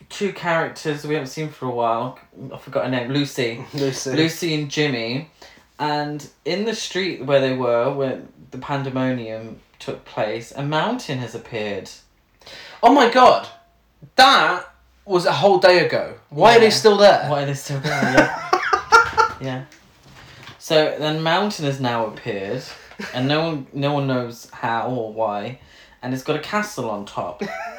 two 0.09 0.31
characters 0.33 1.05
we 1.05 1.15
haven't 1.15 1.27
seen 1.29 1.49
for 1.49 1.65
a 1.67 1.71
while. 1.71 2.17
I 2.53 2.57
forgot 2.57 2.85
her 2.85 2.91
name. 2.91 3.11
Lucy. 3.11 3.63
Lucy. 3.73 4.11
Lucy 4.15 4.53
and 4.55 4.69
Jimmy, 4.71 5.29
and 5.79 6.27
in 6.43 6.65
the 6.65 6.75
street 6.75 7.25
where 7.25 7.41
they 7.41 7.55
were, 7.55 7.93
when 7.93 8.29
the 8.51 8.57
pandemonium 8.57 9.59
took 9.79 10.05
place, 10.05 10.51
a 10.55 10.63
mountain 10.63 11.19
has 11.19 11.35
appeared. 11.35 11.89
Oh 12.81 12.93
my 12.93 13.09
god. 13.09 13.47
That 14.15 14.65
was 15.05 15.25
a 15.25 15.31
whole 15.31 15.59
day 15.59 15.85
ago. 15.85 16.15
Why 16.29 16.57
are 16.57 16.59
they 16.59 16.69
still 16.69 16.97
there? 16.97 17.29
Why 17.29 17.43
are 17.43 17.45
they 17.45 17.53
still 17.53 17.79
there? 17.79 18.41
Yeah. 19.41 19.47
yeah. 19.47 19.65
So 20.57 20.95
then, 20.97 21.21
mountain 21.21 21.65
has 21.65 21.81
now 21.81 22.05
appeared, 22.07 22.63
and 23.13 23.27
no 23.27 23.43
one, 23.43 23.67
no 23.73 23.93
one 23.93 24.07
knows 24.07 24.49
how 24.51 24.89
or 24.89 25.11
why, 25.11 25.59
and 26.01 26.13
it's 26.13 26.23
got 26.23 26.37
a 26.37 26.41
castle 26.41 26.89
on 26.89 27.05
top. 27.05 27.43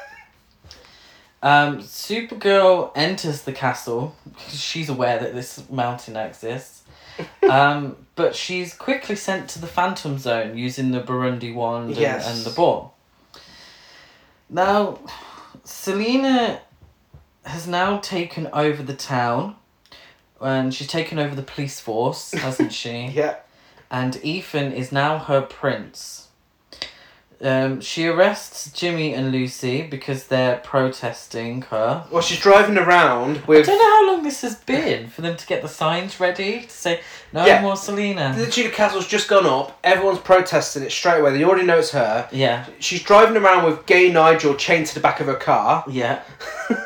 Um, 1.43 1.79
Supergirl 1.79 2.91
enters 2.97 3.43
the 3.43 3.53
castle 3.53 4.17
because 4.25 4.61
she's 4.61 4.89
aware 4.89 5.19
that 5.19 5.33
this 5.33 5.69
mountain 5.71 6.17
exists. 6.17 6.76
Um, 7.49 7.97
but 8.15 8.35
she's 8.35 8.75
quickly 8.75 9.17
sent 9.17 9.49
to 9.51 9.61
the 9.61 9.67
Phantom 9.67 10.19
Zone 10.19 10.57
using 10.57 10.91
the 10.91 11.01
Burundi 11.01 11.55
wand 11.55 11.91
and, 11.91 11.99
Yes. 11.99 12.27
and 12.29 12.45
the 12.45 12.55
ball. 12.55 12.95
Now, 14.49 14.99
Selena 15.65 16.61
has 17.45 17.67
now 17.67 17.99
taken 17.99 18.49
over 18.53 18.83
the 18.83 18.95
town, 18.95 19.57
and 20.41 20.73
she's 20.75 20.89
taken 20.89 21.19
over 21.19 21.35
the 21.35 21.43
police 21.43 21.81
force, 21.81 22.33
hasn't 22.33 22.73
she? 22.73 23.07
Yeah. 23.15 23.37
and 23.91 24.19
Ethan 24.25 24.73
is 24.73 24.91
now 24.93 25.19
her 25.19 25.41
prince. 25.43 26.26
Um, 27.43 27.83
she 27.83 28.07
arrests 28.07 28.71
Jimmy 28.73 29.13
and 29.13 29.31
Lucy 29.31 29.83
because 29.83 30.29
they're 30.29 30.57
protesting 30.57 31.63
her. 31.63 32.07
Well, 32.11 32.23
she's 32.23 32.41
driving 32.41 32.79
around 32.79 33.43
with. 33.47 33.69
I 33.69 33.73
don't 33.73 33.79
know 33.79 33.85
how 34.07 34.15
long 34.15 34.23
this 34.25 34.41
has 34.41 34.57
been 34.57 35.09
for 35.09 35.21
them 35.21 35.37
to 35.37 35.47
get 35.47 35.61
the 35.61 35.69
signs 35.69 36.19
ready 36.19 36.63
to 36.63 36.71
say 36.71 37.01
no 37.35 37.45
Yeah. 37.45 37.61
more 37.61 37.77
Selena. 37.77 38.35
Literally, 38.39 38.71
the 38.71 38.75
castle's 38.75 39.07
just 39.07 39.29
gone 39.29 39.45
up. 39.45 39.79
Everyone's 39.85 40.21
protesting 40.21 40.83
it 40.83 40.91
straight 40.93 41.21
away. 41.21 41.37
They 41.37 41.45
already 41.45 41.67
know 41.67 41.79
it's 41.79 41.91
her. 41.91 42.27
Yeah, 42.33 42.65
She's 42.79 43.03
driving 43.03 43.37
around 43.37 43.67
with 43.67 43.85
gay 43.85 44.11
Nigel 44.11 44.55
chained 44.55 44.87
to 44.87 44.95
the 44.95 45.01
back 45.01 45.21
of 45.21 45.27
her 45.27 45.35
car. 45.37 45.85
yeah. 45.89 46.23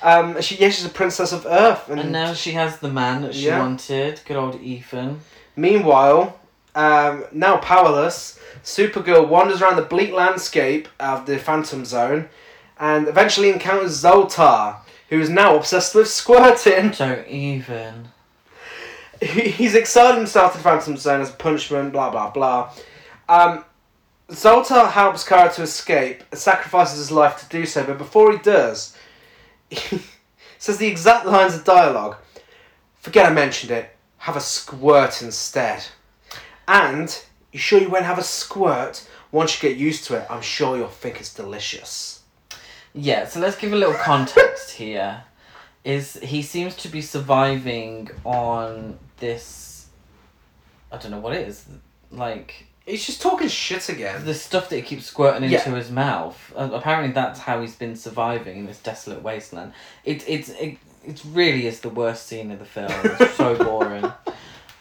Um, 0.00 0.40
she 0.40 0.54
yeah, 0.56 0.68
she's 0.68 0.84
a 0.84 0.88
princess 0.90 1.32
of 1.32 1.44
Earth. 1.44 1.88
And, 1.88 1.98
And 1.98 2.12
now 2.12 2.32
she 2.32 2.52
has 2.52 2.78
the 2.78 2.88
man 2.88 3.22
that 3.22 3.34
she 3.34 3.46
Yeah. 3.46 3.58
wanted. 3.58 4.20
Good 4.24 4.36
old 4.36 4.60
Ethan. 4.60 5.20
meanwhile, 5.56 6.38
um, 6.76 7.24
now 7.32 7.56
powerless, 7.56 8.37
Supergirl 8.68 9.26
wanders 9.28 9.62
around 9.62 9.76
the 9.76 9.82
bleak 9.82 10.12
landscape 10.12 10.88
of 11.00 11.24
the 11.24 11.38
Phantom 11.38 11.86
Zone, 11.86 12.28
and 12.78 13.08
eventually 13.08 13.48
encounters 13.48 14.02
Zoltar, 14.02 14.76
who 15.08 15.18
is 15.18 15.30
now 15.30 15.56
obsessed 15.56 15.94
with 15.94 16.06
squirting. 16.08 16.90
Don't 16.90 17.26
even. 17.26 18.08
He- 19.22 19.50
He's 19.50 19.74
exiled 19.74 20.16
himself 20.18 20.52
to 20.52 20.58
the 20.58 20.64
Phantom 20.64 20.98
Zone 20.98 21.22
as 21.22 21.30
punishment. 21.30 21.92
Blah 21.92 22.10
blah 22.10 22.28
blah. 22.30 22.70
Um, 23.26 23.64
Zoltar 24.30 24.90
helps 24.90 25.24
Kara 25.26 25.50
to 25.54 25.62
escape 25.62 26.22
and 26.30 26.38
sacrifices 26.38 26.98
his 26.98 27.10
life 27.10 27.40
to 27.40 27.48
do 27.48 27.64
so, 27.64 27.84
but 27.84 27.96
before 27.96 28.30
he 28.32 28.38
does, 28.38 28.94
he 29.70 30.02
says 30.58 30.76
the 30.76 30.86
exact 30.88 31.24
lines 31.24 31.54
of 31.54 31.64
dialogue. 31.64 32.16
Forget 33.00 33.24
I 33.24 33.32
mentioned 33.32 33.70
it. 33.72 33.88
Have 34.18 34.36
a 34.36 34.40
squirt 34.40 35.22
instead. 35.22 35.84
And 36.66 37.18
you 37.52 37.58
sure 37.58 37.80
you 37.80 37.88
won't 37.88 38.04
have 38.04 38.18
a 38.18 38.22
squirt? 38.22 39.06
Once 39.30 39.62
you 39.62 39.68
get 39.68 39.78
used 39.78 40.04
to 40.04 40.16
it, 40.16 40.26
I'm 40.30 40.40
sure 40.42 40.76
you'll 40.76 40.88
think 40.88 41.20
it's 41.20 41.34
delicious. 41.34 42.22
Yeah, 42.94 43.26
so 43.26 43.40
let's 43.40 43.56
give 43.56 43.72
a 43.72 43.76
little 43.76 43.94
context 43.94 44.70
here. 44.72 45.22
Is 45.84 46.14
he 46.22 46.42
seems 46.42 46.74
to 46.76 46.88
be 46.88 47.00
surviving 47.02 48.10
on 48.24 48.98
this 49.18 49.86
I 50.90 50.96
don't 50.96 51.10
know 51.10 51.18
what 51.20 51.34
it 51.34 51.46
is. 51.46 51.66
Like 52.10 52.66
He's 52.86 53.04
just 53.04 53.20
talking 53.20 53.48
shit 53.48 53.90
again. 53.90 54.24
the 54.24 54.32
stuff 54.32 54.70
that 54.70 54.76
he 54.76 54.82
keeps 54.82 55.04
squirting 55.04 55.42
into 55.44 55.54
Yeah. 55.70 55.76
his 55.76 55.90
mouth. 55.90 56.52
Uh, 56.56 56.70
apparently 56.72 57.12
that's 57.12 57.38
how 57.40 57.60
he's 57.60 57.76
been 57.76 57.94
surviving 57.96 58.60
in 58.60 58.66
this 58.66 58.78
desolate 58.80 59.22
wasteland. 59.22 59.72
It 60.04 60.24
it's 60.26 60.48
it, 60.48 60.78
it 61.04 61.22
really 61.32 61.66
is 61.66 61.80
the 61.80 61.90
worst 61.90 62.26
scene 62.26 62.50
of 62.50 62.58
the 62.58 62.64
film. 62.64 62.90
It's 63.04 63.34
so 63.36 63.54
boring. 63.64 64.10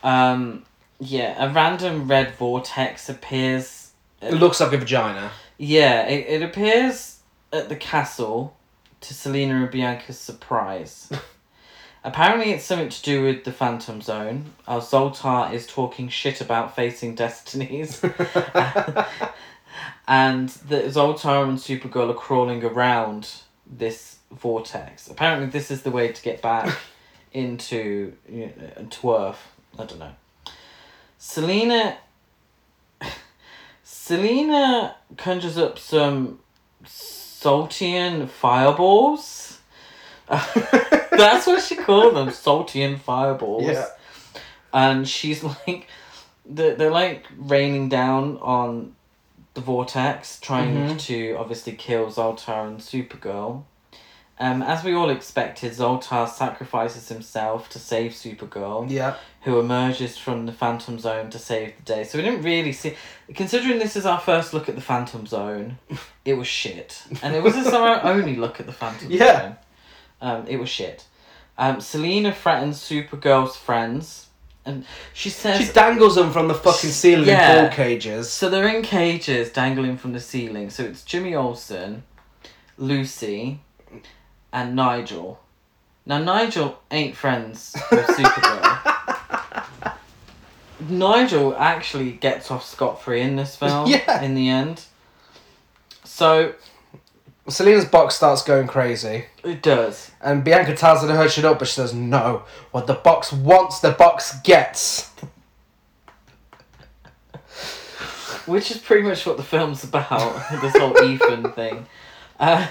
Um 0.03 0.63
yeah, 0.99 1.43
a 1.43 1.53
random 1.53 2.07
red 2.07 2.35
vortex 2.35 3.09
appears 3.09 3.91
It 4.21 4.33
looks 4.33 4.59
like 4.59 4.73
a 4.73 4.77
vagina. 4.77 5.31
Yeah, 5.57 6.07
it, 6.07 6.41
it 6.41 6.43
appears 6.43 7.19
at 7.53 7.69
the 7.69 7.75
castle 7.75 8.55
to 9.01 9.13
Selena 9.13 9.61
and 9.63 9.71
Bianca's 9.71 10.17
surprise. 10.19 11.11
Apparently, 12.03 12.51
it's 12.51 12.63
something 12.63 12.89
to 12.89 13.01
do 13.01 13.23
with 13.23 13.43
the 13.43 13.51
Phantom 13.51 14.01
Zone. 14.01 14.53
Our 14.67 14.79
Zoltar 14.79 15.51
is 15.53 15.67
talking 15.67 16.07
shit 16.09 16.41
about 16.41 16.75
facing 16.75 17.15
destinies. 17.15 18.01
and 20.07 20.49
the 20.49 20.83
Zoltar 20.83 21.47
and 21.47 21.57
Supergirl 21.57 22.09
are 22.11 22.13
crawling 22.13 22.63
around 22.63 23.29
this 23.65 24.17
vortex. 24.31 25.09
Apparently, 25.09 25.49
this 25.49 25.69
is 25.69 25.81
the 25.81 25.91
way 25.91 26.11
to 26.11 26.21
get 26.21 26.41
back 26.41 26.77
into 27.33 28.13
you 28.29 28.53
uh, 28.57 28.81
know, 28.81 28.87
to 28.89 29.15
Earth. 29.15 29.51
I 29.77 29.85
don't 29.85 29.99
know. 29.99 30.13
Selena. 31.17 31.97
Selena 33.83 34.95
conjures 35.17 35.57
up 35.57 35.77
some 35.79 36.39
Saltian 36.85 38.27
fireballs. 38.29 39.59
That's 40.27 41.47
what 41.47 41.63
she 41.63 41.75
called 41.75 42.15
them, 42.15 42.29
Saltian 42.29 42.99
fireballs. 42.99 43.63
Yeah. 43.63 43.85
And 44.73 45.07
she's 45.07 45.43
like, 45.43 45.87
they're, 46.45 46.75
they're 46.75 46.91
like 46.91 47.25
raining 47.37 47.89
down 47.89 48.37
on 48.41 48.95
the 49.53 49.61
vortex, 49.61 50.39
trying 50.39 50.75
Mhm. 50.75 50.99
to 51.01 51.35
obviously 51.39 51.73
kill 51.73 52.07
Zoltar 52.07 52.67
and 52.67 52.79
Supergirl. 52.79 53.63
Um, 54.39 54.61
as 54.61 54.83
we 54.83 54.93
all 54.93 55.09
expected, 55.09 55.71
Zoltar 55.71 56.29
sacrifices 56.29 57.09
himself 57.09 57.69
to 57.69 57.79
save 57.79 58.11
Supergirl, 58.11 58.85
Yeah. 58.89 59.15
who 59.41 59.59
emerges 59.59 60.15
from 60.17 60.45
the 60.45 60.51
Phantom 60.51 60.99
Zone 60.99 61.31
to 61.31 61.39
save 61.39 61.75
the 61.77 61.81
day. 61.81 62.03
So 62.03 62.19
we 62.19 62.23
didn't 62.23 62.43
really 62.43 62.71
see. 62.71 62.93
Considering 63.33 63.79
this 63.79 63.95
is 63.95 64.05
our 64.05 64.19
first 64.19 64.53
look 64.53 64.69
at 64.69 64.75
the 64.75 64.81
Phantom 64.81 65.25
Zone, 65.25 65.79
it 66.23 66.35
was 66.35 66.47
shit. 66.47 67.01
And 67.23 67.35
it 67.35 67.41
wasn't 67.41 67.73
our 67.73 68.03
only 68.05 68.35
look 68.35 68.59
at 68.59 68.67
the 68.67 68.73
Phantom 68.73 69.09
Yeah. 69.09 69.41
Zone. 69.41 69.55
Um, 70.21 70.45
it 70.47 70.57
was 70.57 70.69
shit. 70.69 71.05
Um, 71.57 71.81
Selena 71.81 72.31
threatens 72.31 72.77
Supergirl's 72.79 73.55
friends, 73.57 74.27
and 74.65 74.85
she 75.13 75.31
says. 75.31 75.59
She 75.65 75.73
dangles 75.73 76.13
them 76.13 76.31
from 76.31 76.47
the 76.47 76.53
fucking 76.53 76.91
ceiling 76.91 77.27
Yeah. 77.27 77.53
in 77.55 77.65
ball 77.65 77.73
cages. 77.75 78.29
So 78.31 78.49
they're 78.49 78.67
in 78.67 78.83
cages 78.83 79.49
dangling 79.49 79.97
from 79.97 80.13
the 80.13 80.19
ceiling. 80.19 80.69
So 80.69 80.83
it's 80.83 81.01
Jimmy 81.03 81.33
Olsen, 81.33 82.03
Lucy, 82.77 83.61
and 84.57 84.75
Nigel. 84.75 85.39
Now 86.07 86.17
Nigel 86.17 86.79
ain't 86.89 87.15
friends 87.15 87.75
with 87.91 88.07
Supergirl. 88.07 89.93
Nigel 90.89 91.55
actually 91.55 92.13
gets 92.13 92.49
off 92.49 92.65
scot 92.65 92.99
free 93.01 93.21
in 93.21 93.35
this 93.35 93.55
film. 93.55 93.87
Yeah. 93.91 94.23
In 94.23 94.33
the 94.33 94.49
end. 94.49 94.85
So 96.03 96.55
Selena's 97.47 97.85
box 97.85 98.15
starts 98.15 98.41
going 98.41 98.65
crazy. 98.65 99.25
it 99.43 99.61
does. 99.61 100.09
And 100.21 100.43
Bianca 100.43 100.75
tells 100.75 101.01
her 101.01 101.07
to 101.07 101.15
hush 101.15 101.37
it 101.37 101.45
up, 101.45 101.59
but 101.59 101.67
she 101.67 101.75
says, 101.75 101.93
no. 101.93 102.41
What 102.71 102.87
the 102.87 102.95
box 102.95 103.31
wants, 103.31 103.79
the 103.79 103.91
box 103.91 104.39
gets. 104.41 105.09
Which 108.47 108.71
is 108.71 108.77
pretty 108.77 109.03
much 109.03 109.23
what 109.27 109.37
the 109.37 109.43
film's 109.43 109.83
about. 109.83 110.49
this 110.61 110.75
whole 110.75 110.97
Ethan 111.03 111.51
thing. 111.51 111.85
Uh, 112.39 112.65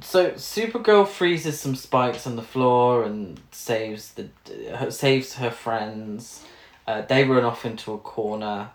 so 0.00 0.32
Supergirl 0.32 1.06
freezes 1.06 1.58
some 1.58 1.74
spikes 1.74 2.26
on 2.26 2.36
the 2.36 2.42
floor 2.42 3.04
and 3.04 3.40
saves 3.50 4.12
the 4.14 4.28
uh, 4.72 4.90
saves 4.90 5.34
her 5.34 5.50
friends. 5.50 6.44
Uh, 6.86 7.02
they 7.02 7.24
run 7.24 7.44
off 7.44 7.64
into 7.64 7.92
a 7.92 7.98
corner. 7.98 8.70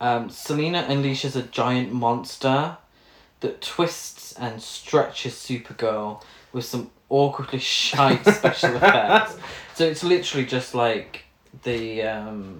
Um, 0.00 0.30
Selena 0.30 0.84
unleashes 0.84 1.36
a 1.36 1.42
giant 1.42 1.92
monster 1.92 2.78
that 3.40 3.60
twists 3.60 4.32
and 4.32 4.62
stretches 4.62 5.34
Supergirl 5.34 6.22
with 6.52 6.64
some 6.64 6.90
awkwardly 7.08 7.58
shite 7.58 8.26
special 8.34 8.76
effects. 8.76 9.36
So 9.74 9.84
it's 9.84 10.02
literally 10.02 10.46
just 10.46 10.74
like 10.74 11.24
the 11.62 12.02
um, 12.02 12.58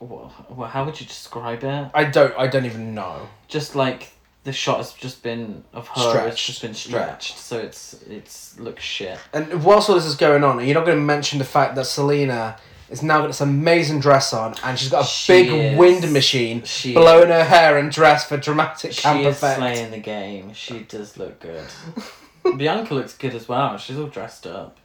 well, 0.00 0.32
well, 0.48 0.68
how 0.68 0.84
would 0.84 1.00
you 1.00 1.06
describe 1.06 1.64
it? 1.64 1.90
I 1.94 2.04
don't, 2.04 2.34
I 2.36 2.46
don't 2.46 2.66
even 2.66 2.94
know. 2.94 3.28
Just 3.48 3.74
like 3.74 4.12
the 4.44 4.52
shot 4.52 4.76
has 4.78 4.92
just 4.92 5.22
been 5.22 5.64
of 5.72 5.88
her. 5.88 5.94
It's 5.96 6.10
Stretched. 6.10 6.46
just 6.46 6.62
been 6.62 6.74
stretched, 6.74 7.38
so 7.38 7.58
it's 7.58 7.94
it's 8.08 8.58
looks 8.58 8.82
shit. 8.82 9.18
And 9.32 9.64
whilst 9.64 9.88
all 9.88 9.96
this 9.96 10.04
is 10.06 10.16
going 10.16 10.44
on, 10.44 10.64
you're 10.64 10.74
not 10.74 10.84
going 10.86 10.98
to 10.98 11.02
mention 11.04 11.38
the 11.38 11.44
fact 11.44 11.74
that 11.76 11.86
Selena 11.86 12.56
is 12.90 13.02
now 13.02 13.20
got 13.22 13.28
this 13.28 13.40
amazing 13.40 14.00
dress 14.00 14.32
on, 14.34 14.54
and 14.62 14.78
she's 14.78 14.90
got 14.90 15.04
a 15.04 15.08
She 15.08 15.32
big 15.32 15.48
is. 15.52 15.78
wind 15.78 16.12
machine 16.12 16.62
She 16.64 16.92
blowing 16.92 17.28
her 17.30 17.42
hair 17.44 17.78
and 17.78 17.90
dress 17.90 18.28
for 18.28 18.36
dramatic 18.36 18.92
She 18.92 19.00
camp 19.02 19.20
is 19.20 19.36
effect. 19.36 19.58
slaying 19.58 19.90
the 19.90 19.98
game. 19.98 20.52
She 20.52 20.80
does 20.80 21.16
look 21.16 21.40
good. 21.40 21.64
Bianca 22.58 22.92
looks 22.94 23.16
good 23.16 23.34
as 23.34 23.48
well. 23.48 23.78
She's 23.78 23.98
all 23.98 24.06
dressed 24.08 24.46
up 24.46 24.76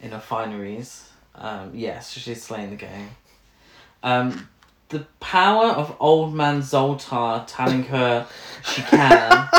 in 0.00 0.12
her 0.12 0.22
fineries. 0.26 1.02
Um, 1.34 1.72
yes, 1.74 2.12
she's 2.12 2.42
slaying 2.42 2.70
the 2.70 2.76
game. 2.76 3.10
Um, 4.02 4.48
the 4.88 5.06
power 5.20 5.66
of 5.66 5.96
old 6.00 6.34
man 6.34 6.62
Zoltar 6.62 7.44
telling 7.46 7.84
her 7.84 8.26
she 8.64 8.82
can 8.82 9.48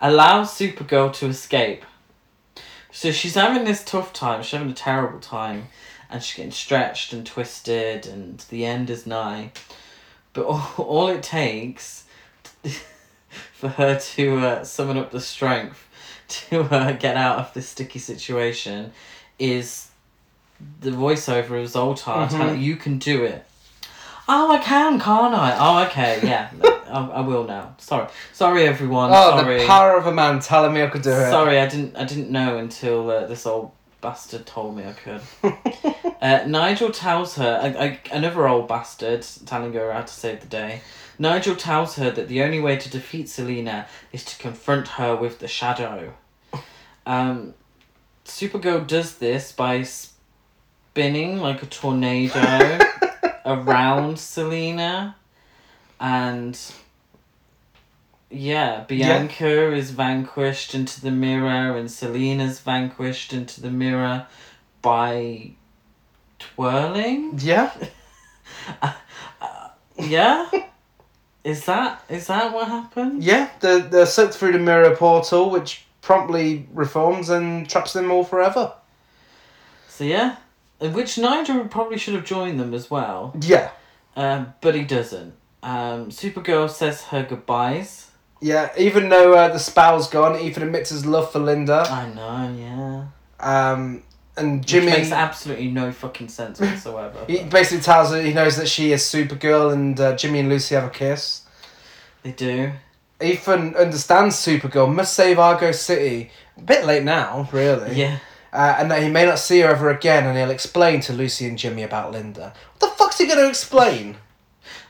allows 0.00 0.56
Supergirl 0.56 1.12
to 1.14 1.26
escape. 1.26 1.84
So 2.90 3.12
she's 3.12 3.34
having 3.34 3.64
this 3.64 3.84
tough 3.84 4.12
time. 4.12 4.42
She's 4.42 4.52
having 4.52 4.70
a 4.70 4.74
terrible 4.74 5.20
time, 5.20 5.68
and 6.10 6.22
she's 6.22 6.36
getting 6.36 6.52
stretched 6.52 7.12
and 7.12 7.26
twisted, 7.26 8.06
and 8.06 8.38
the 8.50 8.66
end 8.66 8.90
is 8.90 9.06
nigh. 9.06 9.52
But 10.32 10.44
all, 10.44 10.70
all 10.78 11.08
it 11.08 11.22
takes 11.22 12.04
for 13.52 13.68
her 13.68 13.98
to 13.98 14.38
uh, 14.38 14.64
summon 14.64 14.98
up 14.98 15.10
the 15.10 15.20
strength 15.20 15.88
to 16.28 16.62
uh, 16.62 16.92
get 16.92 17.16
out 17.16 17.38
of 17.38 17.54
this 17.54 17.68
sticky 17.68 17.98
situation 17.98 18.92
is 19.38 19.88
the 20.80 20.90
voiceover 20.90 21.62
of 21.62 21.68
Zoltar 21.70 22.26
Mhm. 22.26 22.30
telling 22.30 22.60
you 22.60 22.76
can 22.76 22.98
do 22.98 23.24
it. 23.24 23.44
Oh, 24.28 24.52
I 24.52 24.58
can, 24.58 25.00
can't 25.00 25.34
I? 25.34 25.56
Oh, 25.58 25.84
okay, 25.86 26.20
yeah, 26.22 26.50
I, 26.88 27.00
I 27.18 27.20
will 27.20 27.44
now. 27.44 27.74
Sorry, 27.78 28.06
sorry, 28.32 28.66
everyone. 28.66 29.10
Oh, 29.12 29.30
sorry, 29.38 29.60
the 29.60 29.66
power 29.66 29.96
of 29.96 30.06
a 30.06 30.12
man 30.12 30.38
telling 30.40 30.72
me 30.72 30.82
I 30.82 30.86
could 30.86 31.02
do 31.02 31.10
it. 31.10 31.30
sorry, 31.30 31.58
I 31.58 31.66
didn't, 31.68 31.96
I 31.96 32.04
didn't 32.04 32.30
know 32.30 32.58
until 32.58 33.10
uh, 33.10 33.26
this 33.26 33.46
old 33.46 33.72
bastard 34.00 34.46
told 34.46 34.76
me 34.76 34.84
I 34.84 34.92
could. 34.92 35.20
Uh, 36.22 36.44
Nigel 36.46 36.92
tells 36.92 37.34
her, 37.34 37.58
a, 37.60 37.82
a, 37.84 38.00
another 38.16 38.46
old 38.46 38.68
bastard 38.68 39.26
telling 39.44 39.72
her 39.72 39.92
how 39.92 40.02
to 40.02 40.12
save 40.12 40.40
the 40.40 40.46
day. 40.46 40.80
Nigel 41.18 41.56
tells 41.56 41.96
her 41.96 42.12
that 42.12 42.28
the 42.28 42.44
only 42.44 42.60
way 42.60 42.76
to 42.76 42.88
defeat 42.88 43.28
Selena 43.28 43.86
is 44.12 44.24
to 44.26 44.38
confront 44.38 44.86
her 44.86 45.16
with 45.16 45.40
the 45.40 45.48
shadow. 45.48 46.14
Um, 47.06 47.54
Supergirl 48.24 48.86
does 48.86 49.16
this 49.18 49.50
by 49.50 49.82
spinning 50.92 51.38
like 51.38 51.62
a 51.62 51.66
tornado 51.66 52.78
around 53.46 54.18
Selena, 54.18 55.16
and 55.98 56.60
yeah, 58.28 58.84
Bianca 58.86 59.72
is 59.72 59.90
vanquished 59.90 60.74
into 60.74 61.00
the 61.00 61.10
mirror, 61.10 61.78
and 61.78 61.90
Selena's 61.90 62.60
vanquished 62.60 63.32
into 63.32 63.62
the 63.62 63.70
mirror 63.70 64.26
by 64.82 65.52
twirling. 66.38 67.38
Yeah. 67.38 67.72
Uh, 69.40 69.70
yeah, 69.98 70.48
is 71.42 71.64
that 71.64 72.04
is 72.08 72.28
that 72.28 72.52
what 72.52 72.68
happened? 72.68 73.24
Yeah. 73.24 73.50
They're, 73.58 73.80
they're 73.80 74.06
sucked 74.06 74.34
through 74.34 74.52
the 74.52 74.60
mirror 74.60 74.94
portal, 74.94 75.50
which 75.50 75.84
promptly 76.00 76.68
reforms 76.72 77.28
and 77.28 77.68
traps 77.68 77.92
them 77.92 78.12
all 78.12 78.22
forever. 78.22 78.72
So 79.88 80.04
yeah, 80.04 80.36
which 80.90 81.18
Nigel 81.18 81.66
probably 81.66 81.98
should 81.98 82.14
have 82.14 82.24
joined 82.24 82.58
them 82.60 82.74
as 82.74 82.90
well, 82.90 83.34
Yeah. 83.40 83.70
um, 84.16 84.54
but 84.60 84.74
he 84.74 84.82
doesn't. 84.82 85.34
Um, 85.62 86.06
Supergirl 86.10 86.68
says 86.68 87.04
her 87.04 87.22
goodbyes. 87.22 88.10
Yeah. 88.40 88.70
Even 88.76 89.08
though 89.08 89.34
uh, 89.34 89.48
the 89.48 89.58
spell's 89.58 90.08
gone, 90.08 90.38
Ethan 90.40 90.64
admits 90.64 90.90
his 90.90 91.06
love 91.06 91.30
for 91.30 91.38
Linda. 91.38 91.84
I 91.88 92.08
know, 92.12 92.56
yeah. 92.58 93.72
Um, 93.72 94.02
and 94.36 94.66
Jimmy 94.66 94.86
Jimmy. 94.86 94.98
makes 94.98 95.12
absolutely 95.12 95.68
no 95.70 95.92
fucking 95.92 96.28
sense 96.28 96.58
whatsoever. 96.60 97.24
He 97.28 97.44
basically 97.44 97.82
tells 97.82 98.10
her 98.10 98.20
he 98.20 98.32
knows 98.32 98.56
that 98.56 98.66
she 98.68 98.92
is 98.92 99.02
Supergirl, 99.02 99.72
and 99.72 99.98
uh, 100.00 100.16
Jimmy 100.16 100.40
and 100.40 100.48
Lucy 100.48 100.74
have 100.74 100.84
a 100.84 100.90
kiss. 100.90 101.42
they 102.22 102.32
do. 102.32 102.72
Ethan 103.20 103.76
understands 103.76 104.34
Supergirl 104.36 104.92
must 104.92 105.14
save 105.14 105.38
Argo 105.38 105.70
City. 105.70 106.30
A 106.58 106.60
bit 106.62 106.84
late 106.84 107.04
now, 107.04 107.48
really. 107.52 107.94
Yeah. 107.94 108.18
Uh, 108.52 108.76
and 108.78 108.90
that 108.90 109.02
he 109.02 109.08
may 109.08 109.24
not 109.24 109.38
see 109.38 109.60
her 109.60 109.70
ever 109.70 109.88
again, 109.88 110.26
and 110.26 110.36
he'll 110.36 110.50
explain 110.50 111.00
to 111.00 111.12
Lucy 111.12 111.46
and 111.46 111.56
Jimmy 111.56 111.82
about 111.82 112.12
Linda. 112.12 112.52
What 112.78 112.90
the 112.90 112.96
fuck's 112.96 113.18
he 113.18 113.26
going 113.26 113.38
to 113.38 113.48
explain? 113.48 114.16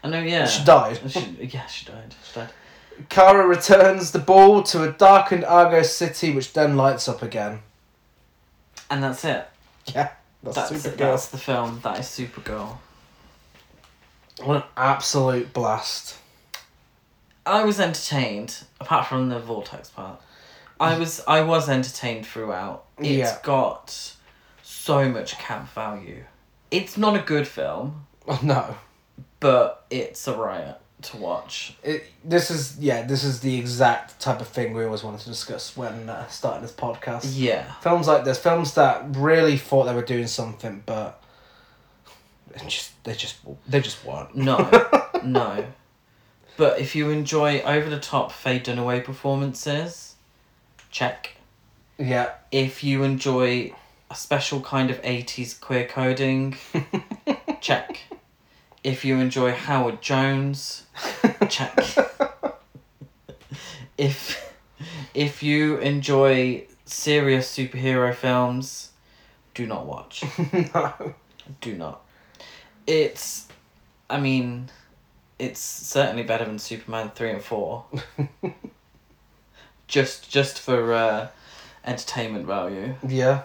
I 0.03 0.09
know, 0.09 0.21
yeah. 0.21 0.47
She 0.47 0.65
died. 0.65 0.99
She, 1.09 1.21
yeah, 1.41 1.67
she 1.67 1.87
died. 1.87 2.15
She 2.25 2.41
died. 2.41 2.51
Kara 3.09 3.47
returns 3.47 4.11
the 4.11 4.19
ball 4.19 4.63
to 4.65 4.83
a 4.83 4.91
darkened 4.91 5.45
Argo 5.45 5.83
City, 5.83 6.33
which 6.33 6.53
then 6.53 6.77
lights 6.77 7.09
up 7.09 7.23
again. 7.23 7.61
And 8.91 9.03
that's 9.03 9.25
it. 9.25 9.47
Yeah, 9.87 10.11
that's, 10.43 10.57
That's, 10.57 10.73
Supergirl. 10.73 10.97
that's 10.97 11.29
the 11.29 11.39
film. 11.39 11.81
That 11.83 12.01
is 12.01 12.07
Supergirl. 12.07 12.79
What 14.43 14.57
an 14.57 14.63
absolute 14.77 15.53
blast. 15.53 16.17
I 17.47 17.65
was 17.65 17.81
entertained, 17.81 18.65
apart 18.81 19.07
from 19.07 19.29
the 19.29 19.39
vortex 19.39 19.89
part. 19.91 20.21
I 20.81 20.99
was 20.99 21.23
I 21.29 21.43
was 21.43 21.69
entertained 21.69 22.27
throughout. 22.27 22.85
It's 23.05 23.19
Yeah. 23.33 23.39
got 23.43 24.13
so 24.63 25.09
much 25.09 25.39
camp 25.39 25.69
value. 25.71 26.25
It's 26.71 26.97
not 26.97 27.15
a 27.17 27.21
good 27.21 27.47
film, 27.47 28.07
Oh, 28.27 28.39
no. 28.43 28.77
but 29.41 29.85
it's 29.91 30.27
a 30.27 30.35
riot 30.35 30.79
to 31.03 31.17
watch. 31.17 31.77
It, 31.83 32.05
this 32.25 32.51
is, 32.51 32.79
yeah, 32.79 33.03
this 33.03 33.25
is 33.25 33.41
the 33.41 33.59
exact 33.59 34.21
type 34.21 34.41
of 34.41 34.49
thing 34.49 34.73
we 34.73 34.85
always 34.85 35.03
wanted 35.03 35.21
to 35.21 35.29
discuss 35.29 35.77
when 35.77 36.09
uh, 36.09 36.27
starting 36.29 36.63
this 36.63 36.73
podcast. 36.73 37.25
Yeah. 37.35 37.71
films 37.81 38.07
like 38.09 38.25
this, 38.25 38.39
films 38.39 38.75
that 38.75 39.05
really 39.17 39.57
thought 39.57 39.85
they 39.85 39.95
were 39.95 40.03
doing 40.03 40.27
something, 40.29 40.83
but 40.87 41.21
it 42.55 42.63
just 42.69 42.93
they 43.05 43.15
just 43.15 43.37
they 43.67 43.81
just 43.81 44.05
weren't. 44.05 44.35
No. 44.37 44.69
no. 45.25 45.65
But 46.57 46.79
if 46.81 46.95
you 46.95 47.11
enjoy 47.11 47.61
over 47.63 47.89
the 47.91 47.99
top 47.99 48.31
Faye 48.31 48.61
Dunaway 48.61 49.03
performances, 49.05 50.15
check. 50.91 51.37
Yeah, 52.03 52.33
If 52.51 52.83
you 52.83 53.05
enjoy 53.05 53.73
a 54.11 54.17
special 54.17 54.61
kind 54.61 54.91
of 54.91 55.01
80s 55.03 55.61
queer 55.61 55.87
coding, 55.87 56.57
check. 57.61 58.01
If 58.83 59.05
you 59.05 59.19
enjoy 59.19 59.53
Howard 59.53 60.03
Jones, 60.03 60.83
check. 61.49 61.79
if 63.97 64.53
if 65.15 65.45
you 65.45 65.79
enjoy 65.79 66.67
serious 66.85 67.57
superhero 67.57 68.13
films, 68.13 68.91
do 69.55 69.65
not 69.65 69.87
watch. 69.87 70.25
no. 70.75 71.15
Do 71.61 71.77
not. 71.77 72.03
It's 72.85 73.47
I 74.11 74.19
mean 74.19 74.71
it's 75.39 75.61
certainly 75.61 76.25
better 76.25 76.47
than 76.47 76.59
Superman 76.59 77.13
3 77.15 77.31
and 77.31 77.45
4. 77.45 77.85
just 79.87 80.29
just 80.29 80.59
for 80.59 80.95
uh, 80.95 81.29
entertainment 81.85 82.47
value. 82.47 82.95
Yeah. 83.07 83.43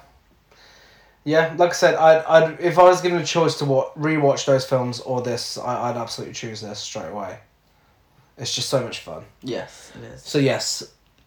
Yeah, 1.24 1.54
like 1.58 1.72
I 1.72 1.74
said, 1.74 1.96
I'd, 1.96 2.24
I'd 2.24 2.60
if 2.62 2.80
I 2.80 2.84
was 2.84 3.02
given 3.02 3.20
a 3.20 3.26
choice 3.26 3.56
to 3.56 3.66
what 3.66 4.00
rewatch 4.00 4.46
those 4.46 4.64
films 4.66 5.02
or 5.02 5.22
this, 5.22 5.58
I, 5.58 5.90
I'd 5.90 5.98
absolutely 5.98 6.34
choose 6.34 6.62
this 6.62 6.80
straight 6.80 7.10
away. 7.10 7.40
It's 8.38 8.56
just 8.56 8.70
so 8.70 8.82
much 8.82 9.00
fun. 9.00 9.26
Yes, 9.44 9.92
it 9.96 10.06
is. 10.06 10.22
So 10.24 10.38
yes, 10.38 10.84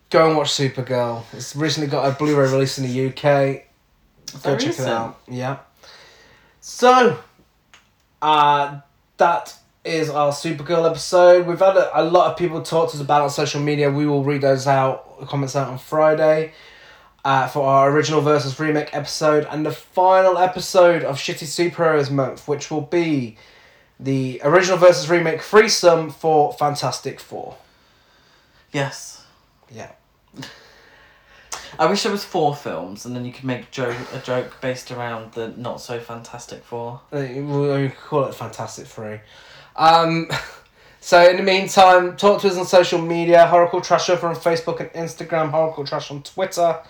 go 0.09 0.27
and 0.27 0.39
watch 0.39 0.49
Supergirl. 0.49 1.25
It's 1.35 1.55
recently 1.55 1.91
got 1.91 2.11
a 2.11 2.17
Blu-ray 2.17 2.51
release 2.51 2.79
in 2.79 2.87
the 2.87 3.09
UK. 3.09 3.65
Go 4.43 4.57
check 4.57 4.79
it 4.79 4.87
out. 4.87 5.21
Yeah. 5.29 5.59
So, 6.61 7.19
uh, 8.23 8.81
that 9.17 9.55
is 9.85 10.09
our 10.09 10.31
Supergirl 10.33 10.89
episode. 10.89 11.47
We've 11.47 11.59
had 11.59 11.77
a, 11.77 12.01
a 12.01 12.05
lot 12.05 12.31
of 12.31 12.39
people 12.39 12.63
talk 12.63 12.91
to 12.91 12.97
us 12.97 13.03
about 13.03 13.21
it 13.21 13.25
on 13.25 13.31
social 13.31 13.61
media. 13.61 13.91
We 13.91 14.07
will 14.07 14.25
read 14.25 14.43
those 14.43 14.67
out, 14.67 15.27
comments 15.27 15.57
out 15.57 15.69
on 15.69 15.79
Friday. 15.79 16.53
Uh, 17.23 17.47
for 17.47 17.67
our 17.67 17.91
original 17.91 18.23
versus 18.23 18.59
remake 18.59 18.97
episode 18.97 19.47
and 19.51 19.67
the 19.67 19.71
final 19.73 20.39
episode 20.39 21.05
of 21.05 21.19
Shitty 21.19 21.45
Superheroes 21.71 22.11
Month, 22.11 22.49
which 22.49 22.71
will 22.71 22.81
be 22.81 23.37
the 23.99 24.41
original 24.43 24.79
versus 24.79 25.11
remake 25.11 25.43
threesome 25.43 26.09
for 26.11 26.55
Fantastic 26.55 27.21
Four. 27.21 27.57
Yes. 28.73 29.23
Yeah. 29.71 29.91
I 31.79 31.87
wish 31.87 32.03
there 32.03 32.13
was 32.13 32.25
four 32.25 32.55
films 32.57 33.05
and 33.05 33.15
then 33.15 33.25
you 33.25 33.33
could 33.33 33.45
make 33.45 33.71
joke 33.71 33.97
a 34.15 34.19
joke 34.19 34.57
based 34.61 34.91
around 34.91 35.33
the 35.33 35.49
not 35.49 35.81
so 35.81 36.01
fantastic 36.01 36.65
four. 36.65 37.01
Uh, 37.13 37.19
We 37.19 37.41
we 37.43 37.89
call 37.91 38.25
it 38.25 38.35
Fantastic 38.35 38.87
Three. 38.87 39.21
Um, 39.77 40.29
so 41.01 41.23
in 41.29 41.37
the 41.37 41.43
meantime, 41.43 42.17
talk 42.17 42.41
to 42.43 42.49
us 42.49 42.57
on 42.57 42.67
social 42.67 43.01
media. 43.01 43.47
Horacle 43.47 43.83
Trash 43.83 44.11
over 44.11 44.27
on 44.27 44.37
Facebook 44.37 44.81
and 44.81 44.91
Instagram. 44.93 45.51
Horacle 45.53 45.87
Trash 45.87 46.11
on 46.11 46.23
Twitter. 46.23 46.81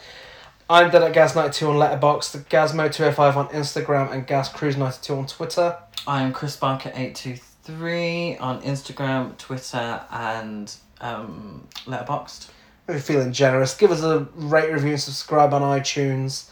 I'm 0.70 0.88
dead 0.88 1.02
at 1.02 1.12
Gaz92 1.12 1.68
on 1.68 1.74
Letterboxd, 1.74 2.44
Gazmo205 2.44 3.34
on 3.34 3.48
Instagram, 3.48 4.12
and 4.12 4.24
GazCruise92 4.24 5.18
on 5.18 5.26
Twitter. 5.26 5.76
I 6.06 6.22
am 6.22 6.32
Chris 6.32 6.56
Barker 6.56 6.92
eight 6.94 7.16
two 7.16 7.34
three 7.64 8.36
on 8.36 8.62
Instagram, 8.62 9.36
Twitter, 9.36 10.01
and 10.12 10.72
um, 11.01 11.66
Letterboxd. 11.86 12.51
If 12.86 12.94
you're 12.94 13.01
feeling 13.01 13.32
generous, 13.32 13.76
give 13.76 13.90
us 13.90 14.05
a 14.05 14.28
rate, 14.36 14.72
review, 14.72 14.92
and 14.92 15.01
subscribe 15.01 15.52
on 15.55 15.62
iTunes. 15.62 16.48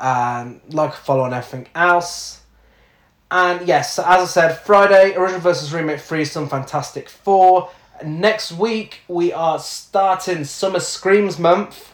And 0.00 0.60
like, 0.70 0.94
follow 0.94 1.22
on 1.22 1.32
everything 1.32 1.68
else. 1.76 2.42
And 3.30 3.68
yes, 3.68 3.94
so 3.94 4.02
as 4.04 4.22
I 4.22 4.24
said, 4.24 4.54
Friday, 4.56 5.14
original 5.14 5.40
versus 5.40 5.72
remake 5.72 6.00
some 6.26 6.48
Fantastic 6.48 7.08
Four. 7.08 7.70
Next 8.04 8.50
week, 8.50 9.02
we 9.06 9.32
are 9.32 9.60
starting 9.60 10.42
Summer 10.42 10.80
Screams 10.80 11.38
month. 11.38 11.91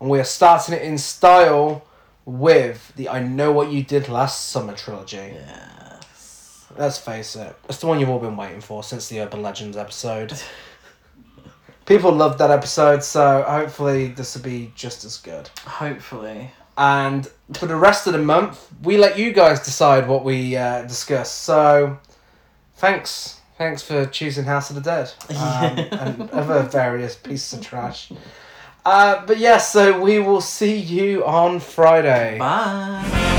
And 0.00 0.10
we 0.10 0.18
are 0.18 0.24
starting 0.24 0.74
it 0.74 0.82
in 0.82 0.98
style 0.98 1.84
with 2.24 2.92
the 2.96 3.08
I 3.08 3.22
Know 3.22 3.52
What 3.52 3.70
You 3.70 3.82
Did 3.82 4.08
Last 4.08 4.50
Summer 4.50 4.74
trilogy. 4.74 5.34
Yes. 5.34 6.66
Let's 6.76 6.98
face 6.98 7.36
it, 7.36 7.54
it's 7.68 7.78
the 7.78 7.86
one 7.86 8.00
you've 8.00 8.08
all 8.08 8.18
been 8.18 8.36
waiting 8.36 8.60
for 8.60 8.82
since 8.82 9.08
the 9.08 9.20
Urban 9.20 9.42
Legends 9.42 9.76
episode. 9.76 10.32
People 11.86 12.12
loved 12.12 12.38
that 12.38 12.50
episode, 12.50 13.04
so 13.04 13.44
hopefully 13.46 14.08
this 14.08 14.34
will 14.34 14.42
be 14.42 14.72
just 14.74 15.04
as 15.04 15.18
good. 15.18 15.50
Hopefully. 15.66 16.50
And 16.78 17.28
for 17.52 17.66
the 17.66 17.76
rest 17.76 18.06
of 18.06 18.14
the 18.14 18.18
month, 18.18 18.68
we 18.82 18.96
let 18.96 19.18
you 19.18 19.32
guys 19.32 19.60
decide 19.60 20.08
what 20.08 20.24
we 20.24 20.56
uh, 20.56 20.82
discuss. 20.82 21.30
So, 21.30 21.98
thanks. 22.76 23.40
Thanks 23.58 23.82
for 23.82 24.06
choosing 24.06 24.44
House 24.44 24.70
of 24.70 24.76
the 24.76 24.82
Dead 24.82 25.12
um, 25.30 25.78
and 26.00 26.30
other 26.30 26.62
various 26.62 27.14
pieces 27.14 27.56
of 27.56 27.64
trash. 27.64 28.10
Uh, 28.84 29.24
but 29.26 29.38
yes, 29.38 29.72
so 29.72 29.98
we 30.00 30.18
will 30.18 30.42
see 30.42 30.76
you 30.76 31.24
on 31.24 31.58
Friday. 31.58 32.38
Bye. 32.38 33.33